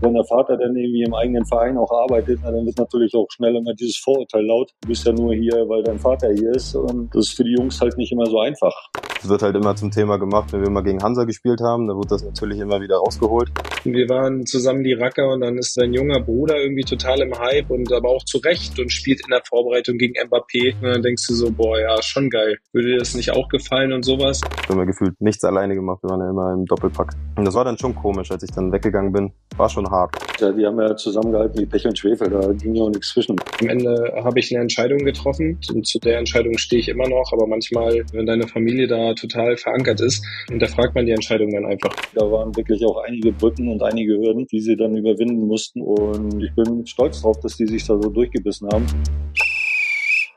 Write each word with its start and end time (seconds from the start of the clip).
Wenn 0.00 0.14
der 0.14 0.24
Vater 0.24 0.56
dann 0.56 0.76
irgendwie 0.76 1.02
im 1.02 1.12
eigenen 1.12 1.44
Verein 1.46 1.76
auch 1.76 1.90
arbeitet, 1.90 2.38
dann 2.44 2.54
wird 2.64 2.78
natürlich 2.78 3.12
auch 3.14 3.26
schnell 3.30 3.56
immer 3.56 3.74
dieses 3.74 3.96
Vorurteil 3.96 4.46
laut. 4.46 4.70
Du 4.82 4.88
bist 4.88 5.04
ja 5.04 5.12
nur 5.12 5.34
hier, 5.34 5.68
weil 5.68 5.82
dein 5.82 5.98
Vater 5.98 6.28
hier 6.32 6.52
ist 6.52 6.76
und 6.76 7.12
das 7.12 7.26
ist 7.26 7.36
für 7.36 7.42
die 7.42 7.54
Jungs 7.58 7.80
halt 7.80 7.96
nicht 7.96 8.12
immer 8.12 8.26
so 8.26 8.38
einfach. 8.38 8.72
Es 9.20 9.28
wird 9.28 9.42
halt 9.42 9.56
immer 9.56 9.74
zum 9.74 9.90
Thema 9.90 10.16
gemacht, 10.16 10.52
wenn 10.52 10.62
wir 10.62 10.70
mal 10.70 10.82
gegen 10.82 11.02
Hansa 11.02 11.24
gespielt 11.24 11.60
haben, 11.60 11.88
da 11.88 11.94
wird 11.94 12.10
das 12.12 12.22
natürlich 12.22 12.60
immer 12.60 12.80
wieder 12.80 12.98
rausgeholt. 12.98 13.50
Wir 13.82 14.08
waren 14.08 14.46
zusammen 14.46 14.84
die 14.84 14.92
Racker 14.92 15.28
und 15.32 15.40
dann 15.40 15.58
ist 15.58 15.74
sein 15.74 15.92
junger 15.92 16.20
Bruder 16.20 16.56
irgendwie 16.56 16.84
total 16.84 17.20
im 17.22 17.36
Hype 17.36 17.70
und 17.70 17.92
aber 17.92 18.10
auch 18.10 18.24
zu 18.24 18.38
Recht 18.38 18.78
und 18.78 18.92
spielt 18.92 19.20
in 19.24 19.30
der 19.30 19.42
Vorbereitung 19.44 19.98
gegen 19.98 20.14
Mbappé. 20.14 20.74
Und 20.76 20.94
dann 20.94 21.02
denkst 21.02 21.26
du 21.26 21.34
so, 21.34 21.50
boah, 21.50 21.78
ja, 21.80 22.00
schon 22.00 22.30
geil. 22.30 22.58
Würde 22.72 22.88
dir 22.88 22.98
das 22.98 23.14
nicht 23.14 23.32
auch 23.32 23.48
gefallen 23.48 23.92
und 23.92 24.04
sowas? 24.04 24.40
Wir 24.42 24.68
haben 24.68 24.78
ja 24.78 24.84
gefühlt 24.84 25.20
nichts 25.20 25.42
alleine 25.42 25.74
gemacht, 25.74 26.02
wir 26.02 26.10
waren 26.10 26.20
ja 26.20 26.30
immer 26.30 26.52
im 26.52 26.66
Doppelpack. 26.66 27.14
Und 27.36 27.44
das 27.44 27.54
war 27.54 27.64
dann 27.64 27.78
schon 27.78 27.94
komisch, 27.94 28.30
als 28.30 28.42
ich 28.44 28.50
dann 28.50 28.72
weggegangen 28.72 29.12
bin. 29.12 29.32
War 29.56 29.68
schon 29.68 29.88
hart. 29.90 30.14
Ja, 30.40 30.52
die 30.52 30.64
haben 30.64 30.78
ja 30.78 30.94
zusammengehalten 30.96 31.60
wie 31.60 31.66
Pech 31.66 31.86
und 31.86 31.98
Schwefel, 31.98 32.30
da 32.30 32.52
ging 32.52 32.74
ja 32.74 32.84
auch 32.84 32.90
nichts 32.90 33.08
zwischen. 33.08 33.36
Am 33.60 33.68
Ende 33.68 34.12
habe 34.22 34.38
ich 34.38 34.52
eine 34.52 34.62
Entscheidung 34.62 34.98
getroffen 34.98 35.58
und 35.72 35.86
zu 35.86 35.98
der 35.98 36.18
Entscheidung 36.18 36.58
stehe 36.58 36.80
ich 36.80 36.88
immer 36.88 37.08
noch, 37.08 37.32
aber 37.32 37.46
manchmal, 37.46 38.04
wenn 38.12 38.26
deine 38.26 38.46
Familie 38.46 38.86
da 38.86 39.07
total 39.14 39.56
verankert 39.56 40.00
ist, 40.00 40.24
hinterfragt 40.48 40.94
man 40.94 41.06
die 41.06 41.12
Entscheidung 41.12 41.50
dann 41.52 41.66
einfach. 41.66 41.94
Da 42.14 42.30
waren 42.30 42.54
wirklich 42.56 42.84
auch 42.84 43.02
einige 43.04 43.32
Brücken 43.32 43.68
und 43.68 43.82
einige 43.82 44.14
Hürden, 44.14 44.46
die 44.46 44.60
sie 44.60 44.76
dann 44.76 44.96
überwinden 44.96 45.46
mussten 45.46 45.82
und 45.82 46.42
ich 46.42 46.54
bin 46.54 46.86
stolz 46.86 47.22
drauf, 47.22 47.38
dass 47.40 47.56
die 47.56 47.66
sich 47.66 47.86
da 47.86 48.00
so 48.00 48.10
durchgebissen 48.10 48.68
haben. 48.72 48.86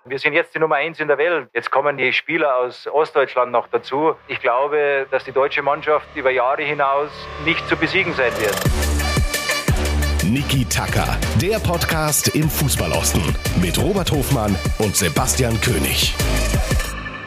Wir 0.06 0.18
sind 0.18 0.34
jetzt 0.34 0.56
die 0.56 0.60
Nummer 0.60 0.76
eins 0.76 1.00
in 1.00 1.08
der 1.08 1.20
Welt. 1.20 1.50
Jetzt 1.54 1.70
kommen 1.70 1.96
die 1.96 2.12
Spieler 2.12 2.58
aus 2.58 2.88
Ostdeutschland 2.88 3.52
noch 3.52 3.68
dazu. 3.68 4.16
Ich 4.28 4.40
glaube, 4.40 5.06
dass 5.12 5.24
die 5.26 5.32
deutsche 5.32 5.62
Mannschaft 5.62 6.08
über 6.16 6.32
Jahre 6.32 6.64
hinaus 6.64 7.12
nicht 7.46 7.68
zu 7.70 7.78
besiegen 7.78 8.14
sein 8.14 8.32
wird. 8.40 8.58
Niki 10.24 10.66
Tacker, 10.66 11.20
der 11.42 11.60
Podcast 11.60 12.36
im 12.36 12.50
Fußballosten 12.50 13.22
mit 13.62 13.78
Robert 13.78 14.12
Hofmann 14.12 14.56
und 14.80 14.96
Sebastian 14.96 15.60
König. 15.62 16.16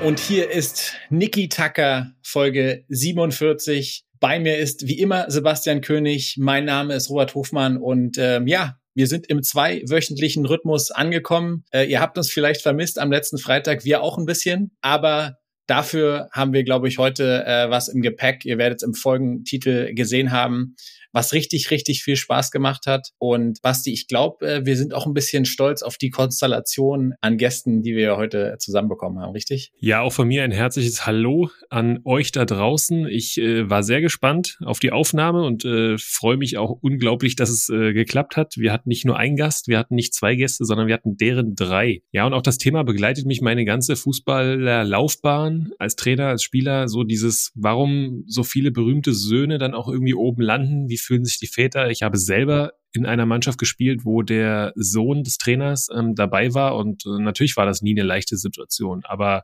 Und 0.05 0.21
hier 0.21 0.51
ist 0.51 0.93
Niki 1.09 1.49
Tacker, 1.49 2.13
Folge 2.23 2.85
47. 2.89 4.05
Bei 4.21 4.39
mir 4.39 4.59
ist 4.59 4.87
wie 4.87 4.99
immer 4.99 5.31
Sebastian 5.31 5.81
König. 5.81 6.37
Mein 6.39 6.67
Name 6.67 6.93
ist 6.93 7.09
Robert 7.09 7.35
Hofmann 7.35 7.79
und 7.79 8.19
ähm, 8.19 8.47
ja, 8.47 8.77
wir 8.95 9.07
sind 9.07 9.27
im 9.29 9.43
zweiwöchentlichen 9.43 10.45
Rhythmus 10.45 10.91
angekommen. 10.91 11.65
Äh, 11.71 11.85
ihr 11.85 12.03
habt 12.03 12.19
uns 12.19 12.31
vielleicht 12.31 12.61
vermisst 12.61 12.99
am 12.99 13.11
letzten 13.11 13.39
Freitag, 13.39 13.87
wir 13.87 14.03
auch 14.03 14.19
ein 14.19 14.27
bisschen, 14.27 14.73
aber 14.83 15.39
dafür 15.67 16.29
haben 16.33 16.53
wir, 16.53 16.65
glaube 16.65 16.87
ich, 16.87 16.99
heute 16.99 17.43
äh, 17.47 17.71
was 17.71 17.89
im 17.89 18.03
Gepäck. 18.03 18.45
Ihr 18.45 18.59
werdet 18.59 18.83
es 18.83 18.87
im 18.87 18.93
Folgentitel 18.93 19.95
gesehen 19.95 20.33
haben 20.33 20.77
was 21.15 21.33
richtig, 21.33 21.71
richtig 21.71 22.03
viel 22.03 22.17
Spaß 22.17 22.51
gemacht 22.51 22.87
hat. 22.87 23.11
Und 23.19 23.63
Basti, 23.63 23.93
ich 23.93 24.09
glaube, 24.09 24.47
äh, 24.47 24.67
wir 24.67 24.77
sind 24.77 24.93
auch 24.93 25.07
ein 25.07 25.15
bisschen 25.15 25.45
stolz 25.45 25.83
auf 25.83 25.97
die 25.97 26.11
Konstellation 26.11 27.15
an 27.21 27.39
Gästen, 27.39 27.83
die 27.83 27.95
wir 27.95 28.17
heute 28.17 28.57
zusammenbekommen 28.59 29.21
haben, 29.21 29.33
richtig? 29.33 29.71
Ja, 29.79 30.01
auch 30.01 30.13
von 30.13 30.27
mir 30.27 30.43
ein 30.43 30.51
herzliches 30.51 31.07
Hallo 31.07 31.51
an 31.71 32.01
euch 32.05 32.33
da 32.33 32.45
draußen. 32.45 33.07
Ich 33.07 33.39
äh, 33.39 33.71
war 33.71 33.85
sehr 33.85 34.01
gespannt 34.01 34.59
auf 34.65 34.81
die 34.81 34.91
Aufnahme 34.91 35.45
und 35.45 35.65
äh, 35.65 35.97
freue 35.99 36.37
mich 36.37 36.59
auch 36.59 36.79
unglaublich, 36.83 37.37
dass 37.37 37.49
es 37.49 37.69
äh, 37.69 37.93
geklappt 37.93 38.37
hat. 38.37 38.57
Wir 38.57 38.73
hatten 38.73 38.89
nicht 38.89 39.05
nur 39.05 39.17
einen 39.17 39.37
Gast, 39.37 39.69
wir 39.69 39.79
hatten 39.79 39.95
nicht 39.95 40.15
zwei 40.15 40.35
Gäste, 40.35 40.65
sondern 40.65 40.89
wir 40.89 40.95
hatten 40.95 41.17
deren 41.17 41.55
drei. 41.55 42.03
Ja, 42.11 42.27
und 42.27 42.35
auch 42.35 42.43
das 42.43 42.59
Thema 42.59 42.83
begleitet 42.83 43.25
mich 43.25 43.41
meine 43.41 43.65
ganze 43.65 43.95
Fußballerlaufbahn 43.95 45.71
als 45.79 45.95
Trainer, 45.95 46.27
als 46.27 46.43
Spieler. 46.43 46.89
So 46.89 47.05
dieses, 47.05 47.53
warum 47.55 48.25
so 48.27 48.43
viele 48.43 48.73
berühmte 48.73 49.13
Söhne 49.13 49.59
dann 49.59 49.75
auch 49.75 49.89
irgendwie 49.89 50.15
oben 50.15 50.43
landen, 50.43 50.89
wie 50.89 51.04
fühlen 51.05 51.25
sich 51.25 51.39
die 51.39 51.47
Väter. 51.47 51.91
Ich 51.91 52.03
habe 52.03 52.19
selber 52.19 52.73
in 52.97 53.07
einer 53.07 53.27
Mannschaft 53.27 53.59
gespielt, 53.59 54.05
wo 54.05 54.23
der 54.23 54.73
Sohn 54.77 55.23
des 55.23 55.39
Trainers 55.39 55.89
ähm, 55.95 56.15
dabei 56.15 56.55
war 56.55 56.77
und 56.77 57.05
äh, 57.07 57.23
natürlich 57.23 57.57
war 57.57 57.67
das 57.67 57.83
nie 57.83 57.93
eine 57.93 58.07
leichte 58.07 58.37
Situation. 58.37 59.03
Aber 59.05 59.43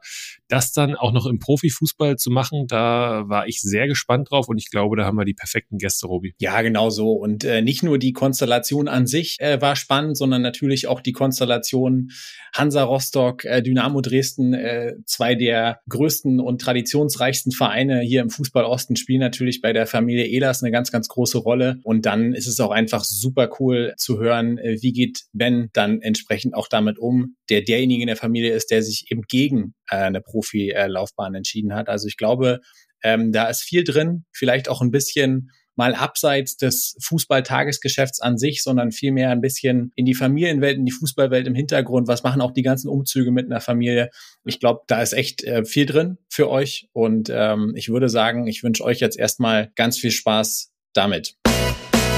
das 0.48 0.72
dann 0.72 0.94
auch 0.94 1.12
noch 1.12 1.26
im 1.26 1.38
Profifußball 1.38 2.16
zu 2.16 2.30
machen, 2.30 2.66
da 2.66 3.24
war 3.28 3.46
ich 3.46 3.60
sehr 3.60 3.86
gespannt 3.86 4.30
drauf 4.30 4.48
und 4.48 4.58
ich 4.58 4.70
glaube, 4.70 4.96
da 4.96 5.04
haben 5.04 5.16
wir 5.16 5.24
die 5.24 5.34
perfekten 5.34 5.78
Gäste, 5.78 6.06
Robi. 6.06 6.34
Ja, 6.38 6.62
genau 6.62 6.90
so. 6.90 7.12
Und 7.12 7.44
äh, 7.44 7.62
nicht 7.62 7.82
nur 7.82 7.98
die 7.98 8.12
Konstellation 8.12 8.88
an 8.88 9.06
sich 9.06 9.36
äh, 9.40 9.60
war 9.60 9.76
spannend, 9.76 10.16
sondern 10.16 10.42
natürlich 10.42 10.86
auch 10.86 11.00
die 11.00 11.12
Konstellation 11.12 12.10
Hansa 12.52 12.82
Rostock, 12.82 13.44
äh, 13.44 13.62
Dynamo 13.62 14.00
Dresden, 14.00 14.54
äh, 14.54 14.94
zwei 15.04 15.34
der 15.34 15.80
größten 15.88 16.40
und 16.40 16.60
traditionsreichsten 16.60 17.52
Vereine 17.52 18.00
hier 18.00 18.22
im 18.22 18.30
Fußball 18.30 18.64
Osten 18.64 18.96
spielen 18.96 19.20
natürlich 19.20 19.60
bei 19.60 19.72
der 19.72 19.86
Familie 19.86 20.26
Ehlers 20.26 20.62
eine 20.62 20.72
ganz, 20.72 20.90
ganz 20.90 21.08
große 21.08 21.38
Rolle. 21.38 21.78
Und 21.82 22.06
dann 22.06 22.32
ist 22.32 22.46
es 22.46 22.60
auch 22.60 22.70
einfach 22.70 23.04
super 23.04 23.39
super 23.40 23.56
cool 23.60 23.94
zu 23.96 24.18
hören, 24.18 24.58
äh, 24.58 24.78
wie 24.80 24.92
geht 24.92 25.22
Ben 25.32 25.70
dann 25.72 26.00
entsprechend 26.00 26.54
auch 26.54 26.68
damit 26.68 26.98
um, 26.98 27.36
der 27.48 27.62
derjenige 27.62 28.02
in 28.02 28.06
der 28.06 28.16
Familie 28.16 28.52
ist, 28.52 28.70
der 28.70 28.82
sich 28.82 29.06
eben 29.10 29.22
gegen 29.22 29.74
äh, 29.90 29.96
eine 29.96 30.20
Profilaufbahn 30.20 31.34
entschieden 31.34 31.74
hat. 31.74 31.88
Also 31.88 32.08
ich 32.08 32.16
glaube, 32.16 32.60
ähm, 33.02 33.32
da 33.32 33.48
ist 33.48 33.62
viel 33.62 33.84
drin, 33.84 34.24
vielleicht 34.32 34.68
auch 34.68 34.82
ein 34.82 34.90
bisschen 34.90 35.50
mal 35.76 35.94
abseits 35.94 36.58
des 36.58 36.96
Fußballtagesgeschäfts 37.02 38.20
an 38.20 38.36
sich, 38.36 38.62
sondern 38.62 38.92
vielmehr 38.92 39.30
ein 39.30 39.40
bisschen 39.40 39.92
in 39.96 40.04
die 40.04 40.14
Familienwelt, 40.14 40.76
in 40.76 40.84
die 40.84 40.92
Fußballwelt 40.92 41.46
im 41.46 41.54
Hintergrund. 41.54 42.06
Was 42.06 42.22
machen 42.22 42.42
auch 42.42 42.50
die 42.50 42.62
ganzen 42.62 42.88
Umzüge 42.88 43.30
mit 43.30 43.46
einer 43.46 43.62
Familie? 43.62 44.10
Ich 44.44 44.60
glaube, 44.60 44.80
da 44.88 45.00
ist 45.00 45.14
echt 45.14 45.42
äh, 45.44 45.64
viel 45.64 45.86
drin 45.86 46.18
für 46.28 46.50
euch. 46.50 46.88
Und 46.92 47.30
ähm, 47.32 47.72
ich 47.76 47.88
würde 47.88 48.10
sagen, 48.10 48.46
ich 48.46 48.62
wünsche 48.62 48.84
euch 48.84 49.00
jetzt 49.00 49.18
erstmal 49.18 49.72
ganz 49.76 49.96
viel 49.96 50.10
Spaß 50.10 50.70
damit. 50.92 51.36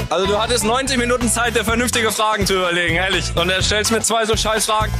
Also 0.09 0.27
du 0.27 0.37
hattest 0.37 0.63
90 0.63 0.97
Minuten 0.97 1.27
Zeit, 1.27 1.55
dir 1.55 1.63
vernünftige 1.63 2.11
Fragen 2.11 2.45
zu 2.45 2.55
überlegen, 2.55 2.95
ehrlich. 2.95 3.35
Und 3.35 3.49
er 3.49 3.61
stellst 3.61 3.91
mir 3.91 4.01
zwei 4.01 4.25
so 4.25 4.35
scheiß 4.35 4.65
Fragen. 4.65 4.91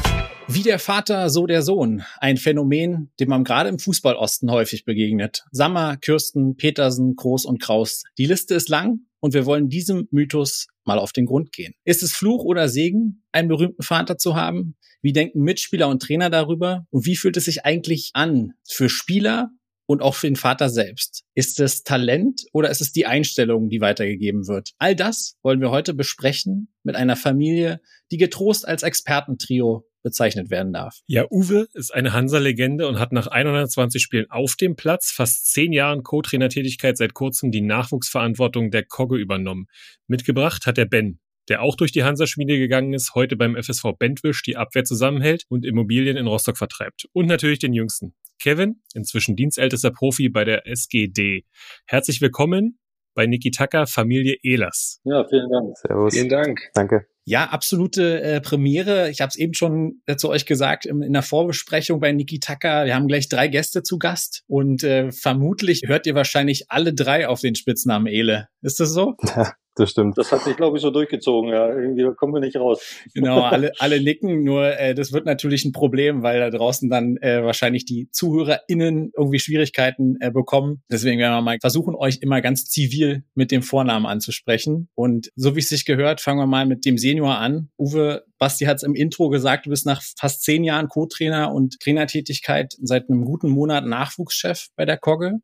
Wie 0.48 0.64
der 0.64 0.80
Vater, 0.80 1.30
so 1.30 1.48
der 1.48 1.62
Sohn. 1.62 2.04
Ein 2.20 2.38
Phänomen, 2.38 3.12
dem 3.20 3.30
man 3.30 3.44
gerade 3.44 3.70
im 3.70 3.80
Fußballosten 3.80 4.52
häufig 4.52 4.86
begegnet. 4.86 5.46
Sammer, 5.52 5.98
Kürsten, 5.98 6.58
Petersen, 6.58 7.16
Groß 7.16 7.46
und 7.46 7.62
Kraus. 7.62 8.04
Die 8.18 8.26
Liste 8.26 8.56
ist 8.56 8.70
lang 8.70 9.00
und 9.20 9.34
wir 9.34 9.46
wollen 9.46 9.70
diesem 9.70 10.08
Mythos 10.12 10.68
mal 10.84 11.00
auf 11.00 11.14
den 11.14 11.26
Grund 11.26 11.52
gehen. 11.52 11.74
Ist 11.86 12.04
es 12.04 12.14
Fluch 12.14 12.44
oder 12.44 12.68
Segen, 12.68 13.24
einen 13.32 13.48
berühmten 13.48 13.84
Vater 13.84 14.18
zu 14.18 14.36
haben? 14.36 14.76
Wie 15.02 15.14
denken 15.14 15.42
Mitspieler 15.42 15.88
und 15.88 16.02
Trainer 16.02 16.30
darüber? 16.30 16.86
Und 16.90 17.06
wie 17.06 17.16
fühlt 17.16 17.38
es 17.38 17.46
sich 17.46 17.66
eigentlich 17.66 18.12
an 18.14 18.54
für 18.68 18.90
Spieler 18.90 19.50
und 19.86 20.02
auch 20.02 20.16
für 20.16 20.28
den 20.28 20.36
Vater 20.36 20.70
selbst? 20.70 21.24
Ist 21.36 21.60
es 21.60 21.84
Talent 21.84 22.46
oder 22.52 22.70
ist 22.70 22.82
es 22.82 22.92
die 22.92 23.06
Einstellung, 23.06 23.70
die 23.70 23.82
weitergegeben 23.82 24.48
wird? 24.48 24.72
All 24.78 24.96
das 24.96 25.38
wollen 25.44 25.62
wir 25.62 25.72
heute 25.72 25.94
besprechen 25.94 26.74
mit 26.84 26.96
einer 26.96 27.16
Familie, 27.16 27.82
die 28.12 28.18
getrost 28.18 28.68
als 28.68 28.84
Expertentrio 28.84 29.86
bezeichnet 30.04 30.52
werden 30.52 30.74
darf. 30.74 31.00
Ja, 31.08 31.26
Uwe 31.32 31.68
ist 31.74 31.94
eine 31.94 32.14
Hansa-Legende 32.14 32.88
und 32.88 33.00
hat 33.00 33.14
nach 33.14 33.28
120 33.28 34.04
Spielen 34.04 34.30
auf 34.30 34.56
dem 34.56 34.76
Platz, 34.76 35.12
fast 35.12 35.52
zehn 35.52 35.72
Jahren 35.72 36.04
Co-Trainertätigkeit 36.04 36.98
seit 36.98 37.14
kurzem 37.14 37.52
die 37.52 37.62
Nachwuchsverantwortung 37.62 38.70
der 38.70 38.84
Kogge 38.84 39.18
übernommen. 39.18 39.68
Mitgebracht 40.08 40.66
hat 40.66 40.78
er 40.78 40.86
Ben, 40.86 41.20
der 41.50 41.62
auch 41.62 41.76
durch 41.76 41.92
die 41.92 42.04
Hansa-Schmiede 42.04 42.58
gegangen 42.58 42.94
ist, 42.94 43.16
heute 43.16 43.36
beim 43.38 43.56
FSV 43.56 43.94
Bentwisch 43.98 44.44
die 44.44 44.58
Abwehr 44.58 44.84
zusammenhält 44.84 45.46
und 45.50 45.66
Immobilien 45.66 46.18
in 46.18 46.28
Rostock 46.28 46.58
vertreibt. 46.58 47.08
Und 47.14 47.28
natürlich 47.28 47.60
den 47.60 47.74
Jüngsten, 47.74 48.14
Kevin, 48.44 48.82
inzwischen 48.94 49.38
dienstältester 49.38 49.90
Profi 49.90 50.28
bei 50.28 50.44
der 50.44 50.68
SGD. 50.68 51.46
Herzlich 51.86 52.20
willkommen 52.20 52.78
bei 53.16 53.26
Niki 53.26 53.52
Tucker, 53.52 53.88
Familie 53.88 54.36
Ehlers. 54.44 55.00
Ja, 55.06 55.26
vielen 55.30 55.50
Dank. 55.50 55.78
Servus. 55.78 56.14
Vielen 56.14 56.28
Dank. 56.28 56.60
Danke. 56.74 57.06
Ja, 57.24 57.46
absolute 57.46 58.22
äh, 58.22 58.42
Premiere. 58.42 59.10
Ich 59.10 59.22
habe 59.22 59.30
es 59.30 59.38
eben 59.38 59.54
schon 59.54 60.02
äh, 60.08 60.18
zu 60.18 60.30
euch 60.30 60.46
gesagt 60.46 60.86
im, 60.86 61.02
in 61.02 61.14
der 61.14 61.22
Vorbesprechung 61.22 62.02
bei 62.02 62.12
Niki 62.12 62.42
Tucker. 62.42 62.84
Wir 62.84 62.96
haben 62.96 63.08
gleich 63.08 63.30
drei 63.30 63.48
Gäste 63.48 63.82
zu 63.82 63.98
Gast 63.98 64.44
und 64.48 64.84
äh, 64.84 65.10
vermutlich 65.14 65.84
hört 65.86 66.06
ihr 66.06 66.16
wahrscheinlich 66.16 66.66
alle 66.70 66.94
drei 66.94 67.30
auf 67.30 67.40
den 67.40 67.56
Spitznamen 67.56 68.08
Ele. 68.08 68.50
Ist 68.62 68.82
das 68.82 68.90
so? 68.90 69.16
das 69.76 69.92
stimmt. 69.92 70.18
Das 70.18 70.32
hat 70.32 70.44
sich, 70.44 70.56
glaube 70.56 70.78
ich, 70.78 70.84
so 70.84 70.92
durchgezogen. 70.92 71.50
Ja, 71.50 71.68
irgendwie 71.68 72.06
kommen 72.16 72.34
wir 72.34 72.40
nicht 72.40 72.56
raus. 72.58 72.82
Genau, 73.14 73.42
alle, 73.42 73.72
alle 73.80 74.02
nicken. 74.02 74.44
Nur 74.44 74.78
äh, 74.78 74.94
das 74.94 75.12
wird 75.12 75.26
natürlich 75.26 75.66
ein 75.66 75.72
Problem, 75.72 76.22
weil 76.22 76.40
da 76.40 76.50
draußen 76.50 76.90
dann 76.90 77.18
äh, 77.18 77.44
wahrscheinlich 77.44 77.86
die 77.86 78.10
ZuhörerInnen 78.12 79.12
irgendwie 79.18 79.40
Schwierigkeiten 79.40 80.18
äh, 80.20 80.32
bekommen. 80.32 80.84
Deswegen 80.92 81.20
werden 81.20 81.34
wir 81.34 81.42
mal 81.42 81.58
versuchen, 81.60 81.96
euch 81.96 82.20
immer 82.22 82.42
ganz 82.42 82.66
zivil 82.66 83.24
mit 83.34 83.52
dem 83.52 83.64
Vornamen 83.64 84.06
anzusprechen. 84.06 84.90
Und 84.94 85.32
so 85.36 85.56
wie 85.56 85.60
es 85.60 85.70
sich 85.70 85.86
gehört, 85.86 86.22
fangen 86.22 86.40
wir 86.40 86.48
mal 86.48 86.66
mit 86.66 86.86
dem 86.86 86.98
Senior 86.98 87.38
an. 87.38 87.70
Uwe, 87.78 88.24
Basti 88.38 88.66
hat 88.66 88.78
es 88.78 88.84
im 88.84 88.94
Intro 88.94 89.30
gesagt, 89.30 89.66
du 89.66 89.72
bist 89.72 89.86
nach 89.86 90.04
fast 90.18 90.44
zehn 90.44 90.64
Jahren 90.64 90.88
Co-Trainer 90.88 91.52
und 91.52 91.80
Trainertätigkeit 91.80 92.76
seit 92.80 93.10
einem 93.10 93.26
guten 93.26 93.50
Monat 93.50 93.86
Nachwuchschef 93.86 94.68
bei 94.76 94.86
der 94.86 94.98
Kogge 94.98 95.40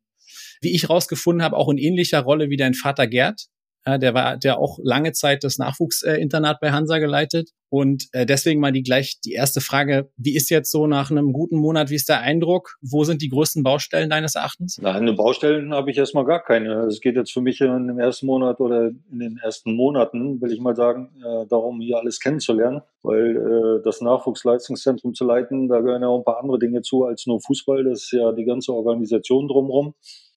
wie 0.62 0.76
ich 0.76 0.90
rausgefunden 0.90 1.44
habe, 1.44 1.56
auch 1.56 1.70
in 1.70 1.78
ähnlicher 1.78 2.20
Rolle 2.20 2.50
wie 2.50 2.58
dein 2.58 2.74
Vater 2.74 3.08
Gerd 3.08 3.48
Ja, 3.86 3.98
der 3.98 4.14
war, 4.14 4.38
der 4.38 4.60
auch 4.60 4.78
lange 4.84 5.14
Zeit 5.14 5.44
das 5.44 5.58
Nachwuchsinternat 5.58 6.60
bei 6.60 6.72
Hansa 6.72 6.98
geleitet. 6.98 7.52
Und 7.70 8.08
äh, 8.14 8.26
deswegen 8.26 8.60
mal 8.60 8.72
die 8.72 8.82
gleich 8.82 9.20
die 9.24 9.34
erste 9.34 9.62
Frage: 9.62 10.10
Wie 10.18 10.36
ist 10.36 10.50
jetzt 10.50 10.72
so 10.72 10.88
nach 10.88 11.12
einem 11.12 11.34
guten 11.34 11.58
Monat? 11.58 11.90
Wie 11.90 11.96
ist 11.96 12.10
der 12.10 12.22
Eindruck? 12.22 12.78
Wo 12.82 13.04
sind 13.04 13.22
die 13.22 13.30
größten 13.30 13.62
Baustellen 13.64 14.10
deines 14.10 14.36
Erachtens? 14.36 14.80
Nein, 14.82 14.96
eine 14.96 15.14
Baustellen 15.14 15.74
habe 15.74 15.92
ich 15.92 15.98
erstmal 15.98 16.26
gar 16.26 16.44
keine. 16.44 16.88
Es 16.88 17.00
geht 17.00 17.16
jetzt 17.16 17.32
für 17.32 17.42
mich 17.42 17.62
in 17.62 17.88
dem 17.88 18.00
ersten 18.00 18.26
Monat 18.26 18.60
oder 18.60 18.88
in 19.12 19.20
den 19.20 19.38
ersten 19.38 19.76
Monaten, 19.76 20.42
will 20.42 20.52
ich 20.52 20.60
mal 20.60 20.76
sagen, 20.76 21.12
äh, 21.20 21.46
darum, 21.48 21.80
hier 21.80 21.98
alles 21.98 22.20
kennenzulernen, 22.20 22.82
weil 23.04 23.38
äh, 23.38 23.84
das 23.84 24.02
Nachwuchsleistungszentrum 24.02 25.14
zu 25.14 25.26
leiten, 25.26 25.68
da 25.68 25.80
gehören 25.80 26.02
ja 26.02 26.08
auch 26.08 26.18
ein 26.18 26.26
paar 26.26 26.40
andere 26.40 26.58
Dinge 26.58 26.82
zu 26.82 27.06
als 27.06 27.28
nur 27.28 27.40
Fußball. 27.40 27.84
Das 27.84 28.04
ist 28.04 28.12
ja 28.12 28.32
die 28.32 28.46
ganze 28.46 28.74
Organisation 28.74 29.48
drumherum 29.48 29.94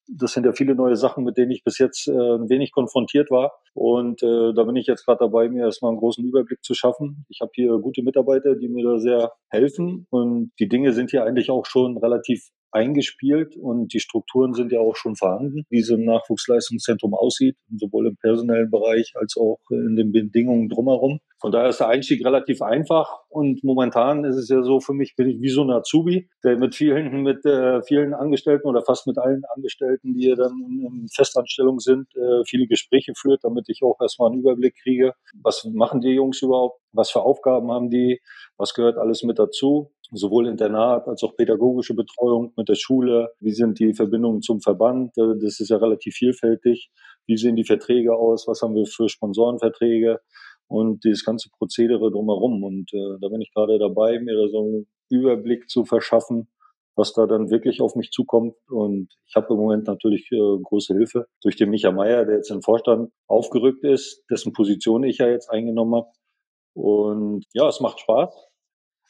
das 0.07 0.33
sind 0.33 0.45
ja 0.45 0.53
viele 0.53 0.75
neue 0.75 0.95
Sachen, 0.95 1.23
mit 1.23 1.37
denen 1.37 1.51
ich 1.51 1.63
bis 1.63 1.77
jetzt 1.77 2.07
äh, 2.07 2.11
wenig 2.11 2.71
konfrontiert 2.71 3.31
war. 3.31 3.53
Und 3.73 4.21
äh, 4.23 4.53
da 4.53 4.63
bin 4.63 4.75
ich 4.75 4.87
jetzt 4.87 5.05
gerade 5.05 5.19
dabei, 5.19 5.49
mir 5.49 5.65
erstmal 5.65 5.91
einen 5.91 5.99
großen 5.99 6.23
Überblick 6.23 6.63
zu 6.63 6.73
schaffen. 6.73 7.25
Ich 7.29 7.41
habe 7.41 7.51
hier 7.53 7.77
gute 7.79 8.03
Mitarbeiter, 8.03 8.55
die 8.55 8.67
mir 8.67 8.83
da 8.83 8.97
sehr 8.99 9.31
helfen. 9.49 10.07
Und 10.09 10.51
die 10.59 10.67
Dinge 10.67 10.93
sind 10.93 11.11
hier 11.11 11.23
eigentlich 11.23 11.49
auch 11.49 11.65
schon 11.65 11.97
relativ 11.97 12.49
eingespielt 12.73 13.55
und 13.55 13.93
die 13.93 13.99
Strukturen 13.99 14.53
sind 14.53 14.71
ja 14.71 14.79
auch 14.79 14.95
schon 14.95 15.15
vorhanden, 15.15 15.63
wie 15.69 15.81
so 15.81 15.93
ein 15.93 16.05
Nachwuchsleistungszentrum 16.05 17.13
aussieht, 17.13 17.55
sowohl 17.77 18.07
im 18.07 18.17
personellen 18.17 18.71
Bereich 18.71 19.13
als 19.15 19.37
auch 19.37 19.59
in 19.69 19.95
den 19.95 20.11
Bedingungen 20.11 20.69
drumherum. 20.69 21.19
Von 21.43 21.51
daher 21.51 21.67
ist 21.67 21.81
der 21.81 21.89
Einstieg 21.89 22.25
relativ 22.25 22.61
einfach 22.61 23.19
und 23.27 23.65
momentan 23.65 24.23
ist 24.23 24.37
es 24.37 24.47
ja 24.47 24.63
so, 24.63 24.79
für 24.79 24.93
mich 24.93 25.17
bin 25.17 25.27
ich 25.27 25.41
wie 25.41 25.49
so 25.49 25.61
ein 25.61 25.71
Azubi, 25.71 26.29
der 26.41 26.57
mit 26.57 26.73
vielen, 26.73 27.21
mit 27.21 27.45
äh, 27.45 27.83
vielen 27.83 28.13
Angestellten 28.13 28.65
oder 28.65 28.81
fast 28.81 29.07
mit 29.07 29.17
allen 29.17 29.43
Angestellten, 29.53 30.13
die 30.13 30.33
dann 30.37 30.53
in 30.53 31.09
Festanstellung 31.13 31.79
sind, 31.79 32.07
äh, 32.15 32.45
viele 32.47 32.65
Gespräche 32.65 33.11
führt, 33.17 33.43
damit 33.43 33.65
ich 33.67 33.81
auch 33.83 33.99
erstmal 33.99 34.31
einen 34.31 34.39
Überblick 34.39 34.75
kriege, 34.81 35.15
was 35.41 35.65
machen 35.65 35.99
die 35.99 36.11
Jungs 36.11 36.41
überhaupt, 36.41 36.79
was 36.93 37.11
für 37.11 37.19
Aufgaben 37.19 37.73
haben 37.73 37.89
die, 37.89 38.21
was 38.55 38.73
gehört 38.73 38.97
alles 38.97 39.23
mit 39.23 39.37
dazu 39.37 39.91
sowohl 40.15 40.47
Internat 40.47 41.07
als 41.07 41.23
auch 41.23 41.35
pädagogische 41.35 41.95
Betreuung 41.95 42.53
mit 42.55 42.69
der 42.69 42.75
Schule. 42.75 43.31
Wie 43.39 43.51
sind 43.51 43.79
die 43.79 43.93
Verbindungen 43.93 44.41
zum 44.41 44.61
Verband? 44.61 45.17
Äh, 45.17 45.39
das 45.41 45.59
ist 45.59 45.69
ja 45.69 45.77
relativ 45.77 46.15
vielfältig. 46.15 46.91
Wie 47.25 47.37
sehen 47.37 47.55
die 47.55 47.65
Verträge 47.65 48.15
aus? 48.15 48.47
Was 48.47 48.61
haben 48.61 48.75
wir 48.75 48.85
für 48.85 49.09
Sponsorenverträge? 49.09 50.19
Und 50.73 51.03
dieses 51.03 51.23
ganze 51.23 51.49
Prozedere 51.51 52.09
drumherum. 52.09 52.63
Und 52.63 52.91
äh, 52.93 53.19
da 53.21 53.29
bin 53.29 53.41
ich 53.41 53.53
gerade 53.53 53.77
dabei, 53.77 54.19
mir 54.19 54.35
da 54.35 54.47
so 54.49 54.59
einen 54.59 54.87
Überblick 55.07 55.69
zu 55.69 55.85
verschaffen, 55.85 56.47
was 56.95 57.13
da 57.13 57.27
dann 57.27 57.51
wirklich 57.51 57.79
auf 57.79 57.95
mich 57.95 58.09
zukommt. 58.09 58.55
Und 58.69 59.13
ich 59.27 59.35
habe 59.35 59.53
im 59.53 59.59
Moment 59.59 59.85
natürlich 59.85 60.31
äh, 60.31 60.59
große 60.63 60.95
Hilfe 60.95 61.27
durch 61.43 61.57
den 61.57 61.69
Micha 61.69 61.91
Meier, 61.91 62.25
der 62.25 62.37
jetzt 62.37 62.49
im 62.49 62.63
Vorstand 62.63 63.11
aufgerückt 63.27 63.83
ist, 63.83 64.23
dessen 64.31 64.51
Position 64.51 65.03
ich 65.03 65.19
ja 65.19 65.27
jetzt 65.27 65.51
eingenommen 65.51 65.93
habe. 65.93 66.07
Und 66.73 67.45
ja, 67.53 67.67
es 67.69 67.79
macht 67.79 67.99
Spaß. 67.99 68.33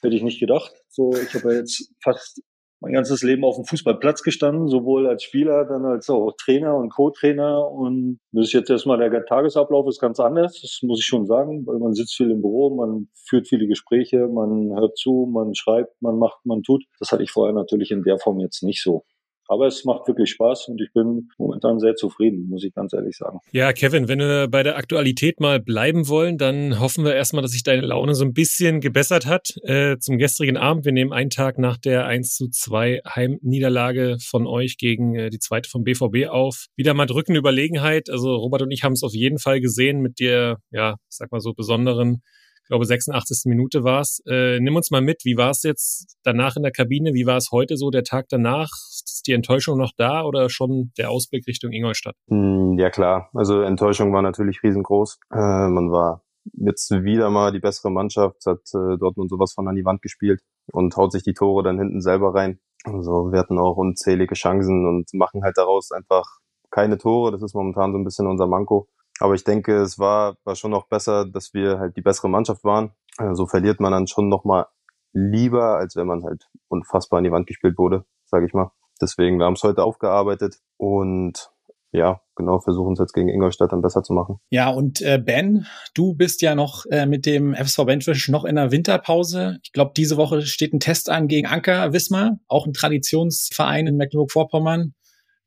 Hätte 0.01 0.15
ich 0.15 0.23
nicht 0.23 0.41
gedacht. 0.41 0.73
So, 0.89 1.13
ich 1.13 1.33
habe 1.33 1.53
ja 1.53 1.59
jetzt 1.59 1.93
fast 2.03 2.41
mein 2.83 2.91
ganzes 2.91 3.23
Leben 3.23 3.45
auf 3.45 3.55
dem 3.55 3.63
Fußballplatz 3.63 4.23
gestanden, 4.23 4.67
sowohl 4.67 5.07
als 5.07 5.23
Spieler, 5.23 5.63
dann 5.63 5.85
als 5.85 6.09
auch 6.09 6.33
Trainer 6.37 6.75
und 6.75 6.89
Co-Trainer. 6.89 7.71
Und 7.71 8.19
das 8.33 8.47
ist 8.47 8.53
jetzt 8.53 8.69
erstmal 8.69 8.97
der 8.97 9.25
Tagesablauf 9.25 9.87
ist 9.87 10.01
ganz 10.01 10.19
anders, 10.19 10.59
das 10.61 10.79
muss 10.83 10.99
ich 10.99 11.05
schon 11.05 11.25
sagen, 11.25 11.65
weil 11.65 11.79
man 11.79 11.93
sitzt 11.93 12.15
viel 12.15 12.29
im 12.29 12.41
Büro, 12.41 12.75
man 12.75 13.07
führt 13.13 13.47
viele 13.47 13.67
Gespräche, 13.67 14.27
man 14.27 14.75
hört 14.77 14.97
zu, 14.97 15.29
man 15.31 15.55
schreibt, 15.55 16.01
man 16.01 16.17
macht, 16.17 16.45
man 16.45 16.61
tut. 16.61 16.83
Das 16.99 17.13
hatte 17.13 17.23
ich 17.23 17.31
vorher 17.31 17.53
natürlich 17.53 17.89
in 17.91 18.03
der 18.03 18.17
Form 18.17 18.41
jetzt 18.41 18.63
nicht 18.63 18.83
so. 18.83 19.05
Aber 19.47 19.67
es 19.67 19.83
macht 19.83 20.07
wirklich 20.07 20.31
Spaß 20.31 20.69
und 20.69 20.81
ich 20.81 20.91
bin 20.93 21.29
momentan 21.37 21.79
sehr 21.79 21.95
zufrieden, 21.95 22.47
muss 22.49 22.63
ich 22.63 22.73
ganz 22.73 22.93
ehrlich 22.93 23.17
sagen. 23.17 23.39
Ja, 23.51 23.73
Kevin, 23.73 24.07
wenn 24.07 24.19
wir 24.19 24.47
bei 24.47 24.63
der 24.63 24.77
Aktualität 24.77 25.39
mal 25.39 25.59
bleiben 25.59 26.07
wollen, 26.07 26.37
dann 26.37 26.79
hoffen 26.79 27.03
wir 27.03 27.15
erstmal, 27.15 27.41
dass 27.41 27.51
sich 27.51 27.63
deine 27.63 27.81
Laune 27.81 28.15
so 28.15 28.23
ein 28.23 28.33
bisschen 28.33 28.79
gebessert 28.79 29.25
hat 29.25 29.55
äh, 29.63 29.97
zum 29.97 30.17
gestrigen 30.17 30.57
Abend. 30.57 30.85
Wir 30.85 30.93
nehmen 30.93 31.13
einen 31.13 31.29
Tag 31.29 31.57
nach 31.57 31.77
der 31.77 32.05
1 32.05 32.35
zu 32.35 32.49
2 32.49 33.01
Heimniederlage 33.07 34.17
von 34.25 34.47
euch 34.47 34.77
gegen 34.77 35.15
äh, 35.15 35.29
die 35.29 35.39
zweite 35.39 35.69
vom 35.69 35.83
BVB 35.83 36.29
auf. 36.29 36.67
Wieder 36.75 36.93
mal 36.93 37.05
drückende 37.05 37.39
Überlegenheit. 37.39 38.09
Also 38.09 38.35
Robert 38.35 38.61
und 38.61 38.71
ich 38.71 38.83
haben 38.83 38.93
es 38.93 39.03
auf 39.03 39.13
jeden 39.13 39.39
Fall 39.39 39.59
gesehen 39.59 40.01
mit 40.01 40.19
der, 40.19 40.57
ja, 40.71 40.95
sag 41.09 41.31
mal 41.31 41.41
so 41.41 41.53
besonderen 41.53 42.21
ich 42.63 42.69
glaube 42.69 42.85
86. 42.85 43.43
Minute 43.45 43.83
war 43.83 43.99
es. 43.99 44.21
Äh, 44.25 44.59
nimm 44.59 44.75
uns 44.75 44.89
mal 44.89 45.01
mit, 45.01 45.25
wie 45.25 45.35
war 45.35 45.49
es 45.49 45.63
jetzt 45.63 46.17
danach 46.23 46.55
in 46.55 46.63
der 46.63 46.71
Kabine? 46.71 47.13
Wie 47.13 47.25
war 47.25 47.35
es 47.35 47.51
heute 47.51 47.75
so, 47.75 47.89
der 47.89 48.03
Tag 48.03 48.27
danach? 48.29 48.69
Ist 48.69 49.23
die 49.27 49.33
Enttäuschung 49.33 49.77
noch 49.77 49.91
da 49.97 50.23
oder 50.23 50.49
schon 50.49 50.91
der 50.97 51.09
Ausblick 51.09 51.45
Richtung 51.45 51.73
Ingolstadt? 51.73 52.15
Hm, 52.29 52.77
ja 52.79 52.89
klar, 52.89 53.29
also 53.33 53.61
Enttäuschung 53.61 54.13
war 54.13 54.21
natürlich 54.21 54.63
riesengroß. 54.63 55.19
Äh, 55.31 55.67
man 55.67 55.91
war 55.91 56.23
jetzt 56.53 56.89
wieder 56.91 57.29
mal 57.29 57.51
die 57.51 57.59
bessere 57.59 57.91
Mannschaft, 57.91 58.45
hat 58.45 58.61
äh, 58.73 58.97
Dortmund 58.97 59.29
sowas 59.29 59.53
von 59.53 59.67
an 59.67 59.75
die 59.75 59.85
Wand 59.85 60.01
gespielt 60.01 60.41
und 60.71 60.95
haut 60.95 61.11
sich 61.11 61.23
die 61.23 61.33
Tore 61.33 61.63
dann 61.63 61.77
hinten 61.77 62.01
selber 62.01 62.33
rein. 62.33 62.59
Also 62.85 63.31
wir 63.31 63.39
hatten 63.39 63.59
auch 63.59 63.75
unzählige 63.75 64.35
Chancen 64.35 64.87
und 64.87 65.13
machen 65.13 65.43
halt 65.43 65.57
daraus 65.57 65.91
einfach 65.91 66.25
keine 66.71 66.97
Tore. 66.97 67.31
Das 67.31 67.43
ist 67.43 67.55
momentan 67.55 67.91
so 67.91 67.97
ein 67.97 68.03
bisschen 68.03 68.27
unser 68.27 68.47
Manko. 68.47 68.87
Aber 69.19 69.35
ich 69.35 69.43
denke, 69.43 69.77
es 69.77 69.99
war, 69.99 70.37
war 70.43 70.55
schon 70.55 70.71
noch 70.71 70.87
besser, 70.87 71.25
dass 71.25 71.53
wir 71.53 71.79
halt 71.79 71.95
die 71.95 72.01
bessere 72.01 72.29
Mannschaft 72.29 72.63
waren. 72.63 72.91
So 73.17 73.23
also 73.23 73.47
verliert 73.47 73.79
man 73.79 73.91
dann 73.91 74.07
schon 74.07 74.27
noch 74.27 74.43
mal 74.43 74.67
lieber, 75.13 75.77
als 75.77 75.95
wenn 75.95 76.07
man 76.07 76.23
halt 76.23 76.49
unfassbar 76.67 77.19
an 77.19 77.23
die 77.23 77.31
Wand 77.31 77.47
gespielt 77.47 77.77
wurde, 77.77 78.05
sage 78.25 78.45
ich 78.45 78.53
mal. 78.53 78.71
Deswegen, 79.01 79.37
wir 79.37 79.45
haben 79.45 79.53
es 79.53 79.63
heute 79.63 79.83
aufgearbeitet 79.83 80.57
und 80.77 81.51
ja, 81.91 82.21
genau, 82.35 82.59
versuchen 82.59 82.93
es 82.93 82.99
jetzt 82.99 83.13
gegen 83.13 83.29
Ingolstadt 83.29 83.71
dann 83.71 83.83
besser 83.83 84.01
zu 84.01 84.13
machen. 84.13 84.39
Ja, 84.49 84.69
und 84.69 85.01
äh, 85.01 85.19
Ben, 85.23 85.67
du 85.93 86.15
bist 86.15 86.41
ja 86.41 86.55
noch 86.55 86.85
äh, 86.87 87.05
mit 87.05 87.27
dem 87.27 87.53
FSV 87.53 87.85
Benfisch 87.85 88.29
noch 88.29 88.45
in 88.45 88.55
der 88.55 88.71
Winterpause. 88.71 89.59
Ich 89.63 89.73
glaube, 89.73 89.91
diese 89.95 90.17
Woche 90.17 90.41
steht 90.41 90.73
ein 90.73 90.79
Test 90.79 91.11
an 91.11 91.27
gegen 91.27 91.45
Anker 91.45 91.93
Wismar, 91.93 92.39
auch 92.47 92.65
ein 92.65 92.73
Traditionsverein 92.73 93.85
in 93.85 93.97
Mecklenburg-Vorpommern. 93.97 94.95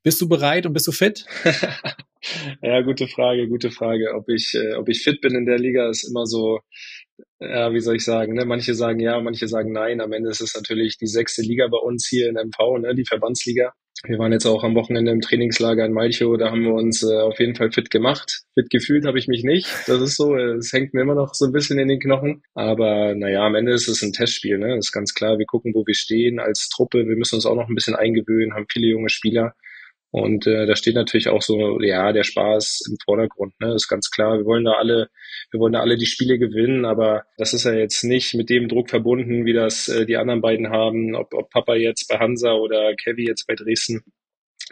Bist 0.04 0.20
du 0.20 0.28
bereit 0.28 0.66
und 0.66 0.72
bist 0.72 0.86
du 0.86 0.92
fit? 0.92 1.26
ja, 2.62 2.80
gute 2.82 3.08
Frage, 3.08 3.48
gute 3.48 3.70
Frage. 3.70 4.14
Ob 4.14 4.28
ich, 4.28 4.54
äh, 4.54 4.74
ob 4.74 4.88
ich 4.88 5.02
fit 5.02 5.20
bin 5.20 5.34
in 5.34 5.46
der 5.46 5.58
Liga, 5.58 5.88
ist 5.88 6.08
immer 6.08 6.26
so, 6.26 6.60
ja, 7.40 7.72
wie 7.72 7.80
soll 7.80 7.96
ich 7.96 8.04
sagen, 8.04 8.34
ne? 8.34 8.44
Manche 8.44 8.74
sagen 8.74 9.00
ja, 9.00 9.20
manche 9.20 9.48
sagen 9.48 9.72
nein. 9.72 10.00
Am 10.00 10.12
Ende 10.12 10.30
ist 10.30 10.40
es 10.40 10.54
natürlich 10.54 10.98
die 10.98 11.06
sechste 11.06 11.42
Liga 11.42 11.68
bei 11.68 11.78
uns 11.78 12.06
hier 12.08 12.28
in 12.28 12.36
MV, 12.36 12.78
ne? 12.80 12.94
die 12.94 13.04
Verbandsliga. 13.04 13.72
Wir 14.04 14.18
waren 14.18 14.32
jetzt 14.32 14.46
auch 14.46 14.62
am 14.62 14.74
Wochenende 14.74 15.10
im 15.10 15.22
Trainingslager 15.22 15.84
in 15.84 15.92
Malchow, 15.92 16.36
da 16.36 16.50
haben 16.50 16.62
wir 16.62 16.74
uns 16.74 17.02
äh, 17.02 17.18
auf 17.18 17.40
jeden 17.40 17.54
Fall 17.54 17.72
fit 17.72 17.90
gemacht. 17.90 18.42
Fit 18.54 18.68
gefühlt 18.68 19.06
habe 19.06 19.18
ich 19.18 19.26
mich 19.26 19.42
nicht. 19.42 19.66
Das 19.86 20.00
ist 20.02 20.16
so, 20.16 20.36
es 20.36 20.72
hängt 20.72 20.92
mir 20.92 21.00
immer 21.00 21.14
noch 21.14 21.32
so 21.32 21.46
ein 21.46 21.52
bisschen 21.52 21.78
in 21.78 21.88
den 21.88 21.98
Knochen. 21.98 22.42
Aber 22.54 23.14
naja, 23.14 23.46
am 23.46 23.54
Ende 23.54 23.72
ist 23.72 23.88
es 23.88 24.02
ein 24.02 24.12
Testspiel, 24.12 24.58
ne? 24.58 24.76
Das 24.76 24.86
ist 24.86 24.92
ganz 24.92 25.14
klar. 25.14 25.38
Wir 25.38 25.46
gucken, 25.46 25.72
wo 25.74 25.84
wir 25.86 25.94
stehen 25.94 26.38
als 26.38 26.68
Truppe. 26.68 27.06
Wir 27.06 27.16
müssen 27.16 27.36
uns 27.36 27.46
auch 27.46 27.56
noch 27.56 27.68
ein 27.68 27.74
bisschen 27.74 27.96
eingewöhnen, 27.96 28.54
haben 28.54 28.66
viele 28.70 28.88
junge 28.88 29.08
Spieler. 29.08 29.54
Und 30.16 30.46
äh, 30.46 30.64
da 30.64 30.76
steht 30.76 30.94
natürlich 30.94 31.28
auch 31.28 31.42
so, 31.42 31.78
ja, 31.82 32.10
der 32.10 32.24
Spaß 32.24 32.84
im 32.88 32.96
Vordergrund, 33.04 33.52
ne? 33.60 33.74
ist 33.74 33.86
ganz 33.86 34.10
klar. 34.10 34.38
Wir 34.38 34.46
wollen 34.46 34.64
da 34.64 34.72
alle, 34.72 35.10
wir 35.50 35.60
wollen 35.60 35.74
da 35.74 35.80
alle 35.80 35.98
die 35.98 36.06
Spiele 36.06 36.38
gewinnen, 36.38 36.86
aber 36.86 37.24
das 37.36 37.52
ist 37.52 37.64
ja 37.64 37.74
jetzt 37.74 38.02
nicht 38.02 38.32
mit 38.32 38.48
dem 38.48 38.66
Druck 38.66 38.88
verbunden, 38.88 39.44
wie 39.44 39.52
das 39.52 39.88
äh, 39.88 40.06
die 40.06 40.16
anderen 40.16 40.40
beiden 40.40 40.70
haben, 40.70 41.14
ob, 41.14 41.34
ob 41.34 41.50
Papa 41.50 41.74
jetzt 41.74 42.08
bei 42.08 42.18
Hansa 42.18 42.54
oder 42.54 42.94
Kevin 42.94 43.26
jetzt 43.26 43.46
bei 43.46 43.54
Dresden. 43.56 44.04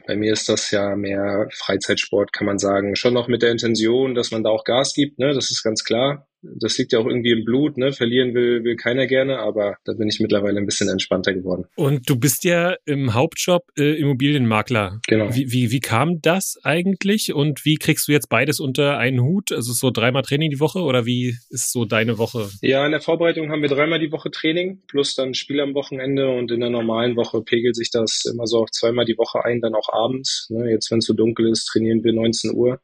Bei 0.06 0.16
mir 0.16 0.32
ist 0.32 0.48
das 0.48 0.70
ja 0.70 0.96
mehr 0.96 1.46
Freizeitsport, 1.52 2.32
kann 2.32 2.46
man 2.46 2.58
sagen. 2.58 2.96
Schon 2.96 3.12
noch 3.12 3.28
mit 3.28 3.42
der 3.42 3.50
Intention, 3.50 4.14
dass 4.14 4.30
man 4.30 4.44
da 4.44 4.48
auch 4.48 4.64
Gas 4.64 4.94
gibt, 4.94 5.18
ne? 5.18 5.34
Das 5.34 5.50
ist 5.50 5.62
ganz 5.62 5.84
klar 5.84 6.26
das 6.56 6.78
liegt 6.78 6.92
ja 6.92 6.98
auch 6.98 7.06
irgendwie 7.06 7.32
im 7.32 7.44
Blut, 7.44 7.76
ne? 7.76 7.92
Verlieren 7.92 8.34
will, 8.34 8.64
will 8.64 8.76
keiner 8.76 9.06
gerne, 9.06 9.38
aber 9.38 9.76
da 9.84 9.92
bin 9.94 10.08
ich 10.08 10.20
mittlerweile 10.20 10.58
ein 10.58 10.66
bisschen 10.66 10.88
entspannter 10.88 11.32
geworden. 11.32 11.64
Und 11.76 12.08
du 12.08 12.16
bist 12.16 12.44
ja 12.44 12.74
im 12.84 13.14
Hauptjob 13.14 13.62
äh, 13.78 13.98
Immobilienmakler. 13.98 15.00
Genau. 15.06 15.34
Wie, 15.34 15.50
wie, 15.52 15.70
wie 15.70 15.80
kam 15.80 16.20
das 16.20 16.58
eigentlich 16.62 17.32
und 17.32 17.64
wie 17.64 17.76
kriegst 17.76 18.08
du 18.08 18.12
jetzt 18.12 18.28
beides 18.28 18.60
unter 18.60 18.98
einen 18.98 19.22
Hut? 19.22 19.52
Also 19.52 19.72
so 19.72 19.90
dreimal 19.90 20.22
Training 20.22 20.50
die 20.50 20.60
Woche 20.60 20.80
oder 20.80 21.06
wie 21.06 21.36
ist 21.50 21.72
so 21.72 21.84
deine 21.84 22.18
Woche? 22.18 22.48
Ja, 22.62 22.84
in 22.84 22.92
der 22.92 23.00
Vorbereitung 23.00 23.50
haben 23.50 23.62
wir 23.62 23.68
dreimal 23.68 23.98
die 23.98 24.12
Woche 24.12 24.30
Training 24.30 24.82
plus 24.88 25.14
dann 25.14 25.34
Spiel 25.34 25.60
am 25.60 25.74
Wochenende 25.74 26.28
und 26.28 26.50
in 26.50 26.60
der 26.60 26.70
normalen 26.70 27.16
Woche 27.16 27.42
pegelt 27.42 27.76
sich 27.76 27.90
das 27.90 28.24
immer 28.30 28.46
so 28.46 28.58
auf 28.58 28.70
zweimal 28.70 29.04
die 29.04 29.18
Woche 29.18 29.44
ein, 29.44 29.60
dann 29.60 29.74
auch 29.74 29.88
abends. 29.92 30.48
Ne? 30.50 30.70
Jetzt, 30.70 30.90
wenn 30.90 30.98
es 30.98 31.06
so 31.06 31.14
dunkel 31.14 31.48
ist, 31.48 31.66
trainieren 31.66 32.04
wir 32.04 32.12
19 32.12 32.54
Uhr. 32.54 32.80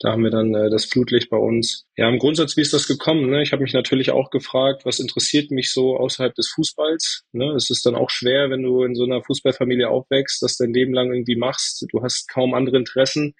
Da 0.00 0.10
haben 0.10 0.24
wir 0.24 0.30
dann 0.30 0.54
äh, 0.54 0.70
das 0.70 0.84
Flutlicht 0.86 1.30
bei 1.30 1.36
uns. 1.36 1.86
Ja, 1.96 2.08
im 2.08 2.18
Grundsatz, 2.18 2.56
wie 2.56 2.60
ist 2.60 2.72
das 2.72 2.88
gekommen? 2.88 3.30
Ne? 3.30 3.42
Ich 3.42 3.52
habe 3.52 3.62
mich 3.62 3.72
natürlich 3.72 4.10
auch 4.10 4.30
gefragt, 4.30 4.84
was 4.84 4.98
interessiert 4.98 5.50
mich 5.50 5.72
so 5.72 5.96
außerhalb 5.96 6.34
des 6.34 6.48
Fußballs? 6.48 7.24
Ne? 7.32 7.52
Es 7.52 7.70
ist 7.70 7.86
dann 7.86 7.94
auch 7.94 8.10
schwer, 8.10 8.50
wenn 8.50 8.62
du 8.62 8.82
in 8.82 8.94
so 8.94 9.04
einer 9.04 9.22
Fußballfamilie 9.22 9.88
aufwächst, 9.88 10.42
das 10.42 10.56
dein 10.56 10.72
Leben 10.72 10.92
lang 10.92 11.12
irgendwie 11.12 11.36
machst. 11.36 11.86
Du 11.92 12.02
hast 12.02 12.28
kaum 12.28 12.54
andere 12.54 12.76
Interessen. 12.76 13.34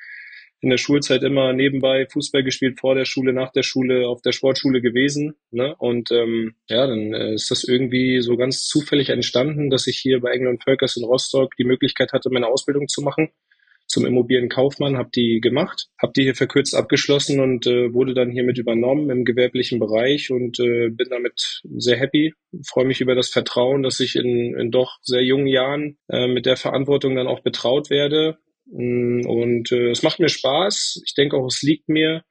In 0.60 0.70
der 0.70 0.78
Schulzeit 0.78 1.22
immer 1.22 1.52
nebenbei 1.52 2.06
Fußball 2.10 2.42
gespielt, 2.42 2.80
vor 2.80 2.94
der 2.94 3.04
Schule, 3.04 3.34
nach 3.34 3.52
der 3.52 3.64
Schule, 3.64 4.08
auf 4.08 4.22
der 4.22 4.32
Sportschule 4.32 4.80
gewesen. 4.80 5.34
Ne? 5.50 5.74
Und 5.76 6.10
ähm, 6.10 6.54
ja, 6.70 6.86
dann 6.86 7.12
äh, 7.12 7.34
ist 7.34 7.50
das 7.50 7.64
irgendwie 7.64 8.22
so 8.22 8.36
ganz 8.36 8.66
zufällig 8.66 9.10
entstanden, 9.10 9.68
dass 9.68 9.86
ich 9.86 9.98
hier 9.98 10.20
bei 10.20 10.30
England 10.30 10.62
Völkers 10.62 10.96
in 10.96 11.04
Rostock 11.04 11.54
die 11.56 11.64
Möglichkeit 11.64 12.12
hatte, 12.12 12.30
meine 12.30 12.46
Ausbildung 12.46 12.88
zu 12.88 13.02
machen 13.02 13.30
zum 13.86 14.06
Immobilienkaufmann, 14.06 14.96
habe 14.96 15.10
die 15.14 15.40
gemacht, 15.40 15.88
habe 16.00 16.12
die 16.16 16.22
hier 16.22 16.34
verkürzt 16.34 16.74
abgeschlossen 16.74 17.40
und 17.40 17.66
äh, 17.66 17.92
wurde 17.92 18.14
dann 18.14 18.30
hiermit 18.30 18.58
übernommen 18.58 19.10
im 19.10 19.24
gewerblichen 19.24 19.78
Bereich 19.78 20.30
und 20.30 20.58
äh, 20.58 20.88
bin 20.88 21.08
damit 21.10 21.62
sehr 21.76 21.98
happy. 21.98 22.34
Freue 22.66 22.86
mich 22.86 23.00
über 23.00 23.14
das 23.14 23.28
Vertrauen, 23.28 23.82
dass 23.82 24.00
ich 24.00 24.16
in, 24.16 24.54
in 24.58 24.70
doch 24.70 24.98
sehr 25.02 25.22
jungen 25.22 25.46
Jahren 25.46 25.98
äh, 26.08 26.26
mit 26.26 26.46
der 26.46 26.56
Verantwortung 26.56 27.14
dann 27.14 27.26
auch 27.26 27.40
betraut 27.40 27.90
werde. 27.90 28.38
Mm, 28.66 29.26
und 29.26 29.70
äh, 29.72 29.90
es 29.90 30.02
macht 30.02 30.20
mir 30.20 30.28
Spaß. 30.28 31.02
Ich 31.04 31.14
denke 31.14 31.36
auch, 31.36 31.46
es 31.46 31.62
liegt 31.62 31.88
mir 31.88 32.24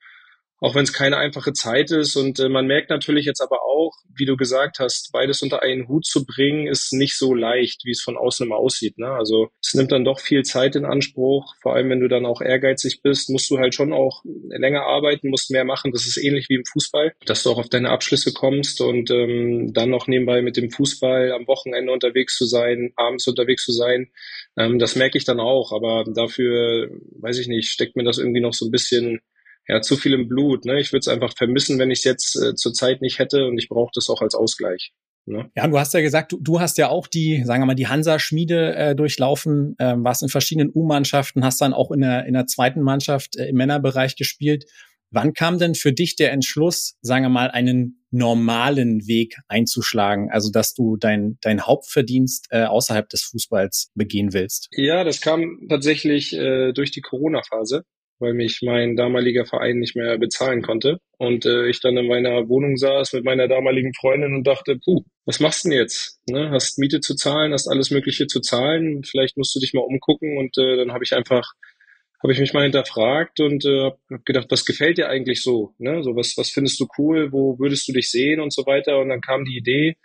auch 0.64 0.76
wenn 0.76 0.84
es 0.84 0.94
keine 0.94 1.18
einfache 1.18 1.52
Zeit 1.52 1.92
ist. 1.92 2.16
Und 2.16 2.40
äh, 2.40 2.48
man 2.48 2.66
merkt 2.66 2.90
natürlich 2.90 3.26
jetzt 3.26 3.42
aber 3.42 3.64
auch, 3.64 3.92
wie 4.16 4.24
du 4.24 4.38
gesagt 4.38 4.80
hast, 4.80 5.12
beides 5.12 5.42
unter 5.42 5.62
einen 5.62 5.90
Hut 5.90 6.06
zu 6.06 6.26
bringen, 6.26 6.68
ist 6.68 6.94
nicht 6.94 7.18
so 7.18 7.34
leicht, 7.34 7.82
wie 7.84 7.92
es 7.92 8.02
von 8.02 8.16
außen 8.16 8.46
immer 8.46 8.56
aussieht. 8.56 8.98
Ne? 8.98 9.10
Also 9.10 9.50
es 9.62 9.74
nimmt 9.74 9.92
dann 9.92 10.06
doch 10.06 10.22
viel 10.22 10.44
Zeit 10.44 10.78
in 10.78 10.86
Anspruch. 10.86 11.54
Vor 11.62 11.76
allem, 11.76 11.90
wenn 11.90 12.00
du 12.00 12.08
dann 12.08 12.26
auch 12.26 12.40
ehrgeizig 12.40 13.02
bist, 13.04 13.30
musst 13.30 13.52
du 13.52 13.58
halt 13.58 13.76
schon 13.76 13.92
auch 13.92 14.24
länger 14.24 14.84
arbeiten, 14.84 15.30
musst 15.30 15.52
mehr 15.52 15.66
machen. 15.66 15.92
Das 15.92 16.08
ist 16.08 16.16
ähnlich 16.16 16.48
wie 16.48 16.56
im 16.56 16.66
Fußball, 16.66 17.12
dass 17.26 17.44
du 17.44 17.52
auch 17.52 17.58
auf 17.58 17.68
deine 17.68 17.90
Abschlüsse 17.90 18.32
kommst 18.32 18.80
und 18.80 19.12
ähm, 19.12 19.74
dann 19.74 19.90
noch 19.90 20.08
nebenbei 20.08 20.42
mit 20.42 20.56
dem 20.56 20.72
Fußball 20.72 21.34
am 21.34 21.46
Wochenende 21.46 21.92
unterwegs 21.92 22.38
zu 22.38 22.46
sein, 22.46 22.94
abends 22.96 23.28
unterwegs 23.28 23.66
zu 23.66 23.74
sein. 23.74 24.12
Ähm, 24.58 24.80
das 24.80 24.96
merke 24.96 25.18
ich 25.18 25.26
dann 25.26 25.42
auch. 25.42 25.74
Aber 25.74 26.06
dafür, 26.06 26.90
weiß 27.20 27.38
ich 27.40 27.50
nicht, 27.50 27.68
steckt 27.68 27.98
mir 27.98 28.06
das 28.06 28.18
irgendwie 28.18 28.40
noch 28.40 28.54
so 28.54 28.66
ein 28.66 28.72
bisschen 28.72 29.20
ja, 29.68 29.82
zu 29.82 29.96
viel 29.96 30.14
im 30.14 30.28
Blut. 30.28 30.66
Ne? 30.66 30.80
Ich 30.80 30.92
würde 30.92 31.00
es 31.00 31.08
einfach 31.08 31.36
vermissen, 31.36 31.80
wenn 31.80 31.92
ich 31.92 32.00
es 32.00 32.04
jetzt 32.04 32.36
äh, 32.36 32.56
zur 32.56 32.74
Zeit 32.74 33.02
nicht 33.02 33.20
hätte 33.20 33.46
und 33.48 33.58
ich 33.58 33.70
brauche 33.70 33.92
das 33.94 34.10
auch 34.10 34.22
als 34.22 34.36
Ausgleich. 34.36 34.94
Ne? 35.26 35.50
Ja, 35.56 35.68
du 35.68 35.80
hast 35.80 35.94
ja 35.94 36.02
gesagt, 36.02 36.34
du, 36.34 36.40
du 36.42 36.60
hast 36.60 36.78
ja 36.78 36.90
auch 36.90 37.08
die, 37.08 37.44
sagen 37.46 37.62
wir 37.62 37.68
mal, 37.68 37.76
die 37.76 37.88
Hansa-Schmiede 37.88 38.76
äh, 38.76 38.96
durchlaufen, 38.96 39.76
ähm, 39.80 40.04
warst 40.04 40.22
in 40.22 40.30
verschiedenen 40.30 40.70
U-Mannschaften, 40.74 41.46
hast 41.46 41.62
dann 41.62 41.74
auch 41.74 41.92
in 41.92 42.02
der, 42.02 42.26
in 42.26 42.34
der 42.34 42.46
zweiten 42.46 42.82
Mannschaft 42.82 43.38
äh, 43.38 43.48
im 43.48 43.56
Männerbereich 43.56 44.18
gespielt. 44.18 44.66
Wann 45.12 45.34
kam 45.34 45.60
denn 45.60 45.76
für 45.76 45.94
dich 45.94 46.16
der 46.16 46.32
Entschluss, 46.32 46.98
sagen 47.02 47.24
wir 47.24 47.30
mal, 47.30 47.52
einen 47.52 48.04
normalen 48.10 49.08
Weg 49.08 49.38
einzuschlagen, 49.48 50.30
also 50.32 50.52
dass 50.52 50.74
du 50.74 50.98
dein, 50.98 51.38
dein 51.42 51.62
Hauptverdienst 51.62 52.48
äh, 52.50 52.64
außerhalb 52.64 53.08
des 53.10 53.22
Fußballs 53.22 53.92
begehen 53.94 54.34
willst? 54.34 54.70
Ja, 54.72 55.04
das 55.04 55.22
kam 55.22 55.68
tatsächlich 55.70 56.34
äh, 56.34 56.74
durch 56.74 56.92
die 56.92 57.02
Corona-Phase 57.02 57.86
weil 58.24 58.34
mich 58.34 58.62
mein 58.64 58.96
damaliger 58.96 59.46
Verein 59.46 59.78
nicht 59.78 59.96
mehr 59.96 60.18
bezahlen 60.18 60.62
konnte. 60.62 61.00
Und 61.18 61.46
äh, 61.46 61.68
ich 61.68 61.82
dann 61.82 61.98
in 61.98 62.08
meiner 62.08 62.48
Wohnung 62.50 62.78
saß 62.78 63.14
mit 63.14 63.26
meiner 63.26 63.48
damaligen 63.48 63.94
Freundin 63.94 64.34
und 64.34 64.48
dachte, 64.48 64.80
puh, 64.84 65.04
was 65.26 65.40
machst 65.40 65.66
du 65.66 65.70
denn 65.70 65.78
jetzt? 65.78 66.20
Ne? 66.28 66.50
Hast 66.50 66.80
Miete 66.80 67.02
zu 67.02 67.16
zahlen, 67.16 67.54
hast 67.54 67.68
alles 67.68 67.92
Mögliche 67.92 68.28
zu 68.28 68.40
zahlen, 68.40 69.04
vielleicht 69.04 69.38
musst 69.38 69.54
du 69.56 69.60
dich 69.60 69.74
mal 69.74 69.82
umgucken 69.82 70.38
und 70.38 70.58
äh, 70.58 70.78
dann 70.78 70.94
habe 70.94 71.04
ich 71.04 71.14
einfach 71.14 71.54
habe 72.24 72.32
ich 72.32 72.40
mich 72.40 72.54
mal 72.54 72.64
hinterfragt 72.64 73.42
und 73.42 73.66
äh, 73.66 73.82
habe 73.82 74.24
gedacht, 74.24 74.48
was 74.50 74.64
gefällt 74.64 74.98
dir 74.98 75.10
eigentlich 75.10 75.44
so? 75.44 75.76
Ne? 75.78 76.04
So 76.04 76.16
was, 76.16 76.38
was 76.38 76.50
findest 76.50 76.80
du 76.80 76.88
cool? 76.98 77.34
Wo 77.34 77.60
würdest 77.60 77.86
du 77.90 77.92
dich 77.92 78.10
sehen 78.10 78.40
und 78.40 78.54
so 78.54 78.66
weiter? 78.66 79.00
Und 79.00 79.10
dann 79.10 79.20
kam 79.20 79.44
die 79.44 79.58
Idee, 79.58 79.98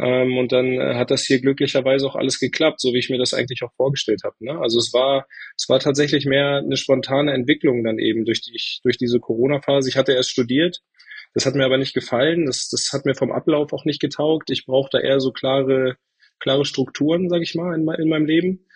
ähm, 0.00 0.38
und 0.38 0.52
dann 0.52 0.72
äh, 0.72 0.94
hat 0.94 1.10
das 1.10 1.24
hier 1.24 1.40
glücklicherweise 1.40 2.06
auch 2.06 2.16
alles 2.16 2.38
geklappt, 2.38 2.80
so 2.80 2.92
wie 2.92 2.98
ich 2.98 3.10
mir 3.10 3.18
das 3.18 3.34
eigentlich 3.34 3.62
auch 3.62 3.72
vorgestellt 3.74 4.22
habe. 4.24 4.36
Ne? 4.40 4.58
Also 4.58 4.78
es 4.78 4.92
war, 4.92 5.26
es 5.56 5.68
war 5.68 5.80
tatsächlich 5.80 6.24
mehr 6.24 6.62
eine 6.64 6.76
spontane 6.76 7.32
Entwicklung 7.32 7.84
dann 7.84 7.98
eben 7.98 8.24
durch 8.24 8.40
die, 8.40 8.58
durch 8.82 8.96
diese 8.96 9.20
Corona-Phase. 9.20 9.88
Ich 9.88 9.96
hatte 9.96 10.12
erst 10.12 10.30
studiert, 10.30 10.80
das 11.34 11.46
hat 11.46 11.54
mir 11.54 11.64
aber 11.64 11.78
nicht 11.78 11.94
gefallen. 11.94 12.46
Das, 12.46 12.68
das 12.68 12.90
hat 12.92 13.04
mir 13.04 13.14
vom 13.14 13.32
Ablauf 13.32 13.72
auch 13.72 13.84
nicht 13.84 14.00
getaugt. 14.00 14.50
Ich 14.50 14.64
brauchte 14.66 14.98
eher 14.98 15.20
so 15.20 15.32
klare, 15.32 15.96
klare 16.40 16.64
Strukturen, 16.64 17.28
sag 17.28 17.42
ich 17.42 17.54
mal, 17.54 17.74
in, 17.74 17.86
in 17.88 18.08
meinem 18.08 18.26
Leben. 18.26 18.66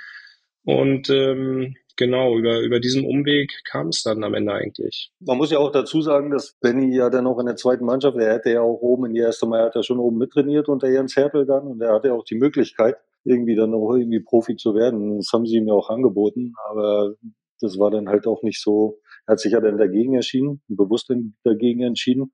Und 0.64 1.08
ähm, 1.11 1.76
genau, 1.96 2.36
über, 2.36 2.60
über 2.60 2.80
diesen 2.80 3.04
Umweg 3.04 3.52
kam 3.64 3.88
es 3.88 4.02
dann 4.02 4.24
am 4.24 4.34
Ende 4.34 4.52
eigentlich. 4.52 5.10
Man 5.20 5.38
muss 5.38 5.50
ja 5.50 5.58
auch 5.58 5.72
dazu 5.72 6.02
sagen, 6.02 6.30
dass 6.30 6.56
Benny 6.60 6.94
ja 6.96 7.10
dann 7.10 7.26
auch 7.26 7.38
in 7.38 7.46
der 7.46 7.56
zweiten 7.56 7.84
Mannschaft, 7.84 8.16
er 8.18 8.34
hätte 8.34 8.50
ja 8.50 8.60
auch 8.60 8.80
oben 8.80 9.06
in 9.06 9.14
die 9.14 9.20
erste 9.20 9.46
Mal, 9.46 9.60
er 9.60 9.66
hat 9.66 9.74
ja 9.74 9.82
schon 9.82 9.98
oben 9.98 10.18
mittrainiert 10.18 10.68
unter 10.68 10.88
Jens 10.88 11.16
Hertel 11.16 11.46
dann 11.46 11.66
und 11.66 11.80
er 11.80 11.94
hatte 11.94 12.12
auch 12.12 12.24
die 12.24 12.36
Möglichkeit, 12.36 12.96
irgendwie 13.24 13.56
dann 13.56 13.74
auch 13.74 13.94
irgendwie 13.94 14.20
Profi 14.20 14.56
zu 14.56 14.74
werden. 14.74 15.16
Das 15.16 15.30
haben 15.32 15.46
sie 15.46 15.56
ihm 15.56 15.66
ja 15.66 15.74
auch 15.74 15.90
angeboten, 15.90 16.52
aber 16.70 17.14
das 17.60 17.78
war 17.78 17.90
dann 17.90 18.08
halt 18.08 18.26
auch 18.26 18.42
nicht 18.42 18.62
so, 18.62 18.98
er 19.26 19.32
hat 19.32 19.40
sich 19.40 19.52
ja 19.52 19.60
dann 19.60 19.78
dagegen 19.78 20.14
entschieden, 20.14 20.62
bewusst 20.68 21.10
dagegen 21.44 21.82
entschieden. 21.82 22.32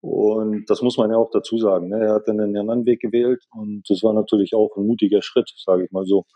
Und 0.00 0.68
das 0.68 0.82
muss 0.82 0.98
man 0.98 1.10
ja 1.10 1.16
auch 1.16 1.30
dazu 1.30 1.56
sagen. 1.56 1.88
Ne? 1.88 1.98
Er 1.98 2.14
hat 2.14 2.28
dann 2.28 2.38
einen 2.38 2.58
anderen 2.58 2.84
Weg 2.84 3.00
gewählt 3.00 3.42
und 3.52 3.84
das 3.88 4.02
war 4.02 4.12
natürlich 4.12 4.54
auch 4.54 4.76
ein 4.76 4.86
mutiger 4.86 5.22
Schritt, 5.22 5.50
sage 5.56 5.86
ich 5.86 5.92
mal 5.92 6.04
so. 6.04 6.26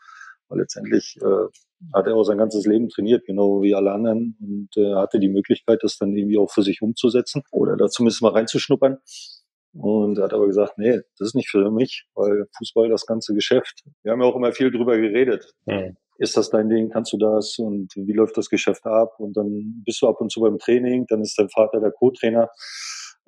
Weil 0.49 0.61
letztendlich 0.61 1.17
äh, 1.21 1.47
hat 1.95 2.07
er 2.07 2.17
auch 2.17 2.25
sein 2.25 2.39
ganzes 2.39 2.67
Leben 2.67 2.89
trainiert, 2.89 3.25
genau 3.27 3.63
wie 3.63 3.75
alle 3.75 3.93
anderen 3.93 4.37
und 4.41 4.77
äh, 4.77 4.95
hatte 4.95 5.19
die 5.19 5.29
Möglichkeit, 5.29 5.81
das 5.83 5.99
dann 5.99 6.17
irgendwie 6.17 6.39
auch 6.39 6.51
für 6.51 6.63
sich 6.63 6.83
umzusetzen 6.83 7.43
oder 7.51 7.77
da 7.77 7.89
zumindest 7.89 8.23
mal 8.23 8.33
reinzuschnuppern. 8.33 8.99
Und 9.75 10.19
er 10.19 10.25
hat 10.25 10.33
aber 10.33 10.47
gesagt, 10.47 10.79
nee, 10.79 11.01
das 11.19 11.29
ist 11.29 11.35
nicht 11.35 11.51
für 11.51 11.71
mich, 11.71 12.07
weil 12.15 12.47
Fußball 12.57 12.89
das 12.89 13.07
ganze 13.07 13.35
Geschäft. 13.35 13.85
Wir 14.03 14.13
haben 14.13 14.21
ja 14.21 14.27
auch 14.27 14.37
immer 14.37 14.53
viel 14.53 14.71
drüber 14.71 14.97
geredet. 14.97 15.53
Mhm. 15.67 15.97
Ist 16.19 16.37
das 16.37 16.51
dein 16.51 16.69
Ding? 16.69 16.91
Kannst 16.91 17.13
du 17.13 17.17
das? 17.17 17.59
Und 17.59 17.93
wie 17.95 18.13
läuft 18.13 18.37
das 18.37 18.49
Geschäft 18.49 18.87
ab? 18.87 19.21
Und 19.21 19.37
dann 19.37 19.83
bist 19.85 20.03
du 20.03 20.09
ab 20.09 20.21
und 20.21 20.33
zu 20.33 20.41
beim 20.41 20.59
Training, 20.59 21.07
dann 21.09 21.21
ist 21.21 21.39
dein 21.39 21.49
Vater 21.49 21.81
der 21.81 21.93
Co-Trainer 21.93 22.49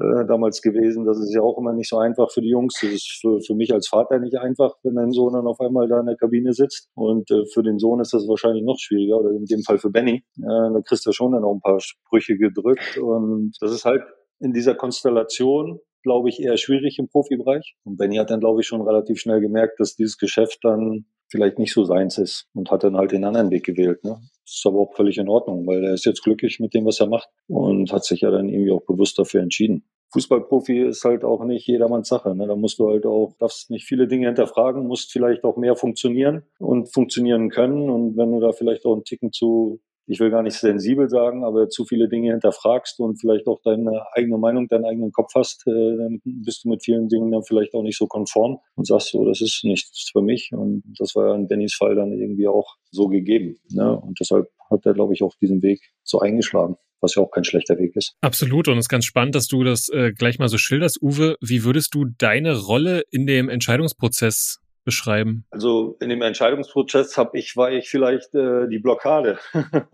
äh, 0.01 0.27
damals 0.27 0.63
gewesen. 0.63 1.05
Das 1.05 1.19
ist 1.19 1.35
ja 1.35 1.43
auch 1.43 1.59
immer 1.59 1.73
nicht 1.73 1.89
so 1.89 1.99
einfach 1.99 2.31
für 2.31 2.41
die 2.41 2.49
Jungs. 2.49 2.75
Das 2.81 2.91
ist 2.91 3.19
für, 3.21 3.41
für 3.41 3.55
mich 3.55 3.73
als 3.73 3.89
Vater 3.89 4.19
nicht 4.19 4.37
einfach, 4.37 4.75
wenn 4.83 4.95
dein 4.95 5.13
Sohn 5.13 5.35
dann 5.35 5.47
auf 5.47 5.61
einmal 5.61 5.89
da 5.89 6.01
in 6.01 6.07
der 6.07 6.17
Kabine 6.17 6.53
sitzt. 6.53 6.89
Und 6.95 7.31
äh, 7.31 7.45
für 7.53 7.63
den 7.63 7.79
Sohn 7.79 8.01
ist 8.01 8.15
das 8.15 8.27
wahrscheinlich 8.27 8.65
noch 8.65 8.79
schwieriger, 8.79 9.19
oder 9.19 9.31
in 9.31 9.45
dem 9.45 9.63
Fall 9.63 9.79
für 9.79 9.91
Benny. 9.91 10.25
Äh, 10.39 10.43
da 10.43 10.81
kriegst 10.85 11.07
du 11.07 11.13
schon 11.13 11.33
dann 11.33 11.45
auch 11.45 11.55
ein 11.55 11.61
paar 11.61 11.81
Sprüche 11.81 12.37
gedrückt. 12.37 12.99
Und 12.99 13.53
das 13.61 13.73
ist 13.73 13.85
halt 13.85 14.03
in 14.41 14.53
dieser 14.53 14.75
Konstellation 14.75 15.81
glaube 16.03 16.31
ich, 16.31 16.41
eher 16.41 16.57
schwierig 16.57 16.99
im 16.99 17.09
Profibereich. 17.09 17.77
Und 17.85 17.99
Benny 17.99 18.17
hat 18.17 18.31
dann, 18.31 18.41
glaube 18.41 18.61
ich, 18.61 18.67
schon 18.67 18.81
relativ 18.81 19.21
schnell 19.21 19.41
gemerkt, 19.41 19.81
dass 19.81 19.97
dieses 19.97 20.17
Geschäft 20.17 20.61
dann 20.63 21.05
vielleicht 21.31 21.59
nicht 21.59 21.73
so 21.73 21.85
seins 21.85 22.19
ist 22.19 22.49
und 22.55 22.71
hat 22.71 22.85
dann 22.85 22.97
halt 22.97 23.13
den 23.13 23.25
anderen 23.25 23.51
Weg 23.51 23.65
gewählt. 23.65 24.03
Ne? 24.05 24.21
Ist 24.51 24.67
aber 24.67 24.81
auch 24.81 24.95
völlig 24.95 25.19
in 25.19 25.29
Ordnung, 25.29 25.67
weil 25.67 25.85
er 25.85 25.95
ist 25.95 26.05
jetzt 26.05 26.23
glücklich 26.23 26.61
mit 26.61 26.75
dem, 26.75 26.85
was 26.85 27.01
er 27.01 27.07
macht 27.07 27.29
und 27.47 27.93
hat 27.93 28.05
sich 28.05 28.23
ja 28.23 28.31
dann 28.31 28.49
irgendwie 28.49 28.73
auch 28.73 28.85
bewusst 28.85 29.19
dafür 29.19 29.43
entschieden. 29.43 29.85
Fußballprofi 30.13 30.81
ist 30.81 31.05
halt 31.05 31.23
auch 31.23 31.45
nicht 31.45 31.67
jedermanns 31.69 32.09
Sache. 32.09 32.35
Ne? 32.35 32.47
Da 32.49 32.57
musst 32.57 32.81
du 32.81 32.89
halt 32.89 33.07
auch, 33.07 33.35
darfst 33.39 33.71
nicht 33.71 33.85
viele 33.85 34.09
Dinge 34.09 34.27
hinterfragen, 34.27 34.87
musst 34.87 35.13
vielleicht 35.13 35.45
auch 35.45 35.57
mehr 35.57 35.77
funktionieren 35.77 36.43
und 36.59 36.93
funktionieren 36.93 37.49
können. 37.49 37.89
Und 37.89 38.17
wenn 38.17 38.33
du 38.33 38.41
da 38.41 38.51
vielleicht 38.51 38.85
auch 38.87 38.95
einen 38.95 39.05
Ticken 39.05 39.33
zu 39.33 39.81
ich 40.07 40.21
will 40.21 40.31
gar 40.31 40.43
nicht 40.43 40.57
sensibel 40.57 41.09
sagen, 41.09 41.45
aber 41.45 41.69
zu 41.69 41.85
viele 41.85 42.09
Dinge 42.09 42.33
hinterfragst 42.33 42.99
und 43.01 43.21
vielleicht 43.21 43.47
auch 43.47 43.61
deine 43.63 44.05
eigene 44.13 44.39
Meinung, 44.39 44.69
deinen 44.69 44.85
eigenen 44.85 45.13
Kopf 45.13 45.33
hast, 45.35 45.67
äh, 45.67 45.71
dann 45.71 46.21
bist 46.25 46.65
du 46.65 46.69
mit 46.69 46.83
vielen 46.83 47.09
Dingen 47.09 47.31
dann 47.31 47.45
vielleicht 47.45 47.75
auch 47.75 47.83
nicht 47.83 47.99
so 47.99 48.07
konform 48.07 48.59
und 48.75 48.87
sagst 48.87 49.11
so, 49.11 49.25
das 49.25 49.41
ist 49.41 49.63
nichts 49.65 50.11
für 50.13 50.23
mich. 50.23 50.51
Und 50.53 50.83
das 50.99 51.15
war 51.15 51.29
ja 51.29 51.35
in 51.35 51.49
Bennys 51.49 51.75
Fall 51.75 51.95
dann 51.95 52.13
irgendwie 52.13 52.49
auch 52.49 52.77
so 52.91 53.09
gegeben. 53.09 53.57
Ne? 53.71 53.97
Und 53.99 54.19
deshalb 54.21 54.49
hat 54.71 54.85
er, 54.85 54.95
glaube 54.95 55.15
ich, 55.15 55.23
auch 55.23 55.35
diesen 55.41 55.63
Weg 55.63 55.81
so 56.03 56.21
eingeschlagen 56.21 56.77
was 57.03 57.15
ja 57.15 57.23
auch 57.23 57.31
kein 57.31 57.45
schlechter 57.45 57.79
Weg 57.79 57.97
ist. 57.97 58.15
Absolut. 58.21 58.69
Und 58.69 58.77
es 58.79 58.85
ist 58.85 58.89
ganz 58.89 59.05
spannend, 59.05 59.35
dass 59.35 59.47
du 59.47 59.65
das 59.65 59.89
äh, 59.89 60.13
gleich 60.13 60.39
mal 60.39 60.49
so 60.49 60.59
schilderst. 60.59 61.01
Uwe, 61.03 61.37
wie 61.41 61.65
würdest 61.65 61.95
du 61.95 62.05
deine 62.05 62.59
Rolle 62.59 63.05
in 63.11 63.27
dem 63.27 63.49
Entscheidungsprozess 63.49 64.60
beschreiben? 64.85 65.45
Also 65.51 65.97
in 66.01 66.09
dem 66.09 66.23
Entscheidungsprozess 66.23 67.17
habe 67.17 67.39
ich, 67.39 67.57
war 67.57 67.71
ich 67.71 67.89
vielleicht 67.89 68.35
äh, 68.35 68.69
die 68.69 68.79
Blockade. 68.79 69.39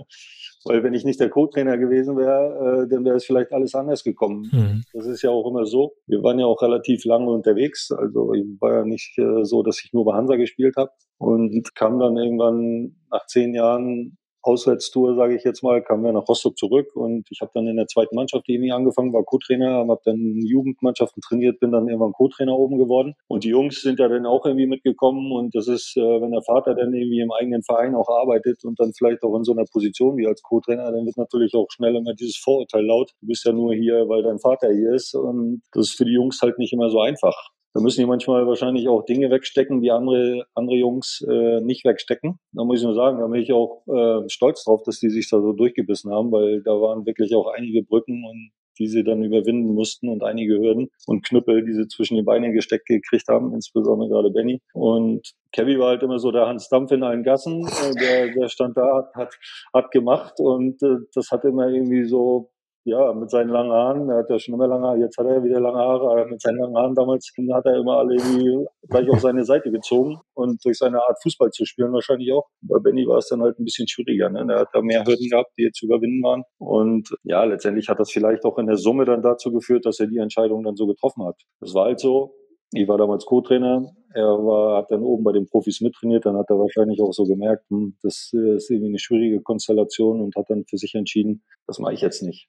Weil 0.64 0.82
wenn 0.82 0.94
ich 0.94 1.04
nicht 1.04 1.20
der 1.20 1.30
Co-Trainer 1.30 1.78
gewesen 1.78 2.16
wäre, 2.16 2.84
äh, 2.84 2.88
dann 2.88 3.04
wäre 3.04 3.16
es 3.16 3.24
vielleicht 3.24 3.52
alles 3.52 3.74
anders 3.74 4.02
gekommen. 4.02 4.50
Mhm. 4.52 4.82
Das 4.92 5.06
ist 5.06 5.22
ja 5.22 5.30
auch 5.30 5.48
immer 5.48 5.64
so. 5.64 5.94
Wir 6.06 6.22
waren 6.22 6.38
ja 6.40 6.46
auch 6.46 6.60
relativ 6.60 7.04
lange 7.04 7.30
unterwegs. 7.30 7.92
Also 7.92 8.34
ich 8.34 8.44
war 8.60 8.74
ja 8.74 8.84
nicht 8.84 9.16
äh, 9.18 9.44
so, 9.44 9.62
dass 9.62 9.82
ich 9.84 9.92
nur 9.92 10.04
bei 10.04 10.14
Hansa 10.14 10.34
gespielt 10.36 10.74
habe 10.76 10.90
und 11.18 11.74
kam 11.74 11.98
dann 12.00 12.16
irgendwann 12.16 12.96
nach 13.10 13.26
zehn 13.26 13.54
Jahren 13.54 14.18
Auswärtstour, 14.46 15.14
sage 15.16 15.36
ich 15.36 15.44
jetzt 15.44 15.62
mal, 15.62 15.82
kamen 15.82 16.04
wir 16.04 16.12
nach 16.12 16.28
Rostock 16.28 16.56
zurück 16.56 16.94
und 16.94 17.26
ich 17.30 17.40
habe 17.40 17.50
dann 17.54 17.66
in 17.66 17.76
der 17.76 17.86
zweiten 17.86 18.14
Mannschaft 18.14 18.48
irgendwie 18.48 18.72
angefangen, 18.72 19.12
war 19.12 19.24
Co-Trainer, 19.24 19.86
habe 19.88 20.00
dann 20.04 20.40
Jugendmannschaften 20.44 21.22
trainiert, 21.22 21.60
bin 21.60 21.72
dann 21.72 21.88
irgendwann 21.88 22.12
Co-Trainer 22.12 22.56
oben 22.56 22.78
geworden 22.78 23.14
und 23.28 23.44
die 23.44 23.48
Jungs 23.48 23.82
sind 23.82 23.98
ja 23.98 24.08
dann 24.08 24.26
auch 24.26 24.44
irgendwie 24.44 24.66
mitgekommen 24.66 25.32
und 25.32 25.54
das 25.54 25.68
ist, 25.68 25.96
äh, 25.96 26.00
wenn 26.00 26.30
der 26.30 26.42
Vater 26.42 26.74
dann 26.74 26.94
irgendwie 26.94 27.20
im 27.20 27.32
eigenen 27.32 27.62
Verein 27.62 27.94
auch 27.94 28.08
arbeitet 28.08 28.64
und 28.64 28.78
dann 28.80 28.92
vielleicht 28.96 29.22
auch 29.22 29.36
in 29.36 29.44
so 29.44 29.52
einer 29.52 29.64
Position 29.70 30.16
wie 30.16 30.26
als 30.26 30.42
Co-Trainer, 30.42 30.92
dann 30.92 31.06
wird 31.06 31.16
natürlich 31.16 31.54
auch 31.54 31.66
schnell 31.70 31.96
immer 31.96 32.14
dieses 32.14 32.36
Vorurteil 32.36 32.84
laut, 32.84 33.12
du 33.20 33.26
bist 33.26 33.44
ja 33.44 33.52
nur 33.52 33.74
hier, 33.74 34.08
weil 34.08 34.22
dein 34.22 34.38
Vater 34.38 34.72
hier 34.72 34.94
ist 34.94 35.14
und 35.14 35.62
das 35.72 35.88
ist 35.88 35.96
für 35.96 36.04
die 36.04 36.14
Jungs 36.14 36.40
halt 36.42 36.58
nicht 36.58 36.72
immer 36.72 36.90
so 36.90 37.00
einfach. 37.00 37.50
Da 37.76 37.82
müssen 37.82 38.00
die 38.00 38.06
manchmal 38.06 38.46
wahrscheinlich 38.46 38.88
auch 38.88 39.04
Dinge 39.04 39.30
wegstecken, 39.30 39.82
die 39.82 39.90
andere, 39.90 40.46
andere 40.54 40.76
Jungs 40.76 41.22
äh, 41.28 41.60
nicht 41.60 41.84
wegstecken. 41.84 42.38
Da 42.52 42.64
muss 42.64 42.78
ich 42.78 42.86
nur 42.86 42.94
sagen, 42.94 43.18
da 43.18 43.26
bin 43.26 43.42
ich 43.42 43.52
auch 43.52 43.82
äh, 43.86 44.26
stolz 44.30 44.64
drauf, 44.64 44.82
dass 44.82 44.98
die 44.98 45.10
sich 45.10 45.28
da 45.28 45.42
so 45.42 45.52
durchgebissen 45.52 46.10
haben, 46.10 46.32
weil 46.32 46.62
da 46.62 46.70
waren 46.70 47.04
wirklich 47.04 47.34
auch 47.34 47.48
einige 47.48 47.82
Brücken 47.82 48.24
und 48.24 48.52
die 48.78 48.86
sie 48.86 49.04
dann 49.04 49.22
überwinden 49.22 49.74
mussten 49.74 50.08
und 50.08 50.22
einige 50.22 50.54
Hürden 50.58 50.88
und 51.06 51.22
Knüppel, 51.26 51.66
die 51.66 51.74
sie 51.74 51.86
zwischen 51.86 52.16
die 52.16 52.22
Beine 52.22 52.50
gesteckt 52.50 52.86
gekriegt 52.86 53.28
haben, 53.28 53.52
insbesondere 53.52 54.08
gerade 54.08 54.30
Benny. 54.30 54.62
Und 54.72 55.34
Kevin 55.52 55.78
war 55.78 55.88
halt 55.88 56.02
immer 56.02 56.18
so 56.18 56.30
der 56.30 56.46
Hans 56.46 56.70
Dampf 56.70 56.92
in 56.92 57.02
allen 57.02 57.24
Gassen, 57.24 57.60
äh, 57.66 57.94
der, 58.00 58.32
der 58.32 58.48
stand 58.48 58.78
da, 58.78 58.96
hat, 58.96 59.14
hat, 59.14 59.34
hat 59.74 59.90
gemacht 59.90 60.40
und 60.40 60.82
äh, 60.82 60.96
das 61.14 61.30
hat 61.30 61.44
immer 61.44 61.68
irgendwie 61.68 62.04
so 62.04 62.50
ja, 62.86 63.12
mit 63.12 63.30
seinen 63.30 63.50
langen 63.50 63.72
Haaren, 63.72 64.08
er 64.08 64.18
hat 64.18 64.30
ja 64.30 64.38
schon 64.38 64.54
immer 64.54 64.68
lange 64.68 64.86
Haare, 64.86 64.98
jetzt 65.00 65.18
hat 65.18 65.26
er 65.26 65.42
wieder 65.42 65.60
lange 65.60 65.78
Haare, 65.78 66.08
aber 66.08 66.26
mit 66.26 66.40
seinen 66.40 66.58
langen 66.58 66.76
Haaren 66.76 66.94
damals 66.94 67.32
hat 67.52 67.66
er 67.66 67.80
immer 67.80 67.98
alle 67.98 68.14
irgendwie 68.14 68.64
gleich 68.88 69.10
auf 69.10 69.20
seine 69.20 69.44
Seite 69.44 69.72
gezogen 69.72 70.20
und 70.34 70.64
durch 70.64 70.78
seine 70.78 71.02
Art 71.02 71.20
Fußball 71.20 71.50
zu 71.50 71.64
spielen 71.64 71.92
wahrscheinlich 71.92 72.32
auch. 72.32 72.46
Bei 72.60 72.78
Benny 72.78 73.04
war 73.06 73.18
es 73.18 73.28
dann 73.28 73.42
halt 73.42 73.58
ein 73.58 73.64
bisschen 73.64 73.88
schwieriger, 73.88 74.30
ne? 74.30 74.46
Er 74.48 74.60
hat 74.60 74.68
da 74.72 74.82
mehr 74.82 75.04
Hürden 75.04 75.28
gehabt, 75.28 75.50
die 75.58 75.64
jetzt 75.64 75.78
zu 75.78 75.86
überwinden 75.86 76.22
waren 76.22 76.44
und 76.58 77.10
ja, 77.24 77.42
letztendlich 77.42 77.88
hat 77.88 77.98
das 77.98 78.12
vielleicht 78.12 78.44
auch 78.44 78.56
in 78.58 78.66
der 78.66 78.76
Summe 78.76 79.04
dann 79.04 79.20
dazu 79.20 79.50
geführt, 79.50 79.84
dass 79.84 79.98
er 79.98 80.06
die 80.06 80.18
Entscheidung 80.18 80.62
dann 80.62 80.76
so 80.76 80.86
getroffen 80.86 81.26
hat. 81.26 81.36
Das 81.60 81.74
war 81.74 81.86
halt 81.86 81.98
so. 81.98 82.34
Ich 82.72 82.88
war 82.88 82.98
damals 82.98 83.24
Co-Trainer. 83.24 83.84
Er 84.14 84.24
war, 84.24 84.78
hat 84.78 84.90
dann 84.90 85.02
oben 85.02 85.24
bei 85.24 85.32
den 85.32 85.46
Profis 85.46 85.80
mittrainiert. 85.80 86.26
Dann 86.26 86.36
hat 86.36 86.50
er 86.50 86.58
wahrscheinlich 86.58 87.00
auch 87.00 87.12
so 87.12 87.24
gemerkt, 87.24 87.64
hm, 87.70 87.96
das 88.02 88.30
ist 88.32 88.70
irgendwie 88.70 88.88
eine 88.88 88.98
schwierige 88.98 89.40
Konstellation 89.40 90.20
und 90.20 90.34
hat 90.36 90.46
dann 90.48 90.64
für 90.68 90.76
sich 90.76 90.94
entschieden, 90.94 91.44
das 91.66 91.78
mache 91.78 91.94
ich 91.94 92.00
jetzt 92.00 92.22
nicht. 92.22 92.48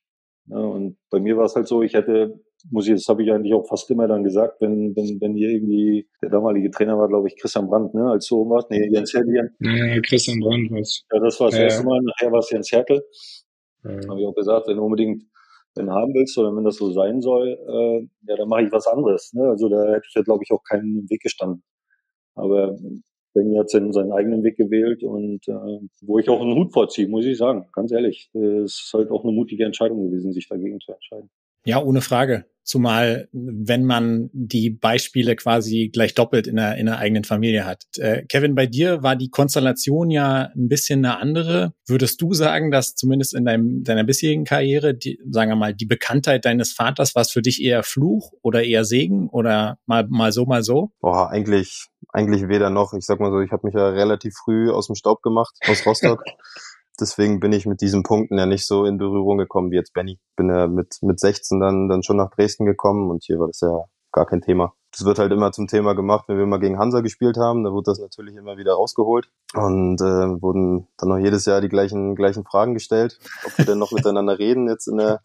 Ja, 0.49 0.57
und 0.57 0.97
bei 1.09 1.19
mir 1.19 1.37
war 1.37 1.45
es 1.45 1.55
halt 1.55 1.67
so, 1.67 1.81
ich 1.81 1.93
hätte, 1.93 2.39
muss 2.71 2.87
ich, 2.87 2.93
das 2.93 3.07
habe 3.07 3.23
ich 3.23 3.31
eigentlich 3.31 3.53
auch 3.53 3.67
fast 3.67 3.89
immer 3.91 4.07
dann 4.07 4.23
gesagt, 4.23 4.61
wenn, 4.61 4.95
wenn, 4.95 5.19
wenn 5.19 5.35
hier 5.35 5.49
irgendwie, 5.49 6.07
der 6.21 6.29
damalige 6.29 6.71
Trainer 6.71 6.97
war, 6.97 7.07
glaube 7.09 7.27
ich, 7.27 7.35
Christian 7.35 7.67
Brandt, 7.67 7.93
ne, 7.93 8.09
als 8.09 8.27
so 8.27 8.49
was, 8.49 8.65
nee, 8.69 8.89
Jens 8.89 9.13
Hertel. 9.13 9.51
Ja, 9.59 10.01
Christian 10.01 10.39
Brandt 10.39 10.71
was. 10.71 11.03
Ja, 11.11 11.19
das 11.19 11.39
war 11.39 11.49
das 11.49 11.57
ja, 11.57 11.65
erste 11.65 11.85
Mal, 11.85 12.01
nachher 12.01 12.31
war 12.31 12.39
es 12.39 12.49
Jens 12.49 12.71
Hertel. 12.71 13.03
Ja. 13.83 13.91
Habe 14.09 14.21
ich 14.21 14.27
auch 14.27 14.35
gesagt, 14.35 14.67
wenn 14.67 14.77
du 14.77 14.83
unbedingt 14.83 15.23
wenn 15.77 15.91
haben 15.91 16.13
willst 16.13 16.37
oder 16.37 16.55
wenn 16.55 16.63
das 16.63 16.77
so 16.77 16.91
sein 16.91 17.21
soll, 17.21 17.49
äh, 17.49 18.07
ja, 18.27 18.35
dann 18.35 18.49
mache 18.49 18.63
ich 18.63 18.71
was 18.71 18.87
anderes. 18.87 19.31
Ne? 19.33 19.47
Also 19.47 19.69
da 19.69 19.93
hätte 19.93 20.07
ich 20.07 20.15
ja, 20.15 20.23
glaube 20.23 20.43
ich, 20.43 20.51
auch 20.51 20.63
keinen 20.63 21.07
Weg 21.09 21.21
gestanden. 21.21 21.63
Aber 22.35 22.75
Benny 23.37 23.57
hat 23.57 23.69
seinen 23.69 24.11
eigenen 24.11 24.43
Weg 24.43 24.57
gewählt 24.57 25.03
und 25.03 25.47
äh, 25.47 25.79
wo 26.01 26.17
ich 26.17 26.27
auch 26.29 26.41
einen 26.41 26.55
Hut 26.55 26.73
vorziehe, 26.73 27.07
muss 27.07 27.25
ich 27.25 27.37
sagen, 27.37 27.67
ganz 27.73 27.91
ehrlich. 27.91 28.29
Es 28.33 28.81
ist 28.85 28.91
halt 28.93 29.11
auch 29.11 29.23
eine 29.23 29.33
mutige 29.33 29.65
Entscheidung 29.65 30.09
gewesen, 30.09 30.33
sich 30.33 30.47
dagegen 30.49 30.79
zu 30.79 30.91
entscheiden. 30.91 31.29
Ja, 31.65 31.83
ohne 31.83 32.01
Frage. 32.01 32.45
Zumal, 32.63 33.29
wenn 33.31 33.85
man 33.85 34.29
die 34.33 34.69
Beispiele 34.69 35.37
quasi 35.37 35.89
gleich 35.91 36.13
doppelt 36.13 36.47
in 36.47 36.57
der, 36.57 36.75
in 36.75 36.85
der 36.85 36.97
eigenen 36.97 37.23
Familie 37.23 37.65
hat. 37.65 37.85
Äh, 37.97 38.23
Kevin, 38.25 38.55
bei 38.55 38.65
dir 38.67 39.03
war 39.03 39.15
die 39.15 39.29
Konstellation 39.29 40.09
ja 40.09 40.49
ein 40.53 40.67
bisschen 40.67 41.05
eine 41.05 41.17
andere. 41.17 41.73
Würdest 41.85 42.21
du 42.21 42.33
sagen, 42.33 42.71
dass 42.71 42.95
zumindest 42.95 43.35
in 43.35 43.45
deinem, 43.45 43.83
deiner 43.83 44.03
bisherigen 44.03 44.43
Karriere, 44.43 44.95
die, 44.95 45.19
sagen 45.29 45.51
wir 45.51 45.55
mal, 45.55 45.73
die 45.73 45.85
Bekanntheit 45.85 46.43
deines 46.43 46.73
Vaters, 46.73 47.15
war 47.15 47.21
es 47.21 47.31
für 47.31 47.41
dich 47.41 47.61
eher 47.61 47.83
Fluch 47.83 48.33
oder 48.41 48.63
eher 48.63 48.83
Segen 48.83 49.29
oder 49.29 49.77
mal, 49.85 50.05
mal 50.09 50.33
so, 50.33 50.45
mal 50.45 50.63
so? 50.63 50.91
Boah, 50.99 51.29
eigentlich, 51.29 51.87
eigentlich 52.09 52.47
weder 52.47 52.69
noch. 52.69 52.93
Ich 52.93 53.05
sag 53.05 53.19
mal 53.19 53.31
so, 53.31 53.39
ich 53.39 53.51
habe 53.51 53.67
mich 53.67 53.75
ja 53.75 53.87
relativ 53.89 54.33
früh 54.35 54.71
aus 54.71 54.87
dem 54.87 54.95
Staub 54.95 55.21
gemacht, 55.21 55.55
aus 55.67 55.85
Rostock. 55.85 56.23
deswegen 56.99 57.39
bin 57.39 57.53
ich 57.53 57.65
mit 57.65 57.81
diesen 57.81 58.03
Punkten 58.03 58.37
ja 58.37 58.45
nicht 58.45 58.65
so 58.65 58.85
in 58.85 58.97
Berührung 58.97 59.37
gekommen 59.37 59.71
wie 59.71 59.75
jetzt 59.75 59.93
Benny. 59.93 60.19
Bin 60.35 60.49
ja 60.49 60.67
mit, 60.67 60.97
mit 61.01 61.19
16 61.19 61.59
dann, 61.59 61.89
dann 61.89 62.03
schon 62.03 62.17
nach 62.17 62.31
Dresden 62.31 62.65
gekommen 62.65 63.09
und 63.09 63.23
hier 63.23 63.39
war 63.39 63.47
das 63.47 63.61
ja 63.61 63.85
gar 64.11 64.25
kein 64.25 64.41
Thema 64.41 64.73
das 64.97 65.05
wird 65.05 65.19
halt 65.19 65.31
immer 65.31 65.51
zum 65.51 65.67
Thema 65.67 65.93
gemacht, 65.93 66.25
wenn 66.27 66.37
wir 66.37 66.47
mal 66.47 66.57
gegen 66.57 66.79
Hansa 66.79 67.01
gespielt 67.01 67.37
haben. 67.37 67.63
Da 67.63 67.71
wurde 67.71 67.91
das 67.91 67.99
natürlich 67.99 68.35
immer 68.35 68.57
wieder 68.57 68.73
rausgeholt 68.73 69.29
und 69.53 70.01
äh, 70.01 70.41
wurden 70.41 70.87
dann 70.97 71.09
noch 71.09 71.19
jedes 71.19 71.45
Jahr 71.45 71.61
die 71.61 71.69
gleichen 71.69 72.15
gleichen 72.15 72.43
Fragen 72.43 72.73
gestellt, 72.73 73.19
ob 73.45 73.57
wir 73.59 73.65
denn 73.65 73.77
noch 73.77 73.91
miteinander 73.91 74.39
reden 74.39 74.67
jetzt 74.67 74.87
in 74.87 74.97
der 74.97 75.21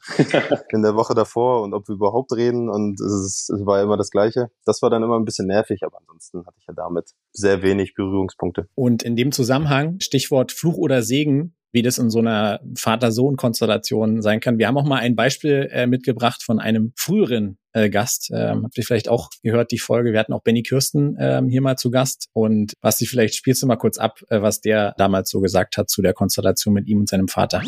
in 0.70 0.82
der 0.82 0.94
Woche 0.94 1.14
davor 1.14 1.62
und 1.62 1.72
ob 1.72 1.88
wir 1.88 1.94
überhaupt 1.94 2.32
reden 2.32 2.68
und 2.68 3.00
es, 3.00 3.48
es 3.48 3.66
war 3.66 3.80
immer 3.82 3.96
das 3.96 4.10
Gleiche. 4.10 4.50
Das 4.66 4.82
war 4.82 4.90
dann 4.90 5.02
immer 5.02 5.18
ein 5.18 5.24
bisschen 5.24 5.46
nervig, 5.46 5.82
aber 5.84 5.98
ansonsten 6.00 6.44
hatte 6.46 6.56
ich 6.58 6.66
ja 6.66 6.74
damit 6.74 7.12
sehr 7.32 7.62
wenig 7.62 7.94
Berührungspunkte. 7.94 8.68
Und 8.74 9.02
in 9.02 9.16
dem 9.16 9.32
Zusammenhang 9.32 10.00
Stichwort 10.00 10.52
Fluch 10.52 10.76
oder 10.76 11.02
Segen 11.02 11.54
wie 11.74 11.80
das 11.80 11.96
in 11.96 12.10
so 12.10 12.18
einer 12.18 12.60
Vater-Sohn-Konstellation 12.76 14.20
sein 14.20 14.40
kann. 14.40 14.58
Wir 14.58 14.68
haben 14.68 14.76
auch 14.76 14.84
mal 14.84 15.00
ein 15.00 15.16
Beispiel 15.16 15.70
äh, 15.72 15.86
mitgebracht 15.86 16.42
von 16.42 16.60
einem 16.60 16.92
früheren 16.96 17.56
äh, 17.72 17.90
Gast. 17.90 18.30
Ähm, 18.34 18.64
habt 18.64 18.76
ihr 18.76 18.84
vielleicht 18.84 19.08
auch 19.08 19.30
gehört, 19.42 19.70
die 19.70 19.78
Folge. 19.78 20.12
Wir 20.12 20.20
hatten 20.20 20.32
auch 20.32 20.42
Benny 20.42 20.62
Kirsten 20.62 21.16
ähm, 21.18 21.48
hier 21.48 21.60
mal 21.60 21.76
zu 21.76 21.90
Gast. 21.90 22.28
Und 22.32 22.74
Basti, 22.80 23.06
vielleicht 23.06 23.34
spielst 23.34 23.62
du 23.62 23.66
mal 23.66 23.76
kurz 23.76 23.98
ab, 23.98 24.20
äh, 24.28 24.42
was 24.42 24.60
der 24.60 24.94
damals 24.98 25.30
so 25.30 25.40
gesagt 25.40 25.76
hat 25.76 25.90
zu 25.90 26.02
der 26.02 26.14
Konstellation 26.14 26.74
mit 26.74 26.86
ihm 26.88 27.00
und 27.00 27.08
seinem 27.08 27.28
Vater. 27.28 27.62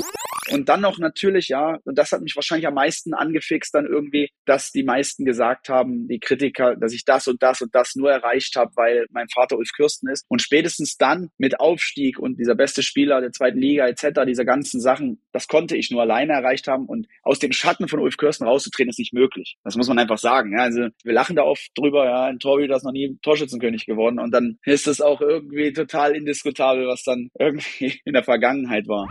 Und 0.50 0.68
dann 0.68 0.80
noch 0.80 0.99
natürlich, 0.99 1.49
ja, 1.49 1.78
und 1.84 1.96
das 1.96 2.12
hat 2.12 2.20
mich 2.20 2.37
wahrscheinlich 2.37 2.66
am 2.66 2.75
meisten 2.75 3.14
angefixt 3.14 3.75
dann 3.75 3.87
irgendwie, 3.87 4.28
dass 4.44 4.73
die 4.73 4.82
meisten 4.82 5.25
gesagt 5.25 5.68
haben, 5.68 6.06
die 6.06 6.18
Kritiker, 6.18 6.76
dass 6.76 6.92
ich 6.92 7.05
das 7.05 7.26
und 7.29 7.42
das 7.42 7.62
und 7.62 7.74
das 7.74 7.94
nur 7.94 8.11
erreicht 8.11 8.57
habe, 8.57 8.70
weil 8.76 9.07
mein 9.11 9.29
Vater 9.29 9.57
Ulf 9.57 9.70
Kirsten 9.74 10.09
ist. 10.09 10.24
Und 10.29 10.42
spätestens 10.42 10.96
dann 10.96 11.31
mit 11.38 11.61
Aufstieg 11.61 12.18
und 12.18 12.38
dieser 12.38 12.55
beste 12.55 12.83
Spieler 12.83 13.20
der 13.20 13.33
zweiten 13.33 13.59
Liga 13.59 13.87
etc., 13.87 14.20
diese 14.26 14.44
ganzen 14.44 14.81
Sachen, 14.81 15.22
das 15.33 15.48
konnte 15.48 15.76
ich 15.76 15.90
nur 15.90 16.02
alleine 16.02 16.35
erreicht 16.35 16.68
haben. 16.68 16.87
Und 16.87 17.07
aus 17.22 17.38
dem 17.38 17.52
Schatten 17.52 17.88
von 17.88 18.00
Ulf 18.00 18.16
Kirsten 18.16 18.44
rauszutreten, 18.44 18.90
ist 18.90 18.98
nicht 18.98 19.14
möglich. 19.14 19.57
Das 19.64 19.76
muss 19.76 19.88
man 19.88 19.93
einfach 19.98 20.18
sagen. 20.18 20.52
Ja, 20.52 20.64
also 20.64 20.88
wir 21.02 21.12
lachen 21.12 21.37
da 21.37 21.42
oft 21.42 21.70
drüber, 21.74 22.04
ja, 22.04 22.24
ein 22.24 22.38
Torhüter 22.38 22.76
ist 22.76 22.85
noch 22.85 22.92
nie 22.92 23.18
Torschützenkönig 23.22 23.87
geworden. 23.87 24.18
Und 24.18 24.33
dann 24.33 24.59
ist 24.64 24.87
es 24.87 25.00
auch 25.00 25.20
irgendwie 25.20 25.72
total 25.72 26.14
indiskutabel, 26.14 26.87
was 26.87 27.02
dann 27.04 27.30
irgendwie 27.38 28.00
in 28.04 28.12
der 28.12 28.24
Vergangenheit 28.24 28.88
war. 28.88 29.09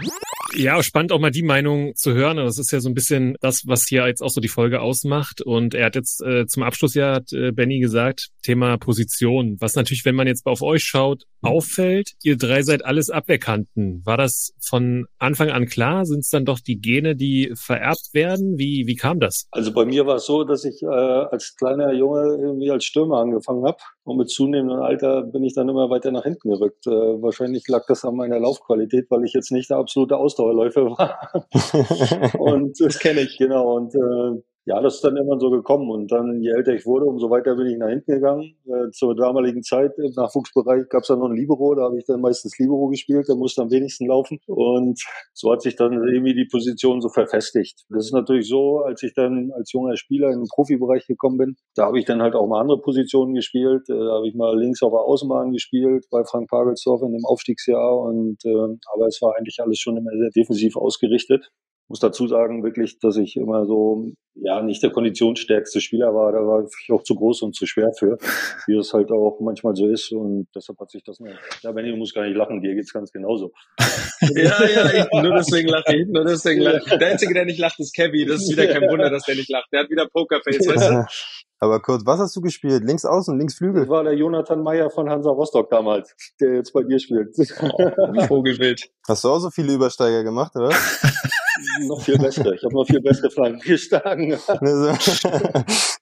Ja, 0.56 0.84
spannend 0.84 1.12
auch 1.12 1.20
mal 1.20 1.32
die 1.32 1.44
Meinung 1.44 1.96
zu 1.96 2.14
hören. 2.14 2.38
Das 2.38 2.60
ist 2.60 2.72
ja 2.72 2.80
so 2.80 2.88
ein 2.90 2.94
bisschen 2.94 3.36
das, 3.42 3.64
was 3.66 3.88
hier 3.88 4.06
jetzt 4.06 4.22
auch 4.22 4.30
so 4.30 4.40
die 4.40 4.48
Folge 4.48 4.82
ausmacht. 4.82 5.42
Und 5.42 5.74
er 5.74 5.88
hat 5.88 5.96
jetzt 5.96 6.22
äh, 6.22 6.46
zum 6.46 6.62
Abschluss 6.64 6.94
ja, 6.94 7.16
hat 7.16 7.34
äh, 7.34 7.52
Benny 7.52 7.80
gesagt, 7.80 8.30
Thema 8.44 8.78
Position. 8.78 9.58
Was 9.60 9.76
natürlich, 9.76 10.06
wenn 10.06 10.16
man 10.16 10.28
jetzt 10.28 10.46
auf 10.46 10.62
euch 10.62 10.84
schaut, 10.84 11.24
auffällt, 11.42 12.12
ihr 12.22 12.38
drei 12.38 12.62
seid 12.62 12.86
alles 12.86 13.10
Abwehrkanten. 13.10 14.06
War 14.06 14.18
das 14.18 14.54
von 14.60 15.06
Anfang 15.18 15.50
an 15.50 15.66
klar? 15.66 16.06
Sind 16.06 16.20
es 16.20 16.30
dann 16.30 16.46
doch 16.46 16.60
die 16.60 16.80
Gene, 16.80 17.16
die 17.16 17.52
vererbt 17.56 18.14
werden? 18.14 18.58
Wie, 18.58 18.86
wie 18.86 18.96
kam 18.96 19.20
das? 19.20 19.48
Also 19.52 19.74
bei 19.74 19.86
mir 19.86 20.06
war 20.06 20.16
es 20.18 20.26
so, 20.26 20.44
dass 20.44 20.66
ich 20.66 20.73
äh, 20.82 20.88
als 20.88 21.56
kleiner 21.56 21.94
Junge 21.94 22.38
irgendwie 22.40 22.72
als 22.72 22.86
Stürmer 22.86 23.18
angefangen 23.18 23.66
habe. 23.66 23.78
Und 24.04 24.18
mit 24.18 24.30
zunehmendem 24.30 24.82
Alter 24.82 25.22
bin 25.22 25.44
ich 25.44 25.54
dann 25.54 25.70
immer 25.70 25.90
weiter 25.90 26.12
nach 26.12 26.24
hinten 26.24 26.50
gerückt. 26.50 26.88
Äh, 26.88 27.22
wahrscheinlich 27.22 27.68
lag 27.68 27.86
das 27.88 28.06
an 28.06 28.16
meiner 28.16 28.40
Laufqualität, 28.40 29.08
weil 29.10 29.24
ich 29.24 29.34
jetzt 29.34 29.52
nicht 29.52 29.70
der 29.70 29.78
absolute 29.78 30.18
Ausdauerläufer 30.18 30.86
war. 30.98 31.46
und 32.40 32.80
das 32.80 33.00
kenne 33.00 33.22
ich, 33.22 33.38
genau. 33.38 33.76
Und 33.76 33.94
äh, 33.96 34.42
ja, 34.66 34.82
das 34.82 34.96
ist 34.96 35.04
dann 35.04 35.18
immer 35.18 35.38
so 35.40 35.50
gekommen. 35.50 35.90
Und 35.90 36.12
dann, 36.12 36.42
je 36.42 36.52
älter 36.52 36.74
ich 36.74 36.86
wurde, 36.86 37.06
umso 37.06 37.30
weiter 37.30 37.56
bin 37.56 37.68
ich 37.68 37.78
nach 37.78 37.90
hinten 37.90 38.14
gegangen. 38.14 38.56
Äh, 38.66 38.92
zur 38.92 39.14
damaligen 39.14 39.62
Zeit 39.62 39.92
im 39.98 40.12
Nachwuchsbereich 40.16 40.88
gab 40.88 41.02
es 41.02 41.08
dann 41.08 41.20
noch 41.20 41.30
ein 41.30 41.36
Libero, 41.36 41.76
da 41.76 41.84
habe 41.84 41.98
ich 41.98 42.06
dann 42.06 42.22
meistens 42.22 42.58
Libero 42.58 42.88
gespielt, 42.88 43.28
da 43.28 43.36
musste 43.36 43.62
am 43.62 43.72
wenigsten 43.72 44.08
laufen. 44.08 44.40
Und 44.48 45.04
so 45.34 45.52
hat 45.52 45.62
sich 45.62 45.76
dann 45.76 45.92
irgendwie 45.92 46.34
die 46.34 46.48
Position 46.50 47.02
so 47.02 47.10
verfestigt. 47.10 47.84
Das 47.90 48.06
ist 48.06 48.14
natürlich 48.14 48.48
so, 48.48 48.80
als 48.80 49.04
ich 49.04 49.14
dann 49.14 49.52
als 49.54 49.74
junger 49.74 49.98
Spieler 49.98 50.30
in 50.30 50.40
den 50.40 50.48
Profibereich 50.48 51.08
gekommen 51.08 51.38
bin, 51.38 51.56
da 51.76 51.88
habe 51.88 52.00
ich 52.00 52.06
dann 52.06 52.22
halt 52.22 52.36
auch 52.36 52.48
mal 52.48 52.62
andere 52.62 52.80
Positionen 52.80 53.34
gespielt. 53.34 53.90
Äh, 53.90 53.94
da 53.94 54.14
habe 54.16 54.28
ich 54.30 54.36
mal 54.36 54.58
links 54.58 54.82
auf 54.82 54.92
der 54.92 55.02
Außenbahn 55.02 55.52
gespielt 55.52 56.06
bei 56.10 56.24
Frank 56.24 56.50
Pagelsdorf 56.50 57.02
in 57.02 57.12
dem 57.12 57.26
Aufstiegsjahr. 57.26 58.00
Und 58.00 58.38
äh, 58.46 58.78
aber 58.94 59.08
es 59.08 59.22
war 59.22 59.36
eigentlich 59.38 59.60
alles 59.60 59.80
schon 59.80 59.98
immer 59.98 60.12
sehr 60.18 60.30
defensiv 60.30 60.78
ausgerichtet 60.78 61.52
muss 61.88 62.00
dazu 62.00 62.28
sagen, 62.28 62.64
wirklich, 62.64 63.00
dass 63.00 63.18
ich 63.18 63.36
immer 63.36 63.66
so, 63.66 64.12
ja, 64.36 64.62
nicht 64.62 64.82
der 64.82 64.92
konditionsstärkste 64.92 65.82
Spieler 65.82 66.14
war. 66.14 66.32
Da 66.32 66.40
war 66.40 66.64
ich 66.64 66.92
auch 66.92 67.04
zu 67.04 67.16
groß 67.16 67.44
und 67.44 67.56
zu 67.56 67.66
schwer 67.66 67.92
für, 67.98 68.18
wie 68.68 68.78
es 68.78 68.94
halt 68.94 69.12
auch 69.12 69.40
manchmal 69.42 69.76
so 69.76 69.88
ist. 69.88 70.12
Und 70.12 70.48
deshalb 70.56 70.80
hat 70.80 70.90
sich 70.90 71.04
das 71.04 71.20
nur, 71.20 71.34
ja, 71.62 71.72
Benny, 71.72 71.92
du 71.92 71.98
musst 71.98 72.16
gar 72.16 72.26
nicht 72.26 72.36
lachen, 72.36 72.62
dir 72.62 72.74
geht's 72.76 72.94
ganz 72.94 73.12
genauso. 73.12 73.52
ja, 74.22 74.66
ja, 74.66 74.86
ich, 74.92 75.24
nur 75.24 75.36
deswegen 75.36 75.70
lache 75.70 75.96
ich, 75.96 76.08
nur 76.08 76.26
deswegen 76.26 76.62
lache 76.62 76.78
ich. 76.78 76.98
Der 76.98 77.08
Einzige, 77.08 77.34
der 77.34 77.46
nicht 77.46 77.60
lacht, 77.60 77.80
ist 77.80 77.96
Kevin. 77.96 78.28
Das 78.28 78.42
ist 78.42 78.52
wieder 78.52 78.68
kein 78.68 78.90
Wunder, 78.90 79.10
dass 79.10 79.24
der 79.24 79.36
nicht 79.36 79.50
lacht. 79.50 79.68
Der 79.72 79.82
hat 79.82 79.90
wieder 79.90 80.08
Pokerface, 80.08 80.68
weißt 80.68 80.90
du? 80.90 81.06
Aber 81.60 81.80
kurz, 81.80 82.06
was 82.06 82.20
hast 82.20 82.36
du 82.36 82.42
gespielt? 82.42 82.84
Links 82.84 83.06
außen, 83.06 83.38
links 83.38 83.56
Flügel? 83.56 83.82
Das 83.82 83.90
war 83.90 84.04
der 84.04 84.16
Jonathan 84.16 84.62
Meyer 84.64 84.90
von 84.90 85.10
Hansa 85.10 85.30
Rostock 85.30 85.70
damals, 85.70 86.14
der 86.42 86.56
jetzt 86.56 86.74
bei 86.74 86.84
dir 86.84 87.00
spielt. 87.00 87.36
Oh, 87.62 88.28
Vogelwild. 88.28 88.90
Hast 89.08 89.24
du 89.24 89.30
auch 89.30 89.40
so 89.40 89.50
viele 89.50 89.74
Übersteiger 89.74 90.24
gemacht, 90.24 90.56
oder? 90.56 90.70
noch 91.88 92.02
viel 92.02 92.18
bessere. 92.18 92.56
Ich 92.56 92.64
habe 92.64 92.74
noch 92.74 92.86
viel 92.86 93.02
bessere 93.02 93.30
Flanken 93.30 93.60
geschlagen. 93.60 94.38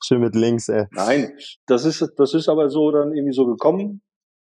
Schön 0.03 0.21
mit 0.21 0.35
links, 0.35 0.69
ey. 0.69 0.85
Nein, 0.91 1.33
das 1.67 1.85
ist, 1.85 2.05
das 2.17 2.33
ist 2.33 2.49
aber 2.49 2.69
so 2.69 2.91
dann 2.91 3.13
irgendwie 3.13 3.33
so 3.33 3.45
gekommen. 3.45 4.01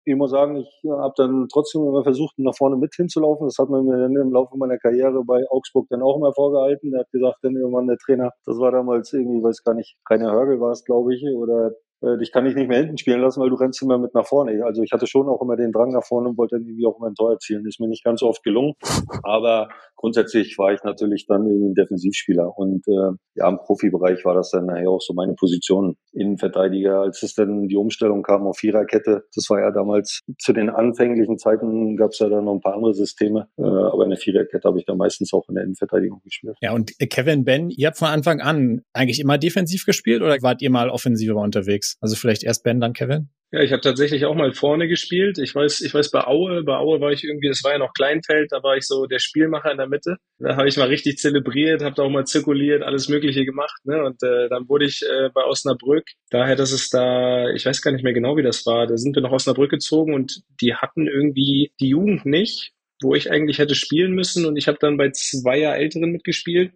Ich 0.09 0.15
muss 0.15 0.31
sagen, 0.31 0.55
ich 0.57 0.81
habe 0.89 1.13
dann 1.17 1.47
trotzdem 1.53 1.83
immer 1.83 2.01
versucht, 2.03 2.39
nach 2.39 2.55
vorne 2.57 2.77
mit 2.77 2.95
hinzulaufen. 2.95 3.45
Das 3.45 3.57
hat 3.59 3.69
man 3.69 3.85
mir 3.85 3.95
dann 3.99 4.15
im 4.15 4.31
Laufe 4.33 4.57
meiner 4.57 4.79
Karriere 4.79 5.23
bei 5.23 5.43
Augsburg 5.51 5.85
dann 5.89 6.01
auch 6.01 6.17
immer 6.17 6.33
vorgehalten. 6.33 6.89
Der 6.89 7.01
hat 7.01 7.11
gesagt, 7.11 7.37
dann 7.43 7.55
irgendwann 7.55 7.85
der 7.85 7.97
Trainer, 7.97 8.31
das 8.45 8.57
war 8.57 8.71
damals 8.71 9.13
irgendwie, 9.13 9.43
weiß 9.43 9.63
gar 9.63 9.75
nicht, 9.75 9.97
Rainer 10.09 10.31
Hörgel 10.31 10.59
war 10.59 10.71
es, 10.71 10.83
glaube 10.83 11.13
ich, 11.13 11.23
oder 11.35 11.73
äh, 12.01 12.17
dich 12.17 12.31
kann 12.31 12.45
ich 12.45 12.55
nicht 12.55 12.67
mehr 12.67 12.79
hinten 12.79 12.97
spielen 12.97 13.21
lassen, 13.21 13.41
weil 13.41 13.49
du 13.49 13.55
rennst 13.55 13.81
immer 13.81 13.97
mit 13.97 14.13
nach 14.13 14.25
vorne. 14.25 14.63
Also 14.65 14.81
ich 14.83 14.91
hatte 14.91 15.07
schon 15.07 15.27
auch 15.27 15.41
immer 15.41 15.55
den 15.55 15.71
Drang 15.71 15.91
nach 15.91 16.05
vorne 16.05 16.29
und 16.29 16.37
wollte 16.37 16.57
dann 16.57 16.65
irgendwie 16.65 16.85
auch 16.85 16.97
immer 16.97 17.07
ein 17.07 17.15
Tor 17.15 17.31
erzielen. 17.31 17.65
Ist 17.65 17.79
mir 17.79 17.87
nicht 17.87 18.03
ganz 18.03 18.21
so 18.21 18.27
oft 18.27 18.43
gelungen, 18.43 18.73
aber 19.23 19.69
grundsätzlich 19.95 20.57
war 20.57 20.73
ich 20.73 20.83
natürlich 20.83 21.25
dann 21.27 21.45
irgendwie 21.45 21.69
ein 21.69 21.75
Defensivspieler 21.75 22.57
und 22.57 22.87
äh, 22.87 23.11
ja, 23.35 23.49
im 23.49 23.57
Profibereich 23.57 24.23
war 24.25 24.33
das 24.33 24.51
dann 24.51 24.65
nachher 24.65 24.89
auch 24.89 25.01
so 25.01 25.13
meine 25.13 25.33
Position. 25.33 25.95
Innenverteidiger, 26.11 27.01
als 27.01 27.21
es 27.21 27.35
dann 27.35 27.67
die 27.67 27.75
Umstellung 27.75 28.23
kam 28.23 28.47
auf 28.47 28.57
Viererkette, 28.57 29.23
das 29.35 29.49
war 29.49 29.59
ja 29.59 29.71
damals 29.71 30.21
zu 30.39 30.53
den 30.53 30.69
anfänglichen 30.69 31.37
Zeiten 31.37 31.97
gab 31.97 32.11
es 32.11 32.19
ja 32.19 32.29
dann 32.29 32.45
noch 32.45 32.53
ein 32.53 32.61
paar 32.61 32.75
andere 32.75 32.93
Systeme, 32.93 33.47
äh, 33.57 33.63
aber 33.63 34.05
eine 34.05 34.17
Viererkette 34.17 34.67
habe 34.67 34.79
ich 34.79 34.85
dann 34.85 34.97
meistens 34.97 35.33
auch 35.33 35.47
in 35.49 35.55
der 35.55 35.63
Innenverteidigung 35.65 36.21
gespielt. 36.23 36.57
Ja, 36.61 36.73
und 36.73 36.93
Kevin, 37.09 37.43
Ben, 37.43 37.69
ihr 37.69 37.87
habt 37.87 37.97
von 37.97 38.07
Anfang 38.07 38.41
an 38.41 38.81
eigentlich 38.93 39.19
immer 39.19 39.37
defensiv 39.37 39.85
gespielt 39.85 40.21
oder 40.21 40.37
wart 40.41 40.61
ihr 40.61 40.71
mal 40.71 40.89
offensiver 40.89 41.35
unterwegs? 41.35 41.88
Also 42.01 42.15
vielleicht 42.15 42.43
erst 42.43 42.63
Ben, 42.63 42.79
dann 42.79 42.93
Kevin? 42.93 43.29
Ja, 43.51 43.61
ich 43.61 43.71
habe 43.71 43.81
tatsächlich 43.81 44.25
auch 44.25 44.35
mal 44.35 44.53
vorne 44.53 44.87
gespielt. 44.87 45.39
Ich 45.39 45.55
weiß, 45.55 45.81
ich 45.81 45.91
weiß 45.91 46.11
bei 46.11 46.23
Aue, 46.27 46.63
bei 46.63 46.75
Aue 46.77 47.01
war 47.01 47.11
ich 47.11 47.23
irgendwie, 47.23 47.47
das 47.47 47.63
war 47.63 47.71
ja 47.71 47.79
noch 47.79 47.93
Kleinfeld, 47.93 48.51
da 48.51 48.61
war 48.61 48.77
ich 48.77 48.85
so 48.85 49.07
der 49.07 49.17
Spielmacher 49.17 49.71
in 49.71 49.77
der 49.77 49.87
Mitte. 49.87 50.17
Da 50.37 50.55
habe 50.55 50.67
ich 50.67 50.77
mal 50.77 50.87
richtig 50.87 51.17
zelebriert, 51.17 51.81
habe 51.81 51.95
da 51.95 52.03
auch 52.03 52.11
mal 52.11 52.27
zirkuliert, 52.27 52.83
alles 52.83 53.09
Mögliche 53.09 53.45
gemacht. 53.45 53.83
Ne? 53.85 54.03
Und 54.03 54.21
äh, 54.21 54.49
dann 54.49 54.69
wurde 54.69 54.85
ich 54.85 55.01
äh, 55.01 55.29
bei 55.33 55.43
Osnabrück. 55.45 56.05
Daher, 56.29 56.55
dass 56.55 56.71
es 56.71 56.89
da, 56.89 57.49
ich 57.49 57.65
weiß 57.65 57.81
gar 57.81 57.91
nicht 57.91 58.03
mehr 58.03 58.13
genau, 58.13 58.37
wie 58.37 58.43
das 58.43 58.67
war. 58.67 58.85
Da 58.85 58.97
sind 58.97 59.15
wir 59.15 59.23
nach 59.23 59.31
Osnabrück 59.31 59.71
gezogen 59.71 60.13
und 60.13 60.43
die 60.61 60.75
hatten 60.75 61.07
irgendwie 61.07 61.71
die 61.79 61.89
Jugend 61.89 62.27
nicht, 62.27 62.73
wo 63.01 63.15
ich 63.15 63.31
eigentlich 63.31 63.57
hätte 63.57 63.73
spielen 63.73 64.11
müssen. 64.11 64.45
Und 64.45 64.57
ich 64.57 64.67
habe 64.67 64.77
dann 64.79 64.97
bei 64.97 65.09
zweier 65.09 65.75
Älteren 65.75 66.11
mitgespielt 66.11 66.71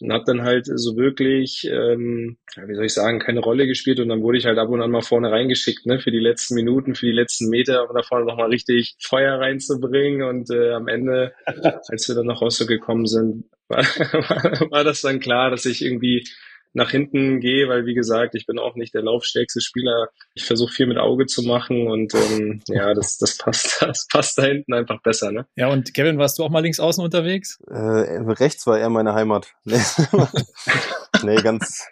und 0.00 0.12
habe 0.12 0.24
dann 0.26 0.42
halt 0.42 0.66
so 0.66 0.96
wirklich, 0.96 1.68
ähm, 1.70 2.36
wie 2.56 2.74
soll 2.74 2.86
ich 2.86 2.94
sagen, 2.94 3.20
keine 3.20 3.40
Rolle 3.40 3.66
gespielt. 3.66 4.00
Und 4.00 4.08
dann 4.08 4.22
wurde 4.22 4.38
ich 4.38 4.46
halt 4.46 4.58
ab 4.58 4.68
und 4.68 4.82
an 4.82 4.90
mal 4.90 5.02
vorne 5.02 5.30
reingeschickt, 5.30 5.86
ne, 5.86 6.00
für 6.00 6.10
die 6.10 6.18
letzten 6.18 6.54
Minuten, 6.54 6.94
für 6.94 7.06
die 7.06 7.12
letzten 7.12 7.48
Meter, 7.48 7.88
um 7.88 7.94
da 7.94 8.02
vorne 8.02 8.24
nochmal 8.24 8.50
richtig 8.50 8.96
Feuer 9.00 9.38
reinzubringen. 9.38 10.22
Und 10.22 10.50
äh, 10.50 10.72
am 10.72 10.88
Ende, 10.88 11.32
als 11.88 12.08
wir 12.08 12.14
dann 12.14 12.26
noch 12.26 12.42
rausgekommen 12.42 13.06
sind, 13.06 13.44
war, 13.68 13.84
war 14.70 14.84
das 14.84 15.00
dann 15.00 15.20
klar, 15.20 15.50
dass 15.50 15.64
ich 15.64 15.82
irgendwie 15.82 16.26
nach 16.74 16.90
hinten 16.90 17.40
gehe, 17.40 17.68
weil 17.68 17.86
wie 17.86 17.94
gesagt, 17.94 18.34
ich 18.34 18.46
bin 18.46 18.58
auch 18.58 18.74
nicht 18.74 18.94
der 18.94 19.02
laufstärkste 19.02 19.60
Spieler. 19.60 20.08
Ich 20.34 20.44
versuche 20.44 20.72
viel 20.72 20.86
mit 20.86 20.98
Auge 20.98 21.26
zu 21.26 21.42
machen 21.42 21.86
und 21.86 22.14
ähm, 22.14 22.60
ja, 22.68 22.92
das, 22.94 23.16
das 23.16 23.38
passt, 23.38 23.78
das 23.80 24.06
passt 24.10 24.36
da 24.38 24.42
hinten 24.42 24.74
einfach 24.74 25.00
besser, 25.00 25.30
ne? 25.30 25.46
Ja, 25.56 25.68
und 25.68 25.94
Kevin, 25.94 26.18
warst 26.18 26.38
du 26.38 26.42
auch 26.42 26.50
mal 26.50 26.60
links 26.60 26.80
außen 26.80 27.02
unterwegs? 27.02 27.60
Äh, 27.68 27.74
rechts 27.74 28.66
war 28.66 28.78
eher 28.78 28.90
meine 28.90 29.14
Heimat. 29.14 29.54
nee, 29.64 31.36
ganz, 31.36 31.86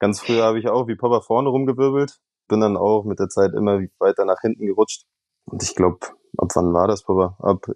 ganz 0.00 0.20
früher 0.20 0.42
habe 0.42 0.58
ich 0.58 0.68
auch 0.68 0.88
wie 0.88 0.96
Papa 0.96 1.20
vorne 1.20 1.48
rumgewirbelt. 1.48 2.18
Bin 2.48 2.60
dann 2.60 2.76
auch 2.76 3.04
mit 3.04 3.20
der 3.20 3.28
Zeit 3.28 3.52
immer 3.54 3.80
weiter 3.98 4.24
nach 4.24 4.40
hinten 4.40 4.66
gerutscht. 4.66 5.04
Und 5.46 5.62
ich 5.62 5.74
glaube, 5.76 5.98
ab 6.36 6.48
wann 6.54 6.72
war 6.72 6.88
das, 6.88 7.04
Papa? 7.04 7.36
Ab 7.40 7.66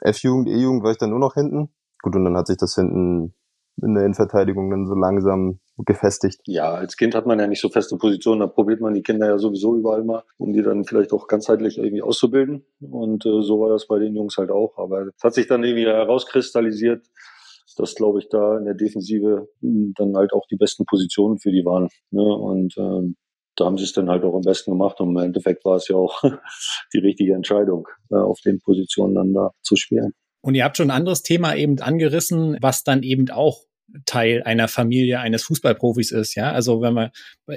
F-Jugend, 0.00 0.48
E-Jugend 0.48 0.82
war 0.82 0.90
ich 0.90 0.98
dann 0.98 1.10
nur 1.10 1.18
noch 1.18 1.34
hinten. 1.34 1.74
Gut, 2.02 2.14
und 2.14 2.24
dann 2.24 2.36
hat 2.36 2.46
sich 2.46 2.58
das 2.58 2.74
hinten 2.74 3.34
in 3.82 3.94
der 3.94 4.04
Innenverteidigung 4.04 4.70
dann 4.70 4.86
so 4.86 4.94
langsam 4.94 5.60
gefestigt. 5.78 6.40
Ja, 6.46 6.72
als 6.72 6.96
Kind 6.96 7.14
hat 7.14 7.26
man 7.26 7.38
ja 7.38 7.46
nicht 7.46 7.60
so 7.60 7.68
feste 7.68 7.96
Positionen, 7.96 8.40
da 8.40 8.46
probiert 8.46 8.80
man 8.80 8.94
die 8.94 9.02
Kinder 9.02 9.26
ja 9.26 9.38
sowieso 9.38 9.76
überall 9.76 10.04
mal, 10.04 10.22
um 10.38 10.52
die 10.52 10.62
dann 10.62 10.84
vielleicht 10.84 11.12
auch 11.12 11.26
ganzheitlich 11.26 11.78
irgendwie 11.78 12.02
auszubilden. 12.02 12.64
Und 12.80 13.26
äh, 13.26 13.42
so 13.42 13.60
war 13.60 13.70
das 13.70 13.86
bei 13.86 13.98
den 13.98 14.14
Jungs 14.14 14.36
halt 14.36 14.50
auch. 14.50 14.78
Aber 14.78 15.08
es 15.08 15.22
hat 15.22 15.34
sich 15.34 15.46
dann 15.46 15.64
irgendwie 15.64 15.86
herauskristallisiert, 15.86 17.04
dass, 17.76 17.94
glaube 17.94 18.20
ich, 18.20 18.28
da 18.28 18.58
in 18.58 18.66
der 18.66 18.74
Defensive 18.74 19.48
hm, 19.60 19.94
dann 19.96 20.16
halt 20.16 20.32
auch 20.32 20.46
die 20.50 20.56
besten 20.56 20.84
Positionen 20.84 21.38
für 21.38 21.50
die 21.50 21.64
waren. 21.64 21.88
Ne? 22.10 22.22
Und 22.22 22.74
ähm, 22.78 23.16
da 23.56 23.66
haben 23.66 23.78
sie 23.78 23.84
es 23.84 23.92
dann 23.92 24.08
halt 24.08 24.24
auch 24.24 24.34
am 24.34 24.42
besten 24.42 24.72
gemacht 24.72 25.00
und 25.00 25.10
im 25.10 25.16
Endeffekt 25.16 25.64
war 25.64 25.76
es 25.76 25.88
ja 25.88 25.96
auch 25.96 26.22
die 26.92 26.98
richtige 26.98 27.34
Entscheidung, 27.34 27.88
äh, 28.10 28.16
auf 28.16 28.40
den 28.44 28.60
Positionen 28.60 29.14
dann 29.14 29.32
da 29.32 29.50
zu 29.62 29.76
spielen. 29.76 30.12
Und 30.40 30.54
ihr 30.54 30.64
habt 30.64 30.76
schon 30.76 30.90
ein 30.90 30.96
anderes 30.96 31.22
Thema 31.22 31.54
eben 31.54 31.80
angerissen, 31.80 32.58
was 32.60 32.82
dann 32.82 33.02
eben 33.02 33.30
auch 33.30 33.64
Teil 34.06 34.42
einer 34.42 34.68
Familie 34.68 35.20
eines 35.20 35.44
Fußballprofis 35.44 36.10
ist, 36.10 36.34
ja. 36.34 36.52
Also 36.52 36.80
wenn 36.80 36.94
wir 36.94 37.12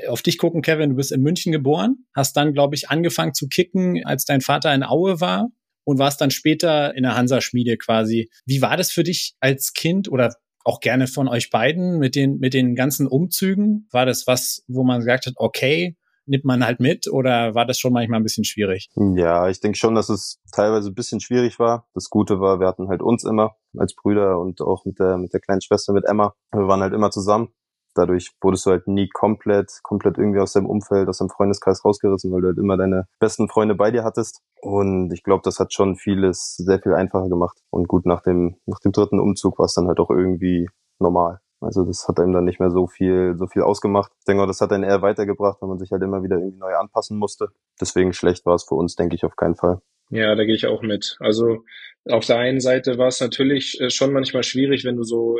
auf 0.09 0.21
dich 0.21 0.37
gucken, 0.37 0.61
Kevin, 0.61 0.91
du 0.91 0.95
bist 0.95 1.11
in 1.11 1.21
München 1.21 1.51
geboren, 1.51 2.05
hast 2.13 2.37
dann, 2.37 2.53
glaube 2.53 2.75
ich, 2.75 2.89
angefangen 2.89 3.33
zu 3.33 3.47
kicken, 3.47 4.05
als 4.05 4.25
dein 4.25 4.41
Vater 4.41 4.73
in 4.73 4.83
Aue 4.83 5.21
war 5.21 5.49
und 5.83 5.99
warst 5.99 6.21
dann 6.21 6.31
später 6.31 6.95
in 6.95 7.03
der 7.03 7.15
Hansa-Schmiede 7.15 7.77
quasi. 7.77 8.29
Wie 8.45 8.61
war 8.61 8.77
das 8.77 8.91
für 8.91 9.03
dich 9.03 9.35
als 9.39 9.73
Kind 9.73 10.09
oder 10.11 10.35
auch 10.63 10.81
gerne 10.81 11.07
von 11.07 11.29
euch 11.29 11.49
beiden 11.49 11.97
mit 11.97 12.15
den, 12.15 12.39
mit 12.39 12.53
den 12.53 12.75
ganzen 12.75 13.07
Umzügen? 13.07 13.87
War 13.91 14.05
das 14.05 14.27
was, 14.27 14.63
wo 14.67 14.83
man 14.83 14.99
gesagt 14.99 15.27
hat, 15.27 15.33
okay, 15.37 15.95
nimmt 16.27 16.45
man 16.45 16.63
halt 16.63 16.79
mit 16.79 17.07
oder 17.11 17.55
war 17.55 17.65
das 17.65 17.79
schon 17.79 17.93
manchmal 17.93 18.19
ein 18.19 18.23
bisschen 18.23 18.43
schwierig? 18.43 18.89
Ja, 18.95 19.49
ich 19.49 19.59
denke 19.59 19.77
schon, 19.77 19.95
dass 19.95 20.09
es 20.09 20.39
teilweise 20.51 20.89
ein 20.89 20.95
bisschen 20.95 21.19
schwierig 21.19 21.59
war. 21.59 21.87
Das 21.93 22.09
Gute 22.09 22.39
war, 22.39 22.59
wir 22.59 22.67
hatten 22.67 22.89
halt 22.89 23.01
uns 23.01 23.23
immer 23.23 23.55
als 23.77 23.95
Brüder 23.95 24.39
und 24.39 24.61
auch 24.61 24.85
mit 24.85 24.99
der, 24.99 25.17
mit 25.17 25.33
der 25.33 25.39
kleinen 25.39 25.61
Schwester, 25.61 25.93
mit 25.93 26.05
Emma. 26.05 26.33
Wir 26.51 26.67
waren 26.67 26.81
halt 26.81 26.93
immer 26.93 27.11
zusammen. 27.11 27.49
Dadurch 27.95 28.31
wurdest 28.41 28.65
du 28.67 28.69
halt 28.69 28.87
nie 28.87 29.09
komplett, 29.11 29.79
komplett 29.81 30.19
irgendwie 30.19 30.39
aus 30.39 30.53
deinem 30.53 30.67
Umfeld, 30.67 31.09
aus 31.09 31.17
deinem 31.17 31.29
Freundeskreis 31.29 31.83
rausgerissen, 31.83 32.31
weil 32.31 32.41
du 32.41 32.47
halt 32.49 32.59
immer 32.59 32.77
deine 32.77 33.07
besten 33.19 33.49
Freunde 33.49 33.73
bei 33.73 33.89
dir 33.89 34.03
hattest. 34.03 34.41
Und 34.61 35.11
ich 35.11 35.23
glaube, 35.23 35.41
das 35.43 35.59
hat 35.59 35.73
schon 35.73 35.95
vieles 35.95 36.55
sehr 36.57 36.79
viel 36.79 36.93
einfacher 36.93 37.27
gemacht. 37.27 37.57
Und 37.71 37.87
gut, 37.87 38.05
nach 38.05 38.21
dem, 38.21 38.57
nach 38.67 38.79
dem 38.79 38.91
dritten 38.91 39.19
Umzug 39.19 39.57
war 39.57 39.65
es 39.65 39.73
dann 39.73 39.87
halt 39.87 39.99
auch 39.99 40.11
irgendwie 40.11 40.67
normal. 40.99 41.39
Also 41.59 41.83
das 41.83 42.07
hat 42.07 42.19
einem 42.19 42.33
dann 42.33 42.45
nicht 42.45 42.59
mehr 42.59 42.69
so 42.69 42.87
viel, 42.87 43.35
so 43.37 43.47
viel 43.47 43.63
ausgemacht. 43.63 44.11
Ich 44.19 44.25
denke 44.25 44.45
das 44.45 44.61
hat 44.61 44.71
einen 44.71 44.83
eher 44.83 45.01
weitergebracht, 45.01 45.57
weil 45.61 45.69
man 45.69 45.79
sich 45.79 45.91
halt 45.91 46.03
immer 46.03 46.23
wieder 46.23 46.37
irgendwie 46.37 46.59
neu 46.59 46.75
anpassen 46.75 47.17
musste. 47.17 47.49
Deswegen 47.81 48.13
schlecht 48.13 48.45
war 48.45 48.55
es 48.55 48.63
für 48.63 48.75
uns, 48.75 48.95
denke 48.95 49.15
ich, 49.15 49.23
auf 49.23 49.35
keinen 49.35 49.55
Fall. 49.55 49.81
Ja, 50.09 50.35
da 50.35 50.45
gehe 50.45 50.55
ich 50.55 50.67
auch 50.67 50.81
mit. 50.81 51.17
Also 51.19 51.63
auf 52.05 52.25
der 52.25 52.37
einen 52.37 52.59
Seite 52.59 52.97
war 52.97 53.07
es 53.07 53.19
natürlich 53.19 53.79
äh, 53.81 53.89
schon 53.89 54.13
manchmal 54.13 54.43
schwierig, 54.43 54.85
wenn 54.85 54.95
du 54.95 55.03
so, 55.03 55.39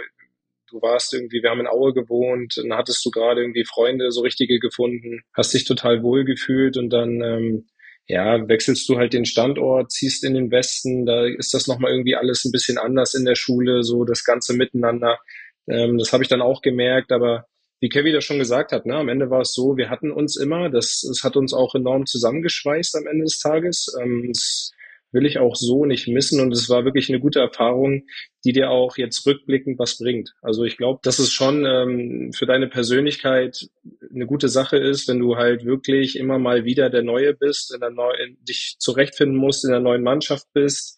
du 0.70 0.82
warst 0.82 1.14
irgendwie, 1.14 1.42
wir 1.42 1.52
haben 1.52 1.62
in 1.62 1.68
Aue 1.68 1.94
gewohnt, 1.94 2.56
dann 2.58 2.78
hattest 2.78 3.06
du 3.06 3.12
gerade 3.12 3.42
irgendwie 3.42 3.64
Freunde, 3.64 4.12
so 4.12 4.22
richtige 4.22 4.60
gefunden, 4.60 5.22
hast 5.34 5.54
dich 5.54 5.66
total 5.66 6.04
wohl 6.04 6.26
gefühlt 6.26 6.78
und 6.78 6.90
dann 6.90 7.22
ähm, 7.22 7.68
ja, 8.08 8.48
wechselst 8.48 8.88
du 8.88 8.98
halt 8.98 9.14
den 9.14 9.26
Standort, 9.26 9.92
ziehst 9.92 10.24
in 10.24 10.34
den 10.34 10.50
Westen, 10.50 11.06
da 11.06 11.26
ist 11.26 11.54
das 11.54 11.68
nochmal 11.68 11.92
irgendwie 11.92 12.16
alles 12.16 12.46
ein 12.46 12.52
bisschen 12.52 12.78
anders 12.78 13.14
in 13.14 13.26
der 13.26 13.36
Schule, 13.36 13.84
so 13.84 14.06
das 14.06 14.24
ganze 14.24 14.54
Miteinander. 14.54 15.20
Ähm, 15.68 15.98
das 15.98 16.14
habe 16.14 16.24
ich 16.24 16.30
dann 16.30 16.42
auch 16.42 16.62
gemerkt, 16.62 17.12
aber 17.12 17.46
wie 17.80 17.90
Kevin 17.90 18.14
das 18.14 18.24
schon 18.24 18.40
gesagt 18.40 18.72
hat, 18.72 18.86
ne, 18.86 18.96
am 18.96 19.10
Ende 19.10 19.30
war 19.30 19.42
es 19.42 19.54
so, 19.54 19.78
wir 19.78 19.90
hatten 19.90 20.12
uns 20.12 20.36
immer, 20.36 20.70
das, 20.70 21.06
das 21.08 21.24
hat 21.24 21.38
uns 21.38 21.54
auch 21.54 21.76
enorm 21.76 22.06
zusammengeschweißt 22.06 22.96
am 22.96 23.08
Ende 23.08 23.26
des 23.26 23.40
Tages. 23.40 23.94
Ähm, 24.02 24.26
das 24.28 24.72
will 25.12 25.26
ich 25.26 25.40
auch 25.40 25.56
so 25.56 25.86
nicht 25.86 26.08
missen 26.08 26.42
und 26.42 26.52
es 26.52 26.70
war 26.70 26.84
wirklich 26.84 27.10
eine 27.10 27.20
gute 27.20 27.40
Erfahrung, 27.40 28.04
die 28.44 28.52
dir 28.52 28.70
auch 28.70 28.98
jetzt 28.98 29.26
rückblickend 29.26 29.80
was 29.80 29.98
bringt. 29.98 30.34
Also 30.42 30.64
ich 30.64 30.78
glaube, 30.78 31.00
dass 31.04 31.20
es 31.20 31.32
schon 31.32 31.66
ähm, 31.66 32.32
für 32.34 32.46
deine 32.46 32.68
Persönlichkeit 32.68 33.70
eine 34.14 34.26
gute 34.26 34.50
Sache 34.50 34.78
ist, 34.78 35.08
wenn 35.08 35.20
du 35.20 35.38
halt 35.38 35.66
wirklich 35.66 36.18
immer 36.18 36.40
mal 36.40 36.66
wieder 36.66 36.90
der 36.90 37.04
Neue 37.04 37.34
bist, 37.34 37.74
in 37.74 37.80
der 37.80 37.90
Neu 37.90 38.14
dich 38.42 38.76
zurechtfinden 38.80 39.38
musst, 39.38 39.64
in 39.64 39.72
der 39.72 39.80
neuen 39.80 40.04
Mannschaft 40.04 40.48
bist, 40.54 40.97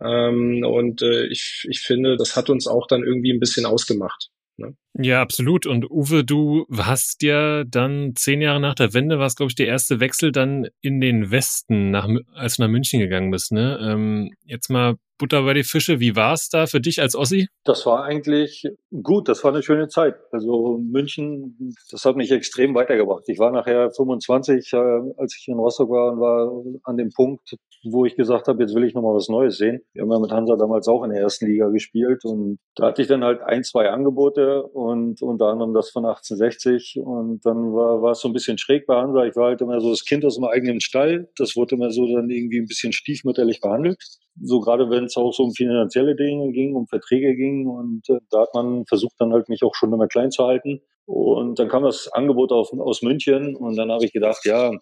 ähm, 0.00 0.64
und 0.64 1.02
äh, 1.02 1.26
ich, 1.26 1.66
ich 1.68 1.80
finde, 1.80 2.16
das 2.16 2.36
hat 2.36 2.50
uns 2.50 2.66
auch 2.66 2.86
dann 2.86 3.02
irgendwie 3.02 3.32
ein 3.32 3.40
bisschen 3.40 3.66
ausgemacht. 3.66 4.30
Ne? 4.56 4.76
Ja, 4.96 5.20
absolut. 5.20 5.66
Und 5.66 5.90
Uwe, 5.90 6.24
du 6.24 6.66
hast 6.70 7.22
ja 7.22 7.64
dann 7.64 8.12
zehn 8.14 8.40
Jahre 8.40 8.60
nach 8.60 8.74
der 8.74 8.94
Wende, 8.94 9.18
war 9.18 9.26
es, 9.26 9.36
glaube 9.36 9.50
ich, 9.50 9.56
der 9.56 9.66
erste 9.66 10.00
Wechsel 10.00 10.30
dann 10.32 10.68
in 10.80 11.00
den 11.00 11.30
Westen, 11.30 11.90
nach, 11.90 12.08
als 12.34 12.56
du 12.56 12.62
nach 12.62 12.70
München 12.70 13.00
gegangen 13.00 13.30
bist. 13.30 13.52
Ne? 13.52 13.78
Ähm, 13.82 14.32
jetzt 14.44 14.70
mal 14.70 14.96
Butter 15.18 15.42
bei 15.42 15.54
die 15.54 15.64
Fische. 15.64 16.00
Wie 16.00 16.16
war 16.16 16.32
es 16.32 16.48
da 16.48 16.66
für 16.66 16.80
dich 16.80 17.00
als 17.00 17.14
Ossi? 17.14 17.48
Das 17.64 17.86
war 17.86 18.04
eigentlich 18.04 18.64
gut. 19.02 19.28
Das 19.28 19.44
war 19.44 19.52
eine 19.52 19.62
schöne 19.62 19.88
Zeit. 19.88 20.16
Also 20.32 20.78
München, 20.78 21.74
das 21.90 22.04
hat 22.04 22.16
mich 22.16 22.30
extrem 22.30 22.74
weitergebracht. 22.74 23.24
Ich 23.28 23.38
war 23.38 23.50
nachher 23.50 23.90
25, 23.90 24.72
äh, 24.72 24.76
als 25.16 25.36
ich 25.38 25.48
in 25.48 25.58
Rostock 25.58 25.90
war 25.90 26.12
und 26.12 26.20
war 26.20 26.64
an 26.84 26.96
dem 26.96 27.10
Punkt, 27.10 27.56
wo 27.84 28.04
ich 28.04 28.16
gesagt 28.16 28.48
habe, 28.48 28.62
jetzt 28.62 28.74
will 28.74 28.84
ich 28.84 28.94
nochmal 28.94 29.14
was 29.14 29.28
Neues 29.28 29.58
sehen. 29.58 29.82
Wir 29.92 30.02
haben 30.02 30.12
ja 30.12 30.18
mit 30.18 30.32
Hansa 30.32 30.56
damals 30.56 30.88
auch 30.88 31.04
in 31.04 31.10
der 31.10 31.20
ersten 31.20 31.46
Liga 31.46 31.68
gespielt 31.68 32.24
und 32.24 32.58
da 32.76 32.86
hatte 32.86 33.02
ich 33.02 33.08
dann 33.08 33.24
halt 33.24 33.42
ein, 33.42 33.62
zwei 33.62 33.90
Angebote 33.90 34.62
und 34.62 35.22
unter 35.22 35.46
anderem 35.46 35.74
das 35.74 35.90
von 35.90 36.04
1860 36.04 37.00
und 37.04 37.44
dann 37.44 37.74
war, 37.74 38.02
war 38.02 38.12
es 38.12 38.20
so 38.20 38.28
ein 38.28 38.32
bisschen 38.32 38.58
schräg 38.58 38.86
bei 38.86 38.96
Hansa. 38.96 39.24
Ich 39.26 39.36
war 39.36 39.48
halt 39.48 39.60
immer 39.60 39.80
so 39.80 39.90
das 39.90 40.04
Kind 40.04 40.24
aus 40.24 40.36
dem 40.36 40.44
eigenen 40.44 40.80
Stall. 40.80 41.28
Das 41.36 41.56
wurde 41.56 41.76
immer 41.76 41.90
so 41.90 42.06
dann 42.06 42.30
irgendwie 42.30 42.58
ein 42.58 42.66
bisschen 42.66 42.92
stiefmütterlich 42.92 43.60
behandelt. 43.60 44.02
So 44.42 44.60
gerade 44.60 44.90
wenn 44.90 45.04
es 45.04 45.16
auch 45.16 45.32
so 45.32 45.44
um 45.44 45.52
finanzielle 45.52 46.16
Dinge 46.16 46.52
ging, 46.52 46.74
um 46.74 46.86
Verträge 46.86 47.34
ging 47.36 47.66
und 47.66 48.08
äh, 48.08 48.18
da 48.30 48.42
hat 48.42 48.54
man 48.54 48.84
versucht 48.86 49.14
dann 49.18 49.32
halt 49.32 49.48
mich 49.48 49.62
auch 49.62 49.74
schon 49.74 49.92
immer 49.92 50.08
klein 50.08 50.30
zu 50.30 50.44
halten. 50.44 50.80
Und 51.06 51.58
dann 51.58 51.68
kam 51.68 51.82
das 51.82 52.08
Angebot 52.12 52.50
auf, 52.50 52.72
aus 52.72 53.02
München 53.02 53.56
und 53.56 53.76
dann 53.76 53.90
habe 53.92 54.06
ich 54.06 54.12
gedacht, 54.12 54.40
ja, 54.44 54.72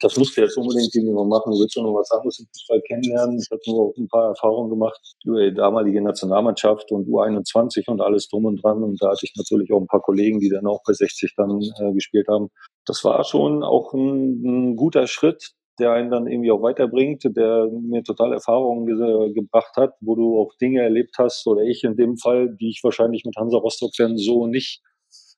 das 0.00 0.16
musst 0.16 0.36
du 0.36 0.42
jetzt 0.42 0.56
unbedingt 0.56 0.94
irgendwie 0.94 1.14
mal 1.14 1.26
machen. 1.26 1.52
Willst 1.52 1.76
du 1.76 1.82
noch 1.82 1.94
was 1.94 2.10
anderes 2.10 2.38
im 2.38 2.46
Fußball 2.46 2.80
kennenlernen? 2.82 3.38
Ich 3.38 3.50
habe 3.50 3.60
nur 3.66 3.92
ein 3.96 4.08
paar 4.08 4.28
Erfahrungen 4.28 4.70
gemacht 4.70 5.00
über 5.24 5.44
die 5.44 5.54
damalige 5.54 6.00
Nationalmannschaft 6.02 6.90
und 6.92 7.08
U21 7.08 7.88
und 7.88 8.00
alles 8.00 8.28
drum 8.28 8.44
und 8.44 8.62
dran. 8.62 8.82
Und 8.82 9.02
da 9.02 9.10
hatte 9.10 9.24
ich 9.24 9.34
natürlich 9.36 9.72
auch 9.72 9.80
ein 9.80 9.86
paar 9.86 10.02
Kollegen, 10.02 10.40
die 10.40 10.50
dann 10.50 10.66
auch 10.66 10.82
bei 10.86 10.92
60 10.92 11.34
dann 11.36 11.60
äh, 11.80 11.92
gespielt 11.92 12.28
haben. 12.28 12.48
Das 12.86 13.04
war 13.04 13.22
schon 13.24 13.62
auch 13.62 13.92
ein, 13.92 14.42
ein 14.44 14.76
guter 14.76 15.06
Schritt, 15.06 15.52
der 15.78 15.92
einen 15.92 16.10
dann 16.10 16.26
irgendwie 16.26 16.50
auch 16.50 16.62
weiterbringt, 16.62 17.24
der 17.24 17.68
mir 17.70 18.02
total 18.02 18.32
Erfahrungen 18.32 18.86
ge 18.86 19.32
gebracht 19.32 19.76
hat, 19.76 19.94
wo 20.00 20.14
du 20.14 20.38
auch 20.40 20.54
Dinge 20.60 20.82
erlebt 20.82 21.16
hast, 21.18 21.46
oder 21.46 21.62
ich 21.62 21.84
in 21.84 21.96
dem 21.96 22.16
Fall, 22.16 22.54
die 22.60 22.70
ich 22.70 22.80
wahrscheinlich 22.82 23.24
mit 23.24 23.36
Hansa 23.36 23.58
Rostock 23.58 23.92
dann 23.96 24.16
so 24.16 24.46
nicht 24.46 24.82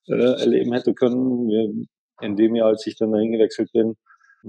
äh, 0.08 0.40
erleben 0.40 0.72
hätte 0.72 0.94
können. 0.94 1.88
In 2.20 2.36
dem 2.36 2.54
Jahr, 2.54 2.68
als 2.68 2.86
ich 2.86 2.96
dann 2.96 3.12
dahin 3.12 3.32
gewechselt 3.32 3.70
bin, 3.72 3.96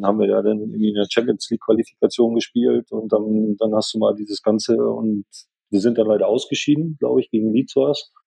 haben 0.03 0.19
wir 0.19 0.27
ja 0.27 0.41
dann 0.41 0.59
irgendwie 0.59 0.89
in 0.89 0.95
der 0.95 1.07
Champions 1.09 1.49
League 1.49 1.61
Qualifikation 1.61 2.35
gespielt 2.35 2.91
und 2.91 3.11
dann, 3.11 3.55
dann 3.57 3.75
hast 3.75 3.93
du 3.93 3.99
mal 3.99 4.15
dieses 4.15 4.41
Ganze 4.41 4.77
und 4.77 5.25
wir 5.71 5.79
sind 5.79 5.97
dann 5.97 6.07
leider 6.07 6.27
ausgeschieden, 6.27 6.97
glaube 6.99 7.21
ich, 7.21 7.31
gegen 7.31 7.53
Leeds 7.53 7.75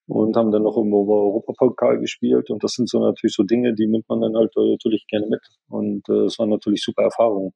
und 0.07 0.37
haben 0.37 0.51
dann 0.51 0.63
noch 0.63 0.77
im 0.77 0.93
Europapokal 0.93 1.99
gespielt 1.99 2.51
und 2.51 2.63
das 2.65 2.73
sind 2.73 2.89
so 2.89 3.01
natürlich 3.01 3.35
so 3.35 3.43
Dinge, 3.43 3.75
die 3.75 3.87
nimmt 3.87 4.09
man 4.09 4.21
dann 4.21 4.35
halt 4.35 4.53
äh, 4.57 4.71
natürlich 4.71 5.07
gerne 5.09 5.27
mit 5.29 5.41
und 5.69 6.09
äh, 6.09 6.25
es 6.25 6.35
äh, 6.35 6.39
waren 6.39 6.51
natürlich 6.51 6.83
super 6.83 7.03
Erfahrungen. 7.05 7.53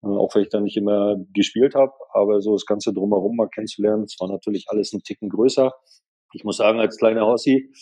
Auch 0.00 0.32
wenn 0.36 0.42
ich 0.42 0.48
dann 0.48 0.62
nicht 0.62 0.76
immer 0.76 1.16
gespielt 1.34 1.74
habe, 1.74 1.92
aber 2.12 2.40
so 2.40 2.52
das 2.52 2.66
Ganze 2.66 2.92
drumherum 2.92 3.34
mal 3.34 3.48
kennenzulernen, 3.48 4.04
es 4.04 4.14
war 4.20 4.28
natürlich 4.28 4.66
alles 4.68 4.92
ein 4.92 5.02
Ticken 5.02 5.28
größer. 5.28 5.72
Ich 6.34 6.44
muss 6.44 6.58
sagen, 6.58 6.78
als 6.78 6.98
kleiner 6.98 7.26
Hossi, 7.26 7.72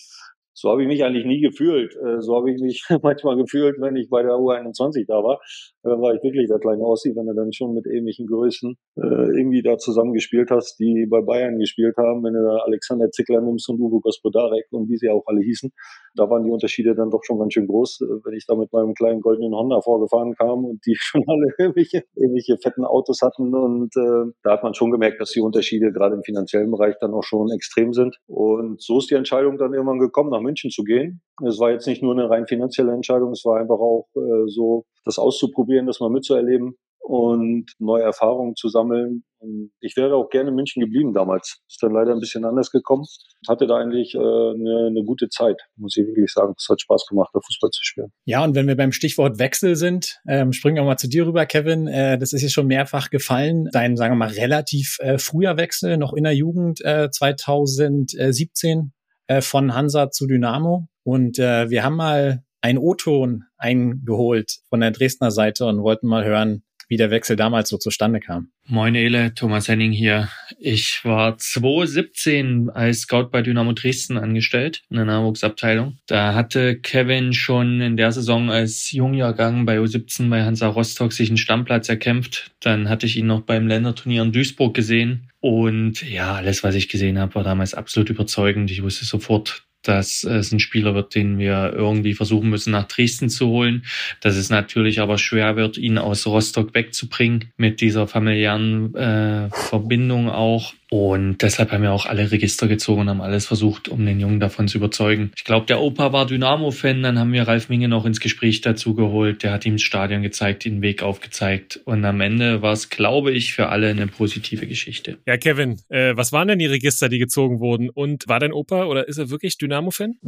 so 0.59 0.71
habe 0.71 0.83
ich 0.83 0.89
mich 0.89 1.05
eigentlich 1.05 1.27
nie 1.27 1.43
gefühlt. 1.43 1.95
Äh, 1.97 2.23
so 2.23 2.35
habe 2.35 2.51
ich 2.51 2.59
mich 2.63 2.83
manchmal 3.03 3.37
gefühlt, 3.37 3.77
wenn 3.79 3.95
ich 3.95 4.09
bei 4.09 4.23
der 4.23 4.33
U21 4.33 5.05
da 5.07 5.23
war. 5.23 5.39
Dann 5.83 6.01
war 6.01 6.15
ich 6.15 6.23
wirklich 6.23 6.49
der 6.49 6.59
kleine 6.59 6.83
Ossi, 6.83 7.15
wenn 7.15 7.27
du 7.27 7.35
dann 7.35 7.53
schon 7.53 7.75
mit 7.75 7.87
ähnlichen 7.87 8.27
Größen 8.27 8.75
äh, 8.97 9.37
irgendwie 9.37 9.61
da 9.61 9.77
zusammengespielt 9.77 10.51
hast, 10.51 10.79
die 10.81 11.07
bei 11.11 11.21
Bayern 11.21 11.59
gespielt 11.59 11.95
haben. 11.99 12.25
Wenn 12.25 12.33
du 12.33 12.43
da 12.43 12.65
Alexander 12.65 13.11
Zickler 13.11 13.43
nimmst 13.43 13.69
und 13.69 13.79
Uwe 13.81 14.01
Gospodarek 14.01 14.65
und 14.71 14.89
wie 14.89 14.97
sie 14.97 15.11
auch 15.11 15.25
alle 15.27 15.43
hießen, 15.43 15.71
da 16.15 16.31
waren 16.31 16.43
die 16.43 16.51
Unterschiede 16.51 16.95
dann 16.95 17.11
doch 17.11 17.21
schon 17.23 17.39
ganz 17.39 17.53
schön 17.53 17.67
groß, 17.67 18.01
äh, 18.01 18.05
wenn 18.25 18.35
ich 18.35 18.47
da 18.47 18.57
mit 18.57 18.73
meinem 18.73 18.95
kleinen 18.95 19.21
goldenen 19.21 19.55
Honda 19.55 19.83
vorgefahren 19.83 20.35
kam 20.37 20.65
und 20.65 20.81
die 20.87 20.95
schon 20.99 21.23
alle 21.27 21.53
irgendwelche, 21.59 22.05
irgendwelche 22.15 22.57
fetten 22.57 22.87
Autos 22.87 23.21
hatten. 23.21 23.55
Und 23.55 23.95
äh, 23.95 24.33
da 24.43 24.53
hat 24.53 24.63
man 24.63 24.73
schon 24.73 24.91
gemerkt, 24.91 25.21
dass 25.21 25.33
die 25.33 25.43
Unterschiede 25.43 25.93
gerade 25.93 26.15
im 26.15 26.23
finanziellen 26.23 26.71
Bereich 26.71 26.95
dann 26.99 27.13
auch 27.13 27.25
schon 27.25 27.51
extrem 27.51 27.93
sind. 27.93 28.17
Und 28.27 28.81
so 28.81 28.99
ist 28.99 29.11
die 29.11 29.17
Entscheidung 29.17 29.59
dann 29.59 29.75
irgendwann 29.75 29.99
gekommen, 29.99 30.31
nach 30.31 30.46
München 30.47 30.71
zu 30.71 30.85
gehen. 30.85 31.21
Es 31.47 31.59
war 31.59 31.71
jetzt 31.71 31.87
nicht 31.87 32.03
nur 32.03 32.13
eine 32.13 32.31
rein 32.31 32.47
finanzielle 32.47 32.93
Entscheidung, 32.93 33.33
es 33.33 33.45
war 33.45 33.61
einfach 33.61 33.79
auch 33.79 34.09
äh, 34.17 34.49
so, 34.49 34.85
das 35.05 35.19
auszuprobieren, 35.19 35.87
das 35.87 36.01
mal 36.01 36.11
mitzuerleben 36.11 36.77
und 37.07 37.73
neue 37.79 38.03
Erfahrungen 38.03 38.57
zu 38.57 38.69
sammeln. 38.69 39.23
Und 39.39 39.71
ich 39.81 39.97
wäre 39.97 40.17
auch 40.17 40.29
gerne 40.29 40.49
in 40.49 40.57
München 40.57 40.81
geblieben 40.81 41.13
damals. 41.13 41.61
Ist 41.69 41.81
dann 41.81 41.93
leider 41.93 42.13
ein 42.13 42.19
bisschen 42.19 42.45
anders 42.45 42.73
gekommen. 42.73 43.05
Hatte 43.49 43.69
da 43.69 43.77
eigentlich 43.77 44.15
äh, 44.15 44.19
eine, 44.19 44.89
eine 44.89 45.05
gute 45.05 45.29
Zeit, 45.29 45.61
muss 45.77 45.97
ich 45.97 46.05
wirklich 46.05 46.33
sagen. 46.33 46.55
Es 46.59 46.67
hat 46.69 46.81
Spaß 46.81 47.07
gemacht, 47.07 47.31
da 47.33 47.39
Fußball 47.41 47.71
zu 47.71 47.85
spielen. 47.85 48.13
Ja, 48.25 48.43
und 48.43 48.57
wenn 48.57 48.67
wir 48.67 48.77
beim 48.77 48.91
Stichwort 48.91 49.39
Wechsel 49.39 49.77
sind, 49.77 50.21
ähm, 50.27 50.53
springen 50.53 50.77
wir 50.77 50.83
mal 50.83 50.97
zu 50.97 51.09
dir 51.09 51.27
rüber, 51.27 51.47
Kevin. 51.47 51.87
Äh, 51.87 52.19
das 52.19 52.33
ist 52.33 52.43
jetzt 52.43 52.55
schon 52.55 52.67
mehrfach 52.67 53.11
gefallen. 53.11 53.69
Dein, 53.73 53.97
sagen 53.97 54.15
wir 54.15 54.19
mal, 54.19 54.33
relativ 54.33 54.99
äh, 54.99 55.19
früher 55.19 55.57
Wechsel, 55.57 55.99
noch 55.99 56.13
in 56.13 56.25
der 56.25 56.35
Jugend 56.35 56.85
äh, 56.85 57.09
2017 57.09 58.93
äh, 59.27 59.41
von 59.41 59.75
Hansa 59.75 60.11
zu 60.11 60.27
Dynamo. 60.27 60.89
Und 61.03 61.39
äh, 61.39 61.71
wir 61.71 61.85
haben 61.85 61.97
mal 61.97 62.45
einen 62.61 62.79
O-Ton 62.79 63.45
eingeholt 63.57 64.59
von 64.69 64.81
der 64.81 64.91
Dresdner 64.91 65.31
Seite 65.31 65.67
und 65.67 65.83
wollten 65.83 66.09
mal 66.09 66.25
hören, 66.25 66.65
wie 66.89 66.97
der 66.97 67.11
Wechsel 67.11 67.37
damals 67.37 67.69
so 67.69 67.79
zustande 67.79 68.21
kam. 68.21 68.51
Moin 68.69 68.97
Ele, 68.97 69.33
Thomas 69.33 69.69
Henning 69.69 69.93
hier. 69.93 70.29
Ich 70.59 71.05
war 71.05 71.39
2017 71.39 72.69
als 72.71 73.03
Scout 73.03 73.29
bei 73.31 73.41
Dynamo 73.41 73.73
Dresden 73.73 74.19
angestellt, 74.19 74.83
in 74.91 74.97
der 74.97 75.05
Nachwuchsabteilung. 75.05 75.99
Da 76.07 76.35
hatte 76.35 76.77
Kevin 76.77 77.33
schon 77.33 77.81
in 77.81 77.97
der 77.97 78.11
Saison 78.11 78.51
als 78.51 78.91
Jungjahrgang 78.91 79.67
bei 79.67 79.79
U17 79.79 80.29
bei 80.31 80.45
Hansa 80.45 80.67
Rostock 80.67 81.13
sich 81.13 81.29
einen 81.29 81.37
Stammplatz 81.37 81.89
erkämpft. 81.89 82.51
Dann 82.59 82.89
hatte 82.89 83.07
ich 83.07 83.17
ihn 83.17 83.27
noch 83.27 83.43
beim 83.43 83.69
Länderturnier 83.69 84.23
in 84.23 84.33
Duisburg 84.33 84.75
gesehen. 84.75 85.31
Und 85.39 86.03
ja, 86.03 86.35
alles, 86.35 86.65
was 86.65 86.75
ich 86.75 86.89
gesehen 86.89 87.21
habe, 87.21 87.37
war 87.37 87.45
damals 87.45 87.75
absolut 87.75 88.11
überzeugend. 88.11 88.73
Ich 88.73 88.83
wusste 88.83 89.05
sofort, 89.05 89.66
dass 89.89 90.25
es 90.25 90.53
ein 90.53 90.61
Spieler 90.61 90.95
wird, 90.95 91.15
den 91.15 91.39
wir 91.39 91.73
irgendwie 91.75 92.15
versuchen 92.15 92.51
müssen, 92.51 92.73
nach 92.73 92.87
Dresden 92.89 93.29
zu 93.29 93.47
holen. 93.49 93.85
Dass 94.21 94.37
es 94.37 94.51
natürlich 94.51 95.01
aber 95.01 95.19
schwer 95.19 95.57
wird, 95.57 95.79
ihn 95.79 95.99
aus 95.99 96.27
Rostock 96.27 96.75
wegzubringen 96.75 97.53
mit 97.57 97.81
dieser 97.81 98.07
familiären 98.07 98.95
äh, 98.95 99.51
Verbindung 99.51 100.29
auch. 100.31 100.75
Und 100.91 101.43
deshalb 101.43 101.73
haben 101.73 101.83
wir 101.83 101.93
auch 101.93 102.07
alle 102.07 102.31
Register 102.31 102.69
gezogen 102.69 103.03
und 103.03 103.09
haben 103.09 103.21
alles 103.21 103.47
versucht, 103.47 103.89
um 103.89 104.07
den 104.07 104.21
Jungen 104.21 104.39
davon 104.39 104.69
zu 104.69 104.79
überzeugen. 104.79 105.33
Ich 105.37 105.45
glaube, 105.45 105.67
der 105.67 105.81
Opa 105.81 106.13
war 106.13 106.27
Dynamo-Fan, 106.27 107.03
dann 107.03 107.19
haben 107.19 107.33
wir 107.33 107.49
Ralf 107.49 107.69
Minge 107.69 107.89
noch 107.89 108.05
ins 108.05 108.21
Gespräch 108.21 108.61
dazu 108.61 108.95
geholt. 108.95 109.43
Der 109.43 109.53
hat 109.53 109.67
ihm 109.67 109.75
das 109.75 109.83
Stadion 109.83 110.23
gezeigt, 110.23 110.65
den 110.65 110.83
Weg 110.83 111.03
aufgezeigt. 111.03 111.81
Und 111.85 112.05
am 112.05 112.21
Ende 112.21 112.63
war 112.63 112.73
es, 112.73 112.89
glaube 112.89 113.33
ich, 113.33 113.53
für 113.53 113.69
alle 113.69 113.89
eine 113.89 114.07
positive 114.07 114.67
Geschichte. 114.67 115.19
Ja, 115.27 115.37
Kevin, 115.37 115.81
äh, 115.89 116.17
was 116.17 116.33
waren 116.33 116.49
denn 116.49 116.59
die 116.59 116.67
Register, 116.67 117.09
die 117.09 117.19
gezogen 117.19 117.61
wurden? 117.61 117.91
Und 117.91 118.29
war 118.29 118.39
dein 118.39 118.53
Opa 118.53 118.85
oder 118.85 119.09
ist 119.09 119.19
er 119.19 119.31
wirklich 119.31 119.59
Dynamo-Fan? 119.59 120.19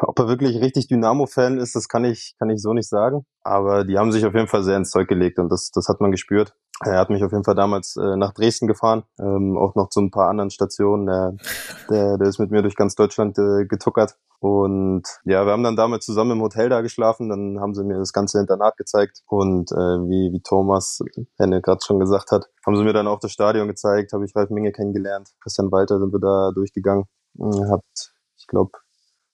Ob 0.00 0.18
er 0.18 0.28
wirklich 0.28 0.60
richtig 0.60 0.88
Dynamo-Fan 0.88 1.58
ist, 1.58 1.76
das 1.76 1.88
kann 1.88 2.04
ich, 2.04 2.34
kann 2.38 2.50
ich 2.50 2.60
so 2.60 2.72
nicht 2.72 2.88
sagen. 2.88 3.24
Aber 3.42 3.84
die 3.84 3.96
haben 3.96 4.12
sich 4.12 4.24
auf 4.26 4.34
jeden 4.34 4.48
Fall 4.48 4.62
sehr 4.62 4.76
ins 4.76 4.90
Zeug 4.90 5.08
gelegt 5.08 5.38
und 5.38 5.50
das, 5.50 5.70
das 5.70 5.88
hat 5.88 6.00
man 6.00 6.10
gespürt. 6.10 6.54
Er 6.84 6.98
hat 6.98 7.10
mich 7.10 7.24
auf 7.24 7.32
jeden 7.32 7.44
Fall 7.44 7.56
damals 7.56 7.96
äh, 7.96 8.16
nach 8.16 8.32
Dresden 8.32 8.68
gefahren, 8.68 9.02
ähm, 9.18 9.56
auch 9.58 9.74
noch 9.74 9.88
zu 9.88 10.00
ein 10.00 10.12
paar 10.12 10.28
anderen 10.28 10.50
Stationen. 10.50 11.06
Der, 11.06 11.34
der, 11.90 12.18
der 12.18 12.28
ist 12.28 12.38
mit 12.38 12.52
mir 12.52 12.62
durch 12.62 12.76
ganz 12.76 12.94
Deutschland 12.94 13.36
äh, 13.38 13.66
getuckert. 13.66 14.16
Und 14.40 15.02
ja, 15.24 15.44
wir 15.44 15.50
haben 15.50 15.64
dann 15.64 15.74
damit 15.74 16.04
zusammen 16.04 16.32
im 16.32 16.42
Hotel 16.42 16.68
da 16.68 16.80
geschlafen. 16.80 17.28
Dann 17.28 17.58
haben 17.60 17.74
sie 17.74 17.82
mir 17.82 17.98
das 17.98 18.12
ganze 18.12 18.38
Internat 18.38 18.76
gezeigt. 18.76 19.22
Und 19.26 19.72
äh, 19.72 19.74
wie, 19.74 20.32
wie 20.32 20.40
Thomas 20.40 21.00
Henne 21.36 21.60
gerade 21.60 21.80
schon 21.84 21.98
gesagt 21.98 22.30
hat, 22.30 22.46
haben 22.64 22.76
sie 22.76 22.84
mir 22.84 22.92
dann 22.92 23.08
auch 23.08 23.18
das 23.18 23.32
Stadion 23.32 23.66
gezeigt, 23.66 24.12
habe 24.12 24.24
ich 24.24 24.36
Ralf 24.36 24.50
Minge 24.50 24.70
kennengelernt. 24.70 25.30
Christian 25.42 25.72
Walter 25.72 25.98
sind 25.98 26.12
wir 26.12 26.20
da 26.20 26.52
durchgegangen. 26.54 27.06
Habt, 27.70 28.12
ich 28.36 28.46
glaube, 28.46 28.70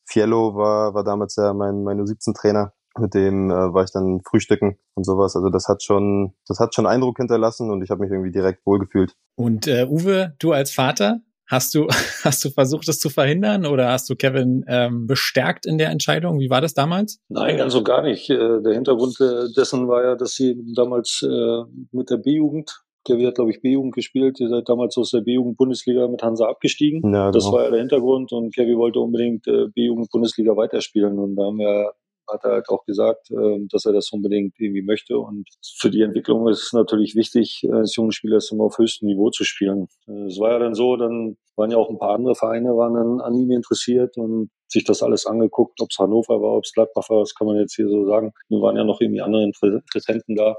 Fiello 0.06 0.54
war, 0.54 0.94
war 0.94 1.04
damals 1.04 1.36
ja 1.36 1.52
mein, 1.52 1.82
mein 1.82 2.00
U17-Trainer 2.00 2.72
mit 2.98 3.14
dem 3.14 3.50
äh, 3.50 3.74
war 3.74 3.84
ich 3.84 3.92
dann 3.92 4.20
frühstücken 4.28 4.78
und 4.94 5.04
sowas. 5.04 5.36
Also 5.36 5.50
das 5.50 5.68
hat 5.68 5.82
schon, 5.82 6.34
das 6.46 6.58
hat 6.58 6.74
schon 6.74 6.86
Eindruck 6.86 7.18
hinterlassen 7.18 7.70
und 7.70 7.82
ich 7.82 7.90
habe 7.90 8.02
mich 8.02 8.10
irgendwie 8.10 8.32
direkt 8.32 8.64
wohlgefühlt. 8.66 9.14
Und 9.36 9.66
äh, 9.66 9.86
Uwe, 9.88 10.34
du 10.38 10.52
als 10.52 10.70
Vater, 10.72 11.20
hast 11.46 11.74
du 11.74 11.88
hast 12.24 12.44
du 12.44 12.50
versucht, 12.50 12.88
das 12.88 12.98
zu 12.98 13.10
verhindern 13.10 13.66
oder 13.66 13.90
hast 13.90 14.08
du 14.08 14.16
Kevin 14.16 14.64
ähm, 14.68 15.06
bestärkt 15.06 15.66
in 15.66 15.78
der 15.78 15.90
Entscheidung? 15.90 16.38
Wie 16.40 16.50
war 16.50 16.60
das 16.60 16.74
damals? 16.74 17.20
Nein, 17.28 17.56
ganz 17.56 17.74
und 17.74 17.84
gar 17.84 18.02
nicht. 18.02 18.30
Äh, 18.30 18.62
der 18.62 18.74
Hintergrund 18.74 19.20
äh, 19.20 19.52
dessen 19.56 19.88
war 19.88 20.04
ja, 20.04 20.14
dass 20.16 20.34
sie 20.34 20.56
damals 20.74 21.22
äh, 21.22 21.62
mit 21.92 22.10
der 22.10 22.18
B-Jugend 22.18 22.84
Kevin 23.04 23.26
hat, 23.26 23.34
glaube 23.34 23.50
ich, 23.50 23.60
B-Jugend 23.60 23.94
gespielt. 23.94 24.40
Ihr 24.40 24.48
seid 24.48 24.68
damals 24.68 24.96
aus 24.96 25.10
der 25.10 25.20
B-Jugend-Bundesliga 25.20 26.08
mit 26.08 26.22
Hansa 26.22 26.46
abgestiegen. 26.46 27.02
Ja, 27.04 27.26
genau. 27.26 27.30
Das 27.32 27.44
war 27.52 27.64
ja 27.64 27.70
der 27.70 27.80
Hintergrund 27.80 28.32
und 28.32 28.54
Kevin 28.54 28.78
wollte 28.78 29.00
unbedingt 29.00 29.46
äh, 29.46 29.68
B-Jugend-Bundesliga 29.68 30.56
weiterspielen. 30.56 31.18
Und 31.18 31.36
da 31.36 31.44
haben 31.44 31.58
wir 31.58 31.92
hat 32.28 32.44
er 32.44 32.52
halt 32.52 32.68
auch 32.68 32.84
gesagt, 32.84 33.30
ähm, 33.30 33.68
dass 33.70 33.84
er 33.84 33.92
das 33.92 34.10
unbedingt 34.12 34.54
irgendwie 34.58 34.82
möchte. 34.82 35.18
Und 35.18 35.48
für 35.78 35.90
die 35.90 36.02
Entwicklung 36.02 36.48
ist 36.48 36.62
es 36.62 36.72
natürlich 36.72 37.14
wichtig, 37.14 37.62
äh, 37.64 37.72
als 37.72 37.96
junger 37.96 38.12
Spieler 38.12 38.38
immer 38.50 38.64
auf 38.64 38.78
höchstem 38.78 39.08
Niveau 39.08 39.30
zu 39.30 39.44
spielen. 39.44 39.88
Äh, 40.06 40.26
es 40.26 40.38
war 40.38 40.52
ja 40.52 40.58
dann 40.58 40.74
so, 40.74 40.96
dann 40.96 41.36
waren 41.56 41.70
ja 41.70 41.76
auch 41.76 41.90
ein 41.90 41.98
paar 41.98 42.14
andere 42.14 42.34
Vereine 42.34 42.76
waren 42.76 42.94
dann 42.94 43.20
an 43.20 43.34
ihm 43.34 43.50
interessiert 43.50 44.16
und 44.16 44.50
sich 44.68 44.84
das 44.84 45.02
alles 45.02 45.26
angeguckt, 45.26 45.80
ob 45.80 45.88
es 45.90 45.98
Hannover 45.98 46.40
war, 46.42 46.56
ob 46.56 46.64
es 46.64 46.72
Gladbach 46.72 47.08
war, 47.08 47.20
das 47.20 47.34
kann 47.34 47.46
man 47.46 47.56
jetzt 47.56 47.76
hier 47.76 47.88
so 47.88 48.06
sagen. 48.06 48.32
Nun 48.48 48.60
waren 48.62 48.76
ja 48.76 48.84
noch 48.84 49.00
irgendwie 49.00 49.20
andere 49.20 49.44
Interessenten 49.44 50.34
da. 50.36 50.56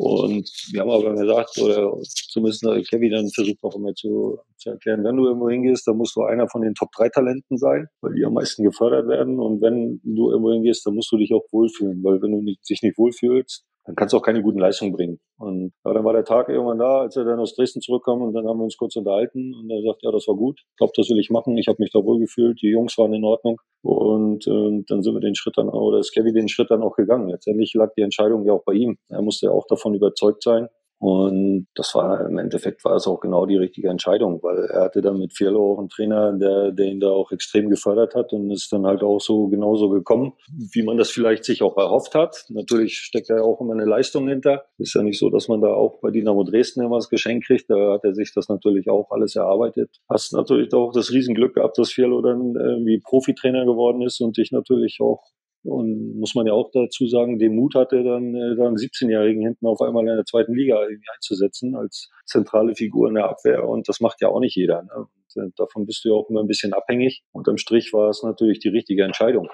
Und 0.00 0.50
wir 0.72 0.80
haben 0.80 0.90
aber 0.90 1.14
gesagt, 1.14 1.58
oder 1.58 1.92
zumindest 2.30 2.64
Kevin 2.88 3.12
dann 3.12 3.28
versucht 3.28 3.62
auch 3.62 3.76
immer 3.76 3.92
zu, 3.94 4.38
zu 4.56 4.70
erklären, 4.70 5.04
wenn 5.04 5.14
du 5.14 5.26
irgendwo 5.26 5.50
hingehst, 5.50 5.86
dann 5.86 5.98
musst 5.98 6.16
du 6.16 6.22
einer 6.22 6.48
von 6.48 6.62
den 6.62 6.74
Top-3-Talenten 6.74 7.58
sein, 7.58 7.86
weil 8.00 8.14
die 8.14 8.24
am 8.24 8.32
meisten 8.32 8.64
gefördert 8.64 9.08
werden. 9.08 9.38
Und 9.38 9.60
wenn 9.60 10.00
du 10.02 10.30
irgendwo 10.30 10.52
hingehst, 10.52 10.86
dann 10.86 10.94
musst 10.94 11.12
du 11.12 11.18
dich 11.18 11.34
auch 11.34 11.44
wohlfühlen, 11.52 12.02
weil 12.02 12.22
wenn 12.22 12.32
du 12.32 12.40
dich 12.66 12.80
nicht 12.80 12.96
wohlfühlst, 12.96 13.66
dann 13.84 13.94
kannst 13.96 14.12
du 14.12 14.18
auch 14.18 14.22
keine 14.22 14.42
guten 14.42 14.58
Leistungen 14.58 14.92
bringen. 14.92 15.20
Und 15.38 15.72
ja, 15.84 15.92
dann 15.92 16.04
war 16.04 16.12
der 16.12 16.24
Tag 16.24 16.48
irgendwann 16.48 16.78
da, 16.78 17.00
als 17.00 17.16
er 17.16 17.24
dann 17.24 17.40
aus 17.40 17.54
Dresden 17.54 17.80
zurückkam 17.80 18.22
und 18.22 18.34
dann 18.34 18.46
haben 18.46 18.58
wir 18.58 18.64
uns 18.64 18.76
kurz 18.76 18.96
unterhalten 18.96 19.54
und 19.54 19.70
er 19.70 19.82
sagt, 19.82 20.02
ja, 20.02 20.10
das 20.12 20.28
war 20.28 20.36
gut, 20.36 20.60
ich 20.60 20.76
glaube, 20.76 20.92
das 20.96 21.08
will 21.08 21.18
ich 21.18 21.30
machen, 21.30 21.56
ich 21.56 21.68
habe 21.68 21.78
mich 21.80 21.90
da 21.92 22.00
wohl 22.00 22.18
gefühlt, 22.18 22.60
die 22.62 22.68
Jungs 22.68 22.96
waren 22.98 23.12
in 23.14 23.24
Ordnung 23.24 23.60
und 23.82 24.46
äh, 24.46 24.82
dann 24.86 25.02
sind 25.02 25.14
wir 25.14 25.20
den 25.20 25.34
Schritt 25.34 25.56
dann, 25.56 25.68
oder 25.68 25.98
ist 25.98 26.12
Kevin 26.12 26.34
den 26.34 26.48
Schritt 26.48 26.70
dann 26.70 26.82
auch 26.82 26.94
gegangen. 26.94 27.28
Letztendlich 27.28 27.72
lag 27.74 27.92
die 27.96 28.02
Entscheidung 28.02 28.44
ja 28.44 28.52
auch 28.52 28.64
bei 28.64 28.74
ihm. 28.74 28.98
Er 29.08 29.22
musste 29.22 29.46
ja 29.46 29.52
auch 29.52 29.66
davon 29.66 29.94
überzeugt 29.94 30.42
sein 30.42 30.68
Und 31.00 31.66
das 31.74 31.94
war 31.94 32.26
im 32.28 32.36
Endeffekt 32.36 32.84
war 32.84 32.94
es 32.94 33.06
auch 33.06 33.20
genau 33.20 33.46
die 33.46 33.56
richtige 33.56 33.88
Entscheidung, 33.88 34.42
weil 34.42 34.66
er 34.66 34.82
hatte 34.82 35.00
dann 35.00 35.18
mit 35.18 35.32
Fierlo 35.32 35.72
auch 35.72 35.78
einen 35.78 35.88
Trainer, 35.88 36.34
der, 36.34 36.72
der 36.72 36.86
ihn 36.88 37.00
da 37.00 37.08
auch 37.08 37.32
extrem 37.32 37.70
gefördert 37.70 38.14
hat 38.14 38.34
und 38.34 38.50
ist 38.50 38.70
dann 38.70 38.84
halt 38.84 39.02
auch 39.02 39.18
so 39.18 39.48
genauso 39.48 39.88
gekommen, 39.88 40.34
wie 40.52 40.82
man 40.82 40.98
das 40.98 41.10
vielleicht 41.10 41.44
sich 41.46 41.62
auch 41.62 41.78
erhofft 41.78 42.14
hat. 42.14 42.44
Natürlich 42.50 42.98
steckt 42.98 43.30
da 43.30 43.40
auch 43.40 43.62
immer 43.62 43.72
eine 43.72 43.86
Leistung 43.86 44.28
hinter. 44.28 44.66
Ist 44.76 44.94
ja 44.94 45.02
nicht 45.02 45.18
so, 45.18 45.30
dass 45.30 45.48
man 45.48 45.62
da 45.62 45.68
auch 45.72 46.00
bei 46.02 46.10
Dynamo 46.10 46.44
Dresden 46.44 46.82
immer 46.82 46.96
das 46.96 47.08
Geschenk 47.08 47.46
kriegt. 47.46 47.70
Da 47.70 47.94
hat 47.94 48.04
er 48.04 48.14
sich 48.14 48.34
das 48.34 48.50
natürlich 48.50 48.90
auch 48.90 49.10
alles 49.10 49.36
erarbeitet. 49.36 50.02
Hast 50.06 50.34
natürlich 50.34 50.70
auch 50.74 50.92
das 50.92 51.12
Riesenglück 51.12 51.54
gehabt, 51.54 51.78
dass 51.78 51.92
Fierlo 51.92 52.20
dann 52.20 52.54
irgendwie 52.56 53.00
Profitrainer 53.00 53.64
geworden 53.64 54.02
ist 54.02 54.20
und 54.20 54.36
dich 54.36 54.52
natürlich 54.52 54.98
auch 55.00 55.22
und 55.62 56.18
muss 56.18 56.34
man 56.34 56.46
ja 56.46 56.54
auch 56.54 56.70
dazu 56.72 57.06
sagen, 57.06 57.38
den 57.38 57.54
Mut 57.54 57.74
hatte, 57.74 58.02
dann, 58.02 58.34
äh, 58.34 58.56
dann 58.56 58.76
17-Jährigen 58.76 59.42
hinten 59.42 59.66
auf 59.66 59.80
einmal 59.82 60.08
in 60.08 60.16
der 60.16 60.24
zweiten 60.24 60.54
Liga 60.54 60.82
irgendwie 60.82 61.08
einzusetzen 61.14 61.76
als 61.76 62.10
zentrale 62.24 62.74
Figur 62.74 63.08
in 63.08 63.14
der 63.14 63.28
Abwehr. 63.28 63.68
Und 63.68 63.88
das 63.88 64.00
macht 64.00 64.20
ja 64.22 64.28
auch 64.28 64.40
nicht 64.40 64.56
jeder. 64.56 64.82
Ne? 64.82 65.06
Und 65.34 65.42
äh, 65.42 65.50
davon 65.56 65.86
bist 65.86 66.04
du 66.04 66.10
ja 66.10 66.14
auch 66.14 66.30
immer 66.30 66.40
ein 66.40 66.46
bisschen 66.46 66.72
abhängig. 66.72 67.22
Unterm 67.32 67.58
Strich 67.58 67.92
war 67.92 68.08
es 68.08 68.22
natürlich 68.22 68.60
die 68.60 68.68
richtige 68.68 69.04
Entscheidung, 69.04 69.48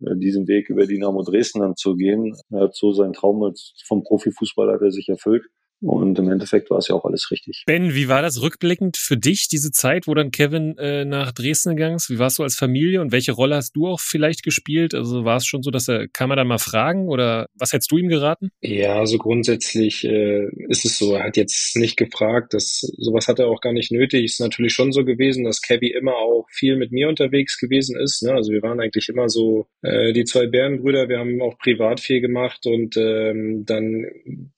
äh, 0.00 0.16
diesen 0.16 0.48
Weg 0.48 0.70
über 0.70 0.86
Dynamo 0.86 1.22
Dresden 1.22 1.60
dann 1.60 1.76
zu 1.76 1.94
gehen. 1.94 2.34
Er 2.50 2.62
hat 2.62 2.74
so 2.74 2.92
seinen 2.92 3.12
Traum 3.12 3.42
als 3.42 3.74
vom 3.86 4.02
Profifußballer 4.02 4.74
hat 4.74 4.82
er 4.82 4.92
sich 4.92 5.08
erfüllt. 5.08 5.44
Und 5.84 6.18
im 6.18 6.30
Endeffekt 6.30 6.70
war 6.70 6.78
es 6.78 6.88
ja 6.88 6.94
auch 6.94 7.04
alles 7.04 7.30
richtig. 7.30 7.64
Ben, 7.66 7.94
wie 7.94 8.08
war 8.08 8.22
das 8.22 8.40
rückblickend 8.40 8.96
für 8.96 9.18
dich, 9.18 9.48
diese 9.48 9.70
Zeit, 9.70 10.06
wo 10.06 10.14
dann 10.14 10.30
Kevin 10.30 10.78
äh, 10.78 11.04
nach 11.04 11.32
Dresden 11.32 11.76
gegangen 11.76 11.96
ist? 11.96 12.08
Wie 12.08 12.18
warst 12.18 12.38
du 12.38 12.42
als 12.42 12.56
Familie 12.56 13.02
und 13.02 13.12
welche 13.12 13.32
Rolle 13.32 13.56
hast 13.56 13.72
du 13.76 13.86
auch 13.86 14.00
vielleicht 14.00 14.42
gespielt? 14.42 14.94
Also 14.94 15.24
war 15.24 15.36
es 15.36 15.46
schon 15.46 15.62
so, 15.62 15.70
dass 15.70 15.88
er, 15.88 16.08
kann 16.08 16.28
man 16.28 16.38
da 16.38 16.44
mal 16.44 16.58
fragen 16.58 17.08
oder 17.08 17.48
was 17.54 17.72
hättest 17.72 17.92
du 17.92 17.98
ihm 17.98 18.08
geraten? 18.08 18.50
Ja, 18.62 18.98
also 18.98 19.18
grundsätzlich 19.18 20.04
äh, 20.04 20.48
ist 20.68 20.84
es 20.86 20.96
so, 20.96 21.14
er 21.14 21.24
hat 21.24 21.36
jetzt 21.36 21.76
nicht 21.76 21.96
gefragt, 21.96 22.54
dass 22.54 22.80
sowas 22.96 23.28
hat 23.28 23.38
er 23.38 23.48
auch 23.48 23.60
gar 23.60 23.72
nicht 23.72 23.92
nötig. 23.92 24.24
Ist 24.24 24.40
natürlich 24.40 24.72
schon 24.72 24.92
so 24.92 25.04
gewesen, 25.04 25.44
dass 25.44 25.60
Kevin 25.60 25.92
immer 25.98 26.16
auch 26.16 26.46
viel 26.50 26.76
mit 26.76 26.92
mir 26.92 27.08
unterwegs 27.08 27.58
gewesen 27.58 27.98
ist. 27.98 28.22
Ne? 28.22 28.32
Also 28.32 28.52
wir 28.52 28.62
waren 28.62 28.80
eigentlich 28.80 29.08
immer 29.08 29.28
so 29.28 29.66
äh, 29.82 30.12
die 30.12 30.24
zwei 30.24 30.46
Bärenbrüder, 30.46 31.08
wir 31.08 31.18
haben 31.18 31.42
auch 31.42 31.58
privat 31.58 32.00
viel 32.00 32.20
gemacht 32.20 32.64
und 32.66 32.96
ähm, 32.96 33.64
dann 33.66 34.06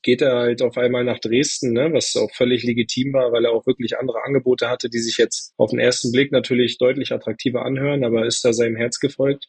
geht 0.02 0.22
er 0.22 0.36
halt 0.36 0.62
auf 0.62 0.76
einmal 0.76 1.04
nach 1.04 1.15
Dresden, 1.20 1.72
ne, 1.72 1.92
was 1.92 2.16
auch 2.16 2.30
völlig 2.34 2.64
legitim 2.64 3.12
war, 3.12 3.32
weil 3.32 3.44
er 3.44 3.52
auch 3.52 3.66
wirklich 3.66 3.98
andere 3.98 4.22
Angebote 4.24 4.68
hatte, 4.68 4.88
die 4.88 4.98
sich 4.98 5.16
jetzt 5.18 5.54
auf 5.56 5.70
den 5.70 5.78
ersten 5.78 6.12
Blick 6.12 6.32
natürlich 6.32 6.78
deutlich 6.78 7.12
attraktiver 7.12 7.64
anhören, 7.64 8.04
aber 8.04 8.26
ist 8.26 8.44
da 8.44 8.52
seinem 8.52 8.76
Herz 8.76 8.98
gefolgt. 8.98 9.46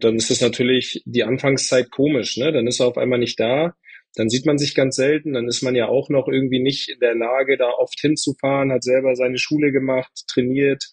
Dann 0.00 0.16
ist 0.16 0.30
es 0.30 0.40
natürlich 0.40 1.02
die 1.06 1.24
Anfangszeit 1.24 1.90
komisch, 1.90 2.36
ne? 2.36 2.52
Dann 2.52 2.66
ist 2.66 2.80
er 2.80 2.88
auf 2.88 2.98
einmal 2.98 3.18
nicht 3.18 3.38
da. 3.38 3.74
Dann 4.16 4.28
sieht 4.28 4.46
man 4.46 4.58
sich 4.58 4.74
ganz 4.74 4.96
selten. 4.96 5.32
Dann 5.32 5.48
ist 5.48 5.62
man 5.62 5.74
ja 5.74 5.88
auch 5.88 6.08
noch 6.08 6.28
irgendwie 6.28 6.60
nicht 6.60 6.88
in 6.90 7.00
der 7.00 7.14
Lage, 7.14 7.56
da 7.56 7.70
oft 7.70 7.98
hinzufahren, 8.00 8.72
hat 8.72 8.82
selber 8.84 9.14
seine 9.14 9.38
Schule 9.38 9.72
gemacht, 9.72 10.12
trainiert, 10.28 10.84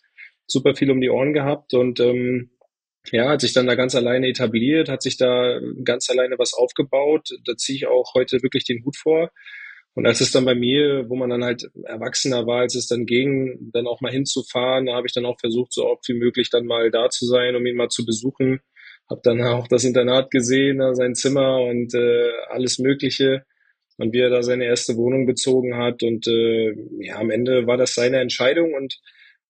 super 0.47 0.75
viel 0.75 0.91
um 0.91 1.01
die 1.01 1.09
Ohren 1.09 1.33
gehabt 1.33 1.73
und 1.73 1.99
ähm, 1.99 2.51
ja, 3.11 3.29
hat 3.29 3.41
sich 3.41 3.53
dann 3.53 3.65
da 3.65 3.75
ganz 3.75 3.95
alleine 3.95 4.27
etabliert, 4.27 4.89
hat 4.89 5.01
sich 5.01 5.17
da 5.17 5.59
ganz 5.83 6.09
alleine 6.09 6.37
was 6.37 6.53
aufgebaut. 6.53 7.29
Da 7.45 7.55
ziehe 7.55 7.75
ich 7.75 7.87
auch 7.87 8.13
heute 8.13 8.43
wirklich 8.43 8.63
den 8.63 8.83
Hut 8.85 8.95
vor. 8.95 9.31
Und 9.93 10.06
als 10.06 10.21
es 10.21 10.32
dann 10.32 10.45
bei 10.45 10.56
mir, 10.56 11.10
wo 11.10 11.15
man 11.15 11.30
dann 11.30 11.43
halt 11.43 11.69
erwachsener 11.84 12.47
war, 12.47 12.62
als 12.62 12.75
es 12.75 12.88
dann 12.88 13.06
ging, 13.06 13.71
dann 13.73 13.88
auch 13.88 13.99
mal 13.99 14.12
hinzufahren, 14.12 14.86
da 14.86 14.93
habe 14.95 15.08
ich 15.08 15.13
dann 15.13 15.25
auch 15.25 15.39
versucht, 15.39 15.73
so 15.73 15.86
oft 15.86 16.08
wie 16.08 16.13
möglich 16.13 16.49
dann 16.49 16.65
mal 16.65 16.91
da 16.91 17.10
zu 17.10 17.25
sein, 17.25 17.56
um 17.56 17.65
ihn 17.65 17.75
mal 17.75 17.89
zu 17.89 18.06
besuchen. 18.06 18.62
Habe 19.10 19.21
dann 19.23 19.41
auch 19.41 19.67
das 19.67 19.84
Internat 19.84 20.32
gesehen, 20.32 20.82
sein 20.95 21.15
Zimmer 21.15 21.62
und 21.62 21.93
äh, 21.93 22.32
alles 22.49 22.80
Mögliche 22.80 23.43
und 23.97 24.13
wie 24.13 24.19
er 24.19 24.30
da 24.30 24.43
seine 24.43 24.65
erste 24.65 24.95
Wohnung 24.95 25.25
bezogen 25.25 25.75
hat. 25.75 26.04
Und 26.04 26.25
äh, 26.27 26.73
ja, 26.99 27.17
am 27.17 27.30
Ende 27.30 27.67
war 27.67 27.77
das 27.77 27.93
seine 27.93 28.19
Entscheidung 28.19 28.73
und 28.73 28.97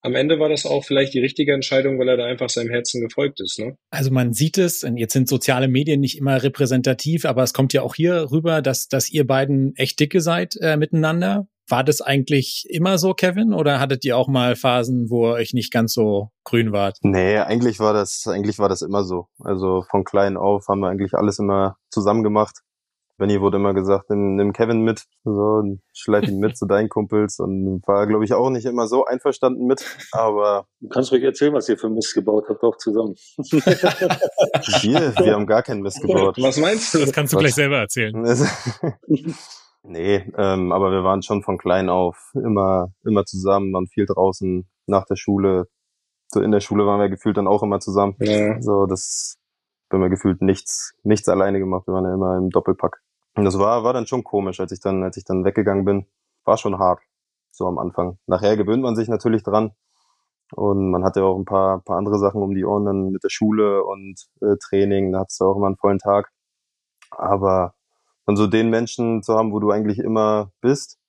am 0.01 0.15
Ende 0.15 0.39
war 0.39 0.49
das 0.49 0.65
auch 0.65 0.83
vielleicht 0.83 1.13
die 1.13 1.19
richtige 1.19 1.53
Entscheidung, 1.53 1.99
weil 1.99 2.09
er 2.09 2.17
da 2.17 2.25
einfach 2.25 2.49
seinem 2.49 2.69
Herzen 2.69 3.01
gefolgt 3.01 3.39
ist. 3.39 3.59
Ne? 3.59 3.75
Also 3.91 4.11
man 4.11 4.33
sieht 4.33 4.57
es, 4.57 4.85
jetzt 4.95 5.13
sind 5.13 5.29
soziale 5.29 5.67
Medien 5.67 5.99
nicht 5.99 6.17
immer 6.17 6.41
repräsentativ, 6.41 7.25
aber 7.25 7.43
es 7.43 7.53
kommt 7.53 7.73
ja 7.73 7.83
auch 7.83 7.95
hier 7.95 8.31
rüber, 8.31 8.61
dass, 8.61 8.87
dass 8.87 9.11
ihr 9.11 9.27
beiden 9.27 9.75
echt 9.75 9.99
dicke 9.99 10.21
seid 10.21 10.55
äh, 10.61 10.77
miteinander. 10.77 11.47
War 11.69 11.83
das 11.83 12.01
eigentlich 12.01 12.65
immer 12.69 12.97
so, 12.97 13.13
Kevin, 13.13 13.53
oder 13.53 13.79
hattet 13.79 14.03
ihr 14.03 14.17
auch 14.17 14.27
mal 14.27 14.55
Phasen, 14.55 15.09
wo 15.09 15.29
ihr 15.29 15.33
euch 15.33 15.53
nicht 15.53 15.71
ganz 15.71 15.93
so 15.93 16.29
grün 16.43 16.73
wart? 16.73 16.97
Nee, 17.01 17.37
eigentlich 17.37 17.79
war 17.79 17.93
das, 17.93 18.27
eigentlich 18.27 18.59
war 18.59 18.67
das 18.67 18.81
immer 18.81 19.03
so. 19.03 19.27
Also 19.39 19.83
von 19.89 20.03
klein 20.03 20.35
auf 20.35 20.67
haben 20.67 20.79
wir 20.79 20.89
eigentlich 20.89 21.13
alles 21.13 21.39
immer 21.39 21.77
zusammen 21.89 22.23
gemacht. 22.23 22.57
Benny 23.21 23.39
wurde 23.39 23.57
immer 23.57 23.75
gesagt, 23.75 24.09
nimm, 24.09 24.35
nimm 24.35 24.51
Kevin 24.51 24.81
mit, 24.81 25.03
so, 25.23 25.61
schleif 25.93 26.27
ihn 26.27 26.39
mit 26.39 26.57
zu 26.57 26.65
deinen 26.65 26.89
Kumpels 26.89 27.37
und 27.37 27.83
war, 27.85 28.07
glaube 28.07 28.25
ich, 28.25 28.33
auch 28.33 28.49
nicht 28.49 28.65
immer 28.65 28.87
so 28.87 29.05
einverstanden 29.05 29.67
mit, 29.67 29.85
aber. 30.11 30.65
Du 30.79 30.89
kannst 30.89 31.11
ruhig 31.11 31.23
erzählen, 31.23 31.53
was 31.53 31.69
ihr 31.69 31.77
für 31.77 31.87
Mist 31.87 32.15
gebaut 32.15 32.45
habt, 32.49 32.63
auch 32.63 32.77
zusammen. 32.77 33.13
wir, 33.37 35.13
wir 35.23 35.33
haben 35.35 35.45
gar 35.45 35.61
keinen 35.61 35.81
Mist 35.81 36.01
gebaut. 36.01 36.35
Was 36.39 36.57
meinst 36.57 36.95
du? 36.95 36.97
Das 36.97 37.11
kannst 37.11 37.33
du 37.33 37.37
was? 37.37 37.43
gleich 37.43 37.53
selber 37.53 37.77
erzählen. 37.77 38.13
nee, 39.83 40.25
ähm, 40.35 40.71
aber 40.71 40.89
wir 40.89 41.03
waren 41.03 41.21
schon 41.21 41.43
von 41.43 41.59
klein 41.59 41.89
auf 41.89 42.17
immer, 42.33 42.87
immer 43.05 43.23
zusammen, 43.25 43.71
waren 43.71 43.85
viel 43.85 44.07
draußen 44.07 44.67
nach 44.87 45.05
der 45.05 45.15
Schule. 45.15 45.67
So 46.29 46.41
in 46.41 46.51
der 46.51 46.59
Schule 46.59 46.87
waren 46.87 46.99
wir 46.99 47.09
gefühlt 47.09 47.37
dann 47.37 47.47
auch 47.47 47.61
immer 47.61 47.79
zusammen. 47.79 48.15
Ja. 48.19 48.59
So, 48.63 48.87
das, 48.87 49.37
haben 49.93 50.01
wir 50.01 50.09
gefühlt 50.09 50.41
nichts, 50.41 50.93
nichts 51.03 51.27
alleine 51.27 51.59
gemacht. 51.59 51.87
Wir 51.87 51.93
waren 51.93 52.05
ja 52.05 52.13
immer 52.13 52.35
im 52.37 52.49
Doppelpack. 52.49 53.01
Und 53.35 53.45
das 53.45 53.57
war, 53.57 53.83
war 53.83 53.93
dann 53.93 54.07
schon 54.07 54.23
komisch, 54.23 54.59
als 54.59 54.71
ich 54.71 54.79
dann, 54.79 55.03
als 55.03 55.17
ich 55.17 55.23
dann 55.23 55.45
weggegangen 55.45 55.85
bin. 55.85 56.05
War 56.43 56.57
schon 56.57 56.79
hart. 56.79 56.99
So 57.51 57.67
am 57.67 57.79
Anfang. 57.79 58.17
Nachher 58.27 58.57
gewöhnt 58.57 58.83
man 58.83 58.95
sich 58.95 59.07
natürlich 59.07 59.43
dran. 59.43 59.71
Und 60.53 60.91
man 60.91 61.03
hatte 61.05 61.23
auch 61.23 61.37
ein 61.37 61.45
paar, 61.45 61.81
paar 61.81 61.97
andere 61.97 62.19
Sachen 62.19 62.41
um 62.41 62.53
die 62.53 62.65
Ohren 62.65 62.85
dann 62.85 63.09
mit 63.11 63.23
der 63.23 63.29
Schule 63.29 63.83
und 63.85 64.27
äh, 64.41 64.57
Training. 64.57 65.11
Da 65.11 65.19
hattest 65.19 65.39
du 65.39 65.45
auch 65.45 65.55
immer 65.55 65.67
einen 65.67 65.77
vollen 65.77 65.99
Tag. 65.99 66.31
Aber 67.11 67.73
von 68.25 68.35
so 68.35 68.47
den 68.47 68.69
Menschen 68.69 69.23
zu 69.23 69.35
haben, 69.35 69.51
wo 69.53 69.59
du 69.59 69.71
eigentlich 69.71 69.99
immer 69.99 70.51
bist, 70.61 71.00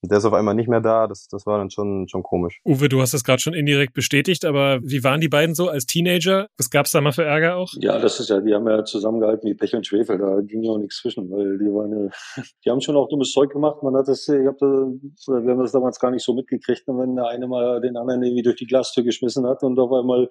und 0.00 0.10
der 0.10 0.18
ist 0.18 0.24
auf 0.24 0.32
einmal 0.32 0.54
nicht 0.54 0.68
mehr 0.68 0.80
da. 0.80 1.06
Das, 1.06 1.26
das 1.28 1.44
war 1.46 1.58
dann 1.58 1.70
schon, 1.70 2.06
schon 2.08 2.22
komisch. 2.22 2.60
Uwe, 2.64 2.88
du 2.88 3.00
hast 3.00 3.14
es 3.14 3.24
gerade 3.24 3.40
schon 3.40 3.54
indirekt 3.54 3.94
bestätigt, 3.94 4.44
aber 4.44 4.80
wie 4.82 5.02
waren 5.02 5.20
die 5.20 5.28
beiden 5.28 5.54
so 5.54 5.68
als 5.68 5.86
Teenager? 5.86 6.48
Was 6.56 6.70
gab's 6.70 6.92
da 6.92 7.00
mal 7.00 7.12
für 7.12 7.24
Ärger 7.24 7.56
auch? 7.56 7.72
Ja, 7.80 7.98
das 7.98 8.20
ist 8.20 8.30
ja, 8.30 8.40
die 8.40 8.54
haben 8.54 8.68
ja 8.68 8.84
zusammengehalten 8.84 9.48
wie 9.48 9.54
Pech 9.54 9.74
und 9.74 9.86
Schwefel. 9.86 10.18
Da 10.18 10.40
ging 10.40 10.62
ja 10.62 10.70
auch 10.70 10.78
nichts 10.78 10.98
zwischen, 10.98 11.30
weil 11.30 11.58
die 11.58 11.66
waren, 11.66 12.10
ja, 12.36 12.42
die 12.64 12.70
haben 12.70 12.80
schon 12.80 12.96
auch 12.96 13.08
dummes 13.08 13.32
Zeug 13.32 13.50
gemacht. 13.50 13.82
Man 13.82 13.96
hat 13.96 14.06
das, 14.08 14.28
ich 14.28 14.46
hab 14.46 14.58
da, 14.58 14.66
wir 14.66 15.50
haben 15.50 15.60
das 15.60 15.72
damals 15.72 15.98
gar 15.98 16.10
nicht 16.10 16.24
so 16.24 16.32
mitgekriegt, 16.32 16.84
wenn 16.86 17.16
der 17.16 17.26
eine 17.26 17.48
mal 17.48 17.80
den 17.80 17.96
anderen 17.96 18.22
irgendwie 18.22 18.42
durch 18.42 18.56
die 18.56 18.66
Glastür 18.66 19.02
geschmissen 19.04 19.46
hat 19.46 19.62
und 19.62 19.78
auf 19.78 19.92
einmal 19.92 20.28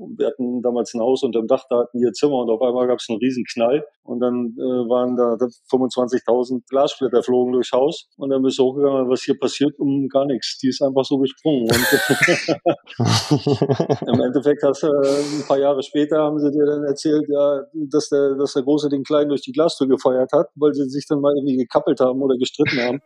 wir 0.00 0.26
hatten 0.26 0.62
damals 0.62 0.94
ein 0.94 1.00
Haus 1.00 1.22
unterm 1.22 1.46
Dach, 1.46 1.64
da 1.68 1.80
hatten 1.80 2.00
wir 2.00 2.12
Zimmer 2.12 2.36
und 2.36 2.50
auf 2.50 2.62
einmal 2.62 2.86
gab 2.86 2.98
es 2.98 3.08
einen 3.08 3.18
riesen 3.18 3.44
Knall 3.44 3.84
und 4.02 4.20
dann 4.20 4.54
äh, 4.58 4.88
waren 4.88 5.16
da 5.16 5.34
25.000 5.70 6.62
Glassplitter 6.68 7.22
flogen 7.22 7.52
durchs 7.52 7.72
Haus 7.72 8.08
und 8.16 8.30
dann 8.30 8.42
bist 8.42 8.58
du 8.58 8.64
hochgegangen, 8.64 8.99
was 9.08 9.22
hier 9.22 9.38
passiert, 9.38 9.78
um 9.78 10.08
gar 10.08 10.26
nichts. 10.26 10.58
Die 10.58 10.68
ist 10.68 10.82
einfach 10.82 11.04
so 11.04 11.18
gesprungen 11.18 11.62
und 11.62 11.70
im 14.08 14.20
Endeffekt 14.20 14.62
hast 14.62 14.82
du 14.82 14.88
äh, 14.88 15.40
ein 15.40 15.46
paar 15.46 15.58
Jahre 15.58 15.82
später 15.82 16.18
haben 16.18 16.38
sie 16.38 16.50
dir 16.50 16.66
dann 16.66 16.84
erzählt, 16.84 17.26
ja, 17.28 17.62
dass 17.72 18.08
der, 18.08 18.34
dass 18.36 18.54
der 18.54 18.62
Große 18.62 18.88
den 18.88 19.04
Kleinen 19.04 19.28
durch 19.28 19.42
die 19.42 19.52
Glastür 19.52 19.88
gefeuert 19.88 20.32
hat, 20.32 20.48
weil 20.54 20.72
sie 20.74 20.88
sich 20.88 21.06
dann 21.06 21.20
mal 21.20 21.34
irgendwie 21.36 21.56
gekappelt 21.56 22.00
haben 22.00 22.22
oder 22.22 22.36
gestritten 22.36 22.80
haben. 22.80 23.00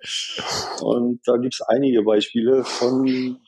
Und 0.82 1.20
da 1.26 1.36
gibt 1.36 1.54
es 1.54 1.60
einige 1.62 2.02
Beispiele 2.02 2.64
von 2.64 3.38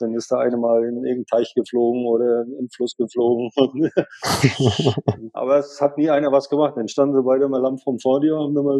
dann 0.00 0.14
ist 0.14 0.32
da 0.32 0.38
eine 0.38 0.56
mal 0.56 0.82
in 0.82 0.96
irgendeinen 0.96 1.26
Teich 1.26 1.54
geflogen 1.54 2.06
oder 2.06 2.42
in 2.42 2.52
den 2.52 2.70
Fluss 2.70 2.96
geflogen. 2.96 3.50
Aber 5.32 5.58
es 5.58 5.80
hat 5.80 5.98
nie 5.98 6.10
einer 6.10 6.32
was 6.32 6.48
gemacht. 6.48 6.76
Dann 6.76 6.88
standen 6.88 7.16
sie 7.16 7.22
beide 7.22 7.48
mal 7.48 7.60
Lamm 7.60 7.78
vom 7.78 7.98
vor 7.98 8.20
dir, 8.20 8.36
haben 8.36 8.56
immer 8.56 8.78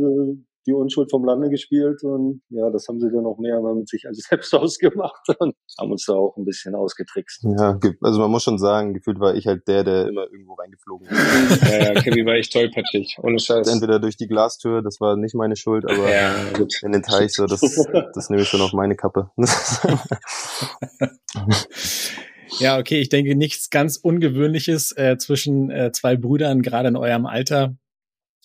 die 0.67 0.73
Unschuld 0.73 1.11
vom 1.11 1.25
Lande 1.25 1.49
gespielt 1.49 2.03
und 2.03 2.43
ja, 2.51 2.71
das 2.71 2.87
haben 2.89 3.01
sie 3.01 3.11
dann 3.11 3.23
noch 3.23 3.39
mehr 3.39 3.61
mit 3.75 3.89
sich 3.89 4.07
als 4.07 4.19
selbst 4.29 4.55
ausgemacht 4.55 5.29
und 5.39 5.55
haben 5.79 5.91
uns 5.91 6.05
da 6.07 6.15
auch 6.15 6.37
ein 6.37 6.45
bisschen 6.45 6.75
ausgetrickst. 6.75 7.45
Ja, 7.57 7.79
also 8.01 8.21
man 8.21 8.31
muss 8.31 8.43
schon 8.43 8.59
sagen, 8.59 8.95
gefühlt 8.95 9.21
war 9.21 9.35
ich 9.35 9.47
halt 9.47 9.67
der, 9.69 9.85
der 9.85 10.09
immer 10.09 10.25
irgendwo 10.31 10.55
reingeflogen 10.55 11.09
ist. 11.09 11.63
ja, 11.71 11.93
ja, 11.93 12.01
Kevin 12.01 12.27
war 12.27 12.35
echt 12.35 12.53
tollpatschig, 12.53 13.19
ohne 13.23 13.39
Scheiß. 13.39 13.69
Entweder 13.69 13.99
durch 13.99 14.17
die 14.17 14.27
Glastür, 14.27 14.83
das 14.83 15.01
war 15.01 15.17
nicht 15.17 15.35
meine 15.35 15.57
Schuld, 15.57 15.85
aber 15.85 16.11
ja, 16.11 16.35
in 16.83 16.93
den 16.93 17.03
Teich, 17.03 17.33
so, 17.33 17.47
das, 17.47 17.61
das 18.15 18.31
nehme 18.31 18.43
ich 18.43 18.49
schon 18.49 18.61
auf 18.61 18.73
meine 18.73 18.97
Kappe. 18.97 19.31
Ja, 22.59 22.79
okay, 22.79 23.01
ich 23.01 23.09
denke 23.09 23.37
nichts 23.37 23.71
ganz 23.71 23.97
Ungewöhnliches 23.97 24.93
äh, 24.97 25.17
zwischen 25.19 25.71
äh, 25.71 25.93
zwei 25.93 26.17
Brüdern, 26.17 26.63
gerade 26.63 26.89
in 26.89 26.97
eurem 26.97 27.27
Alter. 27.27 27.77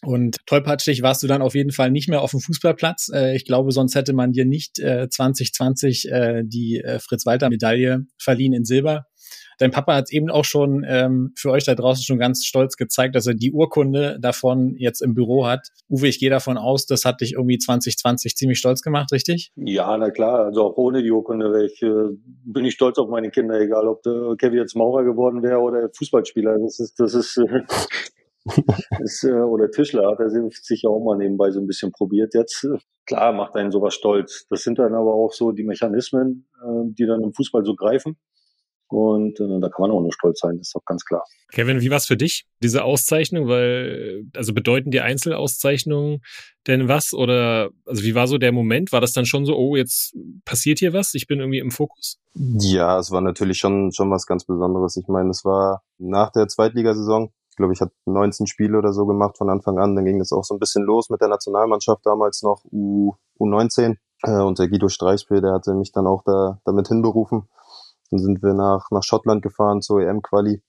Und 0.03 0.38
tollpatschig 0.45 1.01
warst 1.01 1.23
du 1.23 1.27
dann 1.27 1.41
auf 1.41 1.55
jeden 1.55 1.71
Fall 1.71 1.89
nicht 1.89 2.10
mehr 2.10 2.21
auf 2.21 2.31
dem 2.31 2.39
Fußballplatz. 2.39 3.10
Äh, 3.13 3.36
ich 3.36 3.45
glaube, 3.45 3.71
sonst 3.71 3.95
hätte 3.95 4.13
man 4.13 4.31
dir 4.31 4.45
nicht 4.45 4.79
äh, 4.79 5.10
2020 5.10 6.12
äh, 6.12 6.43
die 6.45 6.81
äh, 6.81 6.99
Fritz-Walter-Medaille 6.99 8.05
verliehen 8.17 8.53
in 8.53 8.65
Silber. 8.65 9.05
Dein 9.58 9.71
Papa 9.71 9.95
hat 9.95 10.12
eben 10.12 10.29
auch 10.29 10.43
schon 10.43 10.86
ähm, 10.88 11.31
für 11.38 11.51
euch 11.51 11.63
da 11.63 11.75
draußen 11.75 12.03
schon 12.03 12.19
ganz 12.19 12.45
stolz 12.45 12.75
gezeigt, 12.75 13.15
dass 13.15 13.25
er 13.25 13.34
die 13.36 13.51
Urkunde 13.51 14.17
davon 14.19 14.75
jetzt 14.77 15.01
im 15.01 15.13
Büro 15.13 15.45
hat. 15.45 15.69
Uwe, 15.89 16.08
ich 16.08 16.19
gehe 16.19 16.29
davon 16.29 16.58
aus, 16.58 16.86
das 16.86 17.05
hat 17.05 17.21
dich 17.21 17.34
irgendwie 17.34 17.58
2020 17.58 18.36
ziemlich 18.36 18.60
stolz 18.60 18.81
gemacht, 18.81 19.12
richtig? 19.12 19.51
Ja, 19.55 19.97
na 19.97 20.12
klar. 20.12 20.45
Also 20.45 20.63
auch 20.63 20.77
ohne 20.77 21.03
die 21.03 21.12
Urkunde 21.12 21.65
ich, 21.65 21.81
äh, 21.81 21.88
bin 22.43 22.65
ich 22.65 22.73
stolz 22.73 22.97
auf 22.97 23.10
meine 23.10 23.31
Kinder, 23.31 23.60
egal 23.60 23.88
ob 23.88 24.03
der 24.03 24.36
Kevin 24.38 24.60
jetzt 24.60 24.75
Maurer 24.75 25.03
geworden 25.03 25.41
wäre 25.41 25.60
oder 25.60 25.89
Fußballspieler. 25.95 26.60
Das 26.60 26.79
ist, 26.79 26.99
das 26.99 27.13
ist, 27.13 27.38
äh, 27.38 27.62
ist 28.99 29.23
äh, 29.23 29.31
oder 29.31 29.71
Tischler 29.71 30.12
hat 30.12 30.19
er 30.19 30.29
sich 30.29 30.86
auch 30.88 31.03
mal 31.03 31.17
nebenbei 31.17 31.51
so 31.51 31.60
ein 31.60 31.67
bisschen 31.67 31.91
probiert 31.91 32.34
jetzt. 32.34 32.67
Klar 33.05 33.34
macht 33.34 33.55
einen 33.55 33.71
sowas 33.71 33.93
stolz. 33.93 34.46
Das 34.50 34.63
sind 34.63 34.79
dann 34.79 34.93
aber 34.93 35.13
auch 35.13 35.33
so 35.33 35.52
die 35.52 35.63
Mechanismen, 35.63 36.48
äh, 36.62 36.93
die 36.93 37.06
dann 37.06 37.23
im 37.23 37.33
Fußball 37.33 37.65
so 37.65 37.75
greifen. 37.75 38.17
Und 38.87 39.39
äh, 39.39 39.60
da 39.60 39.69
kann 39.69 39.81
man 39.81 39.91
auch 39.91 40.02
nur 40.02 40.13
stolz 40.13 40.39
sein, 40.39 40.58
das 40.58 40.67
ist 40.67 40.75
doch 40.75 40.85
ganz 40.85 41.04
klar. 41.06 41.23
Kevin, 41.52 41.81
wie 41.81 41.89
war 41.89 41.98
es 41.98 42.06
für 42.06 42.17
dich, 42.17 42.46
diese 42.62 42.83
Auszeichnung? 42.83 43.48
Weil, 43.48 44.25
also 44.35 44.54
bedeuten 44.54 44.91
die 44.91 45.02
Einzelauszeichnungen 45.02 46.21
denn 46.67 46.87
was? 46.87 47.13
Oder 47.13 47.71
also 47.85 48.04
wie 48.04 48.13
war 48.13 48.27
so 48.27 48.37
der 48.37 48.52
Moment? 48.52 48.91
War 48.91 49.02
das 49.02 49.12
dann 49.12 49.25
schon 49.25 49.46
so, 49.46 49.56
oh, 49.56 49.75
jetzt 49.75 50.15
passiert 50.46 50.79
hier 50.79 50.93
was? 50.93 51.13
Ich 51.15 51.25
bin 51.25 51.39
irgendwie 51.39 51.60
im 51.60 51.71
Fokus? 51.71 52.19
Ja, 52.33 53.00
es 53.00 53.12
war 53.12 53.21
natürlich 53.21 53.58
schon, 53.58 53.91
schon 53.91 54.12
was 54.12 54.27
ganz 54.27 54.46
Besonderes. 54.46 54.98
Ich 54.98 55.08
meine, 55.08 55.29
es 55.29 55.43
war 55.43 55.81
nach 55.98 56.31
der 56.31 56.48
Zweitligasaison. 56.48 57.31
Ich 57.56 57.58
glaube, 57.58 57.71
ich 57.71 57.79
hatte 57.79 57.93
19 58.03 58.47
Spiele 58.47 58.77
oder 58.77 58.91
so 58.91 59.06
gemacht 59.06 59.37
von 59.37 59.49
Anfang 59.49 59.79
an. 59.79 59.95
Dann 59.95 60.03
ging 60.03 60.19
es 60.19 60.33
auch 60.33 60.43
so 60.43 60.53
ein 60.53 60.60
bisschen 60.60 60.83
los 60.83 61.10
mit 61.10 61.21
der 61.21 61.29
Nationalmannschaft 61.29 62.06
damals 62.06 62.43
noch 62.43 62.65
U, 62.69 63.13
U19. 63.39 63.95
Äh, 64.23 64.41
und 64.41 64.60
der 64.60 64.67
Guido 64.67 64.89
Streichspiel, 64.89 65.39
der 65.39 65.53
hatte 65.53 65.73
mich 65.73 65.93
dann 65.93 66.06
auch 66.06 66.21
da 66.25 66.60
damit 66.65 66.89
hinberufen. 66.89 67.47
Dann 68.12 68.19
sind 68.19 68.43
wir 68.43 68.53
nach, 68.53 68.91
nach 68.91 69.03
Schottland 69.03 69.41
gefahren 69.41 69.81
zur 69.81 70.01
EM-Quali. 70.01 70.62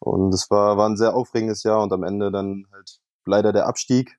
Und 0.00 0.32
es 0.32 0.50
war, 0.50 0.78
war 0.78 0.88
ein 0.88 0.96
sehr 0.96 1.14
aufregendes 1.14 1.62
Jahr 1.62 1.82
und 1.82 1.92
am 1.92 2.04
Ende 2.04 2.32
dann 2.32 2.64
halt 2.72 3.00
leider 3.26 3.52
der 3.52 3.66
Abstieg. 3.66 4.18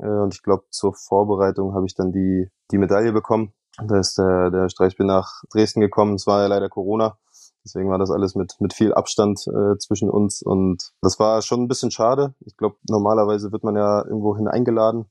Äh, 0.00 0.08
und 0.08 0.34
ich 0.34 0.42
glaube, 0.42 0.64
zur 0.70 0.94
Vorbereitung 0.94 1.74
habe 1.74 1.86
ich 1.86 1.94
dann 1.94 2.10
die, 2.10 2.50
die 2.72 2.78
Medaille 2.78 3.12
bekommen. 3.12 3.52
Da 3.78 4.00
ist 4.00 4.18
der, 4.18 4.50
der 4.50 4.68
Streichspiel 4.68 5.06
nach 5.06 5.44
Dresden 5.52 5.80
gekommen. 5.80 6.14
Es 6.14 6.26
war 6.26 6.42
ja 6.42 6.48
leider 6.48 6.68
Corona. 6.68 7.18
Deswegen 7.70 7.90
war 7.90 7.98
das 7.98 8.10
alles 8.10 8.34
mit, 8.34 8.56
mit 8.58 8.72
viel 8.72 8.92
Abstand 8.92 9.46
äh, 9.46 9.78
zwischen 9.78 10.10
uns. 10.10 10.42
Und 10.42 10.90
das 11.02 11.20
war 11.20 11.40
schon 11.42 11.62
ein 11.62 11.68
bisschen 11.68 11.92
schade. 11.92 12.34
Ich 12.44 12.56
glaube, 12.56 12.76
normalerweise 12.88 13.52
wird 13.52 13.62
man 13.62 13.76
ja 13.76 14.04
irgendwohin 14.04 14.48
eingeladen. 14.48 15.06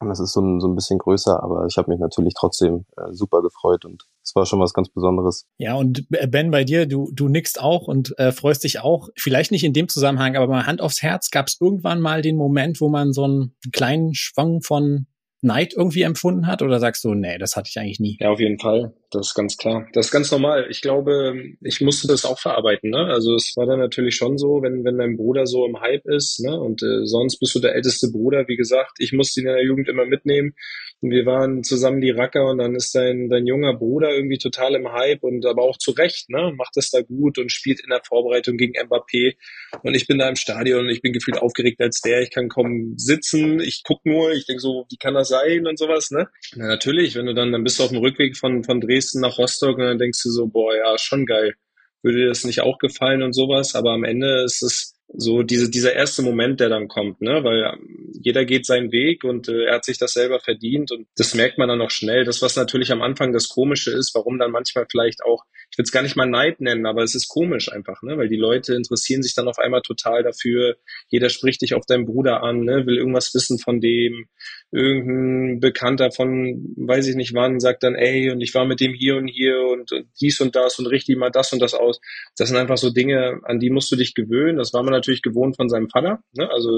Und 0.00 0.08
das 0.08 0.18
ist 0.18 0.32
so 0.32 0.40
ein, 0.40 0.58
so 0.58 0.66
ein 0.66 0.74
bisschen 0.74 0.98
größer, 0.98 1.42
aber 1.42 1.66
ich 1.66 1.76
habe 1.76 1.90
mich 1.90 2.00
natürlich 2.00 2.34
trotzdem 2.36 2.86
äh, 2.96 3.12
super 3.12 3.40
gefreut 3.40 3.84
und 3.84 4.02
es 4.24 4.34
war 4.34 4.46
schon 4.46 4.58
was 4.58 4.74
ganz 4.74 4.88
Besonderes. 4.88 5.46
Ja, 5.58 5.74
und 5.74 6.08
Ben, 6.08 6.50
bei 6.50 6.64
dir, 6.64 6.86
du, 6.86 7.08
du 7.12 7.28
nickst 7.28 7.60
auch 7.60 7.86
und 7.86 8.18
äh, 8.18 8.32
freust 8.32 8.64
dich 8.64 8.80
auch. 8.80 9.10
Vielleicht 9.16 9.52
nicht 9.52 9.62
in 9.62 9.72
dem 9.72 9.88
Zusammenhang, 9.88 10.34
aber 10.34 10.48
mal 10.48 10.66
Hand 10.66 10.80
aufs 10.80 11.02
Herz, 11.02 11.30
gab 11.30 11.46
es 11.46 11.60
irgendwann 11.60 12.00
mal 12.00 12.20
den 12.20 12.36
Moment, 12.36 12.80
wo 12.80 12.88
man 12.88 13.12
so 13.12 13.24
einen 13.24 13.54
kleinen 13.72 14.14
Schwang 14.14 14.62
von 14.62 15.06
Neid 15.42 15.74
irgendwie 15.76 16.02
empfunden 16.02 16.46
hat? 16.46 16.62
Oder 16.62 16.78
sagst 16.78 17.04
du, 17.04 17.14
nee, 17.14 17.36
das 17.36 17.56
hatte 17.56 17.68
ich 17.68 17.78
eigentlich 17.78 18.00
nie? 18.00 18.16
Ja, 18.20 18.30
auf 18.30 18.40
jeden 18.40 18.58
Fall. 18.58 18.94
Das 19.10 19.28
ist 19.28 19.34
ganz 19.34 19.56
klar. 19.56 19.86
Das 19.92 20.06
ist 20.06 20.12
ganz 20.12 20.30
normal. 20.30 20.66
Ich 20.70 20.80
glaube, 20.80 21.34
ich 21.60 21.80
musste 21.80 22.08
das 22.08 22.24
auch 22.24 22.38
verarbeiten. 22.38 22.90
Ne? 22.90 23.06
Also 23.10 23.34
es 23.34 23.52
war 23.56 23.66
dann 23.66 23.80
natürlich 23.80 24.14
schon 24.14 24.38
so, 24.38 24.62
wenn, 24.62 24.84
wenn 24.84 24.96
dein 24.96 25.16
Bruder 25.16 25.46
so 25.46 25.66
im 25.66 25.80
Hype 25.80 26.06
ist 26.06 26.40
ne? 26.40 26.58
und 26.58 26.82
äh, 26.82 27.04
sonst 27.04 27.38
bist 27.38 27.54
du 27.54 27.60
der 27.60 27.74
älteste 27.74 28.08
Bruder, 28.10 28.46
wie 28.48 28.56
gesagt, 28.56 28.92
ich 28.98 29.12
musste 29.12 29.40
ihn 29.40 29.48
in 29.48 29.54
der 29.54 29.64
Jugend 29.64 29.88
immer 29.88 30.06
mitnehmen. 30.06 30.54
Und 31.02 31.10
wir 31.10 31.26
waren 31.26 31.64
zusammen 31.64 32.00
die 32.00 32.10
Racker 32.10 32.48
und 32.48 32.58
dann 32.58 32.76
ist 32.76 32.94
dein, 32.94 33.28
dein 33.28 33.44
junger 33.44 33.74
Bruder 33.74 34.14
irgendwie 34.14 34.38
total 34.38 34.76
im 34.76 34.92
Hype 34.92 35.24
und 35.24 35.44
aber 35.44 35.62
auch 35.62 35.76
zu 35.76 35.90
Recht, 35.90 36.30
ne? 36.30 36.52
macht 36.56 36.76
es 36.76 36.90
da 36.90 37.02
gut 37.02 37.38
und 37.38 37.50
spielt 37.50 37.80
in 37.80 37.90
der 37.90 38.02
Vorbereitung 38.04 38.56
gegen 38.56 38.74
Mbappé. 38.74 39.34
Und 39.82 39.94
ich 39.94 40.06
bin 40.06 40.18
da 40.18 40.28
im 40.28 40.36
Stadion 40.36 40.84
und 40.84 40.90
ich 40.90 41.02
bin 41.02 41.12
gefühlt 41.12 41.38
aufgeregt 41.38 41.80
als 41.80 42.02
der. 42.02 42.22
Ich 42.22 42.30
kann 42.30 42.48
kaum 42.48 42.94
sitzen, 42.96 43.58
ich 43.58 43.82
guck 43.84 44.06
nur, 44.06 44.30
ich 44.30 44.46
denke 44.46 44.60
so, 44.60 44.86
wie 44.90 44.96
kann 44.96 45.14
das 45.14 45.30
sein 45.30 45.66
und 45.66 45.76
sowas. 45.76 46.12
Ne? 46.12 46.28
Na, 46.54 46.68
natürlich, 46.68 47.16
wenn 47.16 47.26
du 47.26 47.34
dann, 47.34 47.50
dann 47.50 47.64
bist 47.64 47.80
du 47.80 47.82
auf 47.82 47.90
dem 47.90 47.98
Rückweg 47.98 48.36
von, 48.36 48.62
von 48.62 48.80
Dresden 48.80 49.22
nach 49.22 49.38
Rostock 49.38 49.78
und 49.78 49.84
dann 49.84 49.98
denkst 49.98 50.22
du 50.22 50.30
so, 50.30 50.46
boah, 50.46 50.72
ja, 50.76 50.96
schon 50.98 51.26
geil. 51.26 51.54
Würde 52.02 52.18
dir 52.18 52.28
das 52.28 52.44
nicht 52.44 52.60
auch 52.60 52.78
gefallen 52.78 53.22
und 53.22 53.32
sowas, 53.32 53.74
aber 53.74 53.90
am 53.90 54.04
Ende 54.04 54.44
ist 54.44 54.62
es 54.62 54.94
so 55.14 55.42
diese, 55.42 55.70
dieser 55.70 55.94
erste 55.94 56.22
Moment, 56.22 56.60
der 56.60 56.68
dann 56.68 56.88
kommt, 56.88 57.20
ne? 57.20 57.44
Weil 57.44 57.64
ähm, 57.64 58.12
jeder 58.22 58.44
geht 58.44 58.66
seinen 58.66 58.92
Weg 58.92 59.24
und 59.24 59.48
äh, 59.48 59.64
er 59.64 59.74
hat 59.74 59.84
sich 59.84 59.98
das 59.98 60.12
selber 60.12 60.40
verdient 60.40 60.90
und 60.90 61.06
das 61.16 61.34
merkt 61.34 61.58
man 61.58 61.68
dann 61.68 61.80
auch 61.80 61.90
schnell. 61.90 62.24
Das, 62.24 62.40
was 62.40 62.56
natürlich 62.56 62.92
am 62.92 63.02
Anfang 63.02 63.32
das 63.32 63.48
Komische 63.48 63.90
ist, 63.90 64.14
warum 64.14 64.38
dann 64.38 64.50
manchmal 64.50 64.86
vielleicht 64.90 65.22
auch, 65.24 65.44
ich 65.70 65.78
will 65.78 65.84
es 65.84 65.92
gar 65.92 66.02
nicht 66.02 66.16
mal 66.16 66.26
Neid 66.26 66.60
nennen, 66.60 66.86
aber 66.86 67.02
es 67.02 67.14
ist 67.14 67.28
komisch 67.28 67.70
einfach, 67.70 68.02
ne? 68.02 68.16
Weil 68.16 68.28
die 68.28 68.36
Leute 68.36 68.74
interessieren 68.74 69.22
sich 69.22 69.34
dann 69.34 69.48
auf 69.48 69.58
einmal 69.58 69.82
total 69.82 70.22
dafür. 70.22 70.76
Jeder 71.08 71.28
spricht 71.28 71.62
dich 71.62 71.74
auf 71.74 71.84
deinen 71.86 72.06
Bruder 72.06 72.42
an, 72.42 72.60
ne? 72.60 72.86
Will 72.86 72.96
irgendwas 72.96 73.34
wissen 73.34 73.58
von 73.58 73.80
dem. 73.80 74.28
Irgendein 74.70 75.60
Bekannter 75.60 76.10
von, 76.10 76.74
weiß 76.76 77.06
ich 77.06 77.16
nicht 77.16 77.34
wann, 77.34 77.60
sagt 77.60 77.82
dann, 77.82 77.94
ey, 77.94 78.30
und 78.30 78.40
ich 78.40 78.54
war 78.54 78.64
mit 78.64 78.80
dem 78.80 78.94
hier 78.94 79.16
und 79.16 79.28
hier 79.28 79.58
und, 79.70 79.92
und 79.92 80.06
dies 80.20 80.40
und 80.40 80.56
das 80.56 80.78
und 80.78 80.86
richtig 80.86 81.18
mal 81.18 81.30
das 81.30 81.52
und 81.52 81.60
das 81.60 81.74
aus. 81.74 82.00
Das 82.38 82.48
sind 82.48 82.56
einfach 82.56 82.78
so 82.78 82.90
Dinge, 82.90 83.40
an 83.42 83.58
die 83.60 83.68
musst 83.68 83.92
du 83.92 83.96
dich 83.96 84.14
gewöhnen. 84.14 84.56
Das 84.56 84.72
war 84.72 84.82
man 84.82 84.94
natürlich 85.02 85.22
gewohnt 85.22 85.56
von 85.56 85.68
seinem 85.68 85.88
Vater. 85.88 86.20
Ne? 86.32 86.48
Also 86.50 86.70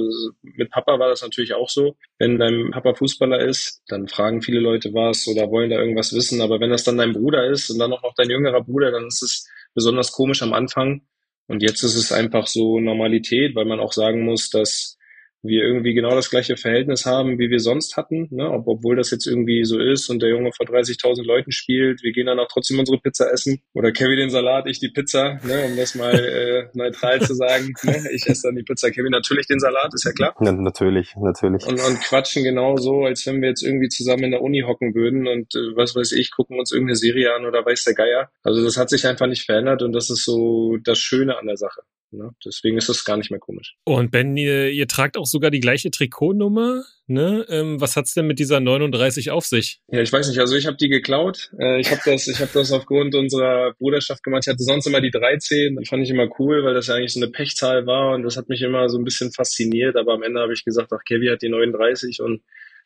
mit 0.42 0.70
Papa 0.70 0.98
war 0.98 1.08
das 1.08 1.22
natürlich 1.22 1.54
auch 1.54 1.68
so. 1.68 1.96
Wenn 2.18 2.38
dein 2.38 2.70
Papa 2.72 2.94
Fußballer 2.94 3.40
ist, 3.40 3.82
dann 3.88 4.08
fragen 4.08 4.42
viele 4.42 4.60
Leute 4.60 4.92
was 4.94 5.28
oder 5.28 5.50
wollen 5.50 5.70
da 5.70 5.78
irgendwas 5.78 6.14
wissen. 6.14 6.40
Aber 6.40 6.60
wenn 6.60 6.70
das 6.70 6.84
dann 6.84 6.96
dein 6.96 7.12
Bruder 7.12 7.46
ist 7.46 7.70
und 7.70 7.78
dann 7.78 7.92
auch 7.92 8.02
noch 8.02 8.14
dein 8.16 8.30
jüngerer 8.30 8.62
Bruder, 8.62 8.90
dann 8.90 9.06
ist 9.06 9.22
es 9.22 9.48
besonders 9.74 10.12
komisch 10.12 10.42
am 10.42 10.54
Anfang. 10.54 11.02
Und 11.46 11.62
jetzt 11.62 11.82
ist 11.82 11.96
es 11.96 12.10
einfach 12.10 12.46
so 12.46 12.80
Normalität, 12.80 13.54
weil 13.54 13.66
man 13.66 13.80
auch 13.80 13.92
sagen 13.92 14.24
muss, 14.24 14.48
dass 14.48 14.96
wir 15.44 15.62
irgendwie 15.62 15.94
genau 15.94 16.14
das 16.14 16.30
gleiche 16.30 16.56
Verhältnis 16.56 17.04
haben, 17.06 17.38
wie 17.38 17.50
wir 17.50 17.60
sonst 17.60 17.96
hatten, 17.96 18.28
ne? 18.30 18.50
Ob, 18.50 18.66
obwohl 18.66 18.96
das 18.96 19.10
jetzt 19.10 19.26
irgendwie 19.26 19.64
so 19.64 19.78
ist 19.78 20.08
und 20.08 20.22
der 20.22 20.30
Junge 20.30 20.50
vor 20.52 20.66
30.000 20.66 21.22
Leuten 21.24 21.52
spielt, 21.52 22.02
wir 22.02 22.12
gehen 22.12 22.26
dann 22.26 22.38
auch 22.38 22.48
trotzdem 22.50 22.78
unsere 22.78 22.98
Pizza 22.98 23.30
essen 23.30 23.60
oder 23.74 23.92
Kevin 23.92 24.16
den 24.16 24.30
Salat, 24.30 24.66
ich 24.66 24.80
die 24.80 24.88
Pizza, 24.88 25.38
ne? 25.44 25.64
um 25.66 25.76
das 25.76 25.94
mal 25.94 26.14
äh, 26.14 26.68
neutral 26.72 27.20
zu 27.20 27.34
sagen. 27.34 27.74
Ne? 27.82 28.08
Ich 28.12 28.26
esse 28.26 28.48
dann 28.48 28.56
die 28.56 28.62
Pizza, 28.62 28.90
Kevin 28.90 29.10
natürlich 29.10 29.46
den 29.46 29.60
Salat, 29.60 29.92
ist 29.94 30.04
ja 30.04 30.12
klar. 30.12 30.34
Ja, 30.40 30.52
natürlich, 30.52 31.14
natürlich. 31.16 31.66
Und, 31.66 31.80
und 31.80 32.00
quatschen 32.00 32.42
genau 32.42 32.76
so, 32.76 33.04
als 33.04 33.26
wenn 33.26 33.42
wir 33.42 33.50
jetzt 33.50 33.62
irgendwie 33.62 33.88
zusammen 33.88 34.24
in 34.24 34.30
der 34.30 34.42
Uni 34.42 34.62
hocken 34.66 34.94
würden 34.94 35.26
und 35.26 35.54
äh, 35.54 35.76
was 35.76 35.94
weiß 35.94 36.12
ich, 36.12 36.30
gucken 36.30 36.58
uns 36.58 36.72
irgendeine 36.72 36.96
Serie 36.96 37.34
an 37.34 37.44
oder 37.44 37.64
weiß 37.64 37.84
der 37.84 37.94
Geier. 37.94 38.30
Also 38.42 38.64
das 38.64 38.76
hat 38.76 38.88
sich 38.90 39.06
einfach 39.06 39.26
nicht 39.26 39.44
verändert 39.44 39.82
und 39.82 39.92
das 39.92 40.10
ist 40.10 40.24
so 40.24 40.78
das 40.82 40.98
Schöne 40.98 41.36
an 41.38 41.46
der 41.46 41.56
Sache. 41.56 41.82
Ne? 42.16 42.30
Deswegen 42.44 42.76
ist 42.76 42.88
das 42.88 43.04
gar 43.04 43.16
nicht 43.16 43.30
mehr 43.30 43.40
komisch. 43.40 43.74
Und 43.84 44.10
Ben, 44.10 44.36
ihr, 44.36 44.70
ihr 44.70 44.86
tragt 44.88 45.16
auch 45.16 45.26
sogar 45.26 45.50
die 45.50 45.60
gleiche 45.60 45.90
Trikotnummer. 45.90 46.84
Ne? 47.06 47.44
Ähm, 47.48 47.80
was 47.80 47.96
hat's 47.96 48.14
denn 48.14 48.26
mit 48.26 48.38
dieser 48.38 48.60
39 48.60 49.30
auf 49.30 49.44
sich? 49.44 49.80
Ja, 49.88 50.00
ich 50.00 50.12
weiß 50.12 50.28
nicht. 50.28 50.38
Also 50.38 50.56
ich 50.56 50.66
habe 50.66 50.76
die 50.76 50.88
geklaut. 50.88 51.50
Äh, 51.58 51.80
ich 51.80 51.90
habe 51.90 52.00
das, 52.04 52.26
ich 52.26 52.40
habe 52.40 52.50
das 52.54 52.72
aufgrund 52.72 53.14
unserer 53.14 53.74
Bruderschaft 53.74 54.22
gemacht. 54.22 54.44
Ich 54.46 54.52
hatte 54.52 54.62
sonst 54.62 54.86
immer 54.86 55.00
die 55.00 55.10
13. 55.10 55.76
Die 55.80 55.86
fand 55.86 56.02
ich 56.02 56.10
immer 56.10 56.28
cool, 56.38 56.64
weil 56.64 56.74
das 56.74 56.86
ja 56.86 56.94
eigentlich 56.94 57.12
so 57.12 57.20
eine 57.20 57.30
Pechzahl 57.30 57.86
war 57.86 58.14
und 58.14 58.22
das 58.22 58.36
hat 58.36 58.48
mich 58.48 58.62
immer 58.62 58.88
so 58.88 58.98
ein 58.98 59.04
bisschen 59.04 59.32
fasziniert. 59.32 59.96
Aber 59.96 60.14
am 60.14 60.22
Ende 60.22 60.40
habe 60.40 60.54
ich 60.54 60.64
gesagt, 60.64 60.92
ach, 60.92 61.04
Kevin 61.06 61.30
hat 61.30 61.42
die 61.42 61.48
39 61.48 62.20
und 62.20 62.42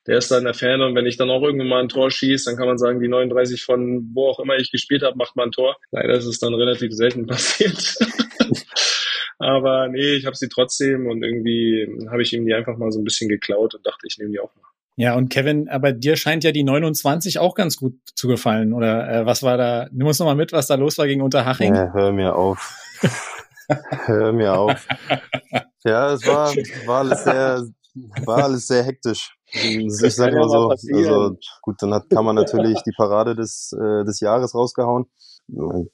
der 0.09 0.19
ist 0.19 0.31
da 0.31 0.39
in 0.39 0.45
der 0.45 0.55
Ferne 0.55 0.87
und 0.87 0.95
wenn 0.95 1.05
ich 1.05 1.19
dann 1.19 1.29
auch 1.29 1.43
irgendwann 1.43 1.69
mal 1.69 1.83
ein 1.83 1.91
Tor 1.91 2.11
schieße, 2.11 2.49
dann 2.49 2.57
kann 2.57 2.67
man 2.67 2.79
sagen, 2.79 2.99
die 2.99 3.09
39 3.09 3.63
von 3.63 4.11
wo 4.15 4.29
auch 4.29 4.41
immer 4.41 4.57
ich 4.57 4.71
gespielt 4.71 5.03
habe, 5.03 5.19
macht 5.19 5.37
mal 5.37 5.45
ein 5.45 5.53
Tor. 5.53 5.77
Leider 5.91 6.15
ist 6.15 6.25
es 6.25 6.39
dann 6.39 6.55
relativ 6.55 6.93
selten 6.95 7.27
passiert. 7.27 7.99
Aber 9.39 9.89
nee, 9.89 10.15
ich 10.15 10.27
habe 10.27 10.37
sie 10.37 10.49
trotzdem 10.49 11.07
und 11.07 11.23
irgendwie 11.23 11.87
habe 12.11 12.23
ich 12.23 12.33
ihm 12.33 12.45
die 12.45 12.55
einfach 12.55 12.77
mal 12.77 12.91
so 12.91 13.01
ein 13.01 13.05
bisschen 13.05 13.29
geklaut 13.29 13.75
und 13.75 13.87
dachte, 13.87 14.07
ich 14.07 14.19
nehme 14.19 14.33
die 14.33 14.41
auch 14.41 14.55
mal. 14.57 14.69
Ja, 14.97 15.15
und 15.15 15.29
Kevin, 15.29 15.69
aber 15.69 15.93
dir 15.93 16.17
scheint 16.17 16.43
ja 16.43 16.51
die 16.51 16.65
29 16.65 17.39
auch 17.39 17.55
ganz 17.55 17.77
gut 17.77 17.95
zu 18.17 18.27
gefallen, 18.27 18.73
oder 18.73 19.09
äh, 19.09 19.27
was 19.27 19.45
war 19.45 19.57
da? 19.57 19.87
Nimm 19.93 20.09
uns 20.09 20.19
nochmal 20.19 20.35
mit, 20.35 20.53
was 20.53 20.67
da 20.67 20.75
los 20.75 20.99
war 20.99 21.07
gegen 21.07 21.23
Unterhaching. 21.23 21.73
Ja, 21.73 21.93
hör 21.93 22.11
mir 22.11 22.35
auf. 22.35 22.77
hör 24.07 24.33
mir 24.33 24.59
auf. 24.59 24.89
Ja, 25.85 26.13
es 26.13 26.27
war, 26.27 26.49
war 26.87 26.99
alles 26.99 27.23
sehr, 27.23 27.63
war 28.25 28.43
alles 28.43 28.67
sehr 28.67 28.83
hektisch. 28.83 29.37
Ich 29.53 29.95
sag 30.17 30.33
mal 30.35 30.49
so, 30.49 30.71
also 30.71 31.37
gut, 31.63 31.77
dann 31.79 31.95
hat, 31.95 32.11
kann 32.11 32.25
man 32.25 32.35
natürlich 32.35 32.83
die 32.83 32.93
Parade 32.97 33.37
des, 33.37 33.73
äh, 33.81 34.05
des 34.05 34.19
Jahres 34.19 34.53
rausgehauen 34.53 35.07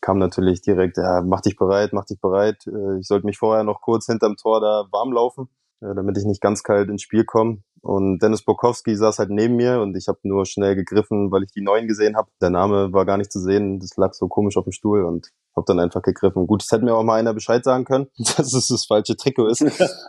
kam 0.01 0.19
natürlich 0.19 0.63
direkt, 0.63 0.97
ja, 0.97 1.23
mach 1.23 1.41
dich 1.41 1.57
bereit, 1.57 1.93
mach 1.93 2.05
dich 2.05 2.21
bereit. 2.21 2.67
Äh, 2.67 2.99
ich 2.99 3.07
sollte 3.07 3.27
mich 3.27 3.39
vorher 3.39 3.65
noch 3.65 3.81
kurz 3.81 4.07
hinterm 4.07 4.37
Tor 4.37 4.61
da 4.61 4.87
warm 4.91 5.13
laufen, 5.13 5.49
äh, 5.81 5.95
damit 5.95 6.19
ich 6.19 6.25
nicht 6.25 6.41
ganz 6.41 6.63
kalt 6.63 6.89
ins 6.89 7.03
Spiel 7.03 7.25
komme. 7.25 7.63
Und 7.81 8.21
Dennis 8.21 8.43
Bokowski 8.43 8.97
saß 8.97 9.19
halt 9.19 9.29
neben 9.29 9.57
mir 9.57 9.83
und 9.83 9.95
ich 9.95 10.09
habe 10.09 10.19
nur 10.23 10.47
schnell 10.47 10.75
gegriffen, 10.75 11.31
weil 11.31 11.43
ich 11.43 11.53
die 11.53 11.61
neuen 11.61 11.87
gesehen 11.87 12.17
habe. 12.17 12.31
Der 12.41 12.49
Name 12.49 12.95
war 12.95 13.05
gar 13.05 13.19
nicht 13.19 13.31
zu 13.31 13.39
sehen, 13.39 13.79
das 13.79 13.97
lag 13.99 14.15
so 14.15 14.27
komisch 14.27 14.57
auf 14.57 14.65
dem 14.65 14.73
Stuhl 14.73 15.05
und 15.05 15.31
habe 15.55 15.67
dann 15.67 15.79
einfach 15.79 16.01
gegriffen. 16.01 16.47
Gut, 16.47 16.63
es 16.63 16.73
hätte 16.73 16.85
mir 16.85 16.95
auch 16.95 17.05
mal 17.05 17.19
einer 17.19 17.35
Bescheid 17.35 17.63
sagen 17.63 17.85
können, 17.85 18.07
dass 18.17 18.55
es 18.55 18.69
das 18.69 18.87
falsche 18.87 19.17
Trikot 19.17 19.49
ist. 19.49 19.63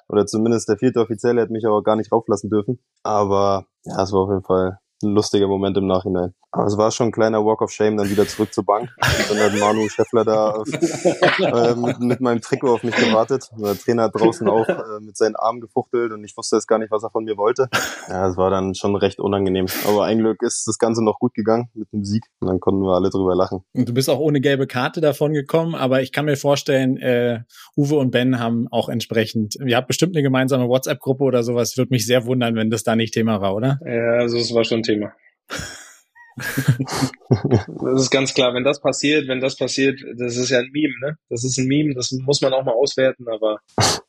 Oder 0.08 0.26
zumindest 0.26 0.70
der 0.70 0.78
vierte 0.78 1.02
Offizielle 1.02 1.41
hätte 1.41 1.52
mich 1.52 1.66
aber 1.66 1.84
gar 1.84 1.98
nicht 1.98 2.14
rauflassen 2.14 2.50
dürfen. 2.50 2.80
Aber 3.04 3.66
ja, 3.84 4.02
es 4.02 4.14
war 4.14 4.22
auf 4.22 4.30
jeden 4.30 4.43
Fall 4.43 4.80
ein 5.04 5.12
lustiger 5.12 5.48
Moment 5.48 5.76
im 5.76 5.88
Nachhinein. 5.88 6.34
Aber 6.56 6.68
es 6.68 6.78
war 6.78 6.89
schon 6.89 7.08
ein 7.08 7.12
kleiner 7.12 7.43
Walk 7.43 7.62
of 7.62 7.72
Shame, 7.72 7.97
dann 7.97 8.10
wieder 8.10 8.26
zurück 8.26 8.53
zur 8.53 8.64
Bank. 8.64 8.89
Und 9.30 9.38
dann 9.38 9.51
hat 9.51 9.60
Manu 9.60 9.89
Scheffler 9.89 10.24
da 10.24 10.64
äh, 10.64 11.76
mit, 11.76 11.99
mit, 11.99 12.22
meinem 12.22 12.39
Trikot 12.39 12.76
auf 12.76 12.84
mich 12.84 12.95
gewartet. 12.95 13.49
Der 13.58 13.78
Trainer 13.78 14.03
hat 14.03 14.16
draußen 14.16 14.47
auch 14.47 14.68
äh, 14.68 15.01
mit 15.01 15.18
seinen 15.18 15.36
Armen 15.36 15.60
gefuchtelt 15.60 16.14
und 16.14 16.24
ich 16.24 16.36
wusste 16.38 16.56
jetzt 16.56 16.68
gar 16.68 16.80
nicht, 16.80 16.91
was 16.91 17.03
er 17.03 17.10
von 17.10 17.26
mir 17.26 17.36
wollte. 17.36 17.68
Ja, 18.08 18.30
es 18.30 18.38
war 18.38 18.49
dann 18.49 18.74
schon 18.74 18.95
recht 18.95 19.20
unangenehm. 19.20 19.66
Aber 19.86 20.06
ein 20.06 20.20
Glück 20.20 20.41
ist 20.43 20.66
das 20.66 20.78
Ganze 20.78 21.03
noch 21.03 21.20
gut 21.20 21.34
gegangen 21.34 21.70
mit 21.74 21.91
dem 21.91 22.06
Sieg 22.06 22.24
und 22.39 22.47
dann 22.47 22.62
konnten 22.62 22.84
wir 22.84 22.95
alle 22.95 23.10
drüber 23.10 23.36
lachen. 23.36 23.66
Und 23.74 23.89
du 23.89 23.93
bist 23.93 24.10
auch 24.10 24.20
ohne 24.20 24.39
gelbe 24.39 24.66
Karte 24.66 25.01
davon 25.01 25.34
gekommen, 25.34 25.76
aber 25.76 26.01
ich 26.01 26.14
kann 26.14 26.24
mir 26.24 26.38
vorstellen, 26.38 26.95
äh, 26.97 27.41
Uwe 27.76 27.95
und 27.97 28.12
Ben 28.12 28.39
haben 28.39 28.68
auch 28.72 28.88
entsprechend, 28.88 29.56
ihr 29.56 29.76
habt 29.76 29.88
bestimmt 29.88 30.16
eine 30.16 30.24
gemeinsame 30.24 30.70
WhatsApp-Gruppe 30.70 31.26
oder 31.26 31.43
sowas. 31.43 31.76
Würde 31.76 31.93
mich 31.93 32.06
sehr 32.06 32.26
wundern, 32.26 32.56
wenn 32.56 32.70
das 32.70 32.84
da 32.84 32.95
nicht 32.95 33.14
Thema 33.14 33.41
war, 33.41 33.56
oder? 33.56 33.80
Ja, 33.86 34.20
also 34.22 34.38
es 34.38 34.53
war 34.53 34.64
schon 34.64 34.82
Thema. 34.82 35.12
Das 36.36 38.01
ist 38.01 38.11
ganz 38.11 38.33
klar, 38.33 38.53
wenn 38.53 38.63
das 38.63 38.81
passiert, 38.81 39.27
wenn 39.27 39.39
das 39.39 39.55
passiert, 39.55 40.01
das 40.17 40.36
ist 40.36 40.49
ja 40.49 40.59
ein 40.59 40.69
Meme, 40.71 40.93
ne? 41.01 41.17
Das 41.29 41.43
ist 41.43 41.57
ein 41.57 41.67
Meme, 41.67 41.93
das 41.93 42.11
muss 42.11 42.41
man 42.41 42.53
auch 42.53 42.65
mal 42.65 42.73
auswerten, 42.73 43.27
aber 43.29 43.59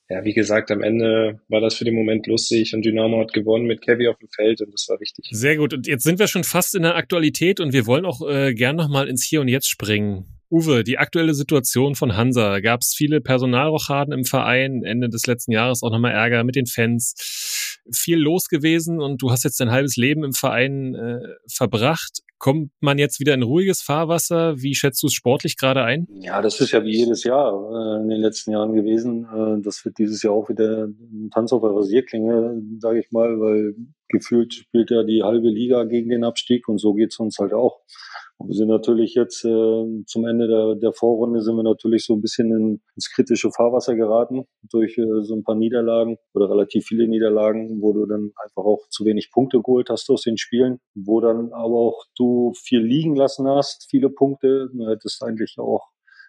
ja, 0.08 0.24
wie 0.24 0.34
gesagt, 0.34 0.70
am 0.70 0.82
Ende 0.82 1.40
war 1.48 1.60
das 1.60 1.74
für 1.74 1.84
den 1.84 1.94
Moment 1.94 2.26
lustig 2.26 2.74
und 2.74 2.84
Dynamo 2.84 3.20
hat 3.20 3.32
gewonnen 3.32 3.66
mit 3.66 3.82
Kevin 3.82 4.08
auf 4.08 4.18
dem 4.18 4.28
Feld 4.28 4.60
und 4.60 4.72
das 4.72 4.86
war 4.88 5.00
wichtig. 5.00 5.26
Sehr 5.30 5.56
gut. 5.56 5.72
Und 5.74 5.86
jetzt 5.86 6.04
sind 6.04 6.18
wir 6.18 6.28
schon 6.28 6.44
fast 6.44 6.74
in 6.74 6.82
der 6.82 6.96
Aktualität 6.96 7.60
und 7.60 7.72
wir 7.72 7.86
wollen 7.86 8.04
auch 8.04 8.20
äh, 8.28 8.54
gern 8.54 8.76
nochmal 8.76 9.08
ins 9.08 9.24
Hier 9.24 9.40
und 9.40 9.48
Jetzt 9.48 9.68
springen. 9.68 10.36
Uwe, 10.51 10.84
die 10.84 10.99
aktuelle 10.99 11.34
Situation 11.34 11.94
von 11.94 12.16
Hansa. 12.16 12.61
Gab 12.61 12.80
es 12.80 12.94
viele 12.97 13.20
Personalrochaden 13.20 14.12
im 14.12 14.24
Verein, 14.24 14.82
Ende 14.84 15.09
des 15.09 15.26
letzten 15.26 15.53
Jahres 15.53 15.82
auch 15.82 15.90
nochmal 15.90 16.12
Ärger 16.12 16.44
mit 16.44 16.57
den 16.57 16.66
Fans. 16.66 17.14
Viel 17.92 18.18
los 18.18 18.49
gewesen 18.49 19.01
und 19.01 19.22
du 19.22 19.30
hast 19.30 19.44
jetzt 19.44 19.61
dein 19.61 19.70
halbes 19.70 19.97
Leben 19.97 20.24
im 20.24 20.32
Verein 20.32 20.94
äh, 20.94 21.20
verbracht. 21.49 22.20
Kommt 22.38 22.70
man 22.80 22.99
jetzt 22.99 23.18
wieder 23.18 23.34
in 23.34 23.42
ruhiges 23.42 23.80
Fahrwasser? 23.80 24.61
Wie 24.61 24.74
schätzt 24.74 25.03
du 25.03 25.07
es 25.07 25.14
sportlich 25.14 25.57
gerade 25.57 25.82
ein? 25.82 26.07
Ja, 26.20 26.42
das 26.42 26.61
ist 26.61 26.72
ja 26.72 26.84
wie 26.84 26.97
jedes 26.97 27.24
Jahr 27.24 27.53
äh, 27.53 28.03
in 28.03 28.09
den 28.09 28.20
letzten 28.20 28.53
Jahren 28.53 28.74
gewesen. 28.74 29.24
Äh, 29.24 29.62
das 29.62 29.84
wird 29.84 29.99
dieses 29.99 30.22
Jahr 30.22 30.34
auch 30.34 30.49
wieder 30.49 30.84
ein 30.86 31.30
Tanz 31.32 31.53
auf 31.53 31.62
der 31.62 31.70
Rasierklinge, 31.70 32.61
sage 32.78 33.01
ich 33.01 33.11
mal, 33.11 33.40
weil 33.40 33.74
gefühlt 34.09 34.53
spielt 34.55 34.90
ja 34.90 35.03
die 35.03 35.22
halbe 35.22 35.49
Liga 35.49 35.84
gegen 35.84 36.11
den 36.11 36.24
Abstieg 36.24 36.68
und 36.68 36.78
so 36.78 36.94
geht's 36.94 37.18
uns 37.18 37.38
halt 37.38 37.53
auch. 37.53 37.80
Und 38.39 38.49
wir 38.49 38.55
sind 38.55 38.68
natürlich 38.68 39.14
jetzt 39.14 39.45
äh, 39.45 40.05
zum 40.07 40.26
Ende 40.26 40.47
der, 40.47 40.74
der 40.74 40.93
Vorrunde 40.93 41.41
sind 41.41 41.57
wir 41.57 41.62
natürlich 41.62 42.05
so 42.05 42.14
ein 42.14 42.20
bisschen 42.20 42.51
in, 42.51 42.82
ins 42.95 43.11
kritische 43.11 43.51
Fahrwasser 43.51 43.95
geraten 43.95 44.45
durch 44.70 44.99
äh, 44.99 45.22
so 45.22 45.34
ein 45.34 45.43
paar 45.43 45.55
Niederlagen 45.55 46.18
oder 46.34 46.51
relativ 46.51 46.84
viele 46.84 47.09
Niederlagen, 47.09 47.80
wo 47.80 47.95
du 47.95 48.05
dann 48.05 48.32
einfach 48.45 48.64
auch 48.64 48.87
zu 48.91 49.07
wenig 49.07 49.30
Punkte 49.32 49.62
geholt 49.62 49.89
hast 49.89 50.11
aus 50.11 50.22
den 50.22 50.37
Spielen, 50.37 50.80
wo 50.95 51.20
dann 51.20 51.53
aber 51.53 51.76
auch 51.76 52.05
du 52.14 52.53
viel 52.55 52.80
liegen 52.80 53.16
lassen 53.16 53.49
hast, 53.49 53.87
viele 53.89 54.11
Punkte. 54.11 54.68
Du 54.70 54.87
hättest 54.87 55.22
eigentlich 55.22 55.57
auch 55.59 55.89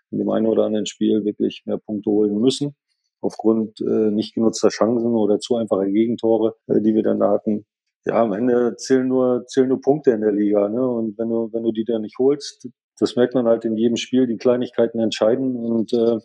in 0.10 0.20
dem 0.20 0.30
einen 0.30 0.48
oder 0.48 0.64
anderen 0.64 0.86
Spiel 0.86 1.26
wirklich 1.26 1.64
mehr 1.66 1.78
Punkte 1.78 2.10
holen 2.10 2.40
müssen 2.40 2.76
aufgrund 3.20 3.82
äh, 3.82 4.12
nicht 4.12 4.36
genutzter 4.36 4.70
Chancen 4.70 5.14
oder 5.16 5.40
zu 5.40 5.56
einfacher 5.56 5.88
Gegentore, 5.88 6.56
äh, 6.68 6.82
die 6.82 6.94
wir 6.94 7.04
dann 7.04 7.20
da 7.20 7.32
hatten 7.32 7.66
ja, 8.08 8.22
am 8.24 8.34
Ende 8.34 8.76
zählen 8.78 9.08
nur, 9.08 9.46
zählen 9.48 9.70
nur 9.70 9.82
Punkte 9.82 10.12
in 10.12 10.22
der 10.22 10.32
Liga. 10.32 10.70
Ne? 10.70 10.88
Und 10.88 11.18
wenn 11.18 11.30
du, 11.30 11.50
wenn 11.54 11.64
du 11.64 11.72
die 11.72 11.86
dann 11.86 12.02
nicht 12.02 12.18
holst, 12.18 12.68
das 13.00 13.16
merkt 13.16 13.36
man 13.36 13.46
halt 13.46 13.66
in 13.66 13.78
jedem 13.78 13.98
Spiel, 13.98 14.28
die 14.28 14.38
Kleinigkeiten 14.38 15.00
entscheiden 15.00 15.56
und 15.56 15.94
äh, 15.94 16.18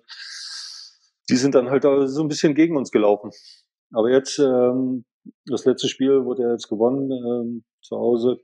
die 1.29 1.37
sind 1.37 1.55
dann 1.55 1.71
halt 1.71 1.83
so 1.83 2.23
ein 2.23 2.29
bisschen 2.29 2.55
gegen 2.55 2.77
uns 2.77 2.91
gelaufen. 2.91 3.31
Aber 3.93 4.11
jetzt, 4.11 4.39
ähm, 4.39 5.05
das 5.47 5.65
letzte 5.65 5.89
Spiel 5.89 6.25
wurde 6.25 6.43
ja 6.43 6.53
jetzt 6.53 6.69
gewonnen 6.69 7.11
ähm, 7.11 7.65
zu 7.83 7.97
Hause 7.97 8.39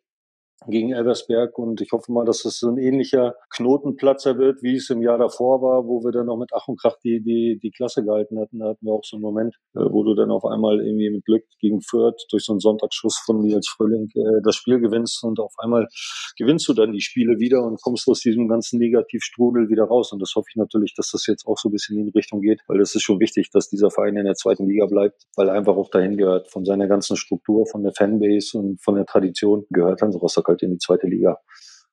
gegen 0.66 0.92
Elversberg 0.92 1.56
und 1.58 1.80
ich 1.80 1.92
hoffe 1.92 2.12
mal, 2.12 2.24
dass 2.24 2.44
es 2.44 2.58
so 2.58 2.68
ein 2.68 2.78
ähnlicher 2.78 3.34
Knotenplatzer 3.50 4.38
wird, 4.38 4.62
wie 4.62 4.76
es 4.76 4.90
im 4.90 5.02
Jahr 5.02 5.18
davor 5.18 5.62
war, 5.62 5.86
wo 5.86 6.02
wir 6.02 6.10
dann 6.10 6.26
noch 6.26 6.36
mit 6.36 6.50
Ach 6.52 6.66
und 6.66 6.80
Krach 6.80 6.96
die, 7.04 7.22
die, 7.22 7.58
die 7.62 7.70
Klasse 7.70 8.04
gehalten 8.04 8.38
hatten. 8.40 8.58
Da 8.58 8.70
hatten 8.70 8.84
wir 8.84 8.92
auch 8.92 9.04
so 9.04 9.16
einen 9.16 9.22
Moment, 9.22 9.54
äh, 9.74 9.80
wo 9.80 10.02
du 10.02 10.14
dann 10.14 10.30
auf 10.30 10.44
einmal 10.44 10.80
irgendwie 10.84 11.10
mit 11.10 11.24
Glück 11.24 11.44
gegen 11.60 11.80
Fürth 11.80 12.26
durch 12.30 12.44
so 12.44 12.52
einen 12.52 12.60
Sonntagsschuss 12.60 13.22
von 13.24 13.40
Nils 13.40 13.68
Fröhling 13.68 14.08
äh, 14.14 14.42
das 14.42 14.56
Spiel 14.56 14.80
gewinnst 14.80 15.22
und 15.22 15.38
auf 15.38 15.54
einmal 15.58 15.86
gewinnst 16.36 16.66
du 16.68 16.74
dann 16.74 16.92
die 16.92 17.00
Spiele 17.00 17.38
wieder 17.38 17.62
und 17.62 17.80
kommst 17.80 18.08
aus 18.08 18.20
diesem 18.20 18.48
ganzen 18.48 18.78
Negativstrudel 18.78 19.68
wieder 19.68 19.84
raus. 19.84 20.12
Und 20.12 20.20
das 20.20 20.32
hoffe 20.34 20.46
ich 20.50 20.56
natürlich, 20.56 20.94
dass 20.96 21.10
das 21.12 21.26
jetzt 21.26 21.46
auch 21.46 21.56
so 21.56 21.68
ein 21.68 21.72
bisschen 21.72 21.98
in 21.98 22.06
die 22.06 22.18
Richtung 22.18 22.40
geht, 22.40 22.60
weil 22.66 22.78
das 22.78 22.94
ist 22.94 23.02
schon 23.02 23.20
wichtig, 23.20 23.50
dass 23.52 23.68
dieser 23.68 23.90
Verein 23.90 24.16
in 24.16 24.24
der 24.24 24.34
zweiten 24.34 24.66
Liga 24.66 24.86
bleibt, 24.86 25.22
weil 25.36 25.48
er 25.48 25.54
einfach 25.54 25.76
auch 25.76 25.90
dahin 25.90 26.16
gehört. 26.16 26.50
Von 26.50 26.64
seiner 26.64 26.88
ganzen 26.88 27.16
Struktur, 27.16 27.66
von 27.66 27.82
der 27.82 27.92
Fanbase 27.92 28.58
und 28.58 28.82
von 28.82 28.96
der 28.96 29.06
Tradition 29.06 29.64
gehört 29.70 30.02
Hans 30.02 30.20
Rostock 30.20 30.47
halt 30.48 30.62
in 30.62 30.72
die 30.72 30.78
zweite 30.78 31.06
Liga. 31.06 31.38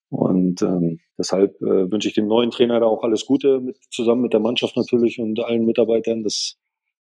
Und 0.10 0.62
ähm, 0.62 1.00
deshalb 1.18 1.56
äh, 1.62 1.92
wünsche 1.92 2.08
ich 2.08 2.14
dem 2.14 2.28
neuen 2.28 2.52
Trainer 2.52 2.80
da 2.80 2.86
auch 2.86 3.04
alles 3.04 3.26
Gute, 3.26 3.60
mit, 3.60 3.78
zusammen 3.92 4.22
mit 4.22 4.34
der 4.34 4.40
Mannschaft 4.40 4.78
natürlich 4.78 5.20
und 5.20 5.40
allen 5.40 5.66
Mitarbeitern. 5.66 6.24
Das, 6.24 6.58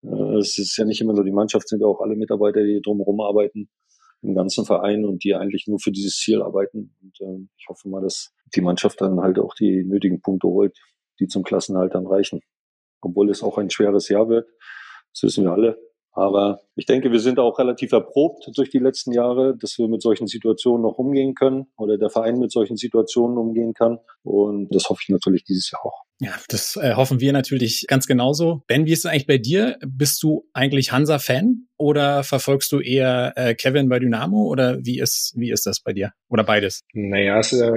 äh, 0.03 0.38
es 0.38 0.59
ist 0.59 0.76
ja 0.76 0.84
nicht 0.84 1.01
immer 1.01 1.14
nur 1.14 1.24
die 1.24 1.32
Mannschaft, 1.32 1.68
sind 1.68 1.82
auch 1.82 2.01
alle 2.01 2.16
Mitarbeiter, 2.16 2.62
die 2.62 2.80
drumherum 2.82 3.20
arbeiten 3.20 3.68
im 4.22 4.34
ganzen 4.34 4.64
Verein 4.64 5.05
und 5.05 5.22
die 5.24 5.34
eigentlich 5.34 5.66
nur 5.68 5.78
für 5.78 5.92
dieses 5.92 6.16
Ziel 6.16 6.42
arbeiten. 6.42 6.94
Und 7.03 7.20
äh, 7.20 7.46
ich 7.57 7.66
hoffe 7.68 7.88
mal, 7.88 8.03
dass 8.03 8.32
die 8.55 8.61
Mannschaft 8.61 9.01
dann 9.01 9.20
halt 9.20 9.38
auch 9.38 9.55
die 9.55 9.84
nötigen 9.84 10.20
Punkte 10.20 10.49
holt, 10.49 10.76
die 11.20 11.28
zum 11.28 11.44
Klassenhalt 11.44 11.94
dann 11.94 12.07
reichen. 12.07 12.40
Obwohl 13.01 13.30
es 13.30 13.42
auch 13.42 13.59
ein 13.59 13.70
schweres 13.70 14.09
Jahr 14.09 14.28
wird, 14.28 14.49
das 15.12 15.22
wissen 15.22 15.44
wir 15.44 15.53
alle. 15.53 15.78
Aber 16.18 16.60
ich 16.74 16.84
denke, 16.84 17.12
wir 17.12 17.20
sind 17.20 17.38
auch 17.38 17.58
relativ 17.60 17.92
erprobt 17.92 18.50
durch 18.56 18.70
die 18.70 18.80
letzten 18.80 19.12
Jahre, 19.12 19.56
dass 19.56 19.78
wir 19.78 19.86
mit 19.86 20.02
solchen 20.02 20.26
Situationen 20.26 20.82
noch 20.82 20.98
umgehen 20.98 21.34
können 21.34 21.66
oder 21.76 21.96
der 21.96 22.10
Verein 22.10 22.40
mit 22.40 22.50
solchen 22.50 22.76
Situationen 22.76 23.38
umgehen 23.38 23.72
kann. 23.72 23.98
Und 24.24 24.74
das 24.74 24.88
hoffe 24.88 25.00
ich 25.04 25.10
natürlich 25.10 25.44
dieses 25.44 25.70
Jahr 25.70 25.86
auch. 25.86 26.02
Ja, 26.20 26.34
das 26.48 26.74
äh, 26.74 26.94
hoffen 26.94 27.20
wir 27.20 27.32
natürlich 27.32 27.84
ganz 27.86 28.08
genauso. 28.08 28.62
Ben, 28.66 28.86
wie 28.86 28.92
ist 28.92 29.00
es 29.00 29.06
eigentlich 29.06 29.28
bei 29.28 29.38
dir? 29.38 29.78
Bist 29.86 30.20
du 30.24 30.48
eigentlich 30.52 30.90
Hansa-Fan 30.90 31.68
oder 31.76 32.24
verfolgst 32.24 32.72
du 32.72 32.80
eher 32.80 33.34
äh, 33.36 33.54
Kevin 33.54 33.88
bei 33.88 34.00
Dynamo 34.00 34.48
oder 34.48 34.78
wie 34.84 34.98
ist, 34.98 35.34
wie 35.36 35.52
ist 35.52 35.66
das 35.66 35.80
bei 35.80 35.92
dir? 35.92 36.12
Oder 36.28 36.42
beides? 36.42 36.82
Naja, 36.92 37.38
es 37.38 37.52
ist 37.52 37.60
ja 37.60 37.72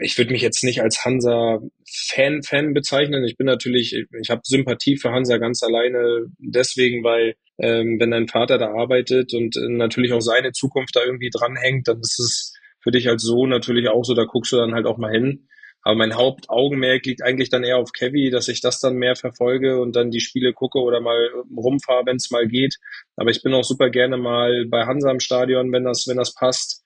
ich 0.00 0.16
würde 0.16 0.32
mich 0.32 0.40
jetzt 0.40 0.64
nicht 0.64 0.80
als 0.80 1.04
Hansa-Fan 1.04 2.42
Fan 2.42 2.72
bezeichnen. 2.72 3.24
Ich 3.24 3.36
bin 3.36 3.46
natürlich, 3.46 3.94
ich 4.18 4.30
habe 4.30 4.40
Sympathie 4.44 4.96
für 4.96 5.10
Hansa 5.10 5.36
ganz 5.36 5.62
alleine 5.62 6.26
deswegen, 6.38 7.04
weil 7.04 7.34
ähm, 7.58 7.98
wenn 8.00 8.10
dein 8.10 8.28
Vater 8.28 8.58
da 8.58 8.72
arbeitet 8.72 9.32
und 9.34 9.56
äh, 9.56 9.68
natürlich 9.68 10.12
auch 10.12 10.20
seine 10.20 10.52
Zukunft 10.52 10.96
da 10.96 11.04
irgendwie 11.04 11.30
dranhängt, 11.30 11.88
dann 11.88 12.00
ist 12.00 12.18
es 12.18 12.54
für 12.80 12.90
dich 12.90 13.08
als 13.08 13.22
Sohn 13.22 13.48
natürlich 13.48 13.88
auch 13.88 14.04
so, 14.04 14.14
da 14.14 14.24
guckst 14.24 14.52
du 14.52 14.56
dann 14.56 14.74
halt 14.74 14.86
auch 14.86 14.98
mal 14.98 15.12
hin. 15.12 15.48
Aber 15.82 15.96
mein 15.96 16.14
Hauptaugenmerk 16.14 17.04
liegt 17.04 17.22
eigentlich 17.22 17.50
dann 17.50 17.62
eher 17.62 17.76
auf 17.76 17.92
Kevy, 17.92 18.30
dass 18.30 18.48
ich 18.48 18.62
das 18.62 18.80
dann 18.80 18.96
mehr 18.96 19.16
verfolge 19.16 19.80
und 19.80 19.94
dann 19.94 20.10
die 20.10 20.20
Spiele 20.20 20.54
gucke 20.54 20.78
oder 20.78 21.00
mal 21.00 21.28
rumfahre, 21.54 22.06
wenn 22.06 22.16
es 22.16 22.30
mal 22.30 22.48
geht. 22.48 22.76
Aber 23.16 23.30
ich 23.30 23.42
bin 23.42 23.52
auch 23.52 23.64
super 23.64 23.90
gerne 23.90 24.16
mal 24.16 24.64
bei 24.66 24.86
Hansa 24.86 25.10
im 25.10 25.20
Stadion, 25.20 25.72
wenn 25.72 25.84
das, 25.84 26.06
wenn 26.08 26.16
das 26.16 26.34
passt. 26.34 26.82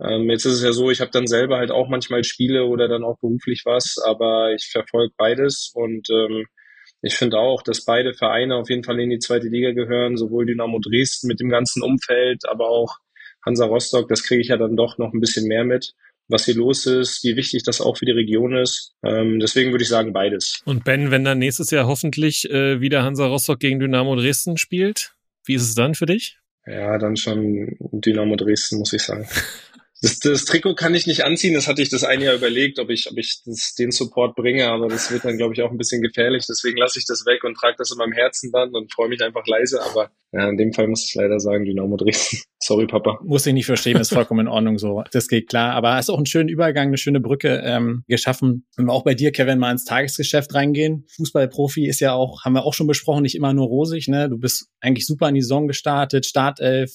Ähm, 0.00 0.28
jetzt 0.30 0.46
ist 0.46 0.54
es 0.54 0.64
ja 0.64 0.72
so, 0.72 0.90
ich 0.90 1.00
habe 1.00 1.12
dann 1.12 1.28
selber 1.28 1.58
halt 1.58 1.70
auch 1.70 1.88
manchmal 1.88 2.24
Spiele 2.24 2.64
oder 2.64 2.88
dann 2.88 3.04
auch 3.04 3.18
beruflich 3.20 3.62
was, 3.66 3.96
aber 4.04 4.52
ich 4.52 4.68
verfolge 4.72 5.14
beides 5.16 5.70
und 5.72 6.08
ähm, 6.10 6.46
ich 7.02 7.14
finde 7.14 7.38
auch, 7.38 7.62
dass 7.62 7.84
beide 7.84 8.14
Vereine 8.14 8.56
auf 8.56 8.68
jeden 8.68 8.84
Fall 8.84 9.00
in 9.00 9.10
die 9.10 9.18
zweite 9.18 9.48
Liga 9.48 9.72
gehören, 9.72 10.16
sowohl 10.16 10.46
Dynamo 10.46 10.78
Dresden 10.78 11.28
mit 11.28 11.40
dem 11.40 11.48
ganzen 11.48 11.82
Umfeld, 11.82 12.48
aber 12.48 12.68
auch 12.68 12.98
Hansa 13.44 13.64
Rostock, 13.64 14.08
das 14.08 14.22
kriege 14.22 14.40
ich 14.40 14.48
ja 14.48 14.56
dann 14.56 14.76
doch 14.76 14.98
noch 14.98 15.12
ein 15.14 15.20
bisschen 15.20 15.46
mehr 15.46 15.64
mit, 15.64 15.94
was 16.28 16.44
hier 16.44 16.56
los 16.56 16.86
ist, 16.86 17.24
wie 17.24 17.36
wichtig 17.36 17.62
das 17.62 17.80
auch 17.80 17.96
für 17.96 18.04
die 18.04 18.12
Region 18.12 18.54
ist. 18.54 18.92
Ähm, 19.02 19.40
deswegen 19.40 19.70
würde 19.72 19.82
ich 19.82 19.88
sagen 19.88 20.12
beides. 20.12 20.60
Und 20.66 20.84
Ben, 20.84 21.10
wenn 21.10 21.24
dann 21.24 21.38
nächstes 21.38 21.70
Jahr 21.70 21.86
hoffentlich 21.86 22.48
äh, 22.50 22.80
wieder 22.80 23.02
Hansa 23.02 23.26
Rostock 23.26 23.60
gegen 23.60 23.80
Dynamo 23.80 24.14
Dresden 24.16 24.58
spielt, 24.58 25.14
wie 25.46 25.54
ist 25.54 25.62
es 25.62 25.74
dann 25.74 25.94
für 25.94 26.06
dich? 26.06 26.38
Ja, 26.66 26.98
dann 26.98 27.16
schon 27.16 27.76
Dynamo 27.80 28.36
Dresden, 28.36 28.78
muss 28.78 28.92
ich 28.92 29.02
sagen. 29.02 29.26
Das, 30.02 30.18
das 30.18 30.46
Trikot 30.46 30.74
kann 30.74 30.94
ich 30.94 31.06
nicht 31.06 31.24
anziehen. 31.24 31.52
Das 31.54 31.68
hatte 31.68 31.82
ich 31.82 31.90
das 31.90 32.04
ein 32.04 32.22
Jahr 32.22 32.34
überlegt, 32.34 32.78
ob 32.78 32.88
ich, 32.88 33.10
ob 33.10 33.18
ich 33.18 33.42
das, 33.44 33.74
den 33.74 33.90
Support 33.90 34.34
bringe, 34.34 34.68
aber 34.68 34.88
das 34.88 35.10
wird 35.10 35.24
dann, 35.24 35.36
glaube 35.36 35.54
ich, 35.54 35.62
auch 35.62 35.70
ein 35.70 35.76
bisschen 35.76 36.00
gefährlich. 36.00 36.46
Deswegen 36.48 36.78
lasse 36.78 36.98
ich 36.98 37.04
das 37.06 37.26
weg 37.26 37.44
und 37.44 37.54
trage 37.54 37.74
das 37.76 37.90
in 37.90 37.98
meinem 37.98 38.12
Herzen 38.12 38.50
dann 38.50 38.74
und 38.74 38.92
freue 38.92 39.08
mich 39.08 39.22
einfach 39.22 39.46
leise. 39.46 39.82
Aber 39.82 40.10
ja, 40.32 40.48
in 40.48 40.56
dem 40.56 40.72
Fall 40.72 40.86
muss 40.86 41.04
ich 41.04 41.14
leider 41.14 41.38
sagen, 41.38 41.64
Dynamo 41.64 41.96
Dresden. 41.96 42.38
Sorry, 42.62 42.86
Papa. 42.86 43.18
Muss 43.24 43.46
ich 43.46 43.52
nicht 43.52 43.66
verstehen, 43.66 43.98
ist 43.98 44.12
vollkommen 44.12 44.40
in 44.40 44.48
Ordnung 44.48 44.78
so. 44.78 45.02
Das 45.12 45.28
geht 45.28 45.48
klar. 45.48 45.74
Aber 45.74 45.98
ist 45.98 46.10
auch 46.10 46.18
ein 46.18 46.26
schöner 46.26 46.50
Übergang, 46.50 46.88
eine 46.88 46.98
schöne 46.98 47.20
Brücke 47.20 47.62
ähm, 47.64 48.04
geschaffen. 48.06 48.66
Wenn 48.76 48.86
wir 48.86 48.92
auch 48.92 49.04
bei 49.04 49.14
dir, 49.14 49.32
Kevin, 49.32 49.58
mal 49.58 49.72
ins 49.72 49.84
Tagesgeschäft 49.84 50.54
reingehen. 50.54 51.04
Fußballprofi 51.16 51.86
ist 51.86 52.00
ja 52.00 52.12
auch, 52.14 52.44
haben 52.44 52.54
wir 52.54 52.64
auch 52.64 52.74
schon 52.74 52.86
besprochen, 52.86 53.22
nicht 53.22 53.34
immer 53.34 53.52
nur 53.52 53.66
rosig. 53.66 54.08
Ne? 54.08 54.30
Du 54.30 54.38
bist 54.38 54.68
eigentlich 54.80 55.06
super 55.06 55.28
in 55.28 55.34
die 55.34 55.42
Saison 55.42 55.68
gestartet, 55.68 56.26
Startelf 56.26 56.92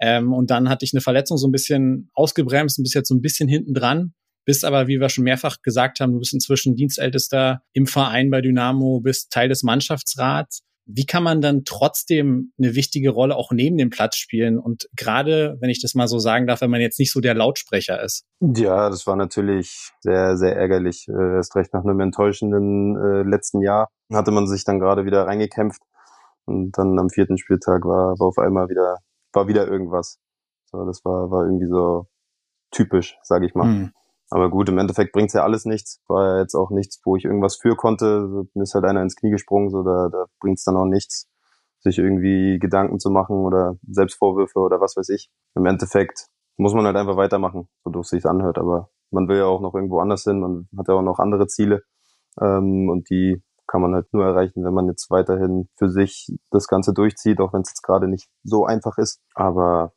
ähm, 0.00 0.32
und 0.32 0.50
dann 0.50 0.68
hatte 0.68 0.84
ich 0.84 0.92
eine 0.92 1.00
Verletzung 1.00 1.38
so 1.38 1.48
ein 1.48 1.52
bisschen 1.52 2.10
ausgebremst 2.14 2.78
und 2.78 2.84
bist 2.84 2.94
jetzt 2.94 3.08
so 3.08 3.14
ein 3.14 3.22
bisschen 3.22 3.48
hinten 3.48 3.74
dran. 3.74 4.12
Bist 4.44 4.64
aber, 4.64 4.86
wie 4.86 5.00
wir 5.00 5.08
schon 5.08 5.24
mehrfach 5.24 5.62
gesagt 5.62 6.00
haben, 6.00 6.12
du 6.12 6.18
bist 6.20 6.32
inzwischen 6.32 6.76
Dienstältester 6.76 7.62
im 7.72 7.86
Verein 7.86 8.30
bei 8.30 8.40
Dynamo, 8.40 9.00
bist 9.00 9.32
Teil 9.32 9.48
des 9.48 9.62
Mannschaftsrats. 9.62 10.62
Wie 10.88 11.04
kann 11.04 11.24
man 11.24 11.40
dann 11.40 11.64
trotzdem 11.64 12.52
eine 12.56 12.76
wichtige 12.76 13.10
Rolle 13.10 13.34
auch 13.34 13.50
neben 13.50 13.76
dem 13.76 13.90
Platz 13.90 14.14
spielen? 14.14 14.56
Und 14.56 14.88
gerade, 14.94 15.56
wenn 15.60 15.68
ich 15.68 15.82
das 15.82 15.94
mal 15.96 16.06
so 16.06 16.20
sagen 16.20 16.46
darf, 16.46 16.60
wenn 16.60 16.70
man 16.70 16.80
jetzt 16.80 17.00
nicht 17.00 17.12
so 17.12 17.20
der 17.20 17.34
Lautsprecher 17.34 18.00
ist. 18.00 18.24
Ja, 18.40 18.88
das 18.88 19.04
war 19.04 19.16
natürlich 19.16 19.90
sehr, 20.00 20.36
sehr 20.36 20.54
ärgerlich. 20.54 21.08
Äh, 21.08 21.34
erst 21.34 21.56
recht 21.56 21.74
nach 21.74 21.82
einem 21.82 21.98
enttäuschenden 21.98 22.96
äh, 22.96 23.28
letzten 23.28 23.62
Jahr 23.62 23.88
hatte 24.12 24.30
man 24.30 24.46
sich 24.46 24.64
dann 24.64 24.78
gerade 24.78 25.04
wieder 25.04 25.26
reingekämpft. 25.26 25.82
Und 26.44 26.78
dann 26.78 26.96
am 27.00 27.10
vierten 27.10 27.36
Spieltag 27.36 27.84
war, 27.84 28.14
war 28.20 28.28
auf 28.28 28.38
einmal 28.38 28.68
wieder, 28.68 28.98
war 29.32 29.48
wieder 29.48 29.66
irgendwas. 29.66 30.20
So, 30.66 30.84
das 30.84 31.04
war, 31.04 31.30
war 31.30 31.44
irgendwie 31.44 31.68
so 31.68 32.06
typisch, 32.70 33.18
sage 33.22 33.46
ich 33.46 33.54
mal. 33.54 33.66
Mhm. 33.66 33.92
Aber 34.28 34.50
gut, 34.50 34.68
im 34.68 34.78
Endeffekt 34.78 35.12
bringt's 35.12 35.34
ja 35.34 35.44
alles 35.44 35.64
nichts. 35.64 36.02
War 36.08 36.34
ja 36.34 36.40
jetzt 36.40 36.54
auch 36.54 36.70
nichts, 36.70 37.00
wo 37.04 37.16
ich 37.16 37.24
irgendwas 37.24 37.56
für 37.56 37.76
konnte. 37.76 38.28
So, 38.28 38.46
mir 38.54 38.62
ist 38.62 38.74
halt 38.74 38.84
einer 38.84 39.02
ins 39.02 39.16
Knie 39.16 39.30
gesprungen, 39.30 39.70
so 39.70 39.82
da, 39.82 40.08
da 40.10 40.26
bringt's 40.40 40.64
dann 40.64 40.76
auch 40.76 40.84
nichts, 40.84 41.28
sich 41.80 41.98
irgendwie 41.98 42.58
Gedanken 42.58 42.98
zu 42.98 43.10
machen 43.10 43.44
oder 43.44 43.76
Selbstvorwürfe 43.88 44.58
oder 44.58 44.80
was 44.80 44.96
weiß 44.96 45.08
ich. 45.10 45.30
Im 45.54 45.66
Endeffekt 45.66 46.26
muss 46.56 46.74
man 46.74 46.86
halt 46.86 46.96
einfach 46.96 47.16
weitermachen, 47.16 47.68
so 47.84 47.90
doof 47.90 48.06
sich's 48.06 48.26
anhört. 48.26 48.58
Aber 48.58 48.90
man 49.10 49.28
will 49.28 49.38
ja 49.38 49.44
auch 49.44 49.60
noch 49.60 49.74
irgendwo 49.74 50.00
anders 50.00 50.24
hin, 50.24 50.40
man 50.40 50.68
hat 50.76 50.88
ja 50.88 50.94
auch 50.94 51.02
noch 51.02 51.20
andere 51.20 51.46
Ziele. 51.46 51.82
Ähm, 52.40 52.88
und 52.88 53.08
die 53.10 53.42
kann 53.66 53.82
man 53.82 53.94
halt 53.94 54.12
nur 54.12 54.24
erreichen, 54.24 54.64
wenn 54.64 54.74
man 54.74 54.86
jetzt 54.88 55.10
weiterhin 55.10 55.68
für 55.76 55.90
sich 55.90 56.28
das 56.50 56.68
Ganze 56.68 56.92
durchzieht, 56.92 57.40
auch 57.40 57.52
wenn 57.52 57.62
es 57.62 57.70
jetzt 57.70 57.82
gerade 57.82 58.08
nicht 58.08 58.28
so 58.42 58.64
einfach 58.64 58.98
ist. 58.98 59.20
Aber 59.34 59.92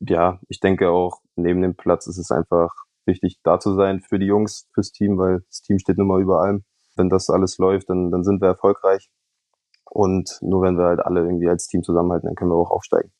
ja, 0.00 0.40
ich 0.48 0.60
denke 0.60 0.90
auch, 0.90 1.20
neben 1.36 1.62
dem 1.62 1.76
Platz 1.76 2.06
ist 2.06 2.18
es 2.18 2.30
einfach 2.30 2.70
wichtig, 3.06 3.38
da 3.42 3.58
zu 3.58 3.74
sein 3.74 4.00
für 4.00 4.18
die 4.18 4.26
Jungs, 4.26 4.68
fürs 4.74 4.92
Team, 4.92 5.18
weil 5.18 5.40
das 5.48 5.62
Team 5.62 5.78
steht 5.78 5.98
nun 5.98 6.08
mal 6.08 6.20
über 6.20 6.40
allem. 6.40 6.64
Wenn 6.96 7.08
das 7.08 7.30
alles 7.30 7.58
läuft, 7.58 7.88
dann, 7.90 8.10
dann 8.10 8.24
sind 8.24 8.40
wir 8.40 8.48
erfolgreich. 8.48 9.08
Und 9.90 10.38
nur 10.40 10.62
wenn 10.62 10.76
wir 10.76 10.86
halt 10.86 11.00
alle 11.00 11.20
irgendwie 11.20 11.48
als 11.48 11.66
Team 11.66 11.82
zusammenhalten, 11.82 12.26
dann 12.26 12.34
können 12.34 12.50
wir 12.50 12.56
auch 12.56 12.70
aufsteigen. 12.70 13.12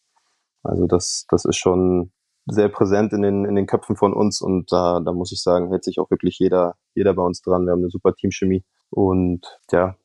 Also 0.63 0.87
das, 0.87 1.27
das 1.29 1.45
ist 1.45 1.57
schon 1.57 2.13
sehr 2.47 2.69
präsent 2.69 3.13
in 3.13 3.23
den, 3.23 3.45
in 3.45 3.55
den 3.55 3.67
Köpfen 3.67 3.97
von 3.97 4.13
uns 4.13 4.41
und 4.41 4.73
da, 4.73 5.01
da 5.01 5.13
muss 5.13 5.33
ich 5.33 5.43
sagen, 5.43 5.71
hält 5.71 5.85
sich 5.85 5.99
auch 5.99 6.11
wirklich 6.11 6.39
jeder, 6.39 6.75
jeder 6.95 7.15
bei 7.15 7.23
uns 7.23 7.41
dran. 7.41 7.67
Wir 7.67 7.73
haben 7.73 7.81
eine 7.81 7.91
super 7.91 8.15
Teamchemie 8.15 8.65
und 8.93 9.59
ja, 9.71 9.97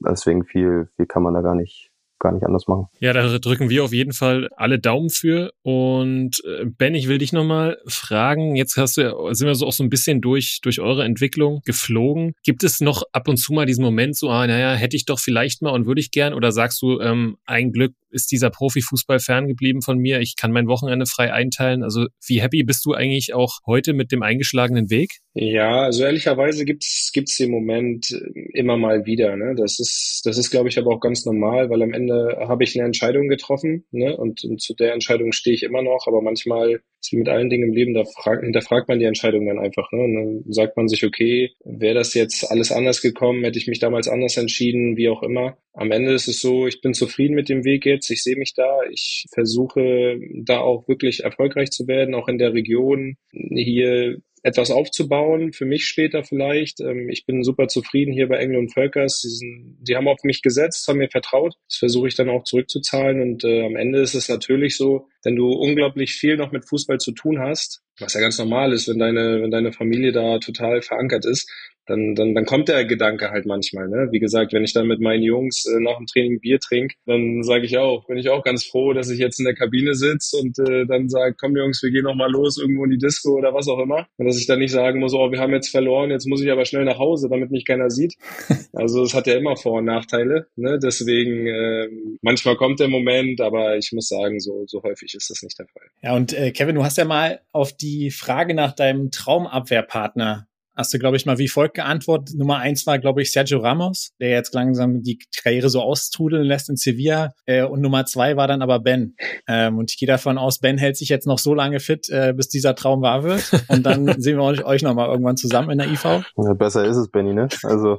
deswegen 0.00 0.44
viel, 0.44 0.90
viel 0.96 1.06
kann 1.06 1.22
man 1.22 1.34
da 1.34 1.40
gar 1.40 1.54
nicht, 1.54 1.91
gar 2.22 2.32
nicht 2.32 2.44
anders 2.44 2.68
machen. 2.68 2.86
Ja, 3.00 3.12
da 3.12 3.38
drücken 3.38 3.68
wir 3.68 3.84
auf 3.84 3.92
jeden 3.92 4.12
Fall 4.12 4.48
alle 4.56 4.78
Daumen 4.78 5.10
für. 5.10 5.52
Und 5.62 6.42
äh, 6.44 6.64
Ben, 6.64 6.94
ich 6.94 7.08
will 7.08 7.18
dich 7.18 7.32
nochmal 7.32 7.78
fragen. 7.86 8.56
Jetzt 8.56 8.76
hast 8.76 8.96
du 8.96 9.02
ja, 9.02 9.34
sind 9.34 9.46
wir 9.46 9.54
so 9.54 9.66
auch 9.66 9.72
so 9.72 9.82
ein 9.82 9.90
bisschen 9.90 10.20
durch, 10.20 10.60
durch 10.62 10.80
eure 10.80 11.04
Entwicklung 11.04 11.60
geflogen. 11.64 12.34
Gibt 12.44 12.64
es 12.64 12.80
noch 12.80 13.02
ab 13.12 13.28
und 13.28 13.36
zu 13.36 13.52
mal 13.52 13.66
diesen 13.66 13.84
Moment 13.84 14.16
so, 14.16 14.30
ah, 14.30 14.46
naja, 14.46 14.74
hätte 14.74 14.96
ich 14.96 15.04
doch 15.04 15.18
vielleicht 15.18 15.62
mal 15.62 15.70
und 15.70 15.86
würde 15.86 16.00
ich 16.00 16.12
gern? 16.12 16.32
Oder 16.32 16.52
sagst 16.52 16.80
du, 16.80 17.00
ähm, 17.00 17.36
ein 17.44 17.72
Glück 17.72 17.94
ist 18.10 18.30
dieser 18.30 18.50
Profifußball 18.50 19.18
ferngeblieben 19.18 19.82
von 19.82 19.98
mir? 19.98 20.20
Ich 20.20 20.36
kann 20.36 20.52
mein 20.52 20.68
Wochenende 20.68 21.06
frei 21.06 21.32
einteilen. 21.32 21.82
Also 21.82 22.06
wie 22.26 22.40
happy 22.40 22.62
bist 22.62 22.84
du 22.84 22.92
eigentlich 22.92 23.34
auch 23.34 23.58
heute 23.66 23.94
mit 23.94 24.12
dem 24.12 24.22
eingeschlagenen 24.22 24.90
Weg? 24.90 25.18
Ja, 25.34 25.82
also 25.82 26.04
ehrlicherweise 26.04 26.64
gibt's 26.64 27.10
gibt's 27.12 27.38
den 27.38 27.50
Moment 27.50 28.14
immer 28.52 28.76
mal 28.76 29.06
wieder. 29.06 29.36
Ne? 29.36 29.54
Das 29.56 29.80
ist, 29.80 30.20
das 30.24 30.36
ist, 30.36 30.50
glaube 30.50 30.68
ich, 30.68 30.78
aber 30.78 30.94
auch 30.94 31.00
ganz 31.00 31.24
normal, 31.24 31.70
weil 31.70 31.82
am 31.82 31.94
Ende 31.94 32.11
habe 32.12 32.64
ich 32.64 32.76
eine 32.76 32.86
Entscheidung 32.86 33.28
getroffen 33.28 33.84
ne? 33.90 34.16
und, 34.16 34.44
und 34.44 34.60
zu 34.60 34.74
der 34.74 34.92
Entscheidung 34.92 35.32
stehe 35.32 35.54
ich 35.54 35.62
immer 35.62 35.82
noch. 35.82 36.06
Aber 36.06 36.22
manchmal 36.22 36.80
ist 37.00 37.12
mit 37.12 37.28
allen 37.28 37.50
Dingen 37.50 37.68
im 37.68 37.74
Leben, 37.74 37.94
da 37.94 38.04
fragt, 38.04 38.44
hinterfragt 38.44 38.88
man 38.88 38.98
die 38.98 39.04
Entscheidung 39.04 39.46
dann 39.46 39.58
einfach. 39.58 39.90
Ne? 39.92 40.02
Und 40.02 40.14
dann 40.14 40.52
sagt 40.52 40.76
man 40.76 40.88
sich, 40.88 41.04
okay, 41.04 41.50
wäre 41.64 41.94
das 41.94 42.14
jetzt 42.14 42.50
alles 42.50 42.72
anders 42.72 43.02
gekommen, 43.02 43.44
hätte 43.44 43.58
ich 43.58 43.66
mich 43.66 43.78
damals 43.78 44.08
anders 44.08 44.36
entschieden, 44.36 44.96
wie 44.96 45.08
auch 45.08 45.22
immer. 45.22 45.56
Am 45.74 45.90
Ende 45.90 46.12
ist 46.12 46.28
es 46.28 46.40
so, 46.40 46.66
ich 46.66 46.80
bin 46.80 46.94
zufrieden 46.94 47.34
mit 47.34 47.48
dem 47.48 47.64
Weg 47.64 47.86
jetzt. 47.86 48.10
Ich 48.10 48.22
sehe 48.22 48.36
mich 48.36 48.54
da. 48.54 48.80
Ich 48.90 49.26
versuche 49.32 50.18
da 50.44 50.60
auch 50.60 50.86
wirklich 50.88 51.24
erfolgreich 51.24 51.70
zu 51.70 51.86
werden, 51.86 52.14
auch 52.14 52.28
in 52.28 52.38
der 52.38 52.52
Region 52.52 53.16
hier 53.30 54.18
etwas 54.42 54.70
aufzubauen, 54.70 55.52
für 55.52 55.64
mich 55.64 55.86
später 55.86 56.24
vielleicht. 56.24 56.80
Ähm, 56.80 57.08
ich 57.08 57.26
bin 57.26 57.44
super 57.44 57.68
zufrieden 57.68 58.12
hier 58.12 58.28
bei 58.28 58.38
Engel 58.38 58.58
und 58.58 58.72
Völkers. 58.72 59.20
Sie, 59.20 59.28
sind, 59.28 59.78
sie 59.82 59.96
haben 59.96 60.08
auf 60.08 60.22
mich 60.24 60.42
gesetzt, 60.42 60.86
haben 60.88 60.98
mir 60.98 61.08
vertraut. 61.08 61.54
Das 61.68 61.78
versuche 61.78 62.08
ich 62.08 62.16
dann 62.16 62.28
auch 62.28 62.44
zurückzuzahlen. 62.44 63.20
Und 63.20 63.44
äh, 63.44 63.64
am 63.64 63.76
Ende 63.76 64.00
ist 64.00 64.14
es 64.14 64.28
natürlich 64.28 64.76
so, 64.76 65.06
wenn 65.22 65.36
du 65.36 65.52
unglaublich 65.52 66.14
viel 66.14 66.36
noch 66.36 66.52
mit 66.52 66.68
Fußball 66.68 66.98
zu 66.98 67.12
tun 67.12 67.38
hast, 67.38 67.82
was 68.00 68.14
ja 68.14 68.20
ganz 68.20 68.38
normal 68.38 68.72
ist, 68.72 68.88
wenn 68.88 68.98
deine, 68.98 69.42
wenn 69.42 69.50
deine 69.50 69.72
Familie 69.72 70.12
da 70.12 70.38
total 70.38 70.82
verankert 70.82 71.24
ist, 71.24 71.48
dann, 71.86 72.14
dann, 72.14 72.34
dann 72.34 72.44
kommt 72.44 72.68
der 72.68 72.84
Gedanke 72.84 73.30
halt 73.30 73.46
manchmal. 73.46 73.88
Ne? 73.88 74.08
Wie 74.10 74.20
gesagt, 74.20 74.52
wenn 74.52 74.64
ich 74.64 74.72
dann 74.72 74.86
mit 74.86 75.00
meinen 75.00 75.22
Jungs 75.22 75.66
äh, 75.66 75.80
nach 75.80 75.96
dem 75.96 76.06
Training 76.06 76.40
Bier 76.40 76.60
trinke, 76.60 76.94
dann 77.06 77.42
sage 77.42 77.66
ich 77.66 77.78
auch, 77.78 78.06
bin 78.06 78.18
ich 78.18 78.28
auch 78.28 78.42
ganz 78.42 78.64
froh, 78.64 78.92
dass 78.92 79.10
ich 79.10 79.18
jetzt 79.18 79.38
in 79.38 79.44
der 79.44 79.54
Kabine 79.54 79.94
sitze 79.94 80.36
und 80.38 80.58
äh, 80.58 80.86
dann 80.86 81.08
sage, 81.08 81.34
komm 81.38 81.56
Jungs, 81.56 81.82
wir 81.82 81.90
gehen 81.90 82.04
noch 82.04 82.14
mal 82.14 82.30
los 82.30 82.58
irgendwo 82.58 82.84
in 82.84 82.90
die 82.90 82.98
Disco 82.98 83.36
oder 83.36 83.52
was 83.54 83.68
auch 83.68 83.80
immer. 83.80 84.06
Und 84.16 84.26
dass 84.26 84.38
ich 84.38 84.46
dann 84.46 84.60
nicht 84.60 84.72
sagen 84.72 85.00
muss, 85.00 85.14
oh, 85.14 85.30
wir 85.30 85.40
haben 85.40 85.52
jetzt 85.52 85.70
verloren, 85.70 86.10
jetzt 86.10 86.26
muss 86.26 86.42
ich 86.42 86.50
aber 86.50 86.64
schnell 86.64 86.84
nach 86.84 86.98
Hause, 86.98 87.28
damit 87.28 87.50
mich 87.50 87.64
keiner 87.64 87.90
sieht. 87.90 88.14
Also 88.74 89.02
es 89.02 89.12
hat 89.12 89.26
ja 89.26 89.34
immer 89.34 89.56
Vor- 89.56 89.78
und 89.78 89.84
Nachteile. 89.84 90.46
Ne? 90.56 90.78
Deswegen 90.82 91.46
äh, 91.46 91.88
manchmal 92.22 92.56
kommt 92.56 92.80
der 92.80 92.88
Moment, 92.88 93.40
aber 93.40 93.76
ich 93.76 93.92
muss 93.92 94.08
sagen, 94.08 94.40
so, 94.40 94.64
so 94.66 94.82
häufig 94.82 95.14
ist 95.14 95.28
das 95.28 95.42
nicht 95.42 95.58
der 95.58 95.66
Fall. 95.66 95.88
Ja, 96.02 96.16
und 96.16 96.32
äh, 96.32 96.52
Kevin, 96.52 96.76
du 96.76 96.84
hast 96.84 96.96
ja 96.96 97.04
mal 97.04 97.40
auf 97.52 97.76
die 97.76 98.10
Frage 98.10 98.54
nach 98.54 98.72
deinem 98.72 99.10
Traumabwehrpartner 99.10 100.46
hast 100.76 100.92
du, 100.94 100.98
glaube 100.98 101.16
ich, 101.16 101.26
mal 101.26 101.38
wie 101.38 101.48
folgt 101.48 101.74
geantwortet. 101.74 102.36
Nummer 102.36 102.58
eins 102.58 102.86
war, 102.86 102.98
glaube 102.98 103.22
ich, 103.22 103.32
Sergio 103.32 103.58
Ramos, 103.58 104.12
der 104.20 104.30
jetzt 104.30 104.54
langsam 104.54 105.02
die 105.02 105.18
Karriere 105.42 105.68
so 105.68 105.80
austrudeln 105.80 106.44
lässt 106.44 106.68
in 106.70 106.76
Sevilla. 106.76 107.32
Äh, 107.46 107.64
und 107.64 107.80
Nummer 107.80 108.06
zwei 108.06 108.36
war 108.36 108.48
dann 108.48 108.62
aber 108.62 108.80
Ben. 108.80 109.16
Ähm, 109.46 109.78
und 109.78 109.90
ich 109.90 109.98
gehe 109.98 110.06
davon 110.06 110.38
aus, 110.38 110.58
Ben 110.58 110.78
hält 110.78 110.96
sich 110.96 111.08
jetzt 111.08 111.26
noch 111.26 111.38
so 111.38 111.54
lange 111.54 111.80
fit, 111.80 112.08
äh, 112.10 112.32
bis 112.34 112.48
dieser 112.48 112.74
Traum 112.74 113.02
wahr 113.02 113.22
wird. 113.22 113.42
Und 113.68 113.84
dann 113.84 114.06
sehen 114.20 114.38
wir 114.38 114.44
euch, 114.44 114.64
euch 114.64 114.82
nochmal 114.82 115.08
irgendwann 115.08 115.36
zusammen 115.36 115.70
in 115.70 115.78
der 115.78 115.88
IV. 115.88 116.04
Ja, 116.04 116.54
besser 116.54 116.84
ist 116.84 116.96
es, 116.96 117.08
Benny, 117.10 117.34
ne? 117.34 117.48
Also, 117.62 117.98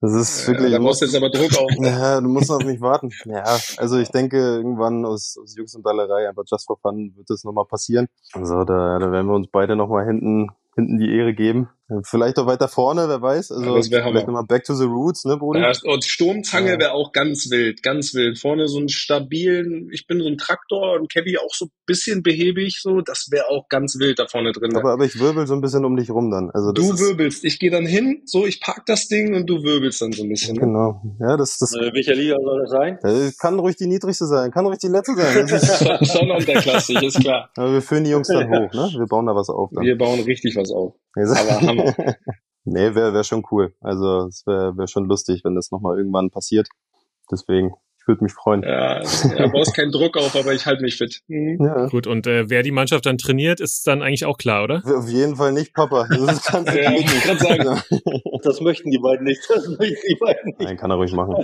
das 0.00 0.12
ist 0.12 0.48
wirklich. 0.48 0.70
Ja, 0.70 0.78
da 0.78 0.82
musst 0.82 1.02
du 1.02 1.06
jetzt 1.06 1.16
aber 1.16 1.30
Druck 1.30 1.56
auf. 1.58 1.70
Ja, 1.84 2.20
du 2.20 2.28
musst 2.28 2.50
auf 2.50 2.64
mich 2.64 2.80
warten. 2.80 3.10
Ja, 3.26 3.44
also 3.76 3.98
ich 3.98 4.10
denke, 4.10 4.36
irgendwann 4.38 5.04
aus, 5.04 5.36
aus 5.40 5.54
Jungs 5.56 5.74
und 5.74 5.82
Ballerei, 5.82 6.28
einfach 6.28 6.44
just 6.50 6.66
for 6.66 6.78
fun, 6.80 7.12
wird 7.16 7.28
das 7.28 7.44
nochmal 7.44 7.66
passieren. 7.66 8.06
Also 8.32 8.64
da, 8.64 8.98
da 8.98 9.12
werden 9.12 9.26
wir 9.26 9.34
uns 9.34 9.48
beide 9.50 9.76
nochmal 9.76 10.06
hinten 10.06 10.48
hinten 10.74 10.98
die 10.98 11.12
Ehre 11.12 11.34
geben. 11.34 11.68
Vielleicht 12.04 12.38
auch 12.38 12.46
weiter 12.46 12.68
vorne, 12.68 13.08
wer 13.08 13.20
weiß. 13.20 13.52
Also 13.52 13.76
ja, 13.76 14.00
vielleicht 14.02 14.26
nochmal 14.26 14.46
back 14.48 14.64
to 14.64 14.74
the 14.74 14.86
roots, 14.86 15.26
ne, 15.26 15.36
Brudi? 15.36 15.60
Ja, 15.60 15.72
und 15.84 16.02
Sturmzange 16.02 16.72
ja. 16.72 16.78
wäre 16.78 16.92
auch 16.92 17.12
ganz 17.12 17.50
wild, 17.50 17.82
ganz 17.82 18.14
wild. 18.14 18.38
Vorne 18.38 18.68
so 18.68 18.78
einen 18.78 18.88
stabilen, 18.88 19.90
ich 19.92 20.06
bin 20.06 20.20
so 20.20 20.26
ein 20.26 20.38
Traktor 20.38 20.94
und 20.98 21.12
Kevin 21.12 21.36
auch 21.36 21.52
so 21.52 21.66
ein 21.66 21.70
bisschen 21.84 22.22
behäbig, 22.22 22.80
so, 22.80 23.02
das 23.02 23.28
wäre 23.30 23.50
auch 23.50 23.68
ganz 23.68 23.98
wild 23.98 24.18
da 24.18 24.26
vorne 24.26 24.52
drin. 24.52 24.74
Aber, 24.74 24.92
aber 24.92 25.04
ich 25.04 25.18
wirbel 25.20 25.46
so 25.46 25.52
ein 25.52 25.60
bisschen 25.60 25.84
um 25.84 25.94
dich 25.94 26.10
rum 26.10 26.30
dann. 26.30 26.50
Also 26.54 26.72
das 26.72 26.86
du 26.86 26.98
wirbelst, 26.98 27.44
ich 27.44 27.58
gehe 27.58 27.70
dann 27.70 27.84
hin, 27.84 28.22
so, 28.24 28.46
ich 28.46 28.62
park 28.62 28.86
das 28.86 29.08
Ding 29.08 29.34
und 29.34 29.46
du 29.46 29.62
wirbelst 29.62 30.00
dann 30.00 30.12
so 30.12 30.22
ein 30.22 30.30
bisschen. 30.30 30.54
Ne? 30.54 30.60
Genau. 30.60 31.02
Ja, 31.20 31.36
das, 31.36 31.58
das. 31.58 31.74
Äh, 31.74 31.92
welcher 31.92 32.14
Liga 32.14 32.36
soll 32.42 32.60
das 32.62 32.70
sein? 32.70 32.98
Ja, 33.02 33.30
kann 33.38 33.58
ruhig 33.58 33.76
die 33.76 33.86
niedrigste 33.86 34.26
sein, 34.26 34.50
kann 34.50 34.64
ruhig 34.64 34.78
die 34.78 34.88
letzte 34.88 35.14
sein. 35.14 35.46
Das 35.54 35.62
ist 35.62 35.84
schon, 35.84 36.04
schon 36.04 36.30
unterklassig, 36.30 37.02
ist 37.02 37.20
klar. 37.20 37.50
Aber 37.56 37.72
wir 37.72 37.82
führen 37.82 38.04
die 38.04 38.10
Jungs 38.10 38.28
dann 38.28 38.48
hoch, 38.48 38.72
ne? 38.72 38.90
Wir 38.98 39.06
bauen 39.06 39.26
da 39.26 39.34
was 39.34 39.50
auf. 39.50 39.70
Dann. 39.72 39.84
Wir 39.84 39.98
bauen 39.98 40.20
richtig 40.20 40.56
was 40.56 40.70
auf. 40.70 40.94
Aber 41.16 41.26
Nee, 42.66 42.94
wäre 42.94 43.12
wär 43.12 43.24
schon 43.24 43.44
cool. 43.50 43.74
Also 43.82 44.26
es 44.26 44.46
wäre 44.46 44.74
wär 44.78 44.86
schon 44.86 45.04
lustig, 45.04 45.42
wenn 45.44 45.54
das 45.54 45.70
nochmal 45.70 45.98
irgendwann 45.98 46.30
passiert. 46.30 46.66
Deswegen 47.30 47.74
ich 48.04 48.08
würde 48.08 48.24
mich 48.24 48.34
freuen. 48.34 48.62
Ja, 48.62 49.02
ja 49.02 49.46
baust 49.46 49.74
keinen 49.74 49.90
Druck 49.90 50.18
auf, 50.18 50.36
aber 50.36 50.52
ich 50.52 50.66
halte 50.66 50.82
mich 50.82 50.96
fit. 50.96 51.22
Mhm. 51.26 51.56
Ja. 51.64 51.86
Gut, 51.86 52.06
und 52.06 52.26
äh, 52.26 52.50
wer 52.50 52.62
die 52.62 52.70
Mannschaft 52.70 53.06
dann 53.06 53.16
trainiert, 53.16 53.60
ist 53.60 53.86
dann 53.86 54.02
eigentlich 54.02 54.26
auch 54.26 54.36
klar, 54.36 54.62
oder? 54.62 54.82
Auf 54.84 55.08
jeden 55.08 55.36
Fall 55.36 55.52
nicht 55.52 55.72
Papa. 55.72 56.06
Das 56.10 56.44
kannst 56.44 56.74
du 56.74 56.82
ja, 56.82 56.90
nicht 56.90 57.40
sagen. 57.40 57.80
Das 58.42 58.60
möchten 58.60 58.90
die 58.90 58.98
beiden 58.98 59.24
nicht. 59.24 59.40
Das 59.48 59.66
möchten 59.66 60.06
die 60.06 60.18
beiden 60.20 60.44
nicht. 60.44 60.60
Nein, 60.60 60.76
kann 60.76 60.90
er 60.90 60.96
ruhig 60.96 61.14
machen. 61.14 61.42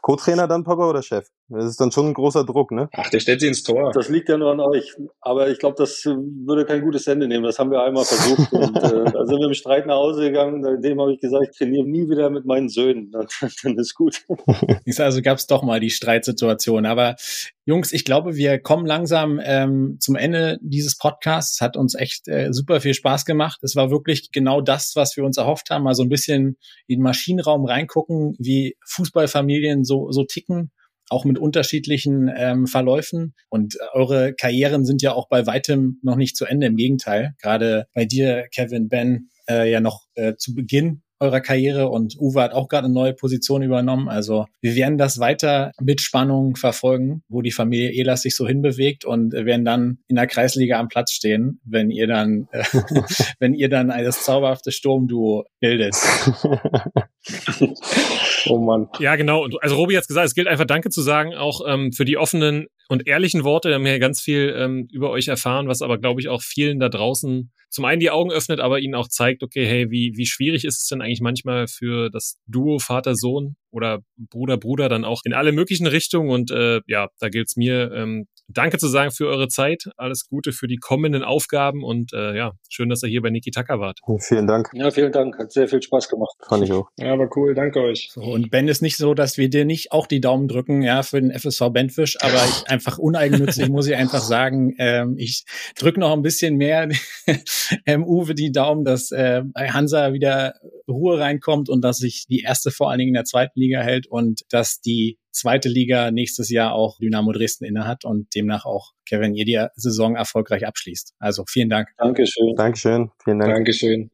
Co-Trainer 0.00 0.48
dann 0.48 0.64
Papa 0.64 0.88
oder 0.88 1.02
Chef? 1.02 1.26
Das 1.50 1.64
ist 1.64 1.80
dann 1.80 1.90
schon 1.90 2.06
ein 2.06 2.14
großer 2.14 2.44
Druck, 2.44 2.70
ne? 2.70 2.88
Ach, 2.92 3.10
der 3.10 3.18
stellt 3.18 3.40
sie 3.40 3.48
ins 3.48 3.64
Tor. 3.64 3.90
Das 3.92 4.08
liegt 4.08 4.28
ja 4.28 4.38
nur 4.38 4.52
an 4.52 4.60
euch. 4.60 4.94
Aber 5.20 5.48
ich 5.50 5.58
glaube, 5.58 5.74
das 5.76 6.04
würde 6.04 6.64
kein 6.64 6.80
gutes 6.80 7.08
Ende 7.08 7.26
nehmen. 7.26 7.42
Das 7.42 7.58
haben 7.58 7.72
wir 7.72 7.82
einmal 7.82 8.04
versucht. 8.04 8.52
und 8.52 8.76
äh, 8.76 9.10
da 9.10 9.26
sind 9.26 9.38
wir 9.38 9.48
im 9.48 9.54
Streit 9.54 9.86
nach 9.86 9.96
Hause 9.96 10.22
gegangen. 10.22 10.80
Dem 10.80 11.00
habe 11.00 11.12
ich 11.12 11.20
gesagt, 11.20 11.48
ich 11.50 11.58
trainiere 11.58 11.84
nie 11.84 12.08
wieder 12.08 12.30
mit 12.30 12.46
meinen 12.46 12.68
Söhnen. 12.68 13.10
Dann, 13.10 13.26
dann 13.62 13.76
ist 13.78 13.94
gut. 13.94 14.22
Also 15.00 15.22
gab 15.22 15.38
es 15.38 15.46
doch 15.46 15.62
mal 15.62 15.80
die 15.80 15.88
Streitsituation. 15.88 16.84
Aber 16.84 17.16
Jungs, 17.64 17.92
ich 17.92 18.04
glaube, 18.04 18.36
wir 18.36 18.58
kommen 18.58 18.84
langsam 18.84 19.40
ähm, 19.42 19.96
zum 19.98 20.14
Ende 20.14 20.58
dieses 20.60 20.98
Podcasts. 20.98 21.60
Hat 21.60 21.76
uns 21.76 21.94
echt 21.94 22.28
äh, 22.28 22.52
super 22.52 22.80
viel 22.80 22.92
Spaß 22.92 23.24
gemacht. 23.24 23.60
Es 23.62 23.76
war 23.76 23.90
wirklich 23.90 24.30
genau 24.30 24.60
das, 24.60 24.92
was 24.96 25.16
wir 25.16 25.24
uns 25.24 25.38
erhofft 25.38 25.70
haben. 25.70 25.84
Mal 25.84 25.94
so 25.94 26.02
ein 26.02 26.10
bisschen 26.10 26.58
in 26.86 26.98
den 26.98 27.02
Maschinenraum 27.02 27.64
reingucken, 27.64 28.34
wie 28.38 28.76
Fußballfamilien 28.84 29.84
so, 29.84 30.10
so 30.10 30.24
ticken 30.24 30.70
auch 31.10 31.24
mit 31.24 31.38
unterschiedlichen 31.38 32.30
ähm, 32.34 32.66
Verläufen. 32.66 33.34
Und 33.48 33.76
eure 33.92 34.32
Karrieren 34.34 34.84
sind 34.84 35.02
ja 35.02 35.12
auch 35.12 35.28
bei 35.28 35.46
weitem 35.46 35.98
noch 36.02 36.16
nicht 36.16 36.36
zu 36.36 36.46
Ende. 36.46 36.66
Im 36.66 36.76
Gegenteil, 36.76 37.34
gerade 37.40 37.86
bei 37.94 38.04
dir, 38.04 38.46
Kevin, 38.54 38.88
Ben, 38.88 39.28
äh, 39.48 39.70
ja 39.70 39.80
noch 39.80 40.04
äh, 40.14 40.34
zu 40.36 40.54
Beginn 40.54 41.02
eurer 41.20 41.40
Karriere 41.40 41.90
und 41.90 42.16
Uwe 42.18 42.42
hat 42.42 42.52
auch 42.52 42.68
gerade 42.68 42.86
eine 42.86 42.94
neue 42.94 43.12
Position 43.12 43.62
übernommen. 43.62 44.08
Also 44.08 44.46
wir 44.62 44.74
werden 44.74 44.96
das 44.96 45.18
weiter 45.18 45.72
mit 45.80 46.00
Spannung 46.00 46.56
verfolgen, 46.56 47.22
wo 47.28 47.42
die 47.42 47.52
Familie 47.52 47.92
Elas 47.92 48.22
sich 48.22 48.34
so 48.34 48.48
hinbewegt 48.48 49.04
und 49.04 49.32
werden 49.32 49.64
dann 49.64 49.98
in 50.08 50.16
der 50.16 50.26
Kreisliga 50.26 50.80
am 50.80 50.88
Platz 50.88 51.12
stehen, 51.12 51.60
wenn 51.64 51.90
ihr 51.90 52.06
dann, 52.06 52.48
äh, 52.52 52.64
wenn 53.38 53.54
ihr 53.54 53.68
dann 53.68 53.88
das 53.88 54.24
zauberhafte 54.24 54.72
Sturmduo 54.72 55.44
bildet. 55.60 55.94
oh 58.46 58.58
Mann. 58.58 58.88
Ja, 58.98 59.16
genau. 59.16 59.46
Also 59.60 59.76
Robi 59.76 59.96
hat 59.96 60.06
gesagt, 60.06 60.26
es 60.26 60.34
gilt 60.34 60.48
einfach 60.48 60.64
Danke 60.64 60.90
zu 60.90 61.02
sagen, 61.02 61.34
auch 61.34 61.60
ähm, 61.66 61.92
für 61.92 62.04
die 62.04 62.16
offenen 62.16 62.66
und 62.88 63.06
ehrlichen 63.06 63.44
Worte. 63.44 63.68
Wir 63.68 63.76
haben 63.76 63.86
hier 63.86 63.98
ganz 63.98 64.20
viel 64.20 64.54
ähm, 64.56 64.88
über 64.90 65.10
euch 65.10 65.28
erfahren, 65.28 65.68
was 65.68 65.82
aber, 65.82 65.98
glaube 65.98 66.20
ich, 66.20 66.28
auch 66.28 66.42
vielen 66.42 66.80
da 66.80 66.88
draußen 66.88 67.52
zum 67.70 67.84
einen 67.84 68.00
die 68.00 68.10
Augen 68.10 68.32
öffnet, 68.32 68.58
aber 68.58 68.80
ihnen 68.80 68.96
auch 68.96 69.06
zeigt, 69.08 69.44
okay, 69.44 69.64
hey, 69.64 69.90
wie, 69.90 70.12
wie 70.16 70.26
schwierig 70.26 70.64
ist 70.64 70.82
es 70.82 70.88
denn 70.88 71.00
eigentlich 71.00 71.20
manchmal 71.20 71.68
für 71.68 72.10
das 72.10 72.38
Duo 72.46 72.80
Vater-Sohn 72.80 73.54
oder 73.70 74.00
Bruder-Bruder 74.16 74.88
dann 74.88 75.04
auch 75.04 75.22
in 75.24 75.32
alle 75.32 75.52
möglichen 75.52 75.86
Richtungen. 75.86 76.30
Und 76.30 76.50
äh, 76.50 76.80
ja, 76.88 77.08
da 77.20 77.28
gilt 77.28 77.46
es 77.46 77.56
mir, 77.56 77.92
ähm, 77.92 78.26
Danke 78.52 78.78
zu 78.78 78.88
sagen 78.88 79.10
für 79.10 79.28
eure 79.28 79.48
Zeit. 79.48 79.84
Alles 79.96 80.28
Gute 80.28 80.52
für 80.52 80.66
die 80.66 80.76
kommenden 80.76 81.22
Aufgaben 81.22 81.84
und 81.84 82.12
äh, 82.12 82.36
ja, 82.36 82.52
schön, 82.68 82.88
dass 82.88 83.02
ihr 83.02 83.08
hier 83.08 83.22
bei 83.22 83.30
Niki 83.30 83.50
Tucker 83.50 83.80
wart. 83.80 84.00
Vielen 84.18 84.46
Dank. 84.46 84.70
Ja, 84.72 84.90
vielen 84.90 85.12
Dank. 85.12 85.38
Hat 85.38 85.52
sehr 85.52 85.68
viel 85.68 85.82
Spaß 85.82 86.08
gemacht. 86.08 86.34
Fand 86.48 86.64
ich 86.64 86.72
auch. 86.72 86.88
Ja, 86.98 87.12
aber 87.12 87.28
cool. 87.36 87.54
Danke 87.54 87.80
euch. 87.80 88.10
So, 88.12 88.22
und 88.22 88.50
Ben 88.50 88.68
ist 88.68 88.82
nicht 88.82 88.96
so, 88.96 89.14
dass 89.14 89.38
wir 89.38 89.48
dir 89.48 89.64
nicht 89.64 89.92
auch 89.92 90.06
die 90.06 90.20
Daumen 90.20 90.48
drücken, 90.48 90.82
ja, 90.82 91.02
für 91.02 91.20
den 91.20 91.30
FSV 91.30 91.70
Bentfisch, 91.70 92.16
aber 92.20 92.42
ich 92.44 92.68
einfach 92.68 92.98
uneigennützig 92.98 93.68
muss 93.68 93.86
ich 93.86 93.96
einfach 93.96 94.20
sagen, 94.20 94.74
ähm, 94.78 95.14
ich 95.16 95.44
drücke 95.78 96.00
noch 96.00 96.12
ein 96.12 96.22
bisschen 96.22 96.56
mehr 96.56 96.88
ähm, 97.86 98.04
Uwe 98.04 98.34
die 98.34 98.52
Daumen, 98.52 98.84
dass 98.84 99.12
äh, 99.12 99.42
Hansa 99.56 100.12
wieder 100.12 100.54
Ruhe 100.90 101.18
reinkommt 101.18 101.68
und 101.68 101.82
dass 101.82 101.98
sich 101.98 102.26
die 102.28 102.40
erste 102.40 102.70
vor 102.70 102.90
allen 102.90 102.98
Dingen 102.98 103.10
in 103.10 103.14
der 103.14 103.24
zweiten 103.24 103.58
Liga 103.58 103.80
hält 103.80 104.06
und 104.06 104.42
dass 104.50 104.80
die 104.80 105.18
zweite 105.32 105.68
Liga 105.68 106.10
nächstes 106.10 106.50
Jahr 106.50 106.72
auch 106.72 106.98
Dynamo 106.98 107.32
Dresden 107.32 107.64
innehat 107.64 108.04
und 108.04 108.34
demnach 108.34 108.64
auch 108.64 108.92
Kevin 109.08 109.34
ihr 109.34 109.44
die 109.44 109.64
Saison 109.74 110.16
erfolgreich 110.16 110.66
abschließt. 110.66 111.14
Also 111.18 111.44
vielen 111.48 111.70
Dank. 111.70 111.88
Dankeschön. 111.98 112.54
Dankeschön. 112.56 113.10
Vielen 113.24 113.38
Dank. 113.38 113.54
Dankeschön. 113.54 114.10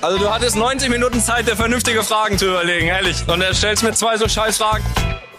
Also 0.00 0.18
du 0.18 0.30
hattest 0.30 0.56
90 0.56 0.90
Minuten 0.90 1.20
Zeit, 1.20 1.46
dir 1.46 1.54
vernünftige 1.54 2.02
Fragen 2.02 2.36
zu 2.36 2.46
überlegen, 2.46 2.88
ehrlich. 2.88 3.16
Und 3.28 3.40
er 3.40 3.54
stellst 3.54 3.84
mir 3.84 3.92
zwei 3.92 4.16
so 4.16 4.26
scheiß 4.26 4.58
Fragen. 4.58 4.84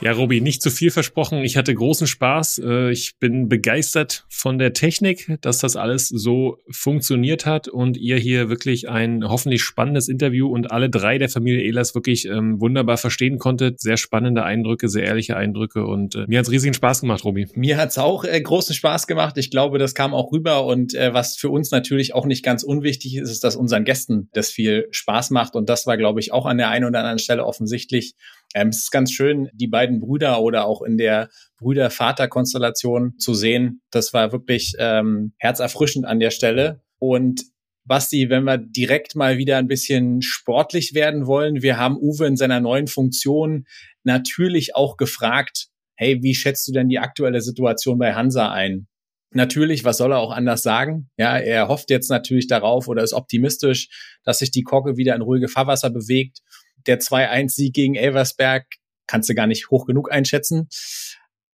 Ja, 0.04 0.12
Robi, 0.12 0.42
nicht 0.42 0.62
zu 0.62 0.70
viel 0.70 0.92
versprochen. 0.92 1.46
Ich 1.46 1.56
hatte 1.56 1.74
großen 1.74 2.08
Spaß. 2.08 2.62
Äh, 2.66 2.92
ich 2.92 3.20
bin 3.22 3.48
begeistert 3.48 4.26
von 4.28 4.58
der 4.58 4.74
Technik, 4.74 5.38
dass 5.40 5.60
das 5.60 5.78
alles 5.78 6.10
so 6.10 6.58
funktioniert 6.70 7.46
hat 7.46 7.70
und 7.70 7.96
ihr 7.96 8.18
hier 8.18 8.50
wirklich 8.50 8.90
ein 8.90 9.24
hoffentlich 9.24 9.64
spannendes 9.64 10.10
Interview 10.10 10.50
und 10.50 10.72
alle 10.72 10.90
drei 10.90 11.20
der 11.20 11.30
Familie 11.30 11.62
Ehlers 11.62 11.96
wirklich 11.96 12.26
ähm, 12.26 12.60
wunderbar 12.60 12.98
verstehen 12.98 13.40
konntet. 13.40 13.80
Sehr 13.80 13.96
spannende 13.96 14.44
Eindrücke, 14.44 14.90
sehr 14.90 15.04
ehrliche 15.04 15.38
Eindrücke 15.38 15.86
und 15.86 16.16
äh, 16.16 16.26
mir 16.28 16.40
hat's 16.40 16.52
riesigen 16.52 16.74
Spaß 16.74 17.00
gemacht, 17.00 17.24
Robi. 17.24 17.48
Mir 17.56 17.78
hat's 17.78 17.98
auch 17.98 18.26
äh, 18.26 18.42
großen 18.42 18.76
Spaß 18.76 19.08
gemacht. 19.08 19.38
Ich 19.38 19.52
glaube, 19.52 19.78
das 19.78 19.96
kam 19.96 20.14
auch 20.14 20.34
rüber 20.34 20.66
und 20.66 20.94
was 20.94 21.38
für 21.38 21.50
uns 21.50 21.72
natürlich 21.72 22.14
auch 22.14 22.26
nicht 22.26 22.44
ganz 22.44 22.64
unwichtig 22.64 23.16
ist, 23.16 23.30
ist, 23.30 23.44
dass 23.44 23.56
unseren 23.56 23.86
Gästen 23.86 24.30
das 24.34 24.50
viel 24.50 24.88
Spaß 24.92 25.30
macht 25.30 25.56
und 25.56 25.70
das 25.70 25.88
war, 25.88 25.96
glaube 25.96 26.20
ich, 26.20 26.34
auch 26.34 26.46
an 26.46 26.58
der 26.58 26.70
einen 26.70 26.86
oder 26.86 27.00
anderen 27.00 27.20
Stelle 27.20 27.46
offensichtlich. 27.46 28.16
Ähm, 28.54 28.70
es 28.70 28.80
ist 28.80 28.92
ganz 28.92 29.12
schön, 29.12 29.50
die 29.54 29.68
beiden 29.68 30.00
Brüder 30.00 30.42
oder 30.42 30.66
auch 30.66 30.82
in 30.82 30.98
der 30.98 31.30
Brüder-Vater-Konstellation 31.58 33.18
zu 33.18 33.34
sehen. 33.34 33.82
Das 33.92 34.14
war 34.14 34.32
wirklich 34.32 34.74
ähm, 34.78 35.34
herzerfrischend 35.38 36.06
an 36.06 36.20
der 36.20 36.32
Stelle. 36.32 36.82
Und 37.00 37.44
Basti, 37.86 38.30
wenn 38.30 38.46
wir 38.46 38.58
direkt 38.58 39.16
mal 39.16 39.38
wieder 39.38 39.58
ein 39.58 39.68
bisschen 39.68 40.22
sportlich 40.22 40.94
werden 40.94 41.28
wollen, 41.28 41.62
wir 41.62 41.78
haben 41.78 41.98
Uwe 41.98 42.28
in 42.28 42.38
seiner 42.38 42.62
neuen 42.62 42.88
Funktion 42.88 43.66
natürlich 44.04 44.76
auch 44.76 44.96
gefragt, 44.96 45.68
hey, 45.96 46.22
wie 46.22 46.36
schätzt 46.36 46.68
du 46.68 46.72
denn 46.72 46.90
die 46.90 47.00
aktuelle 47.00 47.42
Situation 47.42 47.98
bei 47.98 48.14
Hansa 48.14 48.52
ein? 48.52 48.88
Natürlich, 49.32 49.84
was 49.84 49.98
soll 49.98 50.14
er 50.14 50.20
auch 50.20 50.32
anders 50.32 50.62
sagen? 50.62 51.10
Ja, 51.18 51.38
er 51.38 51.68
hofft 51.68 51.90
jetzt 51.90 52.10
natürlich 52.10 52.48
darauf 52.48 52.88
oder 52.88 53.04
ist 53.04 53.14
optimistisch, 53.14 53.90
dass 54.24 54.40
sich 54.40 54.52
die 54.52 54.62
Kogge 54.62 54.96
wieder 54.96 55.16
in 55.16 55.24
ruhige 55.24 55.48
Fahrwasser 55.48 55.90
bewegt 55.90 56.40
der 56.88 57.00
2-1-Sieg 57.00 57.74
gegen 57.74 57.96
Elversberg 57.96 58.66
kannst 59.08 59.30
du 59.30 59.36
gar 59.36 59.48
nicht 59.48 59.70
hoch 59.70 59.86
genug 59.86 60.12
einschätzen. 60.12 60.68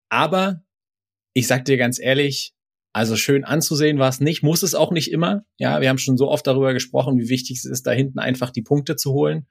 Aber 0.09 0.61
ich 1.33 1.47
sag 1.47 1.65
dir 1.65 1.77
ganz 1.77 1.99
ehrlich, 1.99 2.53
also 2.93 3.15
schön 3.15 3.43
anzusehen 3.43 3.99
war 3.99 4.09
es 4.09 4.19
nicht, 4.19 4.43
muss 4.43 4.63
es 4.63 4.75
auch 4.75 4.91
nicht 4.91 5.11
immer. 5.11 5.43
Ja, 5.57 5.81
wir 5.81 5.89
haben 5.89 5.99
schon 5.99 6.17
so 6.17 6.29
oft 6.29 6.45
darüber 6.47 6.73
gesprochen, 6.73 7.19
wie 7.19 7.29
wichtig 7.29 7.57
es 7.57 7.65
ist, 7.65 7.85
da 7.85 7.91
hinten 7.91 8.19
einfach 8.19 8.49
die 8.49 8.63
Punkte 8.63 8.95
zu 8.95 9.13
holen. 9.13 9.47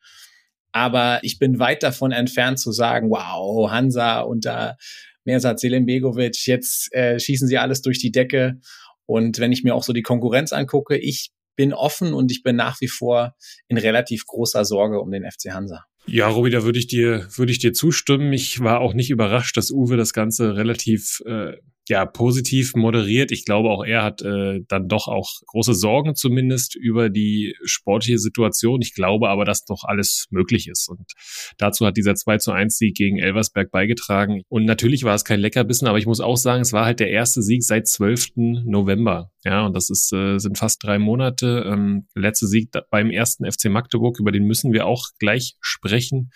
Aber 0.72 1.20
ich 1.22 1.38
bin 1.38 1.58
weit 1.58 1.82
davon 1.82 2.12
entfernt 2.12 2.58
zu 2.58 2.72
sagen, 2.72 3.10
wow, 3.10 3.70
Hansa 3.70 4.20
unter 4.20 4.76
Mersat 5.24 5.60
Selimbegovic, 5.60 6.46
jetzt 6.46 6.92
äh, 6.92 7.18
schießen 7.18 7.48
sie 7.48 7.58
alles 7.58 7.82
durch 7.82 7.98
die 7.98 8.10
Decke. 8.10 8.60
Und 9.06 9.38
wenn 9.38 9.52
ich 9.52 9.62
mir 9.62 9.74
auch 9.74 9.82
so 9.82 9.92
die 9.92 10.02
Konkurrenz 10.02 10.52
angucke, 10.52 10.96
ich 10.96 11.30
bin 11.58 11.74
offen 11.74 12.14
und 12.14 12.30
ich 12.30 12.42
bin 12.44 12.54
nach 12.56 12.80
wie 12.80 12.88
vor 12.88 13.34
in 13.66 13.76
relativ 13.76 14.24
großer 14.26 14.64
Sorge 14.64 15.00
um 15.00 15.10
den 15.10 15.28
FC 15.28 15.50
Hansa. 15.52 15.84
Ja, 16.06 16.28
Robi, 16.28 16.50
da 16.50 16.62
würde 16.62 16.78
ich 16.78 16.86
dir, 16.86 17.26
würde 17.34 17.52
ich 17.52 17.58
dir 17.58 17.72
zustimmen. 17.72 18.32
Ich 18.32 18.60
war 18.60 18.80
auch 18.80 18.94
nicht 18.94 19.10
überrascht, 19.10 19.56
dass 19.56 19.70
Uwe 19.72 19.96
das 19.96 20.14
Ganze 20.14 20.56
relativ 20.56 21.20
äh, 21.26 21.56
ja 21.88 22.04
positiv 22.06 22.74
moderiert. 22.74 23.30
Ich 23.30 23.44
glaube, 23.44 23.70
auch 23.70 23.84
er 23.84 24.02
hat 24.02 24.22
äh, 24.22 24.60
dann 24.68 24.88
doch 24.88 25.08
auch 25.08 25.30
große 25.46 25.74
Sorgen 25.74 26.14
zumindest 26.14 26.76
über 26.76 27.10
die 27.10 27.54
sportliche 27.64 28.18
Situation. 28.18 28.80
Ich 28.82 28.94
glaube 28.94 29.28
aber, 29.28 29.44
dass 29.44 29.64
doch 29.64 29.84
alles 29.84 30.26
möglich 30.30 30.68
ist. 30.68 30.88
Und 30.88 31.12
dazu 31.58 31.86
hat 31.86 31.96
dieser 31.96 32.14
2 32.14 32.38
zu 32.38 32.52
1 32.52 32.78
Sieg 32.78 32.94
gegen 32.96 33.18
Elversberg 33.18 33.70
beigetragen. 33.70 34.42
Und 34.48 34.64
natürlich 34.64 35.04
war 35.04 35.14
es 35.14 35.24
kein 35.24 35.40
Leckerbissen, 35.40 35.88
aber 35.88 35.98
ich 35.98 36.06
muss 36.06 36.20
auch 36.20 36.36
sagen, 36.36 36.62
es 36.62 36.72
war 36.72 36.84
halt 36.84 37.00
der 37.00 37.10
erste 37.10 37.42
Sieg 37.42 37.62
seit 37.62 37.88
12. 37.88 38.28
November. 38.64 39.30
Ja, 39.44 39.64
und 39.64 39.74
das 39.74 39.90
ist, 39.90 40.12
äh, 40.12 40.38
sind 40.38 40.58
fast 40.58 40.82
drei 40.82 40.98
Monate. 40.98 41.64
Ähm, 41.66 42.06
letzte 42.14 42.46
Sieg 42.46 42.70
beim 42.90 43.10
ersten 43.10 43.50
FC 43.50 43.66
Magdeburg, 43.66 44.18
über 44.20 44.32
den 44.32 44.44
müssen 44.44 44.72
wir 44.72 44.86
auch 44.86 45.08
gleich 45.18 45.56
sprechen. 45.60 46.30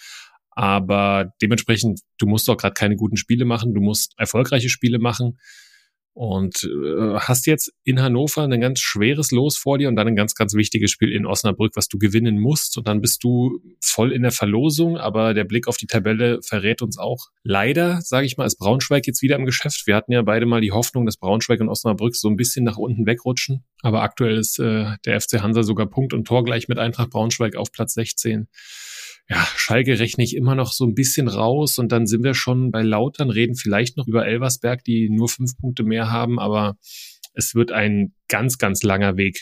Aber 0.54 1.32
dementsprechend, 1.40 2.00
du 2.18 2.26
musst 2.26 2.48
doch 2.48 2.56
gerade 2.56 2.74
keine 2.74 2.96
guten 2.96 3.16
Spiele 3.16 3.44
machen, 3.44 3.74
du 3.74 3.80
musst 3.80 4.14
erfolgreiche 4.18 4.68
Spiele 4.68 4.98
machen. 4.98 5.38
Und 6.14 6.64
äh, 6.64 7.14
hast 7.20 7.46
jetzt 7.46 7.72
in 7.84 8.02
Hannover 8.02 8.42
ein 8.42 8.60
ganz 8.60 8.80
schweres 8.80 9.30
Los 9.30 9.56
vor 9.56 9.78
dir 9.78 9.88
und 9.88 9.96
dann 9.96 10.08
ein 10.08 10.16
ganz, 10.16 10.34
ganz 10.34 10.52
wichtiges 10.52 10.90
Spiel 10.90 11.10
in 11.10 11.24
Osnabrück, 11.24 11.72
was 11.74 11.88
du 11.88 11.96
gewinnen 11.96 12.38
musst. 12.38 12.76
Und 12.76 12.86
dann 12.86 13.00
bist 13.00 13.24
du 13.24 13.60
voll 13.80 14.12
in 14.12 14.20
der 14.20 14.30
Verlosung. 14.30 14.98
Aber 14.98 15.32
der 15.32 15.44
Blick 15.44 15.68
auf 15.68 15.78
die 15.78 15.86
Tabelle 15.86 16.40
verrät 16.42 16.82
uns 16.82 16.98
auch. 16.98 17.28
Leider, 17.44 18.02
sage 18.02 18.26
ich 18.26 18.36
mal, 18.36 18.44
ist 18.44 18.58
Braunschweig 18.58 19.06
jetzt 19.06 19.22
wieder 19.22 19.36
im 19.36 19.46
Geschäft. 19.46 19.86
Wir 19.86 19.96
hatten 19.96 20.12
ja 20.12 20.20
beide 20.20 20.44
mal 20.44 20.60
die 20.60 20.72
Hoffnung, 20.72 21.06
dass 21.06 21.16
Braunschweig 21.16 21.60
und 21.60 21.70
Osnabrück 21.70 22.14
so 22.14 22.28
ein 22.28 22.36
bisschen 22.36 22.64
nach 22.64 22.76
unten 22.76 23.06
wegrutschen. 23.06 23.64
Aber 23.80 24.02
aktuell 24.02 24.36
ist 24.36 24.58
äh, 24.58 24.96
der 25.06 25.18
FC 25.18 25.40
Hansa 25.40 25.62
sogar 25.62 25.86
Punkt 25.86 26.12
und 26.12 26.26
Tor 26.26 26.44
gleich 26.44 26.68
mit 26.68 26.78
Eintracht 26.78 27.08
Braunschweig 27.08 27.56
auf 27.56 27.72
Platz 27.72 27.94
16 27.94 28.48
ja, 29.28 29.46
Schalke 29.56 29.98
rechne 29.98 30.24
ich 30.24 30.36
immer 30.36 30.54
noch 30.54 30.72
so 30.72 30.84
ein 30.84 30.94
bisschen 30.94 31.28
raus 31.28 31.78
und 31.78 31.92
dann 31.92 32.06
sind 32.06 32.22
wir 32.22 32.34
schon 32.34 32.70
bei 32.70 32.82
Lautern, 32.82 33.30
reden 33.30 33.54
vielleicht 33.54 33.96
noch 33.96 34.06
über 34.06 34.26
Elversberg, 34.26 34.84
die 34.84 35.08
nur 35.10 35.28
fünf 35.28 35.56
Punkte 35.56 35.84
mehr 35.84 36.10
haben, 36.10 36.38
aber 36.38 36.76
es 37.34 37.54
wird 37.54 37.72
ein 37.72 38.14
ganz, 38.28 38.58
ganz 38.58 38.82
langer 38.82 39.16
Weg 39.16 39.40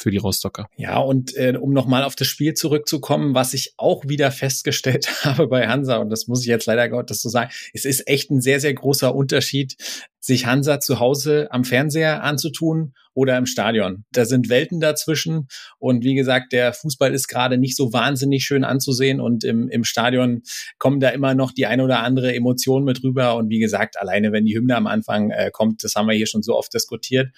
für 0.00 0.10
die 0.10 0.16
Rostocker. 0.16 0.68
Ja, 0.76 0.98
und 0.98 1.36
äh, 1.36 1.56
um 1.60 1.72
nochmal 1.72 2.04
auf 2.04 2.16
das 2.16 2.26
Spiel 2.26 2.54
zurückzukommen, 2.54 3.34
was 3.34 3.54
ich 3.54 3.74
auch 3.76 4.04
wieder 4.06 4.30
festgestellt 4.30 5.08
habe 5.24 5.46
bei 5.48 5.68
Hansa, 5.68 5.96
und 5.98 6.10
das 6.10 6.26
muss 6.26 6.42
ich 6.42 6.48
jetzt 6.48 6.66
leider 6.66 6.88
Gottes 6.88 7.20
so 7.20 7.28
sagen, 7.28 7.50
es 7.74 7.84
ist 7.84 8.08
echt 8.08 8.30
ein 8.30 8.40
sehr, 8.40 8.60
sehr 8.60 8.74
großer 8.74 9.14
Unterschied, 9.14 9.76
sich 10.20 10.46
Hansa 10.46 10.80
zu 10.80 11.00
Hause 11.00 11.48
am 11.50 11.64
Fernseher 11.64 12.22
anzutun 12.22 12.94
oder 13.14 13.36
im 13.38 13.46
Stadion. 13.46 14.04
Da 14.12 14.24
sind 14.24 14.48
Welten 14.48 14.80
dazwischen. 14.80 15.48
Und 15.78 16.04
wie 16.04 16.14
gesagt, 16.14 16.52
der 16.52 16.72
Fußball 16.72 17.12
ist 17.12 17.26
gerade 17.26 17.58
nicht 17.58 17.76
so 17.76 17.92
wahnsinnig 17.92 18.44
schön 18.44 18.62
anzusehen. 18.62 19.20
Und 19.20 19.44
im, 19.44 19.68
im 19.68 19.84
Stadion 19.84 20.42
kommen 20.78 21.00
da 21.00 21.08
immer 21.08 21.34
noch 21.34 21.52
die 21.52 21.66
eine 21.66 21.84
oder 21.84 22.02
andere 22.02 22.34
Emotion 22.34 22.84
mit 22.84 23.02
rüber. 23.02 23.36
Und 23.36 23.48
wie 23.48 23.58
gesagt, 23.58 23.98
alleine 23.98 24.30
wenn 24.32 24.44
die 24.44 24.54
Hymne 24.54 24.76
am 24.76 24.86
Anfang 24.86 25.30
äh, 25.30 25.50
kommt, 25.50 25.82
das 25.84 25.94
haben 25.94 26.06
wir 26.06 26.14
hier 26.14 26.26
schon 26.26 26.42
so 26.42 26.56
oft 26.56 26.72
diskutiert. 26.72 27.30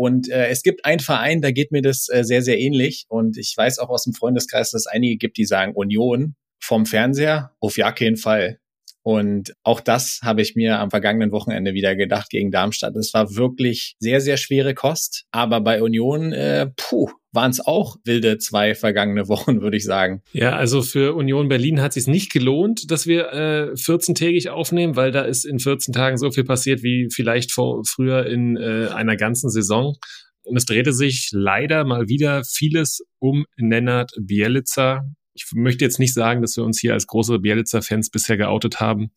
Und 0.00 0.30
äh, 0.30 0.48
es 0.48 0.62
gibt 0.62 0.86
einen 0.86 1.00
Verein, 1.00 1.42
da 1.42 1.50
geht 1.50 1.72
mir 1.72 1.82
das 1.82 2.08
äh, 2.08 2.24
sehr, 2.24 2.40
sehr 2.40 2.58
ähnlich. 2.58 3.04
Und 3.10 3.36
ich 3.36 3.52
weiß 3.54 3.78
auch 3.80 3.90
aus 3.90 4.04
dem 4.04 4.14
Freundeskreis, 4.14 4.70
dass 4.70 4.86
es 4.86 4.86
einige 4.86 5.18
gibt, 5.18 5.36
die 5.36 5.44
sagen 5.44 5.74
Union 5.74 6.36
vom 6.58 6.86
Fernseher 6.86 7.54
auf 7.60 7.76
ja 7.76 7.92
keinen 7.92 8.16
Fall. 8.16 8.60
Und 9.02 9.54
auch 9.62 9.80
das 9.80 10.20
habe 10.22 10.42
ich 10.42 10.54
mir 10.54 10.78
am 10.78 10.90
vergangenen 10.90 11.32
Wochenende 11.32 11.72
wieder 11.72 11.96
gedacht 11.96 12.30
gegen 12.30 12.50
Darmstadt. 12.50 12.96
Es 12.96 13.14
war 13.14 13.34
wirklich 13.34 13.94
sehr, 13.98 14.20
sehr 14.20 14.36
schwere 14.36 14.74
Kost. 14.74 15.24
Aber 15.30 15.60
bei 15.60 15.82
Union, 15.82 16.32
äh, 16.32 16.68
puh, 16.76 17.10
waren 17.32 17.50
es 17.50 17.64
auch 17.64 17.96
wilde 18.04 18.38
zwei 18.38 18.74
vergangene 18.74 19.28
Wochen, 19.28 19.60
würde 19.62 19.76
ich 19.76 19.84
sagen. 19.84 20.22
Ja, 20.32 20.56
also 20.56 20.82
für 20.82 21.14
Union 21.14 21.48
Berlin 21.48 21.80
hat 21.80 21.96
es 21.96 22.06
nicht 22.06 22.32
gelohnt, 22.32 22.90
dass 22.90 23.06
wir 23.06 23.32
äh, 23.32 23.72
14-tägig 23.72 24.48
aufnehmen, 24.48 24.96
weil 24.96 25.12
da 25.12 25.22
ist 25.22 25.44
in 25.44 25.58
14 25.58 25.94
Tagen 25.94 26.18
so 26.18 26.30
viel 26.30 26.44
passiert 26.44 26.82
wie 26.82 27.08
vielleicht 27.10 27.52
vor 27.52 27.82
früher 27.86 28.26
in 28.26 28.56
äh, 28.56 28.88
einer 28.88 29.16
ganzen 29.16 29.50
Saison. 29.50 29.96
Und 30.42 30.56
es 30.56 30.64
drehte 30.64 30.92
sich 30.92 31.28
leider 31.32 31.84
mal 31.84 32.08
wieder 32.08 32.42
vieles 32.44 33.02
um 33.18 33.44
Nennert 33.56 34.10
Bielica. 34.20 35.02
Ich 35.40 35.52
möchte 35.54 35.84
jetzt 35.84 35.98
nicht 35.98 36.14
sagen, 36.14 36.42
dass 36.42 36.56
wir 36.56 36.64
uns 36.64 36.78
hier 36.78 36.92
als 36.92 37.06
große 37.06 37.38
Bielitzer-Fans 37.38 38.10
bisher 38.10 38.36
geoutet 38.36 38.80
haben, 38.80 39.10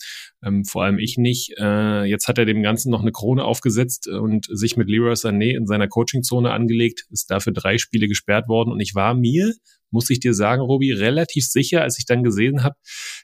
ähm, 0.44 0.66
vor 0.66 0.84
allem 0.84 1.00
ich 1.00 1.18
nicht. 1.18 1.54
Äh, 1.58 2.06
jetzt 2.06 2.28
hat 2.28 2.38
er 2.38 2.46
dem 2.46 2.64
Ganzen 2.64 2.92
noch 2.92 3.02
eine 3.02 3.12
Krone 3.12 3.44
aufgesetzt 3.44 4.08
und 4.08 4.48
sich 4.50 4.78
mit 4.78 4.90
Leroy 4.90 5.14
Sané 5.14 5.56
in 5.56 5.68
seiner 5.68 5.88
Coachingzone 5.88 6.52
angelegt, 6.52 7.06
ist 7.10 7.30
dafür 7.30 7.54
drei 7.54 7.78
Spiele 7.78 8.08
gesperrt 8.08 8.48
worden 8.48 8.72
und 8.72 8.80
ich 8.80 8.96
war 8.96 9.14
mir 9.14 9.54
muss 9.94 10.10
ich 10.10 10.20
dir 10.20 10.34
sagen, 10.34 10.62
Robi, 10.62 10.92
relativ 10.92 11.46
sicher, 11.46 11.84
als 11.84 12.00
ich 12.00 12.06
dann 12.06 12.24
gesehen 12.24 12.64
habe, 12.64 12.76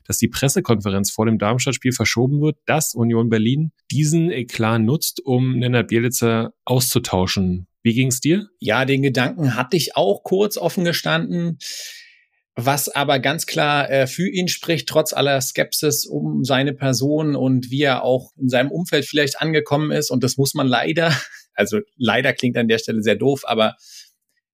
dass 0.05 0.19
die 0.19 0.27
Pressekonferenz 0.27 1.11
vor 1.11 1.25
dem 1.25 1.39
Darmstadt-Spiel 1.39 1.91
verschoben 1.91 2.41
wird, 2.41 2.57
dass 2.65 2.93
Union 2.93 3.29
Berlin 3.29 3.71
diesen 3.91 4.31
Eklat 4.31 4.81
nutzt, 4.81 5.19
um 5.25 5.57
Nenad 5.57 5.87
Bielitzer 5.87 6.53
auszutauschen. 6.65 7.67
Wie 7.81 7.93
ging's 7.93 8.19
dir? 8.19 8.49
Ja, 8.59 8.85
den 8.85 9.01
Gedanken 9.01 9.55
hatte 9.55 9.77
ich 9.77 9.95
auch 9.95 10.23
kurz 10.23 10.57
offen 10.57 10.85
gestanden. 10.85 11.57
Was 12.65 12.89
aber 12.89 13.19
ganz 13.19 13.45
klar 13.45 13.89
äh, 13.89 14.05
für 14.05 14.27
ihn 14.27 14.49
spricht, 14.49 14.89
trotz 14.89 15.13
aller 15.13 15.39
Skepsis 15.39 16.05
um 16.05 16.43
seine 16.43 16.73
Person 16.73 17.35
und 17.35 17.71
wie 17.71 17.83
er 17.83 18.03
auch 18.03 18.33
in 18.37 18.49
seinem 18.49 18.69
Umfeld 18.69 19.05
vielleicht 19.05 19.39
angekommen 19.39 19.91
ist. 19.91 20.11
Und 20.11 20.23
das 20.23 20.35
muss 20.35 20.53
man 20.53 20.67
leider, 20.67 21.13
also 21.53 21.79
leider 21.95 22.33
klingt 22.33 22.57
an 22.57 22.67
der 22.67 22.79
Stelle 22.79 23.01
sehr 23.01 23.15
doof, 23.15 23.43
aber 23.45 23.75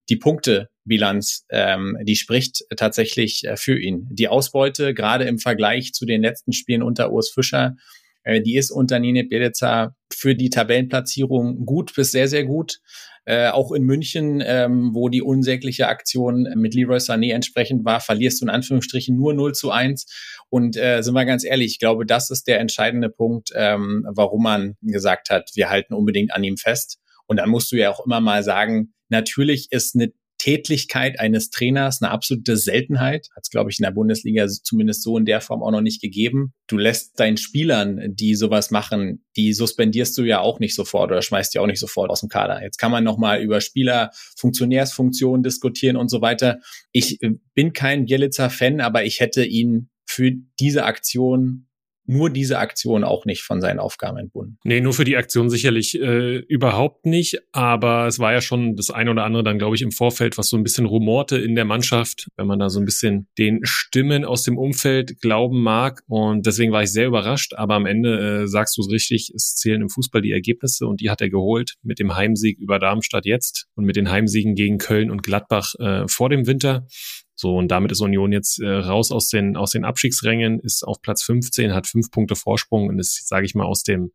die 0.09 0.17
Punktebilanz, 0.17 1.45
ähm, 1.49 1.97
die 2.03 2.15
spricht 2.15 2.63
tatsächlich 2.77 3.43
äh, 3.43 3.57
für 3.57 3.79
ihn. 3.79 4.07
Die 4.11 4.27
Ausbeute, 4.27 4.93
gerade 4.93 5.25
im 5.25 5.39
Vergleich 5.39 5.93
zu 5.93 6.05
den 6.05 6.21
letzten 6.21 6.53
Spielen 6.53 6.83
unter 6.83 7.11
Urs 7.11 7.31
Fischer, 7.31 7.75
äh, 8.23 8.41
die 8.41 8.55
ist 8.55 8.69
unter 8.69 8.99
Nine 8.99 9.23
Bielica 9.23 9.95
für 10.13 10.35
die 10.35 10.51
Tabellenplatzierung 10.51 11.65
gut 11.65 11.95
bis 11.95 12.11
sehr, 12.11 12.27
sehr 12.27 12.43
gut. 12.43 12.81
Äh, 13.25 13.49
auch 13.49 13.71
in 13.71 13.83
München, 13.83 14.41
ähm, 14.45 14.91
wo 14.93 15.09
die 15.09 15.21
unsägliche 15.21 15.87
Aktion 15.87 16.47
mit 16.55 16.75
Leroy 16.75 16.97
Sané 16.97 17.33
entsprechend 17.33 17.83
war, 17.83 17.99
verlierst 17.99 18.41
du 18.41 18.45
in 18.45 18.49
Anführungsstrichen 18.49 19.15
nur 19.15 19.33
0 19.33 19.53
zu 19.53 19.71
1. 19.71 20.05
Und 20.49 20.77
äh, 20.77 21.01
sind 21.01 21.15
wir 21.15 21.25
ganz 21.25 21.43
ehrlich, 21.43 21.71
ich 21.71 21.79
glaube, 21.79 22.05
das 22.05 22.29
ist 22.29 22.47
der 22.47 22.59
entscheidende 22.59 23.09
Punkt, 23.09 23.49
ähm, 23.55 24.05
warum 24.09 24.43
man 24.43 24.75
gesagt 24.81 25.31
hat, 25.31 25.49
wir 25.55 25.69
halten 25.69 25.95
unbedingt 25.95 26.33
an 26.33 26.43
ihm 26.43 26.57
fest. 26.57 26.99
Und 27.25 27.37
dann 27.37 27.49
musst 27.49 27.71
du 27.71 27.77
ja 27.77 27.89
auch 27.89 28.05
immer 28.05 28.21
mal 28.21 28.43
sagen, 28.43 28.93
natürlich 29.09 29.71
ist 29.71 29.95
eine 29.95 30.13
Tätlichkeit 30.45 31.19
eines 31.19 31.49
Trainers 31.49 32.03
eine 32.03 32.11
absolute 32.11 32.55
Seltenheit. 32.55 33.29
Hat 33.35 33.41
es, 33.41 33.49
glaube 33.49 33.71
ich, 33.71 33.79
in 33.79 33.83
der 33.83 33.89
Bundesliga 33.89 34.45
zumindest 34.47 35.01
so 35.01 35.17
in 35.17 35.25
der 35.25 35.41
Form 35.41 35.63
auch 35.63 35.71
noch 35.71 35.81
nicht 35.81 36.03
gegeben. 36.03 36.53
Du 36.67 36.77
lässt 36.77 37.19
deinen 37.19 37.37
Spielern, 37.37 38.13
die 38.13 38.35
sowas 38.35 38.69
machen, 38.69 39.25
die 39.35 39.53
suspendierst 39.53 40.15
du 40.19 40.21
ja 40.21 40.41
auch 40.41 40.59
nicht 40.59 40.75
sofort 40.75 41.09
oder 41.09 41.23
schmeißt 41.23 41.51
die 41.51 41.57
auch 41.57 41.65
nicht 41.65 41.79
sofort 41.79 42.11
aus 42.11 42.19
dem 42.19 42.29
Kader. 42.29 42.61
Jetzt 42.61 42.77
kann 42.77 42.91
man 42.91 43.03
nochmal 43.03 43.41
über 43.41 43.59
Spieler, 43.59 44.11
Funktionärsfunktionen 44.37 45.41
diskutieren 45.41 45.97
und 45.97 46.09
so 46.09 46.21
weiter. 46.21 46.59
Ich 46.91 47.23
äh, 47.23 47.31
bin 47.55 47.73
kein 47.73 48.05
Bielitzer-Fan, 48.05 48.81
aber 48.81 49.03
ich 49.03 49.21
hätte 49.21 49.43
ihn 49.43 49.89
für 50.05 50.31
diese 50.59 50.85
Aktion 50.85 51.65
nur 52.07 52.29
diese 52.29 52.59
Aktion 52.59 53.03
auch 53.03 53.25
nicht 53.25 53.43
von 53.43 53.61
seinen 53.61 53.79
Aufgaben 53.79 54.17
entbunden. 54.17 54.57
Nee, 54.63 54.81
nur 54.81 54.93
für 54.93 55.03
die 55.03 55.17
Aktion 55.17 55.49
sicherlich 55.49 55.99
äh, 55.99 56.37
überhaupt 56.37 57.05
nicht. 57.05 57.39
Aber 57.51 58.07
es 58.07 58.19
war 58.19 58.33
ja 58.33 58.41
schon 58.41 58.75
das 58.75 58.89
eine 58.89 59.11
oder 59.11 59.23
andere 59.23 59.43
dann, 59.43 59.57
glaube 59.57 59.75
ich, 59.75 59.81
im 59.81 59.91
Vorfeld, 59.91 60.37
was 60.37 60.49
so 60.49 60.57
ein 60.57 60.63
bisschen 60.63 60.85
rumorte 60.85 61.37
in 61.37 61.55
der 61.55 61.65
Mannschaft, 61.65 62.27
wenn 62.37 62.47
man 62.47 62.59
da 62.59 62.69
so 62.69 62.79
ein 62.79 62.85
bisschen 62.85 63.27
den 63.37 63.61
Stimmen 63.63 64.25
aus 64.25 64.43
dem 64.43 64.57
Umfeld 64.57 65.19
glauben 65.21 65.61
mag. 65.61 66.01
Und 66.07 66.45
deswegen 66.45 66.71
war 66.71 66.83
ich 66.83 66.91
sehr 66.91 67.07
überrascht. 67.07 67.53
Aber 67.55 67.75
am 67.75 67.85
Ende 67.85 68.43
äh, 68.43 68.47
sagst 68.47 68.77
du 68.77 68.81
es 68.81 68.91
richtig, 68.91 69.31
es 69.35 69.55
zählen 69.55 69.81
im 69.81 69.89
Fußball 69.89 70.21
die 70.21 70.31
Ergebnisse 70.31 70.87
und 70.87 71.01
die 71.01 71.09
hat 71.09 71.21
er 71.21 71.29
geholt 71.29 71.75
mit 71.83 71.99
dem 71.99 72.15
Heimsieg 72.15 72.59
über 72.59 72.79
Darmstadt 72.79 73.25
jetzt 73.25 73.67
und 73.75 73.85
mit 73.85 73.95
den 73.95 74.11
Heimsiegen 74.11 74.55
gegen 74.55 74.77
Köln 74.77 75.11
und 75.11 75.23
Gladbach 75.23 75.73
äh, 75.79 76.07
vor 76.07 76.29
dem 76.29 76.47
Winter. 76.47 76.87
So, 77.35 77.57
und 77.57 77.69
damit 77.69 77.91
ist 77.91 78.01
Union 78.01 78.31
jetzt 78.31 78.61
äh, 78.61 78.67
raus 78.67 79.11
aus 79.11 79.27
den, 79.27 79.57
aus 79.57 79.71
den 79.71 79.83
Abstiegsrängen, 79.83 80.59
ist 80.61 80.83
auf 80.83 81.01
Platz 81.01 81.23
15, 81.23 81.73
hat 81.73 81.85
fünf 81.85 82.09
Punkte 82.09 82.35
Vorsprung 82.35 82.87
und 82.87 82.97
ist, 82.99 83.27
sage 83.27 83.45
ich 83.45 83.55
mal, 83.55 83.65
aus 83.65 83.83
dem 83.83 84.11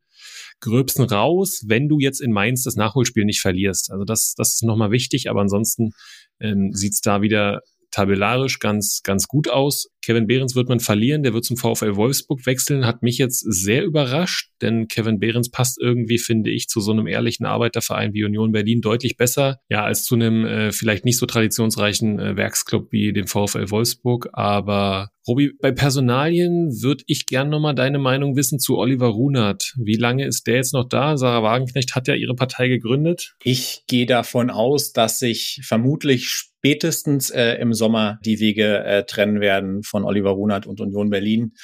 Gröbsten 0.61 1.05
raus, 1.05 1.63
wenn 1.67 1.89
du 1.89 1.99
jetzt 1.99 2.21
in 2.21 2.33
Mainz 2.33 2.63
das 2.65 2.77
Nachholspiel 2.77 3.25
nicht 3.25 3.41
verlierst. 3.41 3.91
Also 3.91 4.05
das, 4.05 4.35
das 4.37 4.55
ist 4.55 4.63
nochmal 4.63 4.91
wichtig, 4.91 5.29
aber 5.31 5.41
ansonsten 5.41 5.93
ähm, 6.41 6.73
sieht 6.73 6.99
da 7.05 7.23
wieder 7.23 7.61
tabellarisch 7.91 8.59
ganz, 8.59 9.01
ganz 9.03 9.27
gut 9.27 9.49
aus. 9.49 9.89
Kevin 10.03 10.27
Behrens 10.27 10.55
wird 10.55 10.69
man 10.69 10.81
verlieren, 10.81 11.23
der 11.23 11.35
wird 11.35 11.45
zum 11.45 11.57
VfL 11.57 11.97
Wolfsburg 11.97 12.47
wechseln, 12.47 12.87
hat 12.87 13.03
mich 13.03 13.19
jetzt 13.19 13.41
sehr 13.41 13.85
überrascht, 13.85 14.51
denn 14.63 14.89
Kevin 14.89 15.19
Behrens 15.19 15.51
passt 15.51 15.79
irgendwie, 15.81 16.19
finde 16.19 16.51
ich, 16.51 16.69
zu 16.69 16.81
so 16.81 16.93
einem 16.93 17.07
ehrlichen 17.07 17.45
Arbeiterverein 17.45 18.15
wie 18.15 18.25
Union 18.25 18.53
Berlin 18.53 18.81
deutlich 18.81 19.17
besser, 19.17 19.59
ja, 19.69 19.85
als 19.85 20.05
zu 20.05 20.15
einem 20.15 20.47
äh, 20.47 20.73
vielleicht 20.73 21.05
nicht 21.05 21.19
so 21.19 21.27
traditionsreichen 21.27 22.19
äh, 22.19 22.37
Werksclub 22.37 22.91
wie 22.93 23.13
dem 23.13 23.27
VfL 23.27 23.71
Wolfsburg, 23.71 24.29
aber 24.33 25.11
Robi, 25.29 25.53
bei 25.61 25.71
Personalien 25.71 26.71
würde 26.83 27.05
ich 27.07 27.27
gern 27.27 27.51
nochmal 27.51 27.75
deine 27.75 27.99
Meinung 27.99 28.37
wissen 28.37 28.59
zu 28.59 28.79
Oliver 28.79 29.09
Runert. 29.09 29.75
Wie 29.77 29.97
lange 29.97 30.27
ist 30.27 30.47
der 30.47 30.57
jetzt 30.57 30.73
noch 30.73 30.89
da? 30.89 31.17
Sarah 31.17 31.43
Wagenknecht 31.43 31.95
hat 31.95 32.09
ja 32.09 32.15
ihre 32.15 32.35
Partei 32.35 32.69
gegründet. 32.69 33.35
Ich 33.45 33.85
gehe 33.87 34.07
davon 34.07 34.51
aus, 34.51 34.93
dass 34.93 35.19
sich 35.19 35.61
vermutlich 35.63 36.50
spätestens 36.61 37.31
äh, 37.31 37.55
im 37.55 37.73
Sommer 37.73 38.19
die 38.23 38.39
Wege 38.39 38.85
äh, 38.85 39.05
trennen 39.05 39.41
werden 39.41 39.83
von 39.83 40.05
Oliver 40.05 40.33
Runert 40.33 40.67
und 40.67 40.79
Union 40.81 41.09
Berlin. 41.09 41.55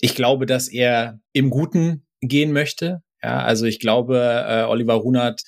Ich 0.00 0.14
glaube, 0.14 0.46
dass 0.46 0.68
er 0.68 1.20
im 1.34 1.50
Guten 1.50 2.06
gehen 2.22 2.52
möchte. 2.52 3.02
Ja, 3.22 3.42
also 3.42 3.66
ich 3.66 3.80
glaube, 3.80 4.44
äh, 4.48 4.62
Oliver 4.62 4.94
Runert 4.94 5.42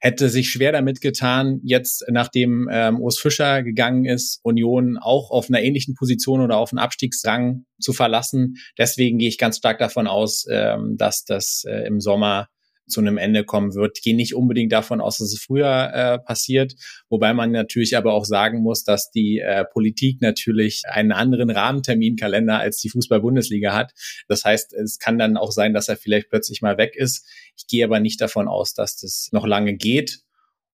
hätte 0.00 0.30
sich 0.30 0.48
schwer 0.48 0.72
damit 0.72 1.02
getan, 1.02 1.60
jetzt 1.62 2.06
nachdem 2.08 2.66
ähm, 2.72 2.98
Urs 2.98 3.18
Fischer 3.18 3.62
gegangen 3.62 4.06
ist, 4.06 4.40
Union 4.42 4.96
auch 4.96 5.30
auf 5.30 5.50
einer 5.50 5.60
ähnlichen 5.60 5.94
Position 5.94 6.40
oder 6.40 6.56
auf 6.56 6.72
einen 6.72 6.78
Abstiegsrang 6.78 7.66
zu 7.78 7.92
verlassen. 7.92 8.54
Deswegen 8.78 9.18
gehe 9.18 9.28
ich 9.28 9.36
ganz 9.36 9.58
stark 9.58 9.78
davon 9.78 10.06
aus, 10.06 10.46
ähm, 10.50 10.96
dass 10.96 11.24
das 11.24 11.64
äh, 11.68 11.86
im 11.86 12.00
Sommer 12.00 12.48
zu 12.90 13.00
einem 13.00 13.18
Ende 13.18 13.44
kommen 13.44 13.74
wird. 13.74 14.02
Gehe 14.02 14.16
nicht 14.16 14.34
unbedingt 14.34 14.72
davon 14.72 15.00
aus, 15.00 15.18
dass 15.18 15.32
es 15.32 15.40
früher 15.40 15.90
äh, 15.92 16.18
passiert, 16.18 16.74
wobei 17.08 17.32
man 17.32 17.52
natürlich 17.52 17.96
aber 17.96 18.12
auch 18.12 18.24
sagen 18.24 18.62
muss, 18.62 18.84
dass 18.84 19.10
die 19.10 19.38
äh, 19.38 19.64
Politik 19.64 20.20
natürlich 20.20 20.82
einen 20.86 21.12
anderen 21.12 21.50
Rahmenterminkalender 21.50 22.58
als 22.58 22.78
die 22.78 22.90
Fußball-Bundesliga 22.90 23.74
hat. 23.74 23.92
Das 24.28 24.44
heißt, 24.44 24.74
es 24.74 24.98
kann 24.98 25.18
dann 25.18 25.36
auch 25.36 25.52
sein, 25.52 25.74
dass 25.74 25.88
er 25.88 25.96
vielleicht 25.96 26.28
plötzlich 26.28 26.62
mal 26.62 26.78
weg 26.78 26.96
ist. 26.96 27.26
Ich 27.56 27.66
gehe 27.66 27.84
aber 27.84 28.00
nicht 28.00 28.20
davon 28.20 28.48
aus, 28.48 28.74
dass 28.74 28.96
das 28.96 29.28
noch 29.32 29.46
lange 29.46 29.76
geht. 29.76 30.20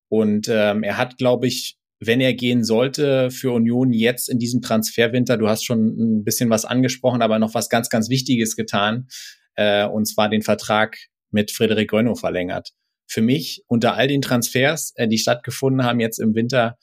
Und 0.08 0.48
ähm, 0.48 0.82
er 0.82 0.96
hat, 0.98 1.18
glaube 1.18 1.46
ich, 1.46 1.78
wenn 1.98 2.20
er 2.20 2.34
gehen 2.34 2.62
sollte 2.62 3.30
für 3.30 3.52
Union 3.52 3.92
jetzt 3.92 4.28
in 4.28 4.38
diesem 4.38 4.60
Transferwinter, 4.60 5.36
du 5.38 5.48
hast 5.48 5.64
schon 5.64 6.18
ein 6.18 6.24
bisschen 6.24 6.50
was 6.50 6.64
angesprochen, 6.64 7.22
aber 7.22 7.38
noch 7.38 7.54
was 7.54 7.68
ganz, 7.68 7.88
ganz 7.88 8.10
Wichtiges 8.10 8.54
getan, 8.54 9.08
äh, 9.54 9.86
und 9.86 10.06
zwar 10.06 10.28
den 10.28 10.42
Vertrag 10.42 10.98
mit 11.30 11.50
Frederik 11.50 11.92
Rönno 11.92 12.14
verlängert. 12.14 12.70
Für 13.08 13.22
mich 13.22 13.62
unter 13.66 13.94
all 13.94 14.08
den 14.08 14.22
Transfers, 14.22 14.92
äh, 14.96 15.08
die 15.08 15.18
stattgefunden 15.18 15.84
haben 15.84 16.00
jetzt 16.00 16.18
im 16.18 16.34
Winter, 16.34 16.76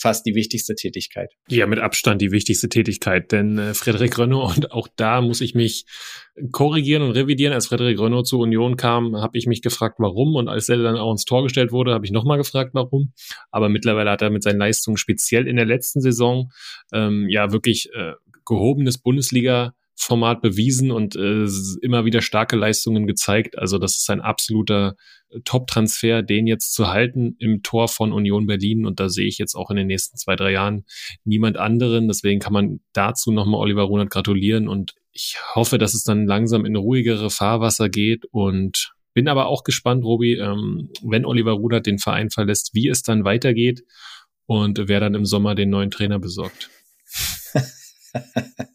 fast 0.00 0.24
die 0.24 0.34
wichtigste 0.34 0.74
Tätigkeit. 0.74 1.30
Ja, 1.48 1.66
mit 1.66 1.78
Abstand 1.78 2.22
die 2.22 2.32
wichtigste 2.32 2.68
Tätigkeit, 2.68 3.32
denn 3.32 3.58
äh, 3.58 3.74
Frederik 3.74 4.18
Renault 4.18 4.56
und 4.56 4.72
auch 4.72 4.88
da 4.96 5.20
muss 5.20 5.40
ich 5.40 5.54
mich 5.54 5.84
korrigieren 6.52 7.02
und 7.02 7.10
revidieren. 7.12 7.52
Als 7.52 7.66
Frederik 7.66 8.00
Renault 8.00 8.26
zur 8.26 8.40
Union 8.40 8.76
kam, 8.76 9.16
habe 9.16 9.36
ich 9.36 9.46
mich 9.46 9.62
gefragt, 9.62 9.96
warum 9.98 10.34
und 10.36 10.48
als 10.48 10.68
er 10.68 10.78
dann 10.78 10.96
auch 10.96 11.12
ins 11.12 11.24
Tor 11.24 11.42
gestellt 11.42 11.70
wurde, 11.70 11.92
habe 11.92 12.06
ich 12.06 12.12
nochmal 12.12 12.38
gefragt, 12.38 12.70
warum. 12.72 13.12
Aber 13.50 13.68
mittlerweile 13.68 14.10
hat 14.10 14.22
er 14.22 14.30
mit 14.30 14.42
seinen 14.42 14.58
Leistungen 14.58 14.96
speziell 14.96 15.46
in 15.46 15.56
der 15.56 15.66
letzten 15.66 16.00
Saison 16.00 16.50
ähm, 16.92 17.28
ja 17.28 17.52
wirklich 17.52 17.90
äh, 17.92 18.12
gehobenes 18.46 18.98
Bundesliga 18.98 19.74
Format 20.02 20.40
bewiesen 20.40 20.90
und 20.90 21.14
äh, 21.14 21.46
immer 21.82 22.06
wieder 22.06 22.22
starke 22.22 22.56
Leistungen 22.56 23.06
gezeigt. 23.06 23.58
Also 23.58 23.76
das 23.76 23.98
ist 23.98 24.08
ein 24.08 24.22
absoluter 24.22 24.96
äh, 25.28 25.40
Top-Transfer, 25.44 26.22
den 26.22 26.46
jetzt 26.46 26.72
zu 26.72 26.88
halten 26.88 27.36
im 27.38 27.62
Tor 27.62 27.86
von 27.86 28.10
Union 28.10 28.46
Berlin. 28.46 28.86
Und 28.86 28.98
da 28.98 29.10
sehe 29.10 29.26
ich 29.26 29.36
jetzt 29.36 29.54
auch 29.54 29.70
in 29.70 29.76
den 29.76 29.88
nächsten 29.88 30.16
zwei, 30.16 30.36
drei 30.36 30.52
Jahren 30.52 30.86
niemand 31.24 31.58
anderen. 31.58 32.08
Deswegen 32.08 32.40
kann 32.40 32.54
man 32.54 32.80
dazu 32.94 33.30
nochmal 33.30 33.60
Oliver 33.60 33.82
Runert 33.82 34.08
gratulieren. 34.08 34.68
Und 34.68 34.94
ich 35.12 35.36
hoffe, 35.54 35.76
dass 35.76 35.92
es 35.92 36.02
dann 36.02 36.24
langsam 36.26 36.64
in 36.64 36.76
ruhigere 36.76 37.28
Fahrwasser 37.28 37.90
geht 37.90 38.24
und 38.30 38.94
bin 39.12 39.28
aber 39.28 39.48
auch 39.48 39.64
gespannt, 39.64 40.02
Robi, 40.02 40.38
ähm, 40.38 40.88
wenn 41.02 41.26
Oliver 41.26 41.52
Runert 41.52 41.84
den 41.84 41.98
Verein 41.98 42.30
verlässt, 42.30 42.70
wie 42.72 42.88
es 42.88 43.02
dann 43.02 43.24
weitergeht 43.24 43.82
und 44.46 44.88
wer 44.88 45.00
dann 45.00 45.14
im 45.14 45.26
Sommer 45.26 45.54
den 45.54 45.68
neuen 45.68 45.90
Trainer 45.90 46.18
besorgt. 46.18 46.70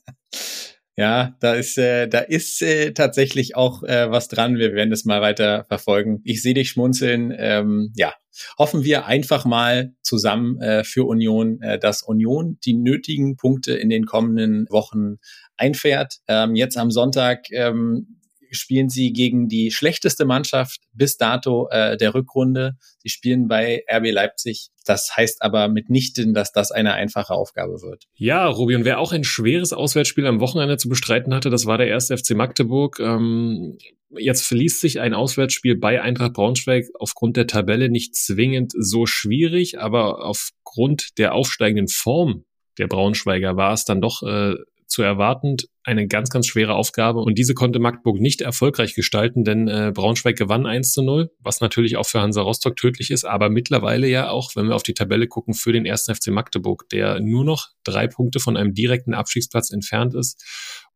Ja, 0.97 1.35
da 1.41 1.53
ist, 1.53 1.77
äh, 1.77 2.07
da 2.07 2.19
ist 2.19 2.61
äh, 2.61 2.93
tatsächlich 2.93 3.55
auch 3.55 3.83
äh, 3.83 4.09
was 4.09 4.29
dran. 4.29 4.57
Wir 4.57 4.73
werden 4.73 4.91
das 4.91 5.03
mal 5.03 5.21
weiter 5.21 5.65
verfolgen. 5.65 6.21
Ich 6.23 6.41
sehe 6.41 6.53
dich 6.53 6.69
schmunzeln. 6.69 7.33
Ähm, 7.37 7.91
ja, 7.95 8.13
hoffen 8.57 8.85
wir 8.85 9.05
einfach 9.05 9.43
mal 9.43 9.93
zusammen 10.03 10.57
äh, 10.61 10.85
für 10.85 11.05
Union, 11.05 11.61
äh, 11.61 11.77
dass 11.77 12.01
Union 12.01 12.59
die 12.63 12.75
nötigen 12.75 13.35
Punkte 13.35 13.73
in 13.73 13.89
den 13.89 14.05
kommenden 14.05 14.67
Wochen 14.69 15.17
einfährt. 15.57 16.19
Ähm, 16.29 16.55
jetzt 16.55 16.77
am 16.77 16.91
Sonntag 16.91 17.51
ähm, 17.51 18.21
spielen 18.55 18.89
sie 18.89 19.13
gegen 19.13 19.47
die 19.47 19.71
schlechteste 19.71 20.25
Mannschaft 20.25 20.81
bis 20.93 21.17
dato 21.17 21.67
äh, 21.69 21.97
der 21.97 22.13
Rückrunde. 22.13 22.77
Sie 22.99 23.09
spielen 23.09 23.47
bei 23.47 23.83
RB 23.91 24.11
Leipzig. 24.11 24.69
Das 24.85 25.15
heißt 25.15 25.41
aber 25.41 25.67
mitnichten, 25.67 26.33
dass 26.33 26.51
das 26.51 26.71
eine 26.71 26.93
einfache 26.93 27.33
Aufgabe 27.33 27.81
wird. 27.81 28.05
Ja, 28.15 28.47
Robi, 28.47 28.75
und 28.75 28.85
wer 28.85 28.99
auch 28.99 29.11
ein 29.11 29.23
schweres 29.23 29.73
Auswärtsspiel 29.73 30.27
am 30.27 30.39
Wochenende 30.39 30.77
zu 30.77 30.89
bestreiten 30.89 31.33
hatte, 31.33 31.49
das 31.49 31.65
war 31.65 31.77
der 31.77 31.87
erste 31.87 32.17
FC 32.17 32.31
Magdeburg. 32.31 32.99
Ähm, 32.99 33.77
jetzt 34.17 34.45
verließ 34.47 34.79
sich 34.79 34.99
ein 34.99 35.13
Auswärtsspiel 35.13 35.77
bei 35.77 36.01
Eintracht 36.01 36.33
Braunschweig 36.33 36.85
aufgrund 36.99 37.37
der 37.37 37.47
Tabelle 37.47 37.89
nicht 37.89 38.15
zwingend 38.15 38.73
so 38.77 39.05
schwierig, 39.05 39.79
aber 39.79 40.23
aufgrund 40.23 41.17
der 41.17 41.33
aufsteigenden 41.33 41.87
Form 41.87 42.45
der 42.77 42.87
Braunschweiger 42.87 43.55
war 43.55 43.73
es 43.73 43.85
dann 43.85 44.01
doch 44.01 44.23
äh, 44.23 44.55
zu 44.87 45.01
erwartend 45.01 45.67
eine 45.83 46.07
ganz, 46.07 46.29
ganz 46.29 46.47
schwere 46.47 46.73
Aufgabe. 46.73 47.19
Und 47.19 47.37
diese 47.37 47.53
konnte 47.53 47.79
Magdeburg 47.79 48.19
nicht 48.19 48.41
erfolgreich 48.41 48.95
gestalten, 48.95 49.43
denn 49.43 49.67
äh, 49.67 49.91
Braunschweig 49.93 50.35
gewann 50.35 50.65
1 50.65 50.91
zu 50.91 51.03
0, 51.03 51.31
was 51.39 51.61
natürlich 51.61 51.97
auch 51.97 52.07
für 52.07 52.21
Hansa 52.21 52.41
Rostock 52.41 52.75
tödlich 52.75 53.11
ist, 53.11 53.25
aber 53.25 53.49
mittlerweile 53.49 54.07
ja 54.07 54.29
auch, 54.29 54.55
wenn 54.55 54.67
wir 54.67 54.75
auf 54.75 54.83
die 54.83 54.93
Tabelle 54.93 55.27
gucken, 55.27 55.53
für 55.53 55.73
den 55.73 55.85
ersten 55.85 56.13
FC 56.15 56.27
Magdeburg, 56.27 56.89
der 56.89 57.19
nur 57.19 57.45
noch 57.45 57.69
drei 57.83 58.07
Punkte 58.07 58.39
von 58.39 58.57
einem 58.57 58.73
direkten 58.73 59.13
Abstiegsplatz 59.13 59.71
entfernt 59.71 60.15
ist. 60.15 60.43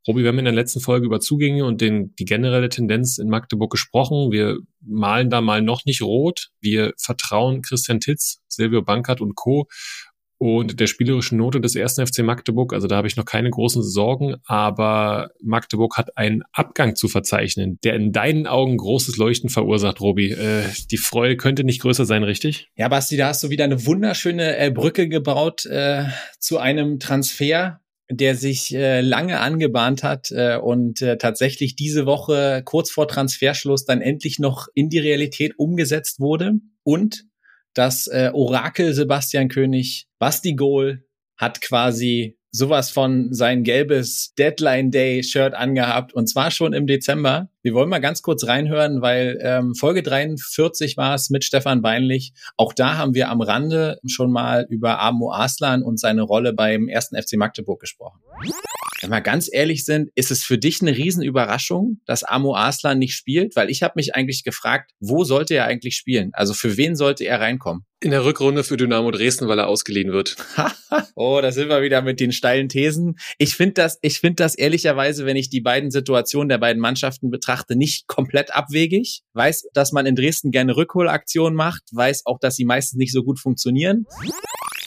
Robi, 0.07 0.23
wir 0.23 0.29
haben 0.29 0.39
in 0.39 0.45
der 0.45 0.53
letzten 0.53 0.79
Folge 0.79 1.05
über 1.05 1.19
Zugänge 1.19 1.65
und 1.65 1.81
den, 1.81 2.15
die 2.15 2.25
generelle 2.25 2.69
Tendenz 2.69 3.17
in 3.17 3.27
Magdeburg 3.27 3.69
gesprochen. 3.69 4.31
Wir 4.31 4.57
malen 4.81 5.29
da 5.29 5.41
mal 5.41 5.61
noch 5.61 5.83
nicht 5.85 6.01
rot. 6.01 6.49
Wir 6.61 6.93
vertrauen 6.97 7.61
Christian 7.61 7.99
Titz, 7.99 8.41
Silvio 8.47 8.81
Bankert 8.81 9.19
und 9.19 9.35
Co 9.35 9.67
und 10.39 10.79
der 10.79 10.87
spielerischen 10.87 11.37
Note 11.37 11.59
des 11.59 11.75
ersten 11.75 12.07
FC 12.07 12.19
Magdeburg. 12.19 12.73
Also 12.73 12.87
da 12.87 12.95
habe 12.95 13.07
ich 13.07 13.17
noch 13.17 13.25
keine 13.25 13.49
großen 13.49 13.83
Sorgen, 13.83 14.37
aber 14.45 15.31
Magdeburg 15.43 15.97
hat 15.97 16.17
einen 16.17 16.43
Abgang 16.53 16.95
zu 16.95 17.09
verzeichnen, 17.09 17.77
der 17.83 17.95
in 17.95 18.13
deinen 18.13 18.47
Augen 18.47 18.77
großes 18.77 19.17
Leuchten 19.17 19.49
verursacht, 19.49 19.99
Robi. 19.99 20.31
Äh, 20.31 20.63
die 20.89 20.97
Freude 20.97 21.35
könnte 21.35 21.65
nicht 21.65 21.81
größer 21.81 22.05
sein, 22.05 22.23
richtig? 22.23 22.69
Ja, 22.77 22.87
Basti, 22.87 23.17
da 23.17 23.27
hast 23.27 23.43
du 23.43 23.49
wieder 23.49 23.65
eine 23.65 23.85
wunderschöne 23.85 24.57
äh, 24.57 24.71
Brücke 24.71 25.09
gebaut 25.09 25.65
äh, 25.65 26.05
zu 26.39 26.57
einem 26.57 26.99
Transfer, 26.99 27.81
der 28.09 28.35
sich 28.35 28.73
äh, 28.73 29.01
lange 29.01 29.41
angebahnt 29.41 30.03
hat 30.03 30.31
äh, 30.31 30.55
und 30.55 31.01
äh, 31.01 31.17
tatsächlich 31.17 31.75
diese 31.75 32.05
Woche 32.05 32.61
kurz 32.63 32.89
vor 32.89 33.09
Transferschluss 33.09 33.83
dann 33.83 33.99
endlich 33.99 34.39
noch 34.39 34.67
in 34.73 34.87
die 34.87 34.99
Realität 34.99 35.59
umgesetzt 35.59 36.21
wurde 36.21 36.53
und 36.83 37.25
das 37.73 38.07
äh, 38.07 38.31
Orakel 38.33 38.93
Sebastian 38.93 39.49
König, 39.49 40.07
Basti 40.19 40.55
Goal, 40.55 41.05
hat 41.37 41.61
quasi 41.61 42.37
sowas 42.51 42.89
von 42.89 43.33
sein 43.33 43.63
gelbes 43.63 44.33
Deadline 44.37 44.91
Day 44.91 45.23
Shirt 45.23 45.53
angehabt 45.53 46.13
und 46.13 46.27
zwar 46.27 46.51
schon 46.51 46.73
im 46.73 46.87
Dezember. 46.87 47.49
Wir 47.61 47.73
wollen 47.73 47.89
mal 47.89 47.99
ganz 47.99 48.21
kurz 48.21 48.47
reinhören, 48.47 49.01
weil 49.01 49.37
ähm, 49.41 49.75
Folge 49.75 50.01
43 50.01 50.95
war 50.95 51.13
es 51.13 51.29
mit 51.29 51.43
Stefan 51.43 51.81
Beinlich. 51.81 52.31
Auch 52.55 52.71
da 52.71 52.95
haben 52.95 53.13
wir 53.13 53.29
am 53.29 53.41
Rande 53.41 53.99
schon 54.07 54.31
mal 54.31 54.65
über 54.69 55.01
Amo 55.01 55.33
Aslan 55.33 55.83
und 55.83 55.99
seine 55.99 56.21
Rolle 56.21 56.53
beim 56.53 56.87
ersten 56.87 57.21
FC 57.21 57.33
Magdeburg 57.33 57.81
gesprochen. 57.81 58.21
Wenn 59.01 59.11
wir 59.11 59.21
ganz 59.21 59.49
ehrlich 59.51 59.85
sind, 59.85 60.09
ist 60.15 60.31
es 60.31 60.43
für 60.43 60.57
dich 60.57 60.81
eine 60.81 60.95
Riesenüberraschung, 60.95 62.01
dass 62.05 62.23
Amo 62.23 62.55
Aslan 62.55 62.99
nicht 62.99 63.15
spielt? 63.15 63.55
Weil 63.55 63.69
ich 63.69 63.81
habe 63.81 63.93
mich 63.95 64.15
eigentlich 64.15 64.43
gefragt, 64.43 64.91
wo 64.99 65.23
sollte 65.23 65.55
er 65.55 65.65
eigentlich 65.65 65.95
spielen? 65.95 66.31
Also 66.33 66.53
für 66.53 66.75
wen 66.75 66.95
sollte 66.95 67.23
er 67.23 67.39
reinkommen? 67.39 67.85
In 68.01 68.11
der 68.11 68.23
Rückrunde 68.23 68.63
für 68.63 68.77
Dynamo 68.77 69.11
Dresden, 69.11 69.47
weil 69.49 69.59
er 69.59 69.67
ausgeliehen 69.67 70.11
wird. 70.11 70.37
oh, 71.15 71.39
da 71.41 71.51
sind 71.51 71.67
wir 71.67 71.81
wieder 71.81 72.01
mit 72.01 72.21
den 72.21 72.31
steilen 72.31 72.69
Thesen. 72.69 73.17
Ich 73.37 73.55
finde 73.55 73.73
das, 73.73 73.99
ich 74.01 74.19
finde 74.19 74.35
das 74.35 74.55
ehrlicherweise, 74.55 75.25
wenn 75.25 75.35
ich 75.35 75.49
die 75.49 75.59
beiden 75.59 75.91
Situationen 75.91 76.47
der 76.47 76.59
beiden 76.59 76.81
Mannschaften 76.81 77.29
betrachte, 77.29 77.48
nicht 77.75 78.07
komplett 78.07 78.53
abwegig. 78.53 79.21
Weiß, 79.33 79.67
dass 79.73 79.91
man 79.91 80.05
in 80.05 80.15
Dresden 80.15 80.51
gerne 80.51 80.75
Rückholaktionen 80.75 81.55
macht, 81.55 81.83
weiß 81.91 82.25
auch, 82.25 82.39
dass 82.39 82.55
sie 82.55 82.65
meistens 82.65 82.97
nicht 82.97 83.13
so 83.13 83.23
gut 83.23 83.39
funktionieren. 83.39 84.05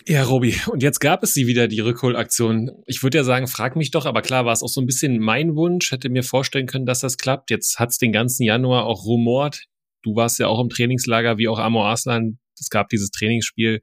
Ja, 0.06 0.24
Robi, 0.24 0.56
und 0.66 0.82
jetzt 0.82 0.98
gab 0.98 1.22
es 1.22 1.32
sie 1.32 1.46
wieder, 1.46 1.68
die 1.68 1.80
Rückholaktion. 1.80 2.72
Ich 2.86 3.02
würde 3.02 3.18
ja 3.18 3.24
sagen, 3.24 3.46
frag 3.46 3.76
mich 3.76 3.92
doch, 3.92 4.04
aber 4.04 4.22
klar 4.22 4.44
war 4.44 4.52
es 4.52 4.62
auch 4.62 4.68
so 4.68 4.80
ein 4.80 4.86
bisschen 4.86 5.20
mein 5.20 5.54
Wunsch, 5.54 5.92
hätte 5.92 6.08
mir 6.08 6.24
vorstellen 6.24 6.66
können, 6.66 6.86
dass 6.86 7.00
das 7.00 7.18
klappt. 7.18 7.50
Jetzt 7.50 7.78
hat 7.78 7.90
es 7.90 7.98
den 7.98 8.10
ganzen 8.10 8.42
Januar 8.42 8.86
auch 8.86 9.04
rumort. 9.04 9.64
Du 10.02 10.16
warst 10.16 10.40
ja 10.40 10.48
auch 10.48 10.60
im 10.60 10.70
Trainingslager, 10.70 11.38
wie 11.38 11.46
auch 11.46 11.58
Amo 11.58 11.84
Arslan. 11.84 12.38
Es 12.58 12.68
gab 12.68 12.88
dieses 12.88 13.10
Trainingsspiel. 13.10 13.82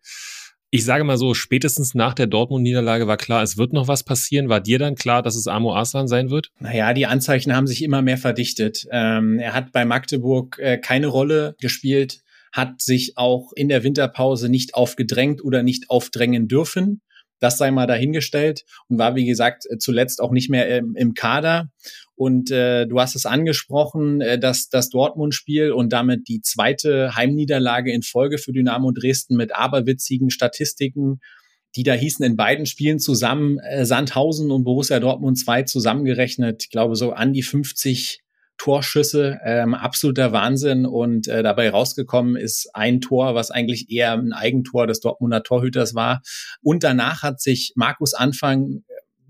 Ich 0.72 0.86
sage 0.86 1.04
mal 1.04 1.18
so, 1.18 1.34
spätestens 1.34 1.96
nach 1.96 2.14
der 2.14 2.28
Dortmund-Niederlage 2.28 3.08
war 3.08 3.18
klar, 3.18 3.42
es 3.42 3.58
wird 3.58 3.74
noch 3.74 3.88
was 3.88 4.04
passieren. 4.04 4.50
War 4.50 4.62
dir 4.62 4.78
dann 4.78 4.96
klar, 4.96 5.24
dass 5.24 5.36
es 5.36 5.48
Amo 5.48 5.74
Arslan 5.74 6.08
sein 6.08 6.30
wird? 6.30 6.52
Naja, 6.60 6.94
die 6.94 7.08
Anzeichen 7.08 7.56
haben 7.56 7.66
sich 7.66 7.84
immer 7.84 8.02
mehr 8.04 8.18
verdichtet. 8.18 8.86
Ähm, 8.92 9.40
er 9.40 9.54
hat 9.54 9.72
bei 9.72 9.86
Magdeburg 9.86 10.60
äh, 10.60 10.78
keine 10.78 11.08
Rolle 11.08 11.56
gespielt 11.60 12.22
hat 12.52 12.82
sich 12.82 13.18
auch 13.18 13.52
in 13.56 13.70
der 13.70 13.84
Winterpause 13.84 14.50
nicht 14.50 14.76
aufgedrängt 14.76 15.44
oder 15.44 15.64
nicht 15.64 15.90
aufdrängen 15.90 16.48
dürfen. 16.48 17.02
Das 17.40 17.58
sei 17.58 17.72
mal 17.72 17.88
dahingestellt 17.88 18.66
und 18.90 18.98
war, 18.98 19.16
wie 19.16 19.26
gesagt, 19.26 19.64
zuletzt 19.80 20.22
auch 20.22 20.32
nicht 20.32 20.50
mehr 20.50 20.78
im, 20.78 20.96
im 20.96 21.14
Kader. 21.14 21.70
Und 22.20 22.52
äh, 22.52 22.86
du 22.86 23.00
hast 23.00 23.16
es 23.16 23.26
angesprochen, 23.26 24.20
äh, 24.20 24.38
dass 24.38 24.68
das 24.68 24.90
Dortmund-Spiel 24.90 25.72
und 25.72 25.94
damit 25.94 26.28
die 26.28 26.42
zweite 26.42 27.16
Heimniederlage 27.16 27.94
in 27.94 28.02
Folge 28.02 28.40
für 28.40 28.52
Dynamo 28.52 28.92
Dresden 28.92 29.38
mit 29.38 29.56
aberwitzigen 29.56 30.30
Statistiken, 30.30 31.22
die 31.78 31.84
da 31.84 31.94
hießen 31.94 32.26
in 32.26 32.36
beiden 32.36 32.66
Spielen 32.66 33.00
zusammen, 33.00 33.58
äh, 33.60 33.86
Sandhausen 33.86 34.52
und 34.52 34.66
Borussia 34.66 35.00
Dortmund 35.00 35.40
2 35.40 35.64
zusammengerechnet, 35.64 36.64
ich 36.64 36.70
glaube 36.72 36.98
so 36.98 37.14
an 37.14 37.32
die 37.32 37.42
50 37.42 38.20
Torschüsse, 38.58 39.40
ähm, 39.46 39.74
absoluter 39.74 40.34
Wahnsinn. 40.34 40.86
Und 40.86 41.30
äh, 41.30 41.42
dabei 41.42 41.70
rausgekommen 41.70 42.36
ist 42.36 42.70
ein 42.74 43.00
Tor, 43.00 43.34
was 43.34 43.50
eigentlich 43.50 43.90
eher 43.90 44.12
ein 44.12 44.34
Eigentor 44.34 44.88
des 44.88 45.00
Dortmunder 45.00 45.42
Torhüters 45.42 45.96
war. 45.96 46.22
Und 46.62 46.84
danach 46.84 47.24
hat 47.24 47.40
sich 47.40 47.72
Markus 47.78 48.14
Anfang 48.14 48.84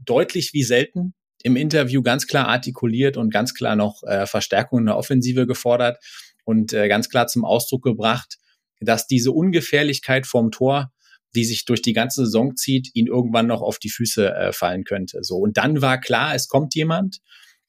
deutlich 0.04 0.54
wie 0.54 0.64
selten 0.64 1.14
im 1.44 1.56
Interview 1.56 2.02
ganz 2.02 2.28
klar 2.28 2.48
artikuliert 2.48 3.18
und 3.18 3.32
ganz 3.32 3.54
klar 3.54 3.76
noch 3.76 4.04
äh, 4.04 4.26
Verstärkung 4.26 4.80
in 4.80 4.86
der 4.88 4.98
Offensive 4.98 5.48
gefordert 5.48 5.98
und 6.44 6.74
äh, 6.74 6.88
ganz 6.88 7.10
klar 7.10 7.28
zum 7.28 7.46
Ausdruck 7.46 7.84
gebracht, 7.84 8.38
dass 8.80 9.08
diese 9.08 9.32
Ungefährlichkeit 9.32 10.28
vom 10.28 10.52
Tor 10.52 10.92
die 11.36 11.46
sich 11.46 11.66
durch 11.66 11.82
die 11.82 11.94
ganze 11.94 12.26
Saison 12.26 12.56
zieht, 12.56 12.90
ihn 12.96 13.08
irgendwann 13.08 13.48
noch 13.48 13.62
auf 13.62 13.78
die 13.80 13.90
Füße 13.90 14.34
äh, 14.34 14.52
fallen 14.52 14.84
könnte. 14.84 15.20
So 15.24 15.38
und 15.38 15.58
dann 15.58 15.82
war 15.82 16.00
klar, 16.00 16.34
es 16.36 16.48
kommt 16.48 16.76
jemand 16.76 17.20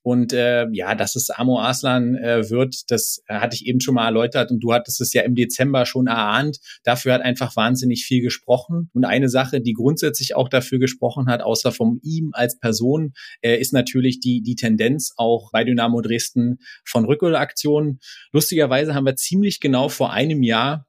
und 0.03 0.33
äh, 0.33 0.67
ja, 0.73 0.95
dass 0.95 1.15
es 1.15 1.29
Amo 1.29 1.61
Aslan 1.61 2.15
äh, 2.15 2.49
wird, 2.49 2.91
das 2.91 3.23
hatte 3.29 3.55
ich 3.55 3.67
eben 3.67 3.81
schon 3.81 3.95
mal 3.95 4.07
erläutert 4.07 4.51
und 4.51 4.61
du 4.61 4.73
hattest 4.73 5.01
es 5.01 5.13
ja 5.13 5.23
im 5.23 5.35
Dezember 5.35 5.85
schon 5.85 6.07
erahnt. 6.07 6.59
Dafür 6.85 7.13
hat 7.13 7.21
einfach 7.21 7.55
wahnsinnig 7.55 8.05
viel 8.05 8.23
gesprochen. 8.23 8.91
Und 8.95 9.05
eine 9.05 9.29
Sache, 9.29 9.61
die 9.61 9.75
grundsätzlich 9.75 10.35
auch 10.35 10.49
dafür 10.49 10.79
gesprochen 10.79 11.29
hat, 11.29 11.43
außer 11.43 11.71
von 11.73 12.01
ihm 12.03 12.31
als 12.33 12.59
Person, 12.59 13.13
äh, 13.43 13.57
ist 13.57 13.75
natürlich 13.75 14.21
die, 14.21 14.43
die 14.43 14.55
Tendenz 14.55 15.13
auch 15.17 15.51
bei 15.53 15.65
Dynamo 15.65 16.01
Dresden 16.01 16.59
von 16.85 17.05
Rückholaktionen. 17.05 18.01
Lustigerweise 18.33 18.95
haben 18.95 19.05
wir 19.05 19.17
ziemlich 19.17 19.61
genau 19.61 19.91
vor 19.91 20.13
einem 20.13 20.43
Jahr 20.43 20.87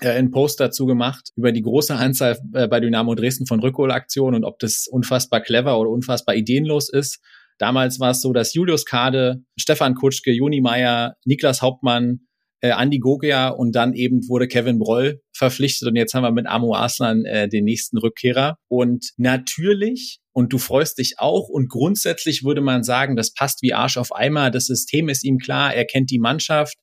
äh, 0.00 0.10
einen 0.10 0.32
Post 0.32 0.60
dazu 0.60 0.84
gemacht 0.84 1.30
über 1.36 1.52
die 1.52 1.62
große 1.62 1.94
Anzahl 1.94 2.38
äh, 2.52 2.68
bei 2.68 2.80
Dynamo 2.80 3.14
Dresden 3.14 3.46
von 3.46 3.60
Rückholaktionen 3.60 4.42
und 4.42 4.44
ob 4.44 4.58
das 4.58 4.86
unfassbar 4.86 5.40
clever 5.40 5.78
oder 5.78 5.88
unfassbar 5.88 6.34
ideenlos 6.34 6.90
ist. 6.90 7.20
Damals 7.58 8.00
war 8.00 8.10
es 8.10 8.20
so, 8.20 8.32
dass 8.32 8.54
Julius 8.54 8.84
Kade, 8.84 9.42
Stefan 9.56 9.94
Kutschke, 9.94 10.32
Joni 10.32 10.60
Meyer, 10.60 11.14
Niklas 11.24 11.62
Hauptmann, 11.62 12.20
äh, 12.64 12.70
Andi 12.70 12.98
Gogia 12.98 13.48
und 13.48 13.76
dann 13.76 13.92
eben 13.92 14.26
wurde 14.26 14.48
Kevin 14.48 14.78
Broll 14.78 15.20
verpflichtet 15.36 15.86
und 15.86 15.96
jetzt 15.96 16.14
haben 16.14 16.22
wir 16.22 16.32
mit 16.32 16.46
Amo 16.46 16.74
Aslan 16.74 17.26
äh, 17.26 17.46
den 17.46 17.64
nächsten 17.64 17.98
Rückkehrer. 17.98 18.56
Und 18.68 19.10
natürlich, 19.18 20.20
und 20.32 20.50
du 20.54 20.56
freust 20.56 20.96
dich 20.96 21.18
auch 21.18 21.50
und 21.50 21.68
grundsätzlich 21.68 22.42
würde 22.42 22.62
man 22.62 22.82
sagen, 22.82 23.16
das 23.16 23.34
passt 23.34 23.60
wie 23.60 23.74
Arsch 23.74 23.98
auf 23.98 24.14
Eimer, 24.14 24.50
das 24.50 24.64
System 24.64 25.10
ist 25.10 25.24
ihm 25.24 25.36
klar, 25.36 25.74
er 25.74 25.84
kennt 25.84 26.10
die 26.10 26.18
Mannschaft. 26.18 26.78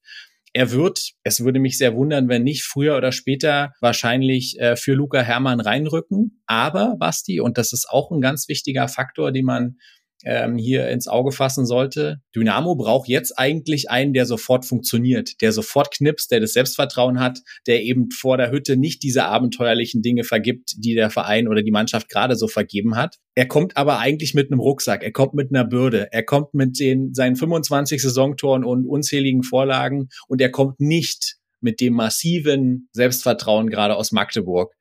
Er 0.53 0.71
wird, 0.71 1.13
es 1.23 1.43
würde 1.43 1.59
mich 1.59 1.77
sehr 1.77 1.95
wundern, 1.95 2.27
wenn 2.27 2.43
nicht 2.43 2.63
früher 2.63 2.97
oder 2.97 3.11
später 3.11 3.71
wahrscheinlich 3.79 4.59
äh, 4.59 4.75
für 4.75 4.93
Luca 4.93 5.21
Hermann 5.21 5.61
reinrücken. 5.61 6.43
Aber 6.45 6.97
Basti, 6.99 7.39
und 7.39 7.57
das 7.57 7.71
ist 7.73 7.89
auch 7.89 8.11
ein 8.11 8.19
ganz 8.19 8.49
wichtiger 8.49 8.87
Faktor, 8.87 9.31
den 9.31 9.45
man 9.45 9.77
ähm, 10.25 10.57
hier 10.57 10.87
ins 10.89 11.07
Auge 11.07 11.31
fassen 11.31 11.65
sollte. 11.65 12.21
Dynamo 12.35 12.75
braucht 12.75 13.07
jetzt 13.07 13.37
eigentlich 13.37 13.89
einen, 13.89 14.13
der 14.13 14.25
sofort 14.25 14.65
funktioniert, 14.65 15.41
der 15.41 15.51
sofort 15.51 15.91
knipst, 15.91 16.31
der 16.31 16.39
das 16.39 16.53
Selbstvertrauen 16.53 17.19
hat, 17.19 17.39
der 17.67 17.83
eben 17.83 18.09
vor 18.11 18.37
der 18.37 18.51
Hütte 18.51 18.77
nicht 18.77 19.03
diese 19.03 19.25
abenteuerlichen 19.25 20.01
Dinge 20.01 20.23
vergibt, 20.23 20.73
die 20.77 20.93
der 20.93 21.09
Verein 21.09 21.47
oder 21.47 21.63
die 21.63 21.71
Mannschaft 21.71 22.09
gerade 22.09 22.35
so 22.35 22.47
vergeben 22.47 22.95
hat. 22.95 23.17
Er 23.35 23.47
kommt 23.47 23.77
aber 23.77 23.99
eigentlich 23.99 24.33
mit 24.33 24.51
einem 24.51 24.59
Rucksack, 24.59 25.03
er 25.03 25.11
kommt 25.11 25.33
mit 25.33 25.53
einer 25.53 25.65
Bürde, 25.65 26.11
er 26.11 26.23
kommt 26.23 26.53
mit 26.53 26.79
den, 26.79 27.13
seinen 27.13 27.35
25 27.35 28.01
Saisontoren 28.01 28.63
und 28.63 28.85
unzähligen 28.85 29.43
Vorlagen 29.43 30.09
und 30.27 30.41
er 30.41 30.51
kommt 30.51 30.79
nicht 30.79 31.37
mit 31.61 31.79
dem 31.79 31.93
massiven 31.93 32.89
Selbstvertrauen 32.91 33.69
gerade 33.69 33.95
aus 33.95 34.11
Magdeburg. 34.11 34.73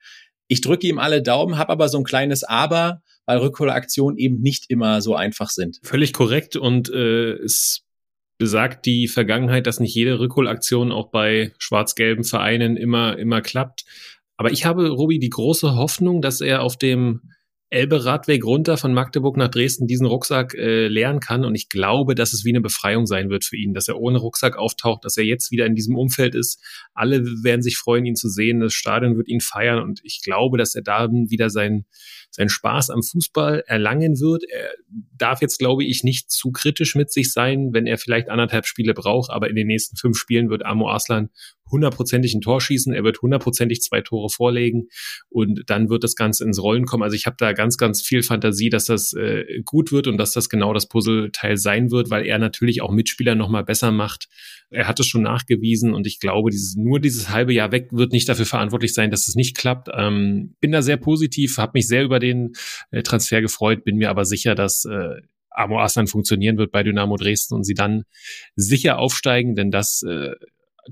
Ich 0.50 0.62
drücke 0.62 0.88
ihm 0.88 0.98
alle 0.98 1.22
Daumen, 1.22 1.58
habe 1.58 1.70
aber 1.70 1.88
so 1.88 1.96
ein 1.96 2.02
kleines 2.02 2.42
Aber, 2.42 3.02
weil 3.24 3.38
Rückholaktionen 3.38 4.18
eben 4.18 4.40
nicht 4.40 4.68
immer 4.68 5.00
so 5.00 5.14
einfach 5.14 5.48
sind. 5.48 5.78
Völlig 5.84 6.12
korrekt 6.12 6.56
und 6.56 6.90
äh, 6.92 7.34
es 7.34 7.84
besagt 8.36 8.84
die 8.84 9.06
Vergangenheit, 9.06 9.68
dass 9.68 9.78
nicht 9.78 9.94
jede 9.94 10.18
Rückholaktion 10.18 10.90
auch 10.90 11.12
bei 11.12 11.52
schwarz-gelben 11.58 12.24
Vereinen 12.24 12.76
immer, 12.76 13.16
immer 13.16 13.42
klappt. 13.42 13.84
Aber 14.36 14.50
ich 14.50 14.64
habe, 14.64 14.88
Robi, 14.88 15.20
die 15.20 15.30
große 15.30 15.76
Hoffnung, 15.76 16.20
dass 16.20 16.40
er 16.40 16.62
auf 16.62 16.76
dem 16.76 17.30
Elbe-Radweg 17.70 18.44
runter 18.44 18.76
von 18.76 18.92
Magdeburg 18.92 19.36
nach 19.36 19.48
Dresden 19.48 19.86
diesen 19.86 20.06
Rucksack 20.06 20.54
äh, 20.54 20.88
leeren 20.88 21.20
kann. 21.20 21.44
Und 21.44 21.54
ich 21.54 21.68
glaube, 21.68 22.16
dass 22.16 22.32
es 22.32 22.44
wie 22.44 22.50
eine 22.50 22.60
Befreiung 22.60 23.06
sein 23.06 23.30
wird 23.30 23.44
für 23.44 23.56
ihn, 23.56 23.74
dass 23.74 23.86
er 23.86 24.00
ohne 24.00 24.18
Rucksack 24.18 24.56
auftaucht, 24.56 25.04
dass 25.04 25.16
er 25.16 25.24
jetzt 25.24 25.52
wieder 25.52 25.66
in 25.66 25.76
diesem 25.76 25.96
Umfeld 25.96 26.34
ist. 26.34 26.60
Alle 26.94 27.24
werden 27.42 27.62
sich 27.62 27.76
freuen, 27.76 28.06
ihn 28.06 28.16
zu 28.16 28.28
sehen. 28.28 28.58
Das 28.58 28.74
Stadion 28.74 29.16
wird 29.16 29.28
ihn 29.28 29.40
feiern. 29.40 29.80
Und 29.80 30.00
ich 30.02 30.20
glaube, 30.22 30.58
dass 30.58 30.74
er 30.74 30.82
da 30.82 31.08
wieder 31.10 31.48
sein, 31.48 31.84
seinen 32.30 32.48
Spaß 32.48 32.90
am 32.90 33.04
Fußball 33.04 33.62
erlangen 33.66 34.18
wird. 34.18 34.42
Er 34.50 34.72
darf 35.16 35.40
jetzt, 35.40 35.58
glaube 35.58 35.84
ich, 35.84 36.02
nicht 36.02 36.30
zu 36.30 36.50
kritisch 36.50 36.96
mit 36.96 37.12
sich 37.12 37.32
sein, 37.32 37.70
wenn 37.72 37.86
er 37.86 37.98
vielleicht 37.98 38.30
anderthalb 38.30 38.66
Spiele 38.66 38.94
braucht. 38.94 39.30
Aber 39.30 39.48
in 39.48 39.54
den 39.54 39.68
nächsten 39.68 39.96
fünf 39.96 40.18
Spielen 40.18 40.50
wird 40.50 40.66
Amo 40.66 40.90
Aslan 40.90 41.30
hundertprozentig 41.70 42.34
ein 42.34 42.40
Tor 42.40 42.60
schießen, 42.60 42.92
er 42.92 43.04
wird 43.04 43.22
hundertprozentig 43.22 43.82
zwei 43.82 44.00
Tore 44.00 44.28
vorlegen 44.28 44.88
und 45.28 45.62
dann 45.66 45.88
wird 45.88 46.04
das 46.04 46.16
Ganze 46.16 46.44
ins 46.44 46.62
Rollen 46.62 46.86
kommen. 46.86 47.02
Also 47.02 47.16
ich 47.16 47.26
habe 47.26 47.36
da 47.38 47.52
ganz, 47.52 47.76
ganz 47.76 48.02
viel 48.02 48.22
Fantasie, 48.22 48.68
dass 48.70 48.86
das 48.86 49.12
äh, 49.12 49.44
gut 49.64 49.92
wird 49.92 50.06
und 50.06 50.16
dass 50.16 50.32
das 50.32 50.48
genau 50.48 50.72
das 50.72 50.88
Puzzleteil 50.88 51.56
sein 51.56 51.90
wird, 51.90 52.10
weil 52.10 52.26
er 52.26 52.38
natürlich 52.38 52.82
auch 52.82 52.90
Mitspieler 52.90 53.34
nochmal 53.34 53.64
besser 53.64 53.92
macht. 53.92 54.28
Er 54.70 54.86
hat 54.86 55.00
es 55.00 55.06
schon 55.06 55.22
nachgewiesen 55.22 55.94
und 55.94 56.06
ich 56.06 56.20
glaube, 56.20 56.50
dieses, 56.50 56.76
nur 56.76 57.00
dieses 57.00 57.30
halbe 57.30 57.52
Jahr 57.52 57.72
weg 57.72 57.88
wird 57.90 58.12
nicht 58.12 58.28
dafür 58.28 58.46
verantwortlich 58.46 58.94
sein, 58.94 59.10
dass 59.10 59.28
es 59.28 59.34
nicht 59.34 59.56
klappt. 59.56 59.88
Ähm, 59.92 60.54
bin 60.60 60.72
da 60.72 60.82
sehr 60.82 60.96
positiv, 60.96 61.58
habe 61.58 61.72
mich 61.74 61.88
sehr 61.88 62.04
über 62.04 62.20
den 62.20 62.52
äh, 62.90 63.02
Transfer 63.02 63.40
gefreut, 63.40 63.84
bin 63.84 63.96
mir 63.96 64.10
aber 64.10 64.24
sicher, 64.24 64.54
dass 64.54 64.84
äh, 64.84 65.20
Amo 65.50 65.80
Aslan 65.80 66.06
funktionieren 66.06 66.58
wird 66.58 66.70
bei 66.72 66.82
Dynamo 66.82 67.16
Dresden 67.16 67.54
und 67.54 67.64
sie 67.64 67.74
dann 67.74 68.04
sicher 68.54 68.98
aufsteigen, 68.98 69.54
denn 69.54 69.70
das 69.70 70.02
äh, 70.02 70.34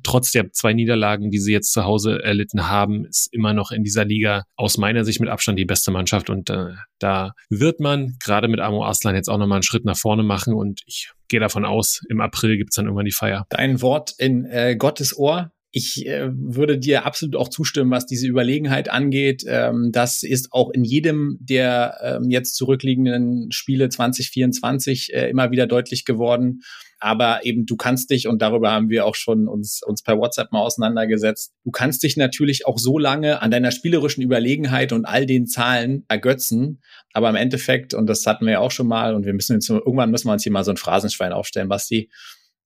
trotz 0.03 0.33
der 0.33 0.53
zwei 0.53 0.73
Niederlagen, 0.73 1.31
die 1.31 1.39
sie 1.39 1.53
jetzt 1.53 1.73
zu 1.73 1.85
Hause 1.85 2.23
erlitten 2.23 2.69
haben, 2.69 3.05
ist 3.07 3.29
immer 3.33 3.53
noch 3.53 3.71
in 3.71 3.85
dieser 3.85 4.05
Liga 4.05 4.45
aus 4.57 4.79
meiner 4.79 5.05
Sicht 5.05 5.21
mit 5.21 5.29
Abstand 5.29 5.59
die 5.59 5.65
beste 5.65 5.91
Mannschaft. 5.91 6.31
Und 6.31 6.51
äh, 6.51 6.73
da 6.99 7.33
wird 7.49 7.81
man 7.81 8.17
gerade 8.23 8.49
mit 8.49 8.61
Amo 8.61 8.85
Aslan 8.85 9.15
jetzt 9.15 9.29
auch 9.29 9.39
nochmal 9.39 9.57
einen 9.57 9.63
Schritt 9.63 9.85
nach 9.85 9.97
vorne 9.97 10.23
machen. 10.23 10.55
Und 10.55 10.83
ich 10.87 11.11
gehe 11.29 11.41
davon 11.41 11.65
aus, 11.65 12.03
im 12.09 12.21
April 12.21 12.57
gibt's 12.57 12.77
dann 12.77 12.87
irgendwann 12.87 13.05
die 13.05 13.13
Feier. 13.13 13.47
Dein 13.51 13.81
Wort 13.83 14.15
in 14.19 14.45
äh, 14.47 14.77
Gottes 14.77 15.17
Ohr. 15.17 15.51
Ich 15.71 16.07
äh, 16.07 16.31
würde 16.33 16.79
dir 16.79 17.05
absolut 17.05 17.37
auch 17.37 17.49
zustimmen, 17.49 17.91
was 17.91 18.07
diese 18.07 18.27
Überlegenheit 18.27 18.89
angeht. 18.89 19.45
Ähm, 19.47 19.91
das 19.93 20.23
ist 20.23 20.53
auch 20.53 20.71
in 20.71 20.83
jedem 20.83 21.37
der 21.41 21.99
ähm, 22.03 22.31
jetzt 22.31 22.57
zurückliegenden 22.57 23.53
Spiele 23.53 23.91
2024 23.91 25.13
äh, 25.13 25.29
immer 25.29 25.51
wieder 25.51 25.67
deutlich 25.67 26.07
geworden. 26.07 26.63
Aber 27.01 27.45
eben 27.45 27.65
du 27.65 27.77
kannst 27.77 28.11
dich, 28.11 28.27
und 28.27 28.43
darüber 28.43 28.73
haben 28.73 28.89
wir 28.89 29.07
auch 29.07 29.15
schon 29.15 29.47
uns, 29.47 29.83
uns 29.85 30.03
per 30.03 30.19
WhatsApp 30.19 30.53
mal 30.53 30.63
auseinandergesetzt, 30.63 31.53
du 31.65 31.71
kannst 31.71 32.03
dich 32.03 32.17
natürlich 32.17 32.67
auch 32.67 32.79
so 32.79 32.99
lange 32.99 33.41
an 33.41 33.51
deiner 33.51 33.71
spielerischen 33.71 34.23
Überlegenheit 34.23 34.93
und 34.93 35.05
all 35.05 35.25
den 35.27 35.47
Zahlen 35.47 36.05
ergötzen. 36.09 36.81
Aber 37.13 37.29
im 37.29 37.37
Endeffekt, 37.37 37.95
und 37.95 38.07
das 38.07 38.27
hatten 38.27 38.47
wir 38.47 38.55
ja 38.55 38.61
auch 38.61 38.73
schon 38.73 38.89
mal, 38.89 39.15
und 39.15 39.27
wir 39.27 39.35
müssen 39.35 39.55
jetzt, 39.55 39.71
irgendwann 39.71 40.11
müssen 40.11 40.27
wir 40.27 40.33
uns 40.33 40.43
hier 40.43 40.53
mal 40.53 40.65
so 40.65 40.73
ein 40.73 40.77
Phrasenschwein 40.77 41.33
aufstellen, 41.33 41.69
Basti. 41.69 42.11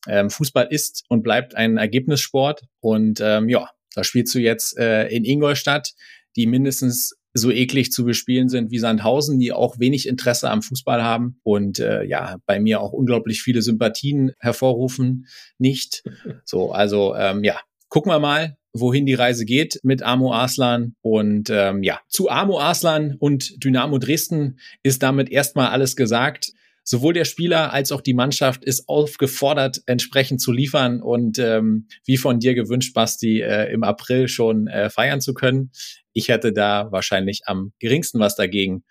Ähm, 0.09 0.31
Fußball 0.31 0.69
ist 0.71 1.05
und 1.09 1.23
bleibt 1.23 1.55
ein 1.57 1.77
Ergebnissport. 1.77 2.63
Und 2.81 3.21
ähm, 3.21 3.49
ja, 3.49 3.69
da 3.95 4.05
spielst 4.05 4.35
du 4.35 4.39
jetzt 4.39 4.77
äh, 4.79 5.07
in 5.09 5.25
Ingolstadt, 5.25 5.93
die 6.37 6.47
mindestens 6.47 7.15
so 7.35 7.51
eklig 7.51 7.93
zu 7.93 8.05
bespielen 8.05 8.49
sind 8.49 8.71
wie 8.71 8.79
Sandhausen, 8.79 9.39
die 9.39 9.53
auch 9.53 9.79
wenig 9.79 10.07
Interesse 10.07 10.51
am 10.51 10.63
Fußball 10.63 11.03
haben 11.03 11.41
und 11.43 11.79
äh, 11.79 12.05
ja, 12.05 12.37
bei 12.47 12.61
mir 12.61 12.81
auch 12.81 12.93
unglaublich 12.93 13.43
viele 13.43 13.63
Sympathien 13.63 14.33
hervorrufen, 14.39 15.27
nicht. 15.59 16.03
So, 16.45 16.73
also 16.73 17.15
ähm, 17.15 17.45
ja, 17.45 17.59
gucken 17.89 18.11
wir 18.11 18.19
mal, 18.19 18.57
wohin 18.73 19.07
die 19.07 19.15
Reise 19.15 19.45
geht 19.45 19.81
mit 19.83 20.03
Amo 20.03 20.33
Arslan. 20.33 20.95
Und 21.01 21.51
ähm, 21.51 21.83
ja, 21.83 22.01
zu 22.09 22.29
Amo 22.29 22.59
Arslan 22.59 23.17
und 23.19 23.63
Dynamo 23.63 23.99
Dresden 23.99 24.59
ist 24.83 25.03
damit 25.03 25.31
erstmal 25.31 25.69
alles 25.69 25.97
gesagt 25.97 26.53
sowohl 26.85 27.13
der 27.13 27.25
Spieler 27.25 27.73
als 27.73 27.93
auch 27.93 28.01
die 28.01 28.15
Mannschaft 28.15 28.65
ist 28.65 28.89
aufgefordert, 28.89 29.83
entsprechend 29.87 30.41
zu 30.41 30.53
liefern 30.53 31.01
und 31.01 31.39
ähm, 31.39 31.87
wie 32.05 32.17
von 32.17 32.41
dir 32.41 32.55
gewünscht, 32.55 32.95
Basti, 32.95 33.41
äh, 33.41 33.73
im 33.73 33.85
April 33.85 34.29
schon 34.29 34.67
äh, 34.67 34.91
feiern 34.91 35.21
zu 35.21 35.35
können. 35.35 35.71
Ich 36.13 36.29
hätte 36.29 36.53
da 36.53 36.91
wahrscheinlich 36.91 37.43
am 37.47 37.73
geringsten 37.79 38.19
was 38.19 38.37
dagegen. 38.37 38.85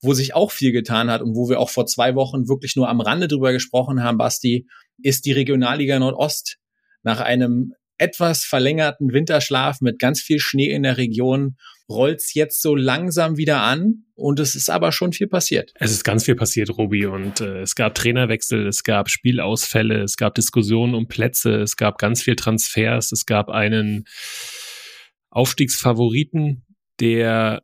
Wo 0.00 0.12
sich 0.12 0.34
auch 0.34 0.50
viel 0.50 0.72
getan 0.72 1.10
hat 1.10 1.22
und 1.22 1.34
wo 1.34 1.48
wir 1.48 1.60
auch 1.60 1.70
vor 1.70 1.86
zwei 1.86 2.14
Wochen 2.14 2.48
wirklich 2.48 2.76
nur 2.76 2.88
am 2.88 3.00
Rande 3.00 3.28
drüber 3.28 3.52
gesprochen 3.52 4.02
haben, 4.02 4.18
Basti, 4.18 4.66
ist 5.02 5.24
die 5.24 5.32
Regionalliga 5.32 5.98
Nordost. 5.98 6.58
Nach 7.02 7.20
einem 7.20 7.74
etwas 7.98 8.44
verlängerten 8.44 9.12
Winterschlaf 9.12 9.80
mit 9.80 9.98
ganz 9.98 10.20
viel 10.20 10.38
Schnee 10.38 10.70
in 10.70 10.82
der 10.82 10.96
Region 10.96 11.56
rollt's 11.88 12.34
jetzt 12.34 12.62
so 12.62 12.74
langsam 12.74 13.36
wieder 13.36 13.60
an 13.60 14.04
und 14.14 14.40
es 14.40 14.54
ist 14.54 14.70
aber 14.70 14.90
schon 14.92 15.12
viel 15.12 15.26
passiert. 15.26 15.72
Es 15.74 15.90
ist 15.90 16.04
ganz 16.04 16.24
viel 16.24 16.34
passiert, 16.34 16.70
Robi, 16.70 17.06
und 17.06 17.40
äh, 17.40 17.60
es 17.60 17.74
gab 17.74 17.94
Trainerwechsel, 17.94 18.66
es 18.66 18.84
gab 18.84 19.10
Spielausfälle, 19.10 20.02
es 20.02 20.16
gab 20.16 20.34
Diskussionen 20.34 20.94
um 20.94 21.08
Plätze, 21.08 21.60
es 21.60 21.76
gab 21.76 21.98
ganz 21.98 22.22
viel 22.22 22.36
Transfers, 22.36 23.12
es 23.12 23.26
gab 23.26 23.50
einen 23.50 24.04
Aufstiegsfavoriten, 25.30 26.64
der 27.00 27.62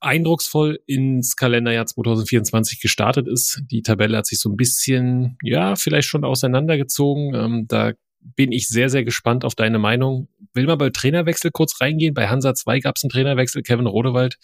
eindrucksvoll 0.00 0.80
ins 0.86 1.36
Kalenderjahr 1.36 1.86
2024 1.86 2.80
gestartet 2.80 3.26
ist. 3.26 3.62
Die 3.70 3.82
Tabelle 3.82 4.18
hat 4.18 4.26
sich 4.26 4.38
so 4.38 4.50
ein 4.50 4.56
bisschen, 4.56 5.38
ja, 5.42 5.76
vielleicht 5.76 6.08
schon 6.08 6.24
auseinandergezogen. 6.24 7.34
Ähm, 7.34 7.64
da 7.66 7.92
bin 8.24 8.52
ich 8.52 8.68
sehr, 8.68 8.88
sehr 8.88 9.04
gespannt 9.04 9.44
auf 9.44 9.54
deine 9.54 9.78
Meinung. 9.78 10.28
Will 10.54 10.66
mal 10.66 10.76
bei 10.76 10.90
Trainerwechsel 10.90 11.50
kurz 11.50 11.80
reingehen. 11.80 12.14
Bei 12.14 12.28
Hansa 12.28 12.54
2 12.54 12.80
gab 12.80 12.96
es 12.96 13.04
einen 13.04 13.10
Trainerwechsel. 13.10 13.62
Kevin 13.62 13.86
Rodewald 13.86 14.38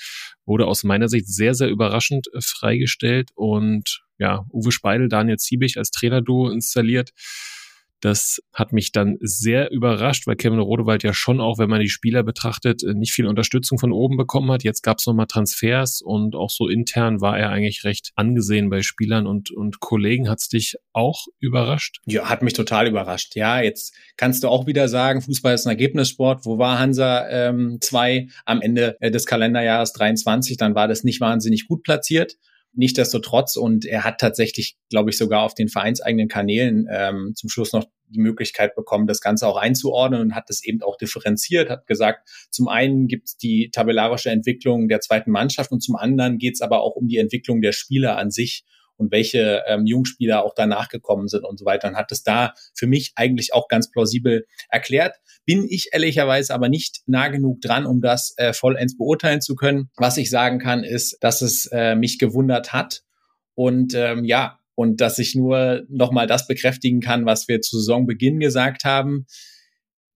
wurde 0.45 0.66
aus 0.66 0.85
meiner 0.85 1.09
Sicht 1.09 1.26
sehr, 1.26 1.55
sehr 1.55 1.68
überraschend 1.68 2.28
äh, 2.35 2.41
freigestellt 2.41 3.31
und 3.35 4.03
ja, 4.18 4.45
Uwe 4.53 4.70
Speidel, 4.70 5.09
Daniel 5.09 5.39
Ziebig 5.39 5.78
als 5.78 5.91
Trainerduo 5.91 6.51
installiert. 6.51 7.11
Das 8.01 8.40
hat 8.53 8.72
mich 8.72 8.92
dann 8.92 9.16
sehr 9.20 9.70
überrascht, 9.70 10.26
weil 10.26 10.36
Kevin 10.36 10.59
Rodewald 10.59 11.03
ja 11.03 11.12
schon 11.12 11.40
auch, 11.40 11.59
wenn 11.59 11.70
man 11.70 11.80
die 11.80 11.88
Spieler 11.88 12.22
betrachtet, 12.22 12.82
nicht 12.82 13.12
viel 13.12 13.26
Unterstützung 13.26 13.78
von 13.78 13.92
oben 13.92 14.16
bekommen 14.16 14.51
hat. 14.51 14.62
Jetzt 14.62 14.82
gab 14.82 14.98
es 14.98 15.07
nochmal 15.07 15.26
Transfers 15.26 16.01
und 16.01 16.34
auch 16.34 16.51
so 16.51 16.68
intern 16.68 17.20
war 17.20 17.38
er 17.38 17.51
eigentlich 17.51 17.84
recht 17.84 18.11
angesehen 18.14 18.70
bei 18.70 18.82
Spielern 18.82 19.26
und, 19.26 19.51
und 19.51 19.80
Kollegen. 19.80 20.28
Hat's 20.28 20.48
dich 20.48 20.76
auch 20.92 21.26
überrascht? 21.38 21.98
Ja, 22.07 22.28
hat 22.28 22.42
mich 22.42 22.55
total 22.55 22.88
überrascht. 22.88 23.36
Ja, 23.36 23.61
jetzt 23.61 23.94
kannst 24.16 24.42
du 24.42 24.48
auch 24.48 24.66
wieder 24.66 24.88
sagen, 24.88 25.20
Fußball 25.22 25.55
ist 25.55 25.66
ein 25.66 25.70
Ergebnissport. 25.70 26.44
Wo 26.44 26.59
war 26.59 26.78
Hansa 26.78 27.26
2 27.80 28.12
ähm, 28.12 28.30
am 28.44 28.62
Ende 28.62 28.96
äh, 29.01 29.11
des 29.11 29.26
Kalenderjahres 29.26 29.92
23? 29.92 30.57
Dann 30.57 30.74
war 30.74 30.88
das 30.88 31.05
nicht 31.05 31.20
wahnsinnig 31.20 31.68
gut 31.68 31.82
platziert. 31.82 32.36
Nichtsdestotrotz, 32.72 33.56
und 33.56 33.84
er 33.84 34.04
hat 34.04 34.20
tatsächlich, 34.20 34.76
glaube 34.90 35.10
ich, 35.10 35.18
sogar 35.18 35.42
auf 35.42 35.54
den 35.54 35.68
vereinseigenen 35.68 36.28
Kanälen 36.28 36.86
ähm, 36.90 37.32
zum 37.34 37.50
Schluss 37.50 37.72
noch 37.72 37.84
die 38.10 38.20
Möglichkeit 38.20 38.74
bekommen, 38.74 39.06
das 39.06 39.20
Ganze 39.20 39.46
auch 39.46 39.56
einzuordnen 39.56 40.20
und 40.20 40.34
hat 40.34 40.48
das 40.48 40.64
eben 40.64 40.82
auch 40.82 40.96
differenziert, 40.96 41.70
hat 41.70 41.86
gesagt, 41.86 42.28
zum 42.50 42.68
einen 42.68 43.06
gibt 43.06 43.28
es 43.28 43.36
die 43.36 43.70
tabellarische 43.70 44.30
Entwicklung 44.30 44.88
der 44.88 45.00
zweiten 45.00 45.30
Mannschaft 45.30 45.70
und 45.70 45.80
zum 45.80 45.96
anderen 45.96 46.38
geht 46.38 46.54
es 46.54 46.60
aber 46.60 46.80
auch 46.82 46.96
um 46.96 47.08
die 47.08 47.18
Entwicklung 47.18 47.60
der 47.60 47.72
Spieler 47.72 48.16
an 48.16 48.30
sich 48.30 48.64
und 49.01 49.11
welche 49.11 49.62
ähm, 49.66 49.86
Jungspieler 49.86 50.44
auch 50.44 50.55
danach 50.55 50.88
gekommen 50.88 51.26
sind 51.26 51.44
und 51.44 51.59
so 51.59 51.64
weiter. 51.64 51.88
Und 51.88 51.96
hat 51.96 52.12
es 52.12 52.22
da 52.22 52.53
für 52.74 52.86
mich 52.86 53.12
eigentlich 53.16 53.55
auch 53.55 53.66
ganz 53.66 53.90
plausibel 53.90 54.46
erklärt. 54.68 55.16
Bin 55.46 55.66
ich 55.68 55.88
ehrlicherweise 55.92 56.53
aber 56.55 56.68
nicht 56.68 57.01
nah 57.07 57.28
genug 57.28 57.62
dran, 57.62 57.86
um 57.86 58.03
das 58.03 58.34
äh, 58.36 58.53
vollends 58.53 58.96
beurteilen 58.96 59.40
zu 59.40 59.57
können. 59.57 59.90
Was 59.96 60.18
ich 60.18 60.28
sagen 60.28 60.59
kann, 60.59 60.84
ist, 60.84 61.16
dass 61.20 61.40
es 61.40 61.66
äh, 61.72 61.96
mich 61.96 62.18
gewundert 62.18 62.74
hat. 62.74 63.03
Und 63.55 63.94
ähm, 63.94 64.24
ja, 64.24 64.59
und 64.74 65.01
dass 65.01 65.18
ich 65.18 65.34
nur 65.34 65.82
nochmal 65.88 66.26
das 66.26 66.46
bekräftigen 66.46 67.01
kann, 67.01 67.24
was 67.24 67.48
wir 67.48 67.62
zu 67.62 67.78
Saisonbeginn 67.78 68.38
gesagt 68.38 68.84
haben. 68.84 69.26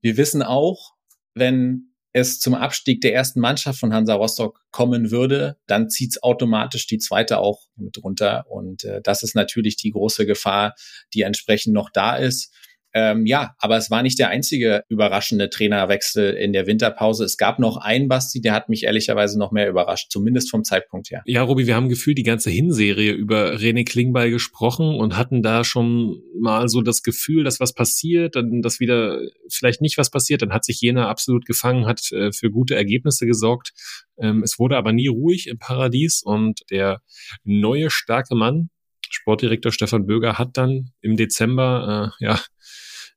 Wir 0.03 0.19
wissen 0.19 0.43
auch, 0.43 0.93
wenn 1.35 1.94
es 2.15 2.39
zum 2.39 2.55
Abstieg 2.55 3.01
der 3.01 3.13
ersten 3.13 3.41
Mannschaft 3.41 3.81
von 3.81 3.93
Hansa 3.93 4.15
Rostock 4.15 4.61
kommen 4.71 5.11
würde, 5.11 5.59
dann 5.67 5.91
zieht's 5.91 6.23
automatisch 6.23 6.87
die 6.87 6.99
zweite 6.99 7.39
auch 7.39 7.67
mit 7.77 8.03
runter. 8.03 8.47
Und 8.49 8.85
äh, 8.85 9.03
das 9.03 9.25
ist 9.25 9.35
natürlich 9.35 9.77
die 9.77 9.91
große 9.91 10.25
Gefahr, 10.25 10.75
die 11.13 11.23
entsprechend 11.23 11.75
noch 11.75 11.91
da 11.91 12.17
ist. 12.17 12.55
Ähm, 12.97 13.27
ja, 13.27 13.57
aber 13.59 13.77
es 13.77 13.91
war 13.91 14.05
nicht 14.05 14.21
der 14.21 14.29
einzige 14.29 14.85
überraschende 14.89 15.51
Trainerwechsel 15.51 16.33
in 16.35 16.53
der 16.53 16.69
Winterpause. 16.69 17.25
Es 17.25 17.37
gab 17.37 17.59
noch 17.59 17.77
einen 17.77 18.07
Basti, 18.07 18.41
der 18.41 18.53
hat 18.53 18.69
mich 18.69 18.85
ehrlicherweise 18.85 19.37
noch 19.37 19.51
mehr 19.51 19.69
überrascht, 19.69 20.13
zumindest 20.13 20.49
vom 20.49 20.63
Zeitpunkt 20.63 21.11
her. 21.11 21.23
Ja, 21.27 21.43
Robi, 21.43 21.67
wir 21.67 21.75
haben 21.75 21.89
gefühlt 21.89 22.19
die 22.19 22.23
ganze 22.23 22.51
Hinserie 22.51 23.11
über 23.11 23.55
René 23.55 23.85
Klingbeil 23.85 24.31
gesprochen 24.31 24.95
und 24.95 25.17
hatten 25.17 25.43
da 25.43 25.65
schon 25.65 26.23
mal 26.41 26.69
so 26.69 26.83
das 26.83 27.03
Gefühl, 27.03 27.43
dass 27.43 27.59
was 27.59 27.73
passiert, 27.73 28.37
dann 28.37 28.63
dass 28.63 28.79
wieder 28.79 29.19
vielleicht 29.51 29.81
nicht 29.81 29.99
was 29.99 30.11
passiert. 30.11 30.43
Dann 30.43 30.53
hat 30.53 30.65
sich 30.65 30.81
jener 30.81 31.09
absolut 31.09 31.47
gefangen, 31.47 31.87
hat 31.87 32.13
äh, 32.13 32.31
für 32.31 32.53
gute 32.53 32.77
Ergebnisse 32.77 33.27
gesorgt. 33.27 33.73
Ähm, 34.19 34.45
es 34.45 34.61
wurde 34.61 34.77
aber 34.77 34.93
nie 34.93 35.09
ruhig 35.09 35.49
im 35.49 35.59
Paradies 35.59 36.23
und 36.25 36.61
der 36.71 37.03
neue 37.43 37.91
starke 37.91 38.37
Mann, 38.37 38.71
Sportdirektor 39.11 39.73
Stefan 39.73 40.07
Böger 40.07 40.39
hat 40.39 40.57
dann 40.57 40.91
im 41.01 41.17
Dezember 41.17 42.13
äh, 42.21 42.25
ja 42.25 42.41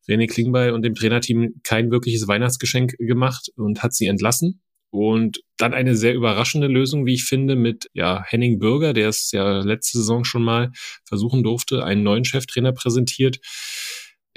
René 0.08 0.28
Klingbeil 0.28 0.72
und 0.72 0.84
dem 0.84 0.95
Trainerteam 0.95 1.55
kein 1.64 1.91
wirkliches 1.91 2.27
Weihnachtsgeschenk 2.27 2.94
gemacht 2.98 3.52
und 3.56 3.84
hat 3.84 3.94
sie 3.94 4.07
entlassen. 4.07 4.61
Und 4.90 5.41
dann 5.57 5.73
eine 5.73 5.95
sehr 5.95 6.15
überraschende 6.15 6.68
Lösung, 6.68 7.06
wie 7.06 7.15
ich 7.15 7.26
finde, 7.26 7.56
mit 7.56 7.90
ja, 7.94 8.23
Henning 8.26 8.57
Bürger, 8.57 8.94
der 8.94 9.10
es 9.10 9.31
ja 9.31 9.60
letzte 9.60 9.98
Saison 9.98 10.23
schon 10.23 10.44
mal 10.44 10.72
versuchen 11.06 11.44
durfte, 11.44 11.84
einen 11.84 12.03
neuen 12.03 12.23
Cheftrainer 12.23 12.72
präsentiert 12.72 13.40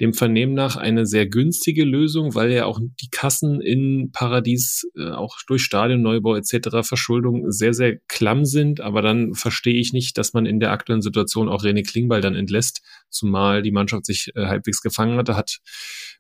dem 0.01 0.15
Vernehmen 0.15 0.55
nach 0.55 0.77
eine 0.77 1.05
sehr 1.05 1.27
günstige 1.27 1.85
Lösung, 1.85 2.35
weil 2.35 2.51
ja 2.51 2.65
auch 2.65 2.81
die 2.81 3.11
Kassen 3.11 3.61
in 3.61 4.11
Paradies 4.13 4.91
äh, 4.97 5.11
auch 5.11 5.37
durch 5.47 5.63
Stadionneubau 5.63 6.37
etc. 6.37 6.83
Verschuldung 6.83 7.53
sehr, 7.53 7.75
sehr 7.75 7.99
klamm 8.09 8.47
sind. 8.47 8.81
Aber 8.81 9.03
dann 9.03 9.35
verstehe 9.35 9.79
ich 9.79 9.93
nicht, 9.93 10.17
dass 10.17 10.33
man 10.33 10.47
in 10.47 10.59
der 10.59 10.73
aktuellen 10.73 11.03
Situation 11.03 11.51
auch 11.51 11.63
René 11.63 11.87
Klingbeil 11.87 12.23
dann 12.23 12.35
entlässt, 12.35 12.81
zumal 13.11 13.61
die 13.61 13.73
Mannschaft 13.73 14.07
sich 14.07 14.33
äh, 14.35 14.47
halbwegs 14.47 14.81
gefangen 14.81 15.19
hatte, 15.19 15.37
hat 15.37 15.59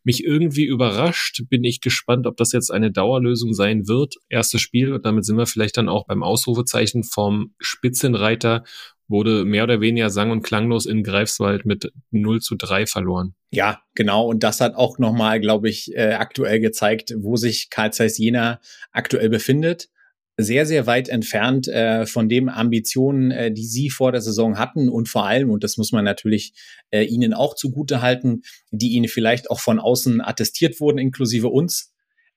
mich 0.04 0.24
irgendwie 0.24 0.64
überrascht. 0.64 1.42
Bin 1.48 1.64
ich 1.64 1.80
gespannt, 1.80 2.26
ob 2.26 2.36
das 2.36 2.52
jetzt 2.52 2.70
eine 2.70 2.92
Dauerlösung 2.92 3.54
sein 3.54 3.88
wird. 3.88 4.16
Erstes 4.28 4.60
Spiel 4.60 4.92
und 4.92 5.06
damit 5.06 5.24
sind 5.24 5.38
wir 5.38 5.46
vielleicht 5.46 5.78
dann 5.78 5.88
auch 5.88 6.06
beim 6.06 6.22
Ausrufezeichen 6.22 7.02
vom 7.02 7.54
Spitzenreiter 7.58 8.64
wurde 9.10 9.44
mehr 9.44 9.64
oder 9.64 9.80
weniger 9.80 10.08
sang- 10.08 10.30
und 10.30 10.42
klanglos 10.42 10.86
in 10.86 11.02
Greifswald 11.02 11.66
mit 11.66 11.92
0 12.10 12.40
zu 12.40 12.54
3 12.54 12.86
verloren. 12.86 13.34
Ja, 13.50 13.82
genau. 13.94 14.26
Und 14.26 14.42
das 14.42 14.60
hat 14.60 14.76
auch 14.76 14.98
nochmal, 14.98 15.40
glaube 15.40 15.68
ich, 15.68 15.94
äh, 15.94 16.12
aktuell 16.12 16.60
gezeigt, 16.60 17.14
wo 17.18 17.36
sich 17.36 17.68
Karl 17.68 17.92
Zeiss 17.92 18.16
Jena 18.16 18.60
aktuell 18.92 19.28
befindet. 19.28 19.88
Sehr, 20.36 20.64
sehr 20.64 20.86
weit 20.86 21.08
entfernt 21.08 21.68
äh, 21.68 22.06
von 22.06 22.28
den 22.28 22.48
Ambitionen, 22.48 23.30
äh, 23.30 23.52
die 23.52 23.66
sie 23.66 23.90
vor 23.90 24.12
der 24.12 24.22
Saison 24.22 24.58
hatten 24.58 24.88
und 24.88 25.08
vor 25.08 25.26
allem, 25.26 25.50
und 25.50 25.64
das 25.64 25.76
muss 25.76 25.92
man 25.92 26.04
natürlich 26.04 26.54
äh, 26.90 27.02
ihnen 27.02 27.34
auch 27.34 27.54
zugute 27.54 28.00
halten, 28.00 28.42
die 28.70 28.92
ihnen 28.92 29.08
vielleicht 29.08 29.50
auch 29.50 29.60
von 29.60 29.78
außen 29.78 30.22
attestiert 30.22 30.80
wurden, 30.80 30.98
inklusive 30.98 31.48
uns, 31.48 31.92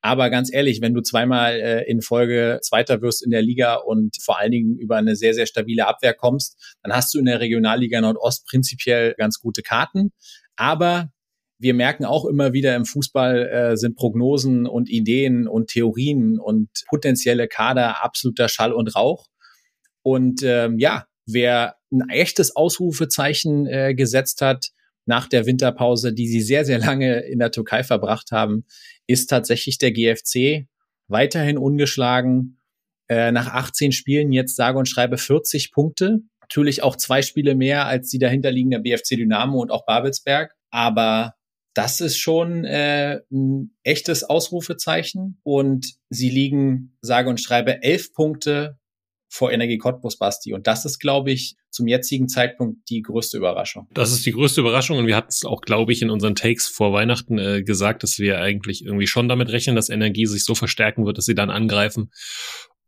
aber 0.05 0.29
ganz 0.29 0.53
ehrlich, 0.53 0.81
wenn 0.81 0.93
du 0.93 1.01
zweimal 1.01 1.53
äh, 1.61 1.89
in 1.89 2.01
Folge 2.01 2.59
Zweiter 2.61 3.01
wirst 3.01 3.23
in 3.23 3.31
der 3.31 3.41
Liga 3.41 3.75
und 3.75 4.17
vor 4.21 4.37
allen 4.37 4.51
Dingen 4.51 4.77
über 4.77 4.97
eine 4.97 5.15
sehr, 5.15 5.33
sehr 5.33 5.45
stabile 5.45 5.87
Abwehr 5.87 6.13
kommst, 6.13 6.75
dann 6.83 6.93
hast 6.93 7.13
du 7.13 7.19
in 7.19 7.25
der 7.25 7.39
Regionalliga 7.39 8.01
Nordost 8.01 8.45
prinzipiell 8.45 9.15
ganz 9.17 9.39
gute 9.39 9.61
Karten. 9.61 10.11
Aber 10.57 11.09
wir 11.57 11.73
merken 11.73 12.03
auch 12.03 12.25
immer 12.25 12.51
wieder 12.51 12.75
im 12.75 12.83
Fußball 12.83 13.47
äh, 13.47 13.77
sind 13.77 13.95
Prognosen 13.95 14.67
und 14.67 14.89
Ideen 14.89 15.47
und 15.47 15.69
Theorien 15.69 16.37
und 16.37 16.67
potenzielle 16.89 17.47
Kader 17.47 18.03
absoluter 18.03 18.49
Schall 18.49 18.73
und 18.73 18.93
Rauch. 18.97 19.27
Und 20.01 20.41
ähm, 20.43 20.79
ja, 20.79 21.05
wer 21.25 21.77
ein 21.93 22.09
echtes 22.09 22.57
Ausrufezeichen 22.57 23.67
äh, 23.67 23.95
gesetzt 23.95 24.41
hat 24.41 24.71
nach 25.05 25.27
der 25.27 25.45
Winterpause, 25.45 26.13
die 26.13 26.27
sie 26.27 26.41
sehr, 26.41 26.65
sehr 26.65 26.79
lange 26.79 27.21
in 27.21 27.39
der 27.39 27.51
Türkei 27.51 27.83
verbracht 27.83 28.31
haben, 28.31 28.65
ist 29.07 29.27
tatsächlich 29.27 29.77
der 29.77 29.91
GFC 29.91 30.67
weiterhin 31.07 31.57
ungeschlagen. 31.57 32.59
Äh, 33.09 33.31
nach 33.31 33.47
18 33.47 33.91
Spielen 33.91 34.31
jetzt 34.31 34.55
sage 34.55 34.77
und 34.77 34.87
schreibe 34.87 35.17
40 35.17 35.71
Punkte. 35.71 36.21
Natürlich 36.41 36.83
auch 36.83 36.95
zwei 36.95 37.21
Spiele 37.21 37.55
mehr 37.55 37.85
als 37.85 38.09
die 38.09 38.19
dahinterliegende 38.19 38.79
BFC 38.79 39.17
Dynamo 39.17 39.61
und 39.61 39.71
auch 39.71 39.85
Babelsberg. 39.85 40.55
Aber 40.71 41.35
das 41.73 42.01
ist 42.01 42.17
schon 42.17 42.65
äh, 42.65 43.19
ein 43.31 43.75
echtes 43.83 44.23
Ausrufezeichen. 44.23 45.39
Und 45.43 45.95
sie 46.09 46.29
liegen, 46.29 46.97
sage 47.01 47.29
und 47.29 47.41
schreibe, 47.41 47.83
elf 47.83 48.13
Punkte 48.13 48.77
vor 49.33 49.51
Energie 49.51 49.79
Cottbus 49.79 50.19
Basti. 50.19 50.53
Und 50.53 50.67
das 50.67 50.85
ist, 50.85 50.99
glaube 50.99 51.31
ich, 51.31 51.55
zum 51.71 51.87
jetzigen 51.87 52.27
Zeitpunkt 52.29 52.87
die 52.91 53.01
größte 53.01 53.35
Überraschung. 53.35 53.87
Das 53.91 54.11
ist 54.11 54.23
die 54.27 54.31
größte 54.31 54.61
Überraschung 54.61 54.99
und 54.99 55.07
wir 55.07 55.15
hatten 55.15 55.29
es 55.31 55.43
auch, 55.43 55.61
glaube 55.61 55.91
ich, 55.91 56.03
in 56.03 56.11
unseren 56.11 56.35
Takes 56.35 56.67
vor 56.67 56.93
Weihnachten 56.93 57.39
äh, 57.39 57.63
gesagt, 57.63 58.03
dass 58.03 58.19
wir 58.19 58.39
eigentlich 58.39 58.85
irgendwie 58.85 59.07
schon 59.07 59.27
damit 59.27 59.49
rechnen, 59.49 59.75
dass 59.75 59.89
Energie 59.89 60.27
sich 60.27 60.43
so 60.43 60.53
verstärken 60.53 61.07
wird, 61.07 61.17
dass 61.17 61.25
sie 61.25 61.33
dann 61.33 61.49
angreifen. 61.49 62.11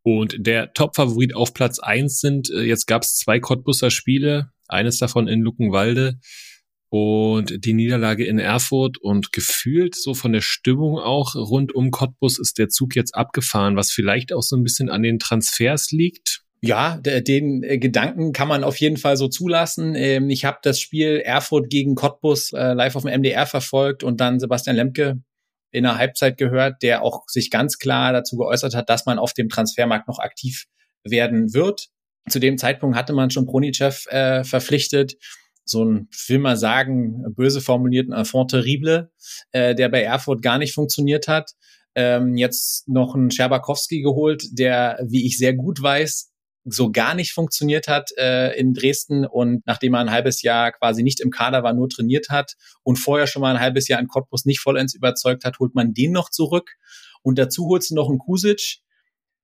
Und 0.03 0.35
der 0.37 0.71
Top-Favorit 0.73 1.33
auf 1.33 1.55
Platz 1.55 1.79
eins 1.79 2.19
sind, 2.19 2.51
äh, 2.51 2.61
jetzt 2.61 2.85
gab 2.85 3.01
es 3.01 3.15
zwei 3.15 3.39
Cottbusser 3.39 3.89
Spiele, 3.89 4.51
eines 4.67 4.99
davon 4.99 5.27
in 5.27 5.41
Luckenwalde 5.41 6.19
und 6.89 7.65
die 7.65 7.73
Niederlage 7.73 8.25
in 8.25 8.39
Erfurt 8.39 8.97
und 8.97 9.31
gefühlt 9.31 9.95
so 9.95 10.13
von 10.13 10.31
der 10.31 10.41
Stimmung 10.41 10.97
auch 10.97 11.35
rund 11.35 11.73
um 11.73 11.91
Cottbus 11.91 12.39
ist 12.39 12.57
der 12.57 12.69
Zug 12.69 12.95
jetzt 12.95 13.15
abgefahren, 13.15 13.75
was 13.75 13.91
vielleicht 13.91 14.31
auch 14.31 14.43
so 14.43 14.55
ein 14.55 14.63
bisschen 14.63 14.89
an 14.89 15.03
den 15.03 15.19
Transfers 15.19 15.91
liegt. 15.91 16.41
Ja, 16.61 16.97
den 16.97 17.63
äh, 17.63 17.77
Gedanken 17.77 18.33
kann 18.33 18.47
man 18.47 18.63
auf 18.63 18.77
jeden 18.77 18.97
Fall 18.97 19.17
so 19.17 19.27
zulassen. 19.27 19.93
Ähm, 19.95 20.29
ich 20.29 20.45
habe 20.45 20.59
das 20.63 20.79
Spiel 20.79 21.21
Erfurt 21.23 21.69
gegen 21.69 21.95
Cottbus 21.95 22.53
äh, 22.53 22.73
live 22.73 22.95
auf 22.95 23.03
dem 23.03 23.19
MDR 23.19 23.45
verfolgt 23.45 24.03
und 24.03 24.19
dann 24.19 24.39
Sebastian 24.39 24.75
Lemke 24.75 25.21
in 25.71 25.83
der 25.83 25.97
Halbzeit 25.97 26.37
gehört, 26.37 26.81
der 26.81 27.03
auch 27.03 27.25
sich 27.27 27.51
ganz 27.51 27.77
klar 27.77 28.13
dazu 28.13 28.37
geäußert 28.37 28.73
hat, 28.73 28.89
dass 28.89 29.05
man 29.05 29.19
auf 29.19 29.33
dem 29.33 29.49
Transfermarkt 29.49 30.07
noch 30.07 30.19
aktiv 30.19 30.65
werden 31.03 31.53
wird. 31.53 31.89
Zu 32.29 32.39
dem 32.39 32.57
Zeitpunkt 32.57 32.97
hatte 32.97 33.13
man 33.13 33.29
schon 33.29 33.45
Pronicev 33.45 34.07
äh, 34.07 34.43
verpflichtet 34.43 35.17
so 35.65 35.83
ein, 35.83 36.07
will 36.27 36.39
mal 36.39 36.57
sagen, 36.57 37.23
böse 37.35 37.59
formulierten 37.59 38.13
Enfant 38.13 38.51
terrible, 38.51 39.11
äh, 39.51 39.75
der 39.75 39.89
bei 39.89 40.03
Erfurt 40.03 40.41
gar 40.41 40.57
nicht 40.57 40.73
funktioniert 40.73 41.27
hat. 41.27 41.51
Ähm, 41.95 42.37
jetzt 42.37 42.87
noch 42.87 43.15
einen 43.15 43.31
Scherbakowski 43.31 44.01
geholt, 44.01 44.47
der, 44.51 44.99
wie 45.03 45.25
ich 45.25 45.37
sehr 45.37 45.53
gut 45.53 45.81
weiß, 45.81 46.31
so 46.65 46.91
gar 46.91 47.13
nicht 47.13 47.31
funktioniert 47.31 47.87
hat 47.87 48.11
äh, 48.17 48.57
in 48.59 48.73
Dresden 48.73 49.25
und 49.25 49.65
nachdem 49.65 49.93
er 49.93 50.01
ein 50.01 50.11
halbes 50.11 50.41
Jahr 50.41 50.71
quasi 50.71 51.03
nicht 51.03 51.21
im 51.21 51.29
Kader 51.29 51.63
war, 51.63 51.73
nur 51.73 51.89
trainiert 51.89 52.29
hat 52.29 52.55
und 52.83 52.97
vorher 52.97 53.27
schon 53.27 53.41
mal 53.41 53.55
ein 53.55 53.61
halbes 53.61 53.87
Jahr 53.87 53.99
in 53.99 54.07
Cottbus 54.07 54.45
nicht 54.45 54.59
vollends 54.59 54.95
überzeugt 54.95 55.45
hat, 55.45 55.59
holt 55.59 55.75
man 55.75 55.93
den 55.93 56.11
noch 56.11 56.31
zurück 56.31 56.71
und 57.21 57.37
dazu 57.37 57.67
holst 57.67 57.91
du 57.91 57.95
noch 57.95 58.09
einen 58.09 58.17
Kusic, 58.17 58.79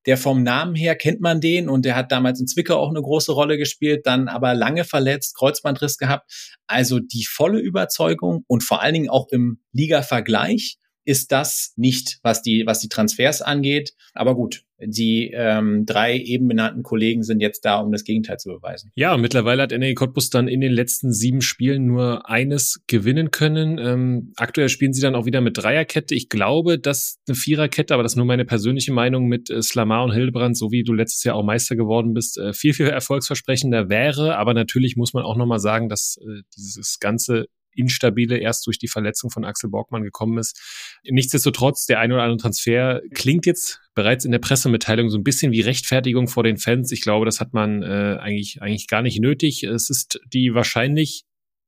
der 0.05 0.17
vom 0.17 0.43
Namen 0.43 0.75
her 0.75 0.95
kennt 0.95 1.21
man 1.21 1.41
den 1.41 1.69
und 1.69 1.85
der 1.85 1.95
hat 1.95 2.11
damals 2.11 2.39
in 2.39 2.47
Zwickau 2.47 2.75
auch 2.75 2.89
eine 2.89 3.01
große 3.01 3.31
Rolle 3.31 3.57
gespielt, 3.57 4.05
dann 4.05 4.27
aber 4.27 4.53
lange 4.53 4.83
verletzt, 4.83 5.35
Kreuzbandriss 5.37 5.97
gehabt. 5.97 6.57
Also 6.67 6.99
die 6.99 7.25
volle 7.25 7.59
Überzeugung 7.59 8.43
und 8.47 8.63
vor 8.63 8.81
allen 8.81 8.93
Dingen 8.93 9.09
auch 9.09 9.27
im 9.29 9.61
Liga-Vergleich 9.73 10.77
ist 11.03 11.31
das 11.31 11.73
nicht, 11.75 12.19
was 12.23 12.41
die, 12.41 12.63
was 12.65 12.79
die 12.79 12.89
Transfers 12.89 13.41
angeht. 13.41 13.93
Aber 14.13 14.35
gut, 14.35 14.63
die 14.83 15.31
ähm, 15.33 15.85
drei 15.85 16.17
eben 16.17 16.47
benannten 16.47 16.83
Kollegen 16.83 17.23
sind 17.23 17.39
jetzt 17.39 17.65
da, 17.65 17.79
um 17.79 17.91
das 17.91 18.03
Gegenteil 18.03 18.37
zu 18.37 18.49
beweisen. 18.49 18.91
Ja, 18.95 19.15
mittlerweile 19.17 19.61
hat 19.61 19.71
NRG 19.71 19.95
Cottbus 19.95 20.29
dann 20.29 20.47
in 20.47 20.61
den 20.61 20.71
letzten 20.71 21.13
sieben 21.13 21.41
Spielen 21.41 21.85
nur 21.85 22.29
eines 22.29 22.81
gewinnen 22.87 23.31
können. 23.31 23.77
Ähm, 23.77 24.33
aktuell 24.37 24.69
spielen 24.69 24.93
sie 24.93 25.01
dann 25.01 25.15
auch 25.15 25.25
wieder 25.25 25.41
mit 25.41 25.57
Dreierkette. 25.57 26.15
Ich 26.15 26.29
glaube, 26.29 26.79
dass 26.79 27.19
eine 27.27 27.35
Viererkette, 27.35 27.93
aber 27.93 28.03
das 28.03 28.13
ist 28.13 28.17
nur 28.17 28.25
meine 28.25 28.45
persönliche 28.45 28.91
Meinung 28.91 29.27
mit 29.27 29.49
äh, 29.49 29.61
Slamar 29.61 30.03
und 30.03 30.13
Hildebrand, 30.13 30.57
so 30.57 30.71
wie 30.71 30.83
du 30.83 30.93
letztes 30.93 31.23
Jahr 31.23 31.35
auch 31.35 31.43
Meister 31.43 31.75
geworden 31.75 32.13
bist, 32.13 32.37
äh, 32.37 32.53
viel, 32.53 32.73
viel 32.73 32.87
erfolgsversprechender 32.87 33.89
wäre. 33.89 34.37
Aber 34.37 34.53
natürlich 34.53 34.95
muss 34.95 35.13
man 35.13 35.23
auch 35.23 35.37
nochmal 35.37 35.59
sagen, 35.59 35.89
dass 35.89 36.17
äh, 36.21 36.41
dieses 36.55 36.99
ganze 36.99 37.45
Instabile 37.75 38.37
erst 38.37 38.67
durch 38.67 38.79
die 38.79 38.87
Verletzung 38.87 39.29
von 39.29 39.45
Axel 39.45 39.69
Borgmann 39.69 40.03
gekommen 40.03 40.37
ist. 40.37 40.59
Nichtsdestotrotz, 41.03 41.85
der 41.85 41.99
ein 41.99 42.11
oder 42.11 42.23
andere 42.23 42.37
Transfer 42.37 43.01
klingt 43.13 43.45
jetzt 43.45 43.79
bereits 43.95 44.25
in 44.25 44.31
der 44.31 44.39
Pressemitteilung 44.39 45.09
so 45.09 45.17
ein 45.17 45.23
bisschen 45.23 45.51
wie 45.51 45.61
Rechtfertigung 45.61 46.27
vor 46.27 46.43
den 46.43 46.57
Fans. 46.57 46.91
Ich 46.91 47.01
glaube, 47.01 47.25
das 47.25 47.39
hat 47.39 47.53
man 47.53 47.83
äh, 47.83 48.17
eigentlich, 48.19 48.61
eigentlich 48.61 48.87
gar 48.87 49.01
nicht 49.01 49.19
nötig. 49.19 49.63
Es 49.63 49.89
ist 49.89 50.19
die 50.33 50.53
wahrscheinlich 50.53 51.23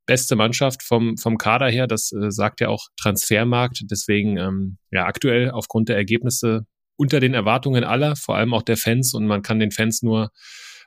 beste 0.05 0.35
Mannschaft 0.35 0.83
vom, 0.83 1.17
vom 1.17 1.37
Kader 1.37 1.69
her. 1.69 1.87
Das 1.87 2.11
äh, 2.11 2.31
sagt 2.31 2.61
ja 2.61 2.69
auch 2.69 2.87
Transfermarkt. 3.01 3.83
Deswegen, 3.89 4.37
ähm, 4.37 4.77
ja, 4.91 5.05
aktuell 5.05 5.51
aufgrund 5.51 5.89
der 5.89 5.95
Ergebnisse 5.95 6.65
unter 6.95 7.19
den 7.19 7.33
Erwartungen 7.33 7.83
aller, 7.83 8.15
vor 8.15 8.35
allem 8.35 8.53
auch 8.53 8.61
der 8.61 8.77
Fans. 8.77 9.13
Und 9.13 9.25
man 9.25 9.41
kann 9.41 9.59
den 9.59 9.71
Fans 9.71 10.01
nur 10.01 10.31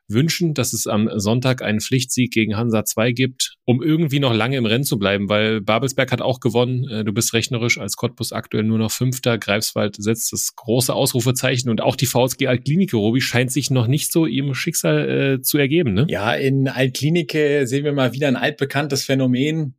wünschen, 0.08 0.54
dass 0.54 0.72
es 0.72 0.86
am 0.86 1.08
Sonntag 1.16 1.62
einen 1.62 1.80
Pflichtsieg 1.80 2.32
gegen 2.32 2.56
Hansa 2.56 2.84
2 2.84 3.12
gibt, 3.12 3.56
um 3.64 3.82
irgendwie 3.82 4.20
noch 4.20 4.34
lange 4.34 4.56
im 4.56 4.66
Rennen 4.66 4.84
zu 4.84 4.98
bleiben, 4.98 5.28
weil 5.28 5.60
Babelsberg 5.60 6.12
hat 6.12 6.20
auch 6.20 6.40
gewonnen. 6.40 6.88
Äh, 6.88 7.04
du 7.04 7.12
bist 7.12 7.32
rechnerisch 7.32 7.78
als 7.78 7.96
Cottbus 7.96 8.32
aktuell 8.32 8.64
nur 8.64 8.78
noch 8.78 8.90
Fünfter. 8.90 9.38
Greifswald 9.38 9.96
setzt 9.98 10.32
das 10.32 10.54
große 10.56 10.92
Ausrufezeichen 10.92 11.70
und 11.70 11.80
auch 11.80 11.96
die 11.96 12.06
VSG 12.06 12.46
Altklinike, 12.46 12.96
Robi, 12.96 13.20
scheint 13.20 13.52
sich 13.52 13.70
noch 13.70 13.86
nicht 13.86 14.12
so 14.12 14.26
ihrem 14.26 14.54
Schicksal 14.54 15.08
äh, 15.08 15.42
zu 15.42 15.58
ergeben. 15.58 15.94
Ne? 15.94 16.06
Ja, 16.08 16.34
in 16.34 16.68
Altklinike 16.68 17.66
sehen 17.66 17.84
wir 17.84 17.92
mal 17.92 18.12
wieder 18.12 18.28
ein 18.28 18.36
altbekanntes 18.36 19.04
Phänomen. 19.04 19.75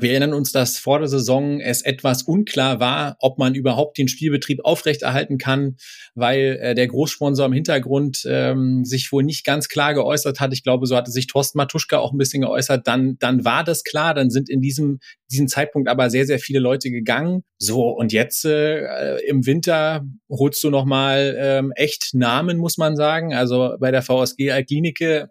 Wir 0.00 0.12
erinnern 0.12 0.32
uns, 0.32 0.52
dass 0.52 0.78
vor 0.78 1.00
der 1.00 1.08
Saison 1.08 1.58
es 1.58 1.82
etwas 1.82 2.22
unklar 2.22 2.78
war, 2.78 3.16
ob 3.18 3.36
man 3.36 3.56
überhaupt 3.56 3.98
den 3.98 4.06
Spielbetrieb 4.06 4.64
aufrechterhalten 4.64 5.38
kann, 5.38 5.76
weil 6.14 6.56
äh, 6.62 6.74
der 6.76 6.86
Großsponsor 6.86 7.46
im 7.46 7.52
Hintergrund 7.52 8.22
ähm, 8.24 8.84
sich 8.84 9.10
wohl 9.10 9.24
nicht 9.24 9.44
ganz 9.44 9.68
klar 9.68 9.94
geäußert 9.94 10.38
hat. 10.38 10.52
Ich 10.52 10.62
glaube, 10.62 10.86
so 10.86 10.94
hatte 10.94 11.10
sich 11.10 11.26
Thorsten 11.26 11.58
Matuschka 11.58 11.98
auch 11.98 12.12
ein 12.12 12.18
bisschen 12.18 12.42
geäußert. 12.42 12.86
Dann, 12.86 13.16
dann 13.18 13.44
war 13.44 13.64
das 13.64 13.82
klar. 13.82 14.14
Dann 14.14 14.30
sind 14.30 14.48
in 14.48 14.60
diesem, 14.60 15.00
diesem 15.32 15.48
Zeitpunkt 15.48 15.88
aber 15.88 16.10
sehr, 16.10 16.26
sehr 16.26 16.38
viele 16.38 16.60
Leute 16.60 16.92
gegangen. 16.92 17.42
So, 17.58 17.88
und 17.88 18.12
jetzt 18.12 18.44
äh, 18.44 19.16
im 19.26 19.46
Winter 19.46 20.06
holst 20.30 20.62
du 20.62 20.70
nochmal 20.70 21.36
ähm, 21.36 21.72
echt 21.74 22.14
Namen, 22.14 22.58
muss 22.58 22.78
man 22.78 22.94
sagen. 22.94 23.34
Also 23.34 23.74
bei 23.80 23.90
der 23.90 24.02
VSG 24.02 24.62
Klinike 24.64 25.30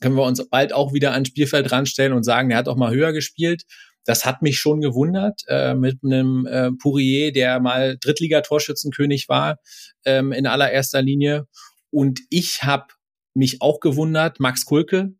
können 0.00 0.16
wir 0.16 0.24
uns 0.24 0.46
bald 0.50 0.74
auch 0.74 0.92
wieder 0.92 1.12
ans 1.12 1.28
Spielfeld 1.28 1.72
ranstellen 1.72 2.12
und 2.12 2.24
sagen, 2.24 2.50
der 2.50 2.58
hat 2.58 2.68
auch 2.68 2.76
mal 2.76 2.92
höher 2.92 3.14
gespielt. 3.14 3.62
Das 4.04 4.24
hat 4.24 4.42
mich 4.42 4.58
schon 4.58 4.80
gewundert 4.80 5.42
äh, 5.48 5.74
mit 5.74 5.98
einem 6.04 6.46
äh, 6.46 6.70
Pourier, 6.72 7.32
der 7.32 7.60
mal 7.60 7.96
Drittligatorschützenkönig 7.98 9.28
war 9.28 9.58
ähm, 10.04 10.32
in 10.32 10.46
allererster 10.46 11.02
Linie. 11.02 11.46
Und 11.90 12.20
ich 12.30 12.62
habe 12.62 12.86
mich 13.34 13.62
auch 13.62 13.80
gewundert, 13.80 14.40
Max 14.40 14.64
Kulke, 14.64 15.14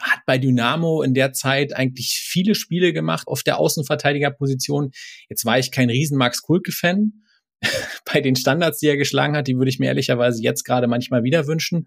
hat 0.00 0.20
bei 0.26 0.38
Dynamo 0.38 1.02
in 1.02 1.14
der 1.14 1.32
Zeit 1.32 1.74
eigentlich 1.74 2.18
viele 2.22 2.54
Spiele 2.54 2.92
gemacht 2.92 3.26
auf 3.26 3.42
der 3.42 3.58
Außenverteidigerposition. 3.58 4.92
Jetzt 5.28 5.44
war 5.44 5.58
ich 5.58 5.70
kein 5.70 5.90
riesen 5.90 6.18
Max 6.18 6.42
Kulke-Fan. 6.42 7.12
bei 8.12 8.20
den 8.20 8.36
Standards, 8.36 8.78
die 8.78 8.86
er 8.86 8.96
geschlagen 8.96 9.36
hat, 9.36 9.48
die 9.48 9.56
würde 9.56 9.68
ich 9.68 9.78
mir 9.78 9.86
ehrlicherweise 9.86 10.42
jetzt 10.42 10.64
gerade 10.64 10.86
manchmal 10.86 11.24
wieder 11.24 11.46
wünschen. 11.46 11.86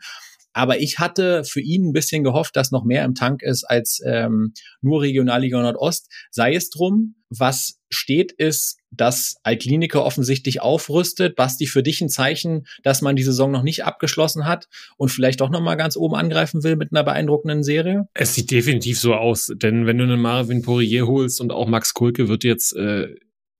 Aber 0.54 0.80
ich 0.80 1.00
hatte 1.00 1.44
für 1.44 1.62
ihn 1.62 1.90
ein 1.90 1.94
bisschen 1.94 2.24
gehofft, 2.24 2.56
dass 2.56 2.72
noch 2.72 2.84
mehr 2.84 3.06
im 3.06 3.16
Tank 3.16 3.42
ist 3.42 3.64
als 3.64 4.02
ähm, 4.06 4.54
nur 4.82 5.02
Regionalliga 5.02 5.62
Nordost. 5.62 6.10
Sei 6.30 6.54
es 6.56 6.70
drum, 6.70 7.16
was 7.30 7.80
steht, 7.90 8.32
ist, 8.34 8.78
dass 8.92 9.36
Altklinike 9.44 10.04
offensichtlich 10.04 10.62
aufrüstet. 10.62 11.36
Basti, 11.36 11.66
für 11.66 11.84
dich 11.84 12.02
ein 12.02 12.10
Zeichen, 12.10 12.68
dass 12.84 13.02
man 13.02 13.16
die 13.16 13.24
Saison 13.24 13.52
noch 13.52 13.64
nicht 13.64 13.86
abgeschlossen 13.86 14.46
hat 14.46 14.68
und 14.98 15.10
vielleicht 15.10 15.40
doch 15.42 15.50
noch 15.50 15.62
mal 15.62 15.76
ganz 15.76 15.96
oben 15.96 16.16
angreifen 16.16 16.64
will 16.64 16.76
mit 16.76 16.92
einer 16.92 17.04
beeindruckenden 17.04 17.64
Serie? 17.64 18.08
Es 18.14 18.36
sieht 18.36 18.52
definitiv 18.52 19.00
so 19.00 19.14
aus, 19.14 19.52
denn 19.56 19.86
wenn 19.86 19.98
du 19.98 20.04
einen 20.04 20.22
Marvin 20.22 20.62
Poirier 20.62 21.08
holst 21.08 21.40
und 21.40 21.52
auch 21.52 21.68
Max 21.68 21.94
Kulke 21.94 22.28
wird 22.28 22.44
jetzt 22.44 22.76
äh, 22.76 23.16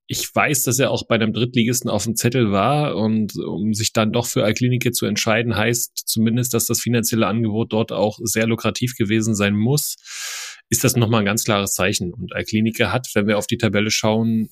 ich 0.08 0.34
weiß, 0.34 0.64
dass 0.64 0.80
er 0.80 0.92
auch 0.92 1.08
bei 1.08 1.16
einem 1.16 1.32
Drittligisten 1.32 1.90
auf 1.90 2.04
dem 2.04 2.16
Zettel 2.16 2.52
war 2.52 2.98
und 2.98 3.34
um 3.38 3.74
sich 3.74 3.94
dann 3.94 4.12
doch 4.12 4.26
für 4.26 4.44
Alklinike 4.44 4.92
zu 4.92 5.06
entscheiden, 5.06 5.56
heißt 5.56 6.04
zumindest, 6.06 6.54
dass 6.54 6.66
das 6.66 6.82
finanzielle 6.82 7.28
Angebot 7.28 7.72
dort 7.72 7.92
auch 7.92 8.20
sehr 8.22 8.48
lukrativ 8.48 8.96
gewesen 8.98 9.36
sein 9.36 9.56
muss, 9.56 9.96
ist 10.70 10.84
das 10.84 10.96
nochmal 10.96 11.22
ein 11.22 11.26
ganz 11.26 11.44
klares 11.44 11.74
Zeichen. 11.74 12.14
Und 12.14 12.34
Alklinike 12.34 12.92
hat, 12.92 13.08
wenn 13.14 13.28
wir 13.28 13.38
auf 13.38 13.48
die 13.48 13.58
Tabelle 13.58 13.92
schauen, 13.92 14.50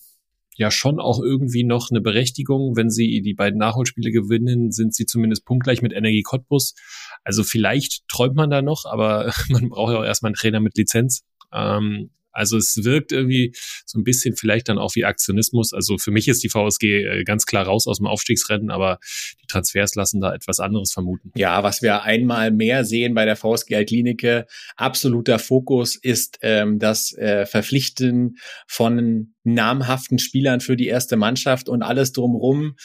ja 0.60 0.70
schon 0.72 1.00
auch 1.00 1.22
irgendwie 1.22 1.64
noch 1.64 1.90
eine 1.90 2.02
Berechtigung. 2.02 2.76
Wenn 2.76 2.90
sie 2.90 3.22
die 3.22 3.34
beiden 3.34 3.58
Nachholspiele 3.58 4.12
gewinnen, 4.12 4.72
sind 4.72 4.94
sie 4.94 5.06
zumindest 5.06 5.46
punktgleich 5.46 5.82
mit 5.82 5.94
Energie 5.94 6.22
Cottbus. 6.22 6.76
Also 7.24 7.44
vielleicht 7.44 8.08
träumt 8.10 8.36
man 8.36 8.50
da 8.50 8.62
noch, 8.62 8.86
aber 8.86 9.34
man 9.50 9.70
braucht 9.70 9.94
ja 9.94 10.00
auch 10.00 10.06
erstmal 10.06 10.30
einen 10.30 10.36
Trainer 10.36 10.60
mit 10.60 10.78
Lizenz. 10.78 11.24
Ähm, 11.54 12.12
also 12.32 12.58
es 12.58 12.84
wirkt 12.84 13.12
irgendwie 13.12 13.54
so 13.86 14.00
ein 14.00 14.04
bisschen 14.04 14.36
vielleicht 14.36 14.70
dann 14.70 14.78
auch 14.78 14.96
wie 14.96 15.06
Aktionismus. 15.06 15.74
Also 15.74 15.98
für 15.98 16.12
mich 16.12 16.28
ist 16.28 16.44
die 16.44 16.50
VSG 16.50 16.84
äh, 16.84 17.24
ganz 17.24 17.46
klar 17.46 17.66
raus 17.66 17.88
aus 17.88 17.98
dem 17.98 18.08
Aufstiegsrennen, 18.08 18.70
aber 18.72 19.00
die 19.42 19.48
Transfers 19.48 19.96
lassen 19.96 20.22
da 20.22 20.34
etwas 20.34 20.60
anderes 20.60 20.92
vermuten. 20.92 21.32
Ja, 21.36 21.64
was 21.64 21.82
wir 21.82 22.04
einmal 22.04 22.52
mehr 22.52 22.86
sehen 22.86 23.14
bei 23.14 23.26
der 23.26 23.36
VSG 23.36 23.76
Altklinike, 23.76 24.46
absoluter 24.76 25.40
Fokus 25.40 25.96
ist 25.96 26.40
ähm, 26.42 26.80
das 26.80 27.14
äh, 27.14 27.46
Verpflichten 27.46 28.38
von 28.68 29.34
namhaften 29.44 30.20
Spielern 30.20 30.62
für 30.62 30.76
die 30.76 30.88
erste 30.88 31.16
Mannschaft 31.16 31.70
und 31.70 31.82
alles 31.82 32.12
drumherum 32.12 32.76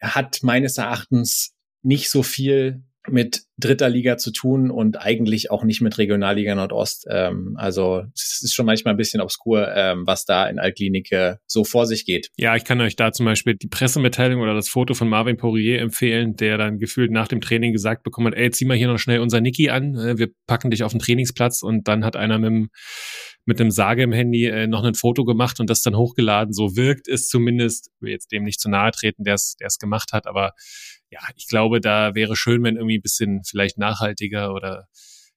hat 0.00 0.42
meines 0.42 0.78
Erachtens 0.78 1.54
nicht 1.82 2.10
so 2.10 2.22
viel 2.22 2.82
mit 3.08 3.42
dritter 3.56 3.88
Liga 3.88 4.16
zu 4.16 4.32
tun 4.32 4.70
und 4.70 5.00
eigentlich 5.00 5.50
auch 5.50 5.62
nicht 5.62 5.80
mit 5.80 5.96
Regionalliga 5.96 6.54
Nordost. 6.54 7.06
Ähm, 7.08 7.54
also 7.56 8.04
es 8.14 8.40
ist 8.42 8.54
schon 8.54 8.66
manchmal 8.66 8.94
ein 8.94 8.96
bisschen 8.96 9.20
obskur, 9.20 9.72
ähm, 9.74 10.06
was 10.06 10.24
da 10.24 10.46
in 10.48 10.58
Altklinike 10.58 11.38
so 11.46 11.64
vor 11.64 11.86
sich 11.86 12.04
geht. 12.04 12.30
Ja, 12.36 12.56
ich 12.56 12.64
kann 12.64 12.80
euch 12.80 12.96
da 12.96 13.12
zum 13.12 13.26
Beispiel 13.26 13.54
die 13.54 13.68
Pressemitteilung 13.68 14.40
oder 14.40 14.54
das 14.54 14.68
Foto 14.68 14.94
von 14.94 15.08
Marvin 15.08 15.36
Poirier 15.36 15.80
empfehlen, 15.80 16.34
der 16.34 16.58
dann 16.58 16.78
gefühlt 16.78 17.12
nach 17.12 17.28
dem 17.28 17.40
Training 17.40 17.72
gesagt 17.72 18.02
bekommen 18.02 18.32
ey, 18.32 18.50
zieh 18.50 18.64
mal 18.64 18.76
hier 18.76 18.88
noch 18.88 18.98
schnell 18.98 19.20
unser 19.20 19.40
Niki 19.40 19.70
an, 19.70 19.94
äh, 19.94 20.18
wir 20.18 20.30
packen 20.46 20.70
dich 20.70 20.82
auf 20.82 20.92
den 20.92 21.00
Trainingsplatz 21.00 21.62
und 21.62 21.86
dann 21.86 22.04
hat 22.04 22.16
einer 22.16 22.38
mit 22.38 22.48
dem 22.48 22.70
mit 23.46 23.60
einem 23.60 23.70
Sage 23.70 24.02
im 24.02 24.12
Handy 24.12 24.46
äh, 24.46 24.66
noch 24.66 24.84
ein 24.84 24.94
Foto 24.94 25.26
gemacht 25.26 25.60
und 25.60 25.68
das 25.68 25.82
dann 25.82 25.96
hochgeladen. 25.96 26.54
So 26.54 26.76
wirkt 26.76 27.08
es 27.08 27.28
zumindest, 27.28 27.90
will 28.00 28.10
jetzt 28.10 28.32
dem 28.32 28.44
nicht 28.44 28.58
zu 28.58 28.70
nahe 28.70 28.90
treten, 28.90 29.22
der 29.22 29.34
es 29.34 29.78
gemacht 29.78 30.14
hat, 30.14 30.26
aber 30.26 30.54
ja, 31.14 31.20
ich 31.36 31.46
glaube, 31.46 31.80
da 31.80 32.16
wäre 32.16 32.34
schön, 32.34 32.64
wenn 32.64 32.76
irgendwie 32.76 32.98
ein 32.98 33.02
bisschen 33.02 33.43
vielleicht 33.48 33.78
nachhaltiger 33.78 34.52
oder 34.52 34.86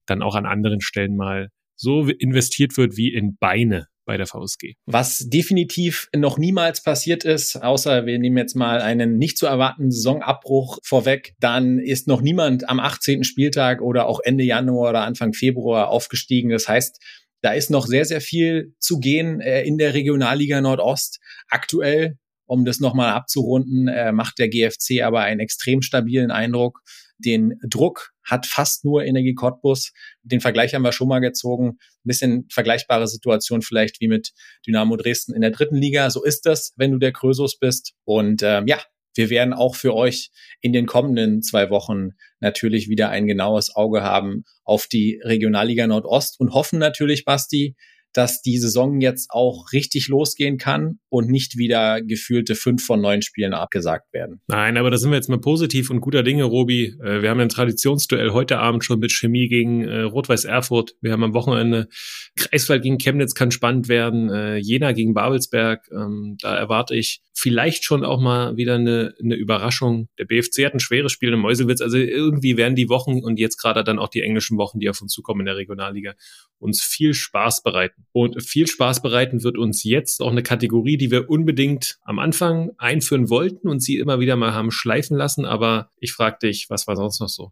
dann 0.06 0.22
auch 0.22 0.36
an 0.36 0.46
anderen 0.46 0.82
Stellen 0.82 1.16
mal 1.16 1.50
so 1.76 2.08
investiert 2.08 2.78
wird 2.78 2.98
wie 2.98 3.14
in 3.14 3.38
Beine 3.38 3.88
bei 4.06 4.18
der 4.18 4.26
VSG. 4.26 4.74
Was 4.86 5.30
definitiv 5.30 6.08
noch 6.16 6.38
niemals 6.38 6.82
passiert 6.82 7.26
ist, 7.26 7.58
außer 7.58 8.06
wir 8.06 8.18
nehmen 8.18 8.38
jetzt 8.38 8.56
mal 8.56 8.82
einen 8.82 9.18
nicht 9.18 9.38
zu 9.38 9.46
erwartenden 9.46 9.92
Saisonabbruch 9.92 10.80
vorweg, 10.84 11.36
dann 11.40 11.78
ist 11.78 12.08
noch 12.08 12.22
niemand 12.22 12.68
am 12.70 12.80
18. 12.80 13.26
Spieltag 13.26 13.82
oder 13.82 14.08
auch 14.08 14.22
Ende 14.24 14.46
Januar 14.46 14.92
oder 14.92 15.02
Anfang 15.02 15.34
Februar 15.34 15.90
aufgestiegen. 15.90 16.50
Das 16.50 16.68
heißt, 16.68 17.00
da 17.42 17.52
ist 17.52 17.70
noch 17.70 17.86
sehr, 17.86 18.06
sehr 18.06 18.22
viel 18.22 18.74
zu 18.80 19.00
gehen 19.00 19.42
äh, 19.42 19.64
in 19.64 19.78
der 19.78 19.94
Regionalliga 19.94 20.62
Nordost. 20.62 21.20
Aktuell 21.50 22.18
um 22.48 22.66
das 22.66 22.80
nochmal 22.80 23.12
abzurunden, 23.12 23.88
äh, 23.88 24.12
macht 24.12 24.40
der 24.40 24.50
GFC 24.50 25.04
aber 25.04 25.22
einen 25.22 25.42
extrem 25.42 25.82
stabilen 25.82 26.32
Eindruck. 26.32 26.80
Den 27.18 27.60
Druck 27.68 28.12
hat 28.24 28.46
fast 28.46 28.86
nur 28.86 29.04
Energie 29.04 29.34
Cottbus. 29.34 29.92
Den 30.24 30.42
Vergleich 30.42 30.74
haben 30.74 30.84
wir 30.84 30.92
schon 30.92 31.08
mal 31.08 31.20
gezogen. 31.20 31.78
Ein 31.80 32.04
bisschen 32.04 32.48
vergleichbare 32.52 33.08
Situation 33.08 33.62
vielleicht 33.62 34.00
wie 34.02 34.08
mit 34.08 34.32
Dynamo 34.66 34.96
Dresden 34.98 35.34
in 35.34 35.42
der 35.42 35.52
dritten 35.52 35.78
Liga. 35.78 36.10
So 36.10 36.24
ist 36.24 36.46
das, 36.46 36.74
wenn 36.76 36.92
du 36.92 37.00
der 37.00 37.12
Krösus 37.12 37.58
bist. 37.58 37.94
Und 38.04 38.44
ähm, 38.44 38.68
ja, 38.68 38.80
wir 39.16 39.30
werden 39.30 39.54
auch 39.54 39.76
für 39.76 39.96
euch 39.96 40.30
in 40.62 40.74
den 40.74 40.86
kommenden 40.86 41.42
zwei 41.42 41.70
Wochen 41.70 42.12
natürlich 42.40 42.88
wieder 42.88 43.10
ein 43.10 43.26
genaues 43.26 43.76
Auge 43.76 44.04
haben 44.04 44.44
auf 44.64 44.88
die 44.88 45.20
Regionalliga 45.24 45.88
Nordost 45.88 46.40
und 46.40 46.54
hoffen 46.54 46.78
natürlich, 46.78 47.26
Basti, 47.26 47.76
dass 48.14 48.42
die 48.42 48.58
Saison 48.58 49.00
jetzt 49.00 49.30
auch 49.32 49.72
richtig 49.74 50.08
losgehen 50.08 50.58
kann 50.58 51.00
und 51.10 51.30
nicht 51.30 51.58
wieder 51.58 52.02
gefühlte 52.02 52.56
fünf 52.56 52.86
von 52.86 53.02
neun 53.02 53.22
Spielen 53.22 53.54
abgesagt 53.54 54.12
werden. 54.14 54.42
Nein, 54.48 54.78
aber 54.78 54.90
da 54.90 54.98
sind 54.98 55.12
wir 55.12 55.18
jetzt 55.18 55.30
mal 55.30 55.40
positiv 55.40 55.90
und 55.90 56.02
guter 56.02 56.24
Dinge, 56.24 56.44
Robi. 56.44 56.96
Äh, 57.04 57.22
wir 57.22 57.30
haben 57.30 57.40
ein 57.40 57.50
Traditionsduell 57.50 58.32
heute 58.32 58.60
Abend 58.60 58.84
schon 58.84 59.00
mit 59.00 59.12
Chemie 59.12 59.48
gegen 59.48 59.84
äh, 59.84 60.02
Rot-Weiß 60.02 60.46
Erfurt. 60.46 60.96
Wir 61.02 61.12
haben 61.12 61.24
am 61.24 61.34
Wochenende 61.34 61.88
Kreiswald 62.36 62.84
gegen 62.84 62.98
Chemnitz 62.98 63.36
kann 63.36 63.52
spannend 63.52 63.88
werden, 63.88 64.30
äh, 64.30 64.58
Jena 64.58 64.92
gegen 64.92 65.14
Babelsberg. 65.14 65.88
Ähm, 65.92 66.38
da 66.42 66.56
erwarte 66.56 66.96
ich 66.96 67.22
vielleicht 67.34 67.84
schon 67.84 68.04
auch 68.04 68.20
mal 68.20 68.58
wieder 68.58 68.76
eine, 68.76 69.14
eine 69.22 69.36
Überraschung. 69.36 70.10
Der 70.18 70.26
BFC 70.26 70.66
hat 70.66 70.74
ein 70.74 70.80
schweres 70.80 71.12
Spiel 71.12 71.34
in 71.34 71.40
Meuselwitz. 71.40 71.82
Also 71.82 71.98
irgendwie 71.98 72.58
werden 72.58 72.76
die 72.76 72.90
Wochen 72.90 73.24
und 73.24 73.38
jetzt 73.38 73.58
gerade 73.58 73.84
dann 73.84 74.00
auch 74.00 74.10
die 74.10 74.22
englischen 74.22 74.58
Wochen, 74.58 74.80
die 74.80 74.90
auf 74.90 75.02
uns 75.02 75.14
zukommen 75.14 75.42
in 75.42 75.46
der 75.46 75.58
Regionalliga, 75.58 76.14
uns 76.58 76.82
viel 76.82 77.14
Spaß 77.14 77.62
bereiten. 77.62 77.97
Und 78.12 78.42
viel 78.42 78.68
Spaß 78.68 79.02
bereiten 79.02 79.44
wird 79.44 79.58
uns 79.58 79.84
jetzt 79.84 80.22
auch 80.22 80.32
eine 80.32 80.44
Kategorie, 80.44 80.98
die 80.98 81.12
wir 81.12 81.30
unbedingt 81.30 82.00
am 82.04 82.20
Anfang 82.20 82.72
einführen 82.78 83.30
wollten 83.30 83.68
und 83.68 83.82
sie 83.82 83.98
immer 83.98 84.20
wieder 84.20 84.36
mal 84.36 84.54
haben 84.54 84.72
schleifen 84.72 85.16
lassen. 85.16 85.46
Aber 85.46 85.92
ich 86.00 86.14
frage 86.14 86.38
dich, 86.44 86.66
was 86.70 86.88
war 86.88 86.96
sonst 86.96 87.20
noch 87.20 87.30
so? 87.30 87.52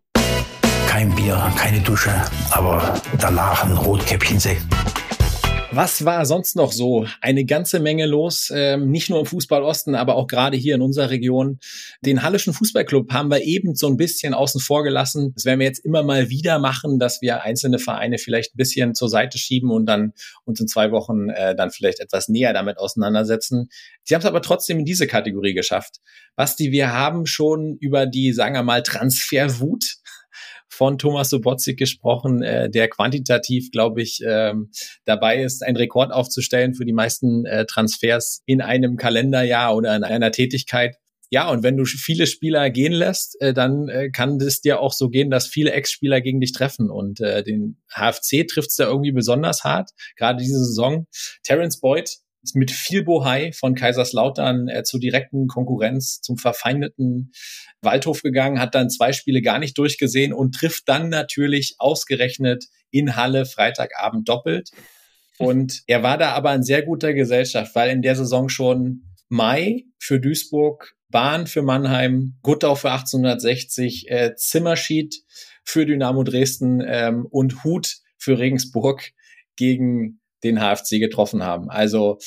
Kein 0.87 1.13
Bier, 1.13 1.51
keine 1.57 1.81
Dusche, 1.81 2.13
aber 2.51 2.99
danach 3.19 3.63
ein 3.63 3.73
Rotkäppchensekt. 3.73 4.65
Was 5.77 6.05
war 6.05 6.25
sonst 6.25 6.55
noch 6.55 6.71
so? 6.71 7.05
Eine 7.19 7.43
ganze 7.43 7.81
Menge 7.81 8.05
los, 8.05 8.49
ähm, 8.55 8.91
nicht 8.91 9.09
nur 9.09 9.19
im 9.19 9.25
Fußball 9.25 9.61
Osten, 9.61 9.93
aber 9.93 10.15
auch 10.15 10.27
gerade 10.27 10.55
hier 10.55 10.75
in 10.75 10.81
unserer 10.81 11.09
Region. 11.09 11.59
Den 11.99 12.23
Hallischen 12.23 12.53
Fußballclub 12.53 13.11
haben 13.11 13.29
wir 13.29 13.41
eben 13.41 13.75
so 13.75 13.87
ein 13.87 13.97
bisschen 13.97 14.33
außen 14.33 14.61
vor 14.61 14.85
gelassen. 14.85 15.33
Das 15.35 15.43
werden 15.43 15.59
wir 15.59 15.67
jetzt 15.67 15.83
immer 15.83 16.01
mal 16.01 16.29
wieder 16.29 16.59
machen, 16.59 16.97
dass 16.97 17.21
wir 17.21 17.43
einzelne 17.43 17.77
Vereine 17.77 18.19
vielleicht 18.19 18.53
ein 18.53 18.57
bisschen 18.57 18.95
zur 18.95 19.09
Seite 19.09 19.37
schieben 19.37 19.69
und 19.69 19.85
dann 19.85 20.13
uns 20.45 20.61
in 20.61 20.69
zwei 20.69 20.91
Wochen 20.91 21.27
äh, 21.27 21.57
dann 21.57 21.71
vielleicht 21.71 21.99
etwas 21.99 22.29
näher 22.29 22.53
damit 22.53 22.77
auseinandersetzen. 22.77 23.67
Sie 24.03 24.15
haben 24.15 24.21
es 24.21 24.27
aber 24.27 24.41
trotzdem 24.41 24.79
in 24.79 24.85
diese 24.85 25.07
Kategorie 25.07 25.53
geschafft. 25.53 25.97
Basti, 26.37 26.71
wir 26.71 26.93
haben 26.93 27.25
schon 27.25 27.75
über 27.81 28.05
die, 28.05 28.31
sagen 28.31 28.55
wir 28.55 28.63
mal, 28.63 28.81
Transferwut 28.81 29.97
von 30.75 30.97
Thomas 30.97 31.29
Sobotzik 31.29 31.79
gesprochen, 31.79 32.43
äh, 32.43 32.69
der 32.69 32.89
quantitativ, 32.89 33.71
glaube 33.71 34.01
ich, 34.01 34.21
ähm, 34.25 34.71
dabei 35.05 35.41
ist, 35.41 35.63
einen 35.63 35.77
Rekord 35.77 36.11
aufzustellen 36.11 36.75
für 36.75 36.85
die 36.85 36.93
meisten 36.93 37.45
äh, 37.45 37.65
Transfers 37.65 38.41
in 38.45 38.61
einem 38.61 38.97
Kalenderjahr 38.97 39.75
oder 39.75 39.95
in 39.95 40.03
einer 40.03 40.31
Tätigkeit. 40.31 40.97
Ja, 41.31 41.49
und 41.49 41.63
wenn 41.63 41.77
du 41.77 41.85
viele 41.85 42.27
Spieler 42.27 42.69
gehen 42.69 42.93
lässt, 42.93 43.41
äh, 43.41 43.53
dann 43.53 43.87
äh, 43.87 44.09
kann 44.09 44.37
es 44.41 44.61
dir 44.61 44.79
auch 44.79 44.93
so 44.93 45.09
gehen, 45.09 45.31
dass 45.31 45.47
viele 45.47 45.71
Ex-Spieler 45.71 46.21
gegen 46.21 46.39
dich 46.39 46.51
treffen. 46.51 46.89
Und 46.89 47.19
äh, 47.19 47.43
den 47.43 47.77
HFC 47.93 48.47
trifft 48.47 48.69
es 48.69 48.75
da 48.75 48.85
irgendwie 48.85 49.11
besonders 49.11 49.63
hart, 49.63 49.91
gerade 50.17 50.41
diese 50.41 50.59
Saison. 50.59 51.07
Terence 51.43 51.79
Boyd 51.79 52.17
ist 52.45 52.55
mit 52.55 52.71
viel 52.71 53.03
Bohai 53.03 53.51
von 53.51 53.75
Kaiserslautern 53.75 54.67
äh, 54.67 54.83
zur 54.83 54.99
direkten 54.99 55.47
Konkurrenz 55.47 56.21
zum 56.21 56.37
verfeindeten 56.37 57.31
Waldhof 57.81 58.21
gegangen, 58.21 58.59
hat 58.59 58.75
dann 58.75 58.89
zwei 58.89 59.13
Spiele 59.13 59.41
gar 59.41 59.59
nicht 59.59 59.77
durchgesehen 59.77 60.33
und 60.33 60.55
trifft 60.55 60.87
dann 60.87 61.09
natürlich 61.09 61.75
ausgerechnet 61.79 62.65
in 62.91 63.15
Halle 63.15 63.45
Freitagabend 63.45 64.29
doppelt. 64.29 64.69
Und 65.37 65.83
er 65.87 66.01
war 66.01 66.17
da 66.17 66.31
aber 66.31 66.53
in 66.53 66.63
sehr 66.63 66.83
guter 66.83 67.13
Gesellschaft, 67.13 67.75
weil 67.75 67.89
in 67.89 68.01
der 68.01 68.15
Saison 68.15 68.47
schon 68.47 69.03
Mai 69.27 69.83
für 69.99 70.19
Duisburg, 70.19 70.95
Bahn 71.09 71.47
für 71.47 71.61
Mannheim, 71.61 72.35
Guttau 72.41 72.75
für 72.75 72.91
1860, 72.91 74.09
äh, 74.09 74.35
Zimmerschied 74.35 75.15
für 75.63 75.85
Dynamo 75.85 76.23
Dresden 76.23 76.81
ähm, 76.85 77.25
und 77.29 77.63
Hut 77.63 77.97
für 78.17 78.37
Regensburg 78.37 79.11
gegen 79.55 80.21
den 80.45 80.59
HFC 80.59 80.99
getroffen 80.99 81.43
haben. 81.43 81.69
Also 81.69 82.19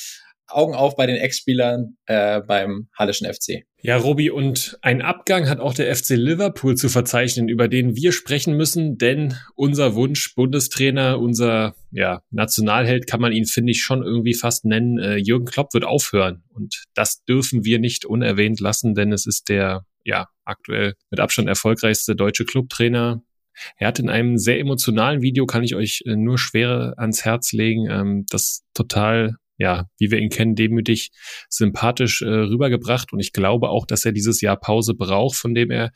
Augen 0.51 0.73
auf 0.73 0.95
bei 0.95 1.05
den 1.05 1.15
Ex-Spielern 1.15 1.97
äh, 2.05 2.41
beim 2.41 2.89
Hallischen 2.97 3.31
FC. 3.31 3.63
Ja, 3.81 3.97
Robi, 3.97 4.29
und 4.29 4.77
ein 4.81 5.01
Abgang 5.01 5.47
hat 5.47 5.59
auch 5.59 5.73
der 5.73 5.95
FC 5.95 6.09
Liverpool 6.11 6.75
zu 6.75 6.89
verzeichnen, 6.89 7.47
über 7.47 7.67
den 7.67 7.95
wir 7.95 8.11
sprechen 8.11 8.57
müssen, 8.57 8.97
denn 8.97 9.35
unser 9.55 9.95
Wunsch, 9.95 10.35
Bundestrainer, 10.35 11.19
unser 11.19 11.75
ja, 11.91 12.21
Nationalheld 12.29 13.07
kann 13.07 13.21
man 13.21 13.31
ihn, 13.31 13.45
finde 13.45 13.71
ich, 13.71 13.81
schon 13.81 14.03
irgendwie 14.03 14.33
fast 14.33 14.65
nennen, 14.65 14.97
äh, 14.99 15.15
Jürgen 15.15 15.45
Klopp 15.45 15.73
wird 15.73 15.85
aufhören. 15.85 16.43
Und 16.49 16.83
das 16.93 17.23
dürfen 17.23 17.63
wir 17.63 17.79
nicht 17.79 18.05
unerwähnt 18.05 18.59
lassen, 18.59 18.95
denn 18.95 19.13
es 19.13 19.25
ist 19.25 19.47
der 19.47 19.85
ja 20.03 20.27
aktuell 20.43 20.95
mit 21.09 21.19
Abstand 21.19 21.47
erfolgreichste 21.47 22.15
deutsche 22.15 22.45
Clubtrainer. 22.45 23.21
Er 23.77 23.87
hat 23.87 23.99
in 23.99 24.09
einem 24.09 24.37
sehr 24.37 24.59
emotionalen 24.59 25.21
Video, 25.21 25.45
kann 25.45 25.63
ich 25.63 25.75
euch 25.75 26.03
äh, 26.05 26.15
nur 26.15 26.37
schwer 26.37 26.93
ans 26.97 27.25
Herz 27.25 27.51
legen, 27.53 27.89
ähm, 27.89 28.25
das 28.29 28.63
total 28.73 29.35
ja, 29.59 29.89
wie 29.97 30.09
wir 30.09 30.19
ihn 30.19 30.29
kennen, 30.29 30.55
demütig, 30.55 31.11
sympathisch 31.49 32.21
äh, 32.21 32.29
rübergebracht. 32.29 33.11
Und 33.11 33.19
ich 33.19 33.33
glaube 33.33 33.69
auch, 33.69 33.85
dass 33.85 34.05
er 34.05 34.13
dieses 34.13 34.39
Jahr 34.39 34.55
Pause 34.55 34.93
braucht, 34.95 35.35
von 35.35 35.53
dem 35.53 35.69
er 35.69 35.91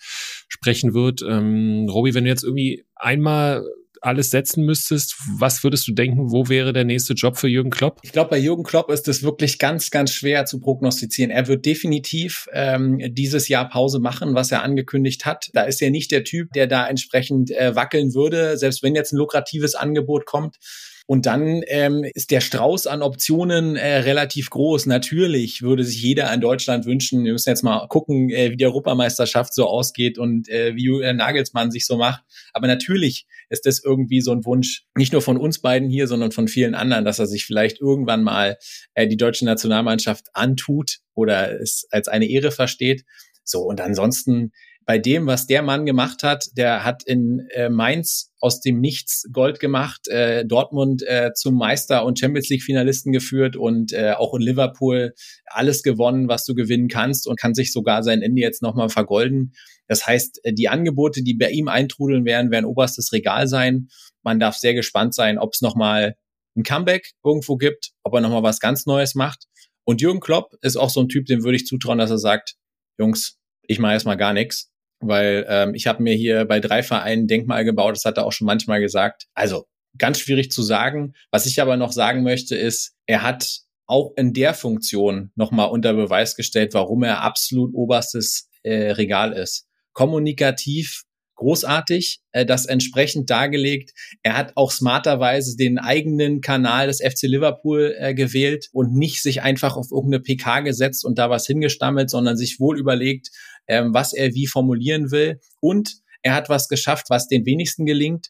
sprechen 0.49 0.93
wird. 0.93 1.21
Ähm, 1.27 1.87
Robi, 1.89 2.13
wenn 2.13 2.25
du 2.25 2.29
jetzt 2.29 2.43
irgendwie 2.43 2.83
einmal 2.95 3.63
alles 4.05 4.31
setzen 4.31 4.65
müsstest, 4.65 5.15
was 5.37 5.63
würdest 5.63 5.87
du 5.87 5.93
denken, 5.93 6.31
wo 6.31 6.49
wäre 6.49 6.73
der 6.73 6.83
nächste 6.83 7.13
Job 7.13 7.37
für 7.37 7.47
Jürgen 7.47 7.69
Klopp? 7.69 7.99
Ich 8.03 8.11
glaube, 8.11 8.31
bei 8.31 8.37
Jürgen 8.37 8.63
Klopp 8.63 8.91
ist 8.91 9.07
es 9.07 9.23
wirklich 9.23 9.59
ganz, 9.59 9.91
ganz 9.91 10.11
schwer 10.11 10.45
zu 10.45 10.59
prognostizieren. 10.59 11.31
Er 11.31 11.47
wird 11.47 11.65
definitiv 11.65 12.47
ähm, 12.53 12.99
dieses 13.13 13.47
Jahr 13.47 13.69
Pause 13.69 13.99
machen, 13.99 14.35
was 14.35 14.51
er 14.51 14.63
angekündigt 14.63 15.25
hat. 15.25 15.49
Da 15.53 15.63
ist 15.63 15.81
er 15.81 15.91
nicht 15.91 16.11
der 16.11 16.23
Typ, 16.23 16.51
der 16.53 16.67
da 16.67 16.87
entsprechend 16.87 17.51
äh, 17.51 17.75
wackeln 17.75 18.13
würde, 18.13 18.57
selbst 18.57 18.83
wenn 18.83 18.95
jetzt 18.95 19.13
ein 19.13 19.17
lukratives 19.17 19.75
Angebot 19.75 20.25
kommt. 20.25 20.57
Und 21.05 21.25
dann 21.25 21.63
ähm, 21.67 22.05
ist 22.13 22.31
der 22.31 22.39
Strauß 22.39 22.87
an 22.87 23.01
Optionen 23.01 23.75
äh, 23.75 23.97
relativ 23.97 24.49
groß. 24.49 24.85
Natürlich 24.85 25.61
würde 25.61 25.83
sich 25.83 26.01
jeder 26.01 26.33
in 26.33 26.39
Deutschland 26.39 26.85
wünschen, 26.85 27.25
wir 27.25 27.33
müssen 27.33 27.49
jetzt 27.49 27.63
mal 27.63 27.87
gucken, 27.87 28.29
äh, 28.29 28.51
wie 28.51 28.57
die 28.57 28.65
Europameisterschaft 28.65 29.53
so 29.53 29.67
ausgeht 29.67 30.17
und 30.17 30.47
äh, 30.47 30.75
wie 30.75 30.85
Julian 30.85 31.17
Nagelsmann 31.17 31.71
sich 31.71 31.85
so 31.85 31.97
macht. 31.97 32.23
Aber 32.53 32.67
natürlich 32.67 33.27
ist 33.49 33.65
das 33.65 33.83
irgendwie 33.83 34.21
so 34.21 34.31
ein 34.31 34.45
Wunsch, 34.45 34.85
nicht 34.95 35.11
nur 35.11 35.21
von 35.21 35.37
uns 35.37 35.59
beiden 35.59 35.89
hier, 35.89 36.07
sondern 36.07 36.31
von 36.31 36.47
vielen 36.47 36.73
anderen, 36.73 37.03
dass 37.03 37.19
er 37.19 37.27
sich 37.27 37.45
vielleicht 37.45 37.81
irgendwann 37.81 38.23
mal 38.23 38.57
äh, 38.93 39.05
die 39.05 39.17
deutsche 39.17 39.43
Nationalmannschaft 39.43 40.27
antut 40.33 40.99
oder 41.15 41.59
es 41.59 41.85
als 41.91 42.07
eine 42.07 42.29
Ehre 42.29 42.51
versteht. 42.51 43.03
So, 43.43 43.59
und 43.63 43.81
ansonsten 43.81 44.53
bei 44.85 44.97
dem, 44.97 45.27
was 45.27 45.47
der 45.47 45.61
Mann 45.61 45.85
gemacht 45.85 46.23
hat, 46.23 46.49
der 46.57 46.83
hat 46.83 47.03
in 47.03 47.47
äh, 47.51 47.69
Mainz 47.69 48.31
aus 48.39 48.59
dem 48.59 48.81
Nichts 48.81 49.27
Gold 49.31 49.59
gemacht, 49.59 50.07
äh, 50.07 50.45
Dortmund 50.45 51.03
äh, 51.03 51.31
zum 51.33 51.55
Meister 51.55 52.05
und 52.05 52.19
Champions 52.19 52.49
League 52.49 52.63
Finalisten 52.63 53.13
geführt 53.13 53.55
und 53.55 53.93
äh, 53.93 54.11
auch 54.11 54.33
in 54.33 54.41
Liverpool 54.41 55.13
alles 55.45 55.83
gewonnen, 55.83 56.27
was 56.27 56.43
du 56.45 56.53
gewinnen 56.53 56.89
kannst 56.89 57.27
und 57.27 57.39
kann 57.39 57.53
sich 57.53 57.71
sogar 57.71 58.03
sein 58.03 58.21
Ende 58.21 58.41
jetzt 58.41 58.61
nochmal 58.61 58.89
vergolden. 58.89 59.53
Das 59.87 60.05
heißt, 60.05 60.41
äh, 60.43 60.53
die 60.53 60.67
Angebote, 60.67 61.23
die 61.23 61.35
bei 61.35 61.51
ihm 61.51 61.67
eintrudeln 61.69 62.25
werden, 62.25 62.51
werden 62.51 62.65
oberstes 62.65 63.13
Regal 63.13 63.47
sein. 63.47 63.87
Man 64.21 64.39
darf 64.39 64.57
sehr 64.57 64.73
gespannt 64.73 65.13
sein, 65.15 65.37
ob 65.37 65.53
es 65.53 65.61
nochmal 65.61 66.15
ein 66.55 66.63
Comeback 66.63 67.11
irgendwo 67.23 67.55
gibt, 67.55 67.91
ob 68.03 68.13
er 68.13 68.21
nochmal 68.21 68.43
was 68.43 68.59
ganz 68.59 68.85
Neues 68.85 69.15
macht. 69.15 69.45
Und 69.85 70.01
Jürgen 70.01 70.19
Klopp 70.19 70.53
ist 70.61 70.77
auch 70.77 70.89
so 70.89 71.01
ein 71.01 71.09
Typ, 71.09 71.25
dem 71.25 71.43
würde 71.43 71.55
ich 71.55 71.65
zutrauen, 71.65 71.97
dass 71.97 72.11
er 72.11 72.17
sagt, 72.17 72.55
Jungs, 72.99 73.37
ich 73.65 73.79
mache 73.79 73.93
erstmal 73.93 74.17
gar 74.17 74.33
nichts 74.33 74.72
weil 75.07 75.45
ähm, 75.47 75.75
ich 75.75 75.87
habe 75.87 76.03
mir 76.03 76.15
hier 76.15 76.45
bei 76.45 76.59
drei 76.59 76.83
Vereinen 76.83 77.27
Denkmal 77.27 77.65
gebaut, 77.65 77.95
das 77.95 78.05
hat 78.05 78.17
er 78.17 78.25
auch 78.25 78.31
schon 78.31 78.45
manchmal 78.45 78.79
gesagt. 78.79 79.25
Also 79.33 79.65
ganz 79.97 80.19
schwierig 80.19 80.51
zu 80.51 80.63
sagen. 80.63 81.13
Was 81.31 81.45
ich 81.45 81.61
aber 81.61 81.77
noch 81.77 81.91
sagen 81.91 82.23
möchte, 82.23 82.55
ist, 82.55 82.95
er 83.05 83.23
hat 83.23 83.59
auch 83.85 84.13
in 84.15 84.33
der 84.33 84.53
Funktion 84.53 85.31
nochmal 85.35 85.69
unter 85.69 85.93
Beweis 85.93 86.35
gestellt, 86.35 86.73
warum 86.73 87.03
er 87.03 87.21
absolut 87.21 87.73
oberstes 87.73 88.49
äh, 88.63 88.91
Regal 88.91 89.33
ist. 89.33 89.67
Kommunikativ 89.91 91.03
großartig, 91.35 92.21
äh, 92.31 92.45
das 92.45 92.65
entsprechend 92.65 93.29
dargelegt. 93.29 93.91
Er 94.21 94.37
hat 94.37 94.53
auch 94.55 94.71
smarterweise 94.71 95.57
den 95.57 95.77
eigenen 95.77 96.41
Kanal 96.41 96.87
des 96.87 97.01
FC 97.01 97.23
Liverpool 97.23 97.95
äh, 97.97 98.13
gewählt 98.13 98.69
und 98.71 98.93
nicht 98.93 99.21
sich 99.21 99.41
einfach 99.41 99.75
auf 99.75 99.91
irgendeine 99.91 100.21
PK 100.21 100.61
gesetzt 100.61 101.05
und 101.05 101.17
da 101.17 101.29
was 101.29 101.45
hingestammelt, 101.45 102.09
sondern 102.09 102.37
sich 102.37 102.59
wohl 102.59 102.79
überlegt, 102.79 103.29
ähm, 103.67 103.93
was 103.93 104.13
er 104.13 104.33
wie 104.33 104.47
formulieren 104.47 105.11
will. 105.11 105.39
Und 105.59 105.95
er 106.21 106.35
hat 106.35 106.49
was 106.49 106.67
geschafft, 106.67 107.09
was 107.09 107.27
den 107.27 107.45
wenigsten 107.45 107.85
gelingt. 107.85 108.29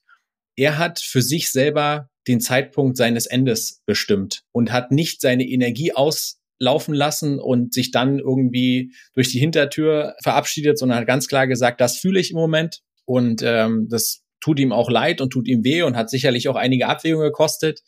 Er 0.55 0.77
hat 0.77 0.99
für 0.99 1.22
sich 1.22 1.51
selber 1.51 2.10
den 2.27 2.39
Zeitpunkt 2.39 2.97
seines 2.97 3.26
Endes 3.26 3.81
bestimmt 3.85 4.43
und 4.51 4.72
hat 4.72 4.91
nicht 4.91 5.22
seine 5.22 5.43
Energie 5.43 5.93
auslaufen 5.93 6.93
lassen 6.93 7.39
und 7.39 7.73
sich 7.73 7.91
dann 7.91 8.19
irgendwie 8.19 8.93
durch 9.14 9.30
die 9.31 9.39
Hintertür 9.39 10.15
verabschiedet, 10.23 10.77
sondern 10.77 10.99
hat 10.99 11.07
ganz 11.07 11.27
klar 11.27 11.47
gesagt, 11.47 11.81
das 11.81 11.97
fühle 11.97 12.19
ich 12.19 12.31
im 12.31 12.38
Moment 12.38 12.81
und 13.05 13.41
ähm, 13.43 13.88
das 13.89 14.23
tut 14.39 14.60
ihm 14.60 14.72
auch 14.72 14.89
leid 14.89 15.22
und 15.22 15.31
tut 15.31 15.47
ihm 15.47 15.64
weh 15.64 15.84
und 15.84 15.95
hat 15.95 16.10
sicherlich 16.10 16.49
auch 16.49 16.55
einige 16.55 16.88
Abwägungen 16.88 17.27
gekostet. 17.27 17.81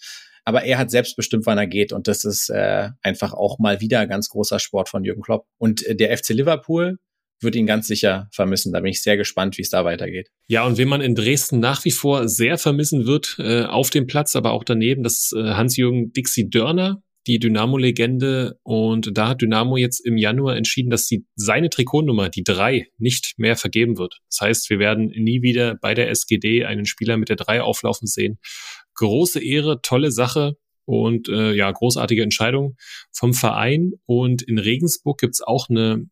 Aber 0.46 0.64
er 0.64 0.78
hat 0.78 0.92
selbst 0.92 1.16
bestimmt, 1.16 1.46
wann 1.48 1.58
er 1.58 1.68
geht. 1.68 1.92
Und 1.92 2.08
das 2.08 2.24
ist 2.24 2.50
äh, 2.50 2.90
einfach 3.02 3.34
auch 3.34 3.58
mal 3.58 3.82
wieder 3.82 4.06
ganz 4.06 4.30
großer 4.30 4.60
Sport 4.60 4.90
von 4.90 5.04
Jürgen 5.04 5.24
Klopp. 5.24 5.48
Und 5.58 5.84
äh, 5.86 5.96
der 5.96 6.16
FC 6.16 6.30
Liverpool, 6.30 7.00
wird 7.42 7.56
ihn 7.56 7.66
ganz 7.66 7.88
sicher 7.88 8.28
vermissen. 8.32 8.74
Da 8.74 8.80
bin 8.80 8.92
ich 8.92 9.02
sehr 9.02 9.18
gespannt, 9.18 9.58
wie 9.58 9.62
es 9.62 9.70
da 9.70 9.86
weitergeht. 9.86 10.30
Ja, 10.48 10.66
und 10.66 10.78
wen 10.78 10.88
man 10.88 11.02
in 11.02 11.16
Dresden 11.16 11.60
nach 11.60 11.86
wie 11.86 11.92
vor 11.92 12.28
sehr 12.28 12.58
vermissen 12.58 13.06
wird, 13.06 13.36
äh, 13.40 13.64
auf 13.64 13.90
dem 13.90 14.08
Platz, 14.08 14.36
aber 14.36 14.52
auch 14.52 14.64
daneben, 14.64 15.04
das 15.04 15.16
ist 15.16 15.34
äh, 15.36 15.54
Hans-Jürgen 15.54 16.12
Dixie 16.14 16.50
Dörner, 16.50 17.02
die 17.28 17.40
Dynamo-Legende. 17.40 18.60
Und 18.64 19.18
da 19.18 19.30
hat 19.30 19.42
Dynamo 19.42 19.78
jetzt 19.78 20.00
im 20.06 20.18
Januar 20.18 20.56
entschieden, 20.56 20.90
dass 20.90 21.08
sie 21.08 21.26
seine 21.36 21.70
Trikotnummer, 21.70 22.30
die 22.30 22.44
drei, 22.44 22.88
nicht 22.98 23.34
mehr 23.38 23.56
vergeben 23.56 23.98
wird. 23.98 24.20
Das 24.30 24.42
heißt, 24.42 24.70
wir 24.70 24.80
werden 24.80 25.08
nie 25.08 25.42
wieder 25.42 25.76
bei 25.76 25.94
der 25.94 26.10
SGD 26.10 26.66
einen 26.66 26.86
Spieler 26.86 27.18
mit 27.18 27.30
der 27.30 27.36
drei 27.36 27.62
auflaufen 27.62 28.08
sehen. 28.08 28.40
Große 28.96 29.44
Ehre, 29.44 29.82
tolle 29.82 30.12
Sache 30.12 30.56
und 30.86 31.28
äh, 31.30 31.54
ja, 31.54 31.72
großartige 31.72 32.24
Entscheidung 32.24 32.76
vom 33.12 33.34
Verein. 33.34 33.94
Und 34.06 34.42
in 34.42 34.60
Regensburg 34.60 35.20
gibt's 35.20 35.42
auch 35.42 35.70
eine 35.70 36.06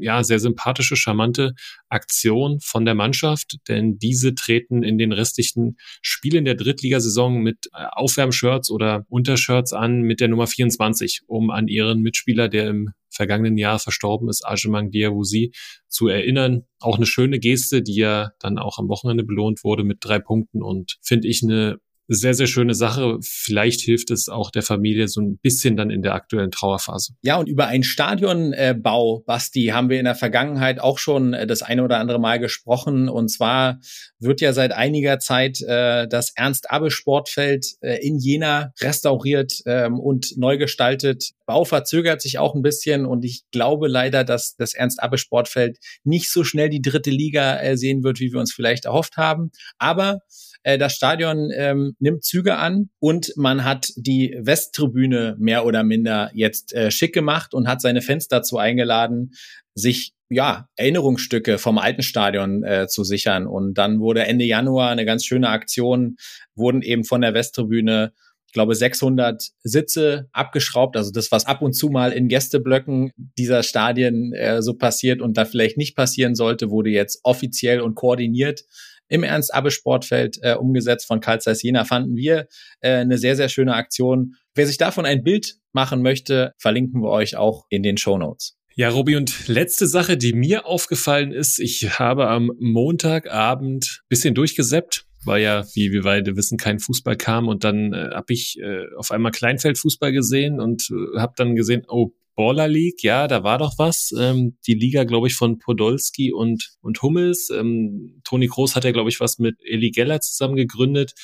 ja, 0.00 0.24
sehr 0.24 0.38
sympathische, 0.38 0.96
charmante 0.96 1.54
Aktion 1.88 2.60
von 2.60 2.84
der 2.84 2.94
Mannschaft, 2.94 3.56
denn 3.68 3.98
diese 3.98 4.34
treten 4.34 4.82
in 4.82 4.98
den 4.98 5.12
restlichen 5.12 5.76
Spielen 6.00 6.44
der 6.44 6.54
Drittligasaison 6.54 7.38
mit 7.42 7.68
äh, 7.74 7.84
Aufwärmshirts 7.92 8.70
oder 8.70 9.04
Untershirts 9.08 9.72
an 9.72 10.02
mit 10.02 10.20
der 10.20 10.28
Nummer 10.28 10.46
24, 10.46 11.22
um 11.26 11.50
an 11.50 11.68
ihren 11.68 12.00
Mitspieler, 12.00 12.48
der 12.48 12.68
im 12.68 12.90
vergangenen 13.10 13.58
Jahr 13.58 13.78
verstorben 13.78 14.28
ist, 14.28 14.46
Ajemang 14.46 14.90
Diawusi, 14.90 15.52
zu 15.88 16.08
erinnern. 16.08 16.64
Auch 16.78 16.96
eine 16.96 17.06
schöne 17.06 17.38
Geste, 17.38 17.82
die 17.82 17.96
ja 17.96 18.30
dann 18.38 18.58
auch 18.58 18.78
am 18.78 18.88
Wochenende 18.88 19.24
belohnt 19.24 19.64
wurde 19.64 19.84
mit 19.84 19.98
drei 20.00 20.18
Punkten 20.18 20.62
und 20.62 20.98
finde 21.02 21.28
ich 21.28 21.42
eine 21.42 21.78
sehr, 22.08 22.34
sehr 22.34 22.46
schöne 22.46 22.74
Sache. 22.74 23.18
Vielleicht 23.22 23.80
hilft 23.80 24.10
es 24.10 24.28
auch 24.28 24.50
der 24.50 24.62
Familie 24.62 25.08
so 25.08 25.20
ein 25.20 25.38
bisschen 25.38 25.76
dann 25.76 25.90
in 25.90 26.02
der 26.02 26.14
aktuellen 26.14 26.50
Trauerphase. 26.50 27.12
Ja, 27.22 27.36
und 27.36 27.48
über 27.48 27.66
einen 27.66 27.82
Stadionbau, 27.82 29.22
Basti, 29.26 29.66
haben 29.66 29.90
wir 29.90 29.98
in 29.98 30.06
der 30.06 30.14
Vergangenheit 30.14 30.80
auch 30.80 30.98
schon 30.98 31.34
äh, 31.34 31.46
das 31.46 31.62
eine 31.62 31.84
oder 31.84 31.98
andere 31.98 32.18
Mal 32.18 32.38
gesprochen. 32.38 33.08
Und 33.08 33.28
zwar 33.28 33.78
wird 34.18 34.40
ja 34.40 34.52
seit 34.54 34.72
einiger 34.72 35.18
Zeit 35.18 35.60
äh, 35.60 36.08
das 36.08 36.32
Ernst-Abbe-Sportfeld 36.34 37.76
äh, 37.82 37.98
in 38.06 38.18
Jena 38.18 38.72
restauriert 38.80 39.60
ähm, 39.66 40.00
und 40.00 40.36
neu 40.38 40.56
gestaltet. 40.56 41.32
Bau 41.46 41.64
verzögert 41.64 42.22
sich 42.22 42.38
auch 42.38 42.54
ein 42.54 42.62
bisschen 42.62 43.06
und 43.06 43.24
ich 43.24 43.42
glaube 43.52 43.88
leider, 43.88 44.24
dass 44.24 44.56
das 44.56 44.74
Ernst-Abbe-Sportfeld 44.74 45.78
nicht 46.04 46.30
so 46.30 46.42
schnell 46.42 46.70
die 46.70 46.82
dritte 46.82 47.10
Liga 47.10 47.60
äh, 47.60 47.76
sehen 47.76 48.02
wird, 48.02 48.18
wie 48.20 48.32
wir 48.32 48.40
uns 48.40 48.52
vielleicht 48.52 48.86
erhofft 48.86 49.16
haben. 49.16 49.50
Aber 49.78 50.20
äh, 50.68 50.76
das 50.76 50.94
Stadion 50.94 51.50
ähm, 51.56 51.96
nimmt 51.98 52.24
Züge 52.24 52.56
an 52.56 52.90
und 53.00 53.32
man 53.36 53.64
hat 53.64 53.88
die 53.96 54.36
Westtribüne 54.38 55.34
mehr 55.38 55.64
oder 55.64 55.82
minder 55.82 56.30
jetzt 56.34 56.74
äh, 56.74 56.90
schick 56.90 57.14
gemacht 57.14 57.54
und 57.54 57.66
hat 57.66 57.80
seine 57.80 58.02
Fans 58.02 58.28
dazu 58.28 58.58
eingeladen, 58.58 59.32
sich 59.74 60.12
ja, 60.28 60.68
Erinnerungsstücke 60.76 61.56
vom 61.56 61.78
alten 61.78 62.02
Stadion 62.02 62.64
äh, 62.64 62.86
zu 62.86 63.02
sichern. 63.02 63.46
Und 63.46 63.78
dann 63.78 64.00
wurde 64.00 64.26
Ende 64.26 64.44
Januar 64.44 64.90
eine 64.90 65.06
ganz 65.06 65.24
schöne 65.24 65.48
Aktion, 65.48 66.16
wurden 66.54 66.82
eben 66.82 67.04
von 67.04 67.22
der 67.22 67.32
Westtribüne 67.32 68.12
ich 68.46 68.54
glaube, 68.54 68.74
600 68.74 69.50
Sitze 69.62 70.30
abgeschraubt. 70.32 70.96
Also 70.96 71.12
das, 71.12 71.30
was 71.30 71.44
ab 71.44 71.60
und 71.60 71.74
zu 71.74 71.90
mal 71.90 72.12
in 72.12 72.28
Gästeblöcken 72.28 73.12
dieser 73.38 73.62
Stadien 73.62 74.32
äh, 74.32 74.62
so 74.62 74.72
passiert 74.72 75.20
und 75.20 75.36
da 75.36 75.44
vielleicht 75.44 75.76
nicht 75.76 75.94
passieren 75.94 76.34
sollte, 76.34 76.70
wurde 76.70 76.88
jetzt 76.88 77.20
offiziell 77.24 77.82
und 77.82 77.94
koordiniert 77.94 78.64
im 79.08 79.22
Ernst-Abbe-Sportfeld 79.22 80.38
äh, 80.42 80.54
umgesetzt 80.54 81.06
von 81.06 81.20
Karl 81.20 81.40
Zeiss 81.40 81.62
Jena, 81.62 81.84
fanden 81.84 82.16
wir 82.16 82.46
äh, 82.80 82.90
eine 82.90 83.18
sehr, 83.18 83.36
sehr 83.36 83.48
schöne 83.48 83.74
Aktion. 83.74 84.34
Wer 84.54 84.66
sich 84.66 84.78
davon 84.78 85.06
ein 85.06 85.22
Bild 85.22 85.56
machen 85.72 86.02
möchte, 86.02 86.54
verlinken 86.58 87.02
wir 87.02 87.10
euch 87.10 87.36
auch 87.36 87.64
in 87.70 87.82
den 87.82 87.96
Show 87.96 88.18
Notes. 88.18 88.56
Ja, 88.74 88.90
Robi, 88.90 89.16
und 89.16 89.48
letzte 89.48 89.88
Sache, 89.88 90.16
die 90.16 90.32
mir 90.32 90.66
aufgefallen 90.66 91.32
ist, 91.32 91.58
ich 91.58 91.98
habe 91.98 92.28
am 92.28 92.52
Montagabend 92.58 94.02
bisschen 94.08 94.34
durchgeseppt 94.34 95.04
weil 95.24 95.42
ja, 95.42 95.64
wie 95.74 95.92
wir 95.92 96.02
beide 96.02 96.36
wissen, 96.36 96.58
kein 96.58 96.78
Fußball 96.78 97.16
kam. 97.16 97.48
Und 97.48 97.64
dann 97.64 97.92
äh, 97.92 98.10
habe 98.14 98.32
ich 98.32 98.58
äh, 98.60 98.84
auf 98.96 99.10
einmal 99.10 99.32
Kleinfeldfußball 99.32 100.12
gesehen 100.12 100.60
und 100.60 100.90
äh, 100.90 101.18
habe 101.18 101.34
dann 101.36 101.54
gesehen, 101.54 101.82
oh, 101.88 102.12
Baller 102.38 102.68
League, 102.68 103.02
ja, 103.02 103.26
da 103.26 103.42
war 103.42 103.58
doch 103.58 103.78
was. 103.78 104.12
Ähm, 104.16 104.56
die 104.64 104.74
Liga, 104.74 105.02
glaube 105.02 105.26
ich, 105.26 105.34
von 105.34 105.58
Podolski 105.58 106.32
und, 106.32 106.70
und 106.80 107.02
Hummels. 107.02 107.50
Ähm, 107.50 108.20
Toni 108.22 108.46
Groß 108.46 108.76
hat 108.76 108.84
ja, 108.84 108.92
glaube 108.92 109.10
ich, 109.10 109.18
was 109.18 109.40
mit 109.40 109.56
Eli 109.64 109.90
Geller 109.90 110.20
zusammen 110.20 110.54
gegründet. 110.54 111.14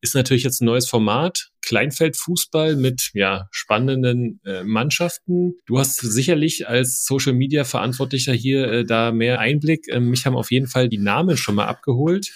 Ist 0.00 0.16
natürlich 0.16 0.42
jetzt 0.42 0.60
ein 0.60 0.64
neues 0.64 0.88
Format. 0.88 1.50
Kleinfeldfußball 1.62 2.74
mit 2.74 3.12
ja 3.14 3.46
spannenden 3.52 4.40
äh, 4.44 4.64
Mannschaften. 4.64 5.54
Du 5.64 5.78
hast 5.78 6.00
sicherlich 6.00 6.68
als 6.68 7.04
Social 7.06 7.34
Media 7.34 7.62
Verantwortlicher 7.62 8.32
hier 8.32 8.66
äh, 8.66 8.84
da 8.84 9.12
mehr 9.12 9.38
Einblick. 9.38 9.86
Ähm, 9.88 10.10
mich 10.10 10.26
haben 10.26 10.36
auf 10.36 10.50
jeden 10.50 10.66
Fall 10.66 10.88
die 10.88 10.98
Namen 10.98 11.36
schon 11.36 11.54
mal 11.54 11.66
abgeholt. 11.66 12.32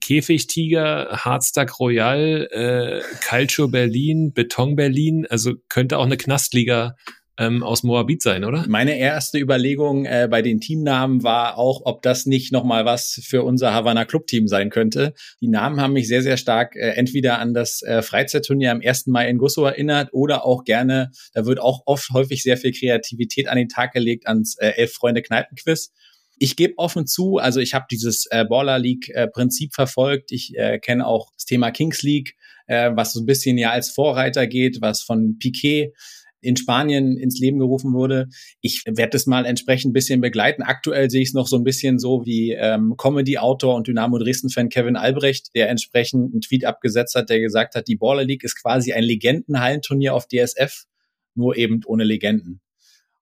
Käfigtiger, 0.00 1.08
Hardstack 1.10 1.78
Royal, 1.78 2.48
äh, 2.50 3.02
Calcio 3.20 3.68
Berlin, 3.68 4.32
Beton 4.32 4.76
Berlin, 4.76 5.26
also 5.28 5.54
könnte 5.68 5.98
auch 5.98 6.06
eine 6.06 6.16
Knastliga 6.16 6.94
ähm, 7.38 7.62
aus 7.62 7.82
Moabit 7.82 8.22
sein, 8.22 8.44
oder? 8.44 8.64
Meine 8.68 8.98
erste 8.98 9.38
Überlegung 9.38 10.04
äh, 10.04 10.28
bei 10.30 10.42
den 10.42 10.60
Teamnamen 10.60 11.22
war 11.22 11.58
auch, 11.58 11.82
ob 11.84 12.02
das 12.02 12.26
nicht 12.26 12.52
nochmal 12.52 12.84
was 12.84 13.20
für 13.24 13.42
unser 13.42 13.72
Havana 13.72 14.04
Club 14.04 14.26
Team 14.26 14.48
sein 14.48 14.70
könnte. 14.70 15.14
Die 15.40 15.48
Namen 15.48 15.80
haben 15.80 15.92
mich 15.92 16.08
sehr, 16.08 16.22
sehr 16.22 16.36
stark 16.36 16.76
äh, 16.76 16.90
entweder 16.90 17.38
an 17.38 17.52
das 17.54 17.82
äh, 17.82 18.02
Freizeitturnier 18.02 18.72
am 18.72 18.80
1. 18.84 19.06
Mai 19.08 19.28
in 19.28 19.38
Gusso 19.38 19.64
erinnert 19.64 20.10
oder 20.12 20.44
auch 20.44 20.64
gerne, 20.64 21.10
da 21.34 21.44
wird 21.46 21.60
auch 21.60 21.82
oft 21.86 22.10
häufig 22.10 22.42
sehr 22.42 22.56
viel 22.56 22.72
Kreativität 22.72 23.48
an 23.48 23.56
den 23.56 23.68
Tag 23.68 23.92
gelegt 23.92 24.26
ans 24.26 24.56
äh, 24.58 24.68
Elf 24.76 24.94
Freunde 24.94 25.22
Kneipenquiz. 25.22 25.92
Ich 26.38 26.56
gebe 26.56 26.74
offen 26.76 27.06
zu, 27.06 27.38
also 27.38 27.60
ich 27.60 27.72
habe 27.72 27.86
dieses 27.90 28.26
äh, 28.30 28.44
Baller 28.44 28.78
League 28.78 29.08
äh, 29.10 29.26
Prinzip 29.26 29.74
verfolgt. 29.74 30.32
Ich 30.32 30.54
äh, 30.56 30.78
kenne 30.78 31.06
auch 31.06 31.32
das 31.34 31.46
Thema 31.46 31.70
Kings 31.70 32.02
League, 32.02 32.36
äh, 32.66 32.90
was 32.94 33.14
so 33.14 33.20
ein 33.20 33.26
bisschen 33.26 33.56
ja 33.56 33.70
als 33.70 33.90
Vorreiter 33.90 34.46
geht, 34.46 34.80
was 34.82 35.02
von 35.02 35.38
Piquet 35.38 35.92
in 36.40 36.56
Spanien 36.56 37.16
ins 37.16 37.38
Leben 37.38 37.58
gerufen 37.58 37.92
wurde. 37.92 38.28
Ich 38.60 38.84
werde 38.86 39.10
das 39.10 39.26
mal 39.26 39.46
entsprechend 39.46 39.90
ein 39.90 39.92
bisschen 39.92 40.20
begleiten. 40.20 40.62
Aktuell 40.62 41.10
sehe 41.10 41.22
ich 41.22 41.28
es 41.28 41.34
noch 41.34 41.46
so 41.46 41.56
ein 41.56 41.64
bisschen 41.64 41.98
so 41.98 42.24
wie 42.24 42.52
ähm, 42.52 42.94
Comedy-Autor 42.96 43.74
und 43.74 43.86
Dynamo 43.86 44.18
Dresden-Fan 44.18 44.68
Kevin 44.68 44.96
Albrecht, 44.96 45.48
der 45.54 45.68
entsprechend 45.68 46.32
einen 46.32 46.40
Tweet 46.40 46.64
abgesetzt 46.64 47.14
hat, 47.14 47.30
der 47.30 47.40
gesagt 47.40 47.74
hat, 47.74 47.88
die 47.88 47.96
Baller 47.96 48.24
League 48.24 48.44
ist 48.44 48.60
quasi 48.60 48.92
ein 48.92 49.04
Legendenhallenturnier 49.04 50.14
auf 50.14 50.26
DSF, 50.26 50.84
nur 51.34 51.56
eben 51.56 51.80
ohne 51.86 52.04
Legenden. 52.04 52.60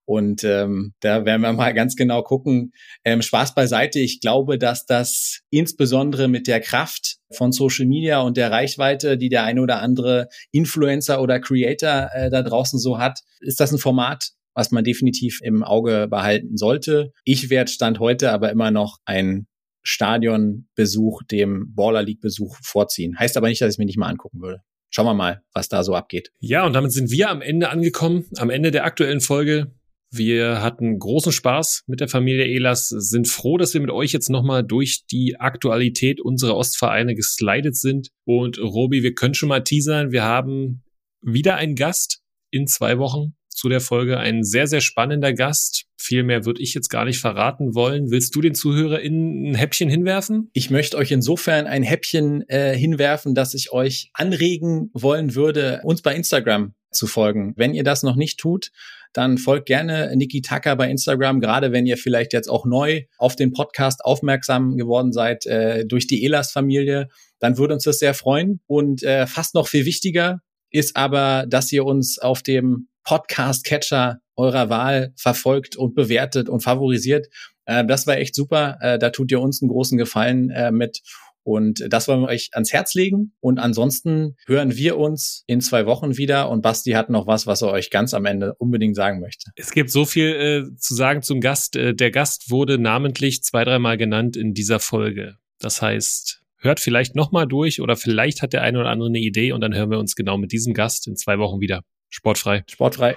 Und 0.06 0.44
ähm, 0.44 0.92
da 1.00 1.24
werden 1.24 1.42
wir 1.42 1.52
mal 1.52 1.72
ganz 1.72 1.96
genau 1.96 2.22
gucken. 2.22 2.72
Ähm, 3.04 3.22
Spaß 3.22 3.54
beiseite. 3.54 4.00
Ich 4.00 4.20
glaube, 4.20 4.58
dass 4.58 4.84
das 4.86 5.40
insbesondere 5.50 6.28
mit 6.28 6.46
der 6.46 6.60
Kraft 6.60 7.16
von 7.32 7.52
Social 7.52 7.86
Media 7.86 8.20
und 8.20 8.36
der 8.36 8.50
Reichweite, 8.50 9.16
die 9.16 9.28
der 9.28 9.44
eine 9.44 9.62
oder 9.62 9.80
andere 9.80 10.28
Influencer 10.52 11.22
oder 11.22 11.40
Creator 11.40 12.10
äh, 12.12 12.30
da 12.30 12.42
draußen 12.42 12.78
so 12.78 12.98
hat, 12.98 13.20
ist 13.40 13.60
das 13.60 13.72
ein 13.72 13.78
Format, 13.78 14.30
was 14.54 14.70
man 14.70 14.84
definitiv 14.84 15.40
im 15.42 15.62
Auge 15.62 16.06
behalten 16.08 16.56
sollte. 16.56 17.12
Ich 17.24 17.50
werde 17.50 17.70
Stand 17.70 17.98
heute 17.98 18.30
aber 18.30 18.50
immer 18.50 18.70
noch 18.70 18.98
ein 19.06 19.46
Stadionbesuch 19.82 21.22
dem 21.24 21.74
Baller 21.74 22.02
League 22.02 22.20
Besuch 22.20 22.56
vorziehen. 22.62 23.18
Heißt 23.18 23.36
aber 23.36 23.48
nicht, 23.48 23.60
dass 23.60 23.74
ich 23.74 23.78
mir 23.78 23.84
nicht 23.84 23.98
mal 23.98 24.08
angucken 24.08 24.40
würde. 24.40 24.60
Schauen 24.90 25.06
wir 25.06 25.14
mal, 25.14 25.42
was 25.52 25.68
da 25.68 25.82
so 25.82 25.94
abgeht. 25.94 26.30
Ja, 26.38 26.64
und 26.64 26.72
damit 26.72 26.92
sind 26.92 27.10
wir 27.10 27.28
am 27.28 27.42
Ende 27.42 27.68
angekommen, 27.68 28.26
am 28.36 28.48
Ende 28.48 28.70
der 28.70 28.84
aktuellen 28.84 29.20
Folge. 29.20 29.72
Wir 30.16 30.62
hatten 30.62 30.96
großen 30.96 31.32
Spaß 31.32 31.82
mit 31.88 31.98
der 31.98 32.06
Familie 32.06 32.44
Elas, 32.46 32.88
sind 32.88 33.26
froh, 33.26 33.58
dass 33.58 33.74
wir 33.74 33.80
mit 33.80 33.90
euch 33.90 34.12
jetzt 34.12 34.30
nochmal 34.30 34.62
durch 34.62 35.06
die 35.10 35.40
Aktualität 35.40 36.20
unserer 36.20 36.56
Ostvereine 36.56 37.16
geslidet 37.16 37.76
sind. 37.76 38.10
Und 38.24 38.60
Robi, 38.60 39.02
wir 39.02 39.14
können 39.14 39.34
schon 39.34 39.48
mal 39.48 39.64
teasern, 39.64 40.12
wir 40.12 40.22
haben 40.22 40.84
wieder 41.20 41.56
einen 41.56 41.74
Gast 41.74 42.20
in 42.52 42.68
zwei 42.68 42.98
Wochen 42.98 43.34
zu 43.48 43.68
der 43.68 43.80
Folge. 43.80 44.18
Ein 44.18 44.44
sehr, 44.44 44.68
sehr 44.68 44.80
spannender 44.80 45.32
Gast. 45.32 45.86
Viel 45.96 46.22
mehr 46.22 46.44
würde 46.44 46.62
ich 46.62 46.74
jetzt 46.74 46.90
gar 46.90 47.04
nicht 47.04 47.18
verraten 47.18 47.74
wollen. 47.74 48.12
Willst 48.12 48.36
du 48.36 48.40
den 48.40 48.54
ZuhörerInnen 48.54 49.50
ein 49.50 49.54
Häppchen 49.56 49.88
hinwerfen? 49.88 50.48
Ich 50.52 50.70
möchte 50.70 50.96
euch 50.96 51.10
insofern 51.10 51.66
ein 51.66 51.82
Häppchen 51.82 52.48
äh, 52.48 52.76
hinwerfen, 52.76 53.34
dass 53.34 53.54
ich 53.54 53.72
euch 53.72 54.10
anregen 54.12 54.90
wollen 54.92 55.34
würde, 55.34 55.80
uns 55.82 56.02
bei 56.02 56.14
Instagram 56.14 56.74
zu 56.92 57.08
folgen. 57.08 57.54
Wenn 57.56 57.74
ihr 57.74 57.84
das 57.84 58.02
noch 58.02 58.16
nicht 58.16 58.38
tut, 58.38 58.70
dann 59.14 59.38
folgt 59.38 59.66
gerne 59.66 60.14
Niki 60.16 60.42
Tucker 60.42 60.76
bei 60.76 60.90
Instagram, 60.90 61.40
gerade 61.40 61.72
wenn 61.72 61.86
ihr 61.86 61.96
vielleicht 61.96 62.32
jetzt 62.32 62.48
auch 62.48 62.66
neu 62.66 63.04
auf 63.16 63.36
den 63.36 63.52
Podcast 63.52 64.04
aufmerksam 64.04 64.76
geworden 64.76 65.12
seid 65.12 65.46
äh, 65.46 65.86
durch 65.86 66.08
die 66.08 66.24
Elas-Familie. 66.24 67.08
Dann 67.38 67.56
würde 67.56 67.74
uns 67.74 67.84
das 67.84 68.00
sehr 68.00 68.12
freuen. 68.12 68.60
Und 68.66 69.04
äh, 69.04 69.26
fast 69.26 69.54
noch 69.54 69.68
viel 69.68 69.86
wichtiger 69.86 70.40
ist 70.70 70.96
aber, 70.96 71.46
dass 71.48 71.70
ihr 71.70 71.84
uns 71.84 72.18
auf 72.18 72.42
dem 72.42 72.88
Podcast-Catcher 73.04 74.18
eurer 74.36 74.68
Wahl 74.68 75.12
verfolgt 75.16 75.76
und 75.76 75.94
bewertet 75.94 76.48
und 76.48 76.60
favorisiert. 76.60 77.28
Äh, 77.66 77.86
das 77.86 78.08
war 78.08 78.16
echt 78.16 78.34
super. 78.34 78.78
Äh, 78.80 78.98
da 78.98 79.10
tut 79.10 79.30
ihr 79.30 79.40
uns 79.40 79.62
einen 79.62 79.70
großen 79.70 79.96
Gefallen 79.96 80.50
äh, 80.50 80.72
mit. 80.72 81.02
Und 81.44 81.84
das 81.88 82.08
wollen 82.08 82.22
wir 82.22 82.28
euch 82.28 82.50
ans 82.54 82.72
Herz 82.72 82.94
legen. 82.94 83.34
Und 83.40 83.58
ansonsten 83.58 84.36
hören 84.46 84.76
wir 84.76 84.96
uns 84.96 85.44
in 85.46 85.60
zwei 85.60 85.86
Wochen 85.86 86.16
wieder. 86.16 86.50
Und 86.50 86.62
Basti 86.62 86.92
hat 86.92 87.10
noch 87.10 87.26
was, 87.26 87.46
was 87.46 87.62
er 87.62 87.70
euch 87.70 87.90
ganz 87.90 88.14
am 88.14 88.24
Ende 88.24 88.54
unbedingt 88.54 88.96
sagen 88.96 89.20
möchte. 89.20 89.50
Es 89.54 89.72
gibt 89.72 89.90
so 89.90 90.04
viel 90.04 90.30
äh, 90.72 90.76
zu 90.76 90.94
sagen 90.94 91.22
zum 91.22 91.40
Gast. 91.40 91.76
Äh, 91.76 91.94
der 91.94 92.10
Gast 92.10 92.50
wurde 92.50 92.78
namentlich 92.78 93.42
zwei, 93.42 93.64
dreimal 93.64 93.96
genannt 93.96 94.36
in 94.36 94.54
dieser 94.54 94.80
Folge. 94.80 95.36
Das 95.58 95.82
heißt, 95.82 96.42
hört 96.58 96.80
vielleicht 96.80 97.14
nochmal 97.14 97.46
durch 97.46 97.80
oder 97.80 97.96
vielleicht 97.96 98.42
hat 98.42 98.52
der 98.52 98.62
eine 98.62 98.80
oder 98.80 98.88
andere 98.88 99.08
eine 99.08 99.20
Idee 99.20 99.52
und 99.52 99.60
dann 99.60 99.74
hören 99.74 99.90
wir 99.90 99.98
uns 99.98 100.16
genau 100.16 100.38
mit 100.38 100.50
diesem 100.50 100.74
Gast 100.74 101.06
in 101.06 101.16
zwei 101.16 101.38
Wochen 101.38 101.60
wieder. 101.60 101.82
Sportfrei. 102.08 102.64
Sportfrei. 102.68 103.16